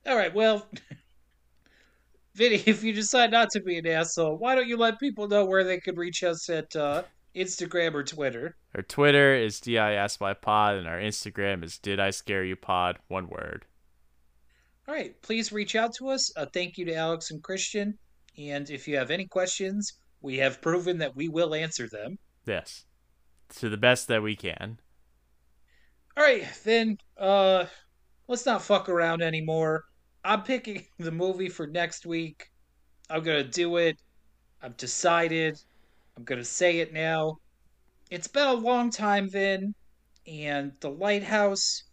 All 0.07 0.17
right, 0.17 0.33
well, 0.33 0.69
Vinny, 2.37 2.63
if 2.67 2.85
you 2.85 2.93
decide 2.93 3.33
not 3.33 3.51
to 3.51 3.61
be 3.61 3.79
an 3.79 3.87
asshole, 3.89 4.37
why 4.37 4.55
don't 4.55 4.69
you 4.69 4.77
let 4.77 5.01
people 5.01 5.27
know 5.27 5.45
where 5.45 5.65
they 5.65 5.81
could 5.81 5.99
reach 5.99 6.23
us 6.23 6.49
at 6.49 6.77
uh, 6.77 7.03
Instagram 7.35 7.95
or 7.95 8.05
Twitter? 8.05 8.57
Our 8.75 8.83
Twitter 8.83 9.35
is 9.35 9.61
DISYPod 9.61 10.79
and 10.79 10.87
our 10.87 10.99
Instagram 10.99 11.65
is 11.65 11.79
Did 11.79 12.01
I 12.01 12.11
Scare 12.11 12.45
You 12.45 12.57
Pod, 12.57 12.99
one 13.09 13.29
word. 13.29 13.65
All 14.89 14.95
right, 14.95 15.21
please 15.23 15.53
reach 15.53 15.77
out 15.77 15.95
to 15.95 16.09
us. 16.09 16.37
Uh, 16.37 16.47
thank 16.53 16.77
you 16.77 16.85
to 16.87 16.95
Alex 16.95 17.31
and 17.31 17.43
Christian. 17.43 17.99
And 18.37 18.69
if 18.71 18.89
you 18.89 18.97
have 18.97 19.11
any 19.11 19.27
questions, 19.27 19.93
we 20.21 20.39
have 20.39 20.61
proven 20.61 20.99
that 20.99 21.15
we 21.15 21.29
will 21.29 21.55
answer 21.55 21.89
them. 21.89 22.19
Yes. 22.47 22.85
To 23.57 23.69
the 23.69 23.77
best 23.77 24.09
that 24.09 24.23
we 24.23 24.35
can. 24.35 24.79
All 26.17 26.25
right, 26.25 26.47
then, 26.65 26.99
uh, 27.17 27.67
let's 28.29 28.45
not 28.45 28.63
fuck 28.63 28.89
around 28.89 29.23
anymore. 29.23 29.85
I'm 30.25 30.43
picking 30.43 30.85
the 30.99 31.11
movie 31.11 31.49
for 31.49 31.67
next 31.67 32.07
week. 32.07 32.49
I'm 33.09 33.23
gonna 33.23 33.45
do 33.45 33.77
it. 33.77 33.97
I've 34.63 34.77
decided. 34.77 35.59
I'm 36.17 36.25
gonna 36.25 36.45
say 36.45 36.81
it 36.81 36.93
now. 36.93 37.37
It's 38.11 38.29
been 38.29 38.47
a 38.47 38.53
long 38.53 38.91
time, 38.91 39.31
Vin, 39.31 39.75
and 40.27 40.73
The 40.81 40.91
Lighthouse 40.91 41.85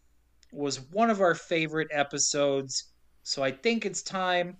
was 0.52 0.82
one 0.92 1.10
of 1.10 1.22
our 1.22 1.36
favorite 1.36 1.88
episodes. 1.92 2.92
So 3.24 3.44
I 3.44 3.52
think 3.52 3.86
it's 3.86 4.02
time, 4.02 4.58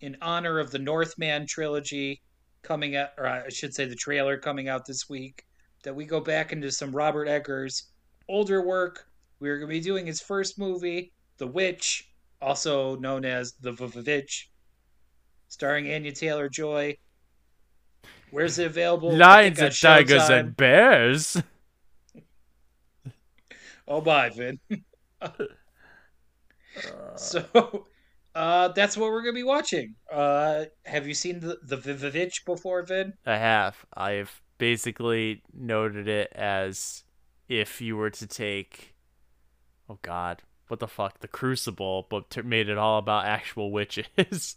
in 0.00 0.16
honor 0.20 0.58
of 0.58 0.70
the 0.70 0.78
Northman 0.78 1.46
trilogy 1.46 2.20
coming 2.62 2.96
out, 2.96 3.10
or 3.18 3.26
I 3.26 3.48
should 3.48 3.74
say 3.74 3.86
the 3.86 3.94
trailer 3.94 4.36
coming 4.36 4.68
out 4.68 4.86
this 4.86 5.08
week, 5.08 5.44
that 5.82 5.94
we 5.94 6.04
go 6.04 6.20
back 6.20 6.52
into 6.52 6.70
some 6.70 6.94
Robert 6.94 7.26
Eggers 7.26 7.90
older 8.28 8.64
work. 8.64 9.06
We're 9.40 9.58
going 9.58 9.70
to 9.70 9.74
be 9.74 9.80
doing 9.80 10.06
his 10.06 10.20
first 10.20 10.58
movie, 10.58 11.12
The 11.38 11.46
Witch, 11.46 12.10
also 12.40 12.96
known 12.96 13.24
as 13.24 13.54
The 13.60 13.72
Vivitch, 13.72 14.50
starring 15.48 15.92
Anya 15.92 16.12
Taylor 16.12 16.48
Joy. 16.48 16.96
Where's 18.34 18.58
it 18.58 18.66
available? 18.66 19.16
Lions 19.16 19.60
and 19.60 19.72
tigers 19.72 20.22
Showtime. 20.22 20.40
and 20.40 20.56
bears. 20.56 21.40
Oh 23.86 24.00
my, 24.00 24.30
Vin. 24.30 24.58
so, 27.16 27.84
uh, 28.34 28.68
that's 28.68 28.96
what 28.96 29.10
we're 29.10 29.20
gonna 29.20 29.34
be 29.34 29.42
watching. 29.42 29.94
Uh, 30.10 30.64
have 30.86 31.06
you 31.06 31.12
seen 31.12 31.40
the 31.40 31.58
the 31.62 31.76
Vivitch 31.76 32.46
before, 32.46 32.82
Vin? 32.82 33.12
I 33.26 33.36
have. 33.36 33.84
I've 33.94 34.40
basically 34.56 35.42
noted 35.52 36.08
it 36.08 36.32
as 36.34 37.04
if 37.46 37.82
you 37.82 37.98
were 37.98 38.08
to 38.08 38.26
take, 38.26 38.94
oh 39.90 39.98
God, 40.00 40.42
what 40.68 40.80
the 40.80 40.88
fuck, 40.88 41.20
the 41.20 41.28
Crucible, 41.28 42.06
but 42.08 42.42
made 42.42 42.70
it 42.70 42.78
all 42.78 42.98
about 42.98 43.26
actual 43.26 43.70
witches. 43.70 44.56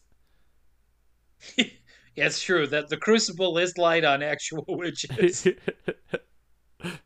Yeah, 2.17 2.25
it's 2.25 2.41
true 2.41 2.65
that 2.67 2.89
the 2.89 2.97
Crucible 2.97 3.59
is 3.59 3.77
light 3.77 4.03
on 4.03 4.23
actual 4.23 4.65
witches. 4.67 5.45
it's 6.83 6.97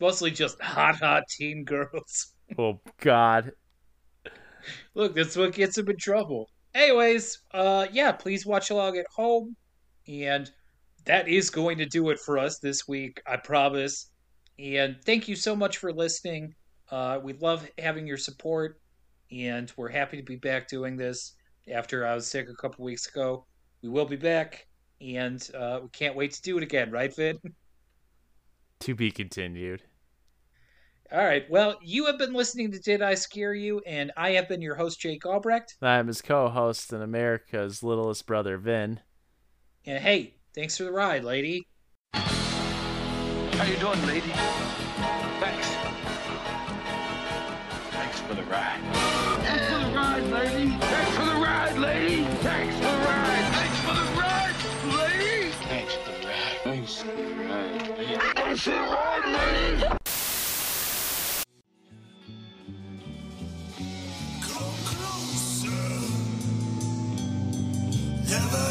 mostly 0.00 0.30
just 0.30 0.60
hot, 0.62 0.94
hot 1.00 1.24
teen 1.28 1.64
girls. 1.64 2.32
oh 2.58 2.78
God. 3.00 3.50
Look, 4.94 5.16
that's 5.16 5.36
what 5.36 5.52
gets 5.52 5.74
them 5.74 5.90
in 5.90 5.96
trouble. 5.96 6.48
Anyways, 6.76 7.42
uh, 7.52 7.88
yeah, 7.90 8.12
please 8.12 8.46
watch 8.46 8.70
along 8.70 8.96
at 8.98 9.06
home, 9.16 9.56
and 10.06 10.48
that 11.06 11.26
is 11.26 11.50
going 11.50 11.78
to 11.78 11.86
do 11.86 12.10
it 12.10 12.20
for 12.20 12.38
us 12.38 12.60
this 12.60 12.86
week. 12.86 13.20
I 13.26 13.36
promise. 13.36 14.12
And 14.60 14.96
thank 15.04 15.26
you 15.26 15.34
so 15.34 15.56
much 15.56 15.78
for 15.78 15.92
listening. 15.92 16.54
Uh, 16.88 17.18
we 17.20 17.32
love 17.32 17.68
having 17.78 18.06
your 18.06 18.16
support, 18.16 18.80
and 19.32 19.72
we're 19.76 19.88
happy 19.88 20.18
to 20.18 20.22
be 20.22 20.36
back 20.36 20.68
doing 20.68 20.96
this 20.96 21.34
after 21.70 22.06
I 22.06 22.14
was 22.14 22.26
sick 22.26 22.48
a 22.48 22.54
couple 22.54 22.84
weeks 22.84 23.06
ago. 23.08 23.46
We 23.82 23.88
will 23.88 24.06
be 24.06 24.16
back, 24.16 24.66
and 25.00 25.48
uh, 25.54 25.80
we 25.82 25.88
can't 25.90 26.16
wait 26.16 26.32
to 26.32 26.42
do 26.42 26.56
it 26.58 26.62
again, 26.62 26.90
right, 26.90 27.14
Vin? 27.14 27.38
To 28.80 28.94
be 28.94 29.10
continued. 29.10 29.82
All 31.12 31.24
right. 31.24 31.44
Well, 31.50 31.76
you 31.82 32.06
have 32.06 32.18
been 32.18 32.32
listening 32.32 32.70
to 32.70 32.78
Did 32.78 33.02
I 33.02 33.14
Scare 33.14 33.52
You? 33.52 33.80
And 33.84 34.12
I 34.16 34.30
have 34.32 34.48
been 34.48 34.62
your 34.62 34.76
host, 34.76 35.00
Jake 35.00 35.26
Albrecht. 35.26 35.76
I'm 35.82 36.06
his 36.06 36.22
co-host 36.22 36.92
and 36.92 37.02
America's 37.02 37.82
littlest 37.82 38.26
brother, 38.26 38.58
Vin. 38.58 39.00
And 39.84 39.98
hey, 39.98 40.36
thanks 40.54 40.76
for 40.76 40.84
the 40.84 40.92
ride, 40.92 41.24
lady. 41.24 41.66
How 42.14 43.64
you 43.64 43.76
doing, 43.78 44.06
lady? 44.06 44.30
Thanks. 45.40 45.68
Thanks 47.90 48.20
for 48.20 48.34
the 48.34 48.44
ride. 48.44 48.80
Thanks 49.42 49.66
for 49.66 49.78
the 49.78 49.96
ride, 49.96 50.24
lady. 50.30 50.89
Come 58.62 58.74
closer. 64.84 65.70
Never 68.28 68.69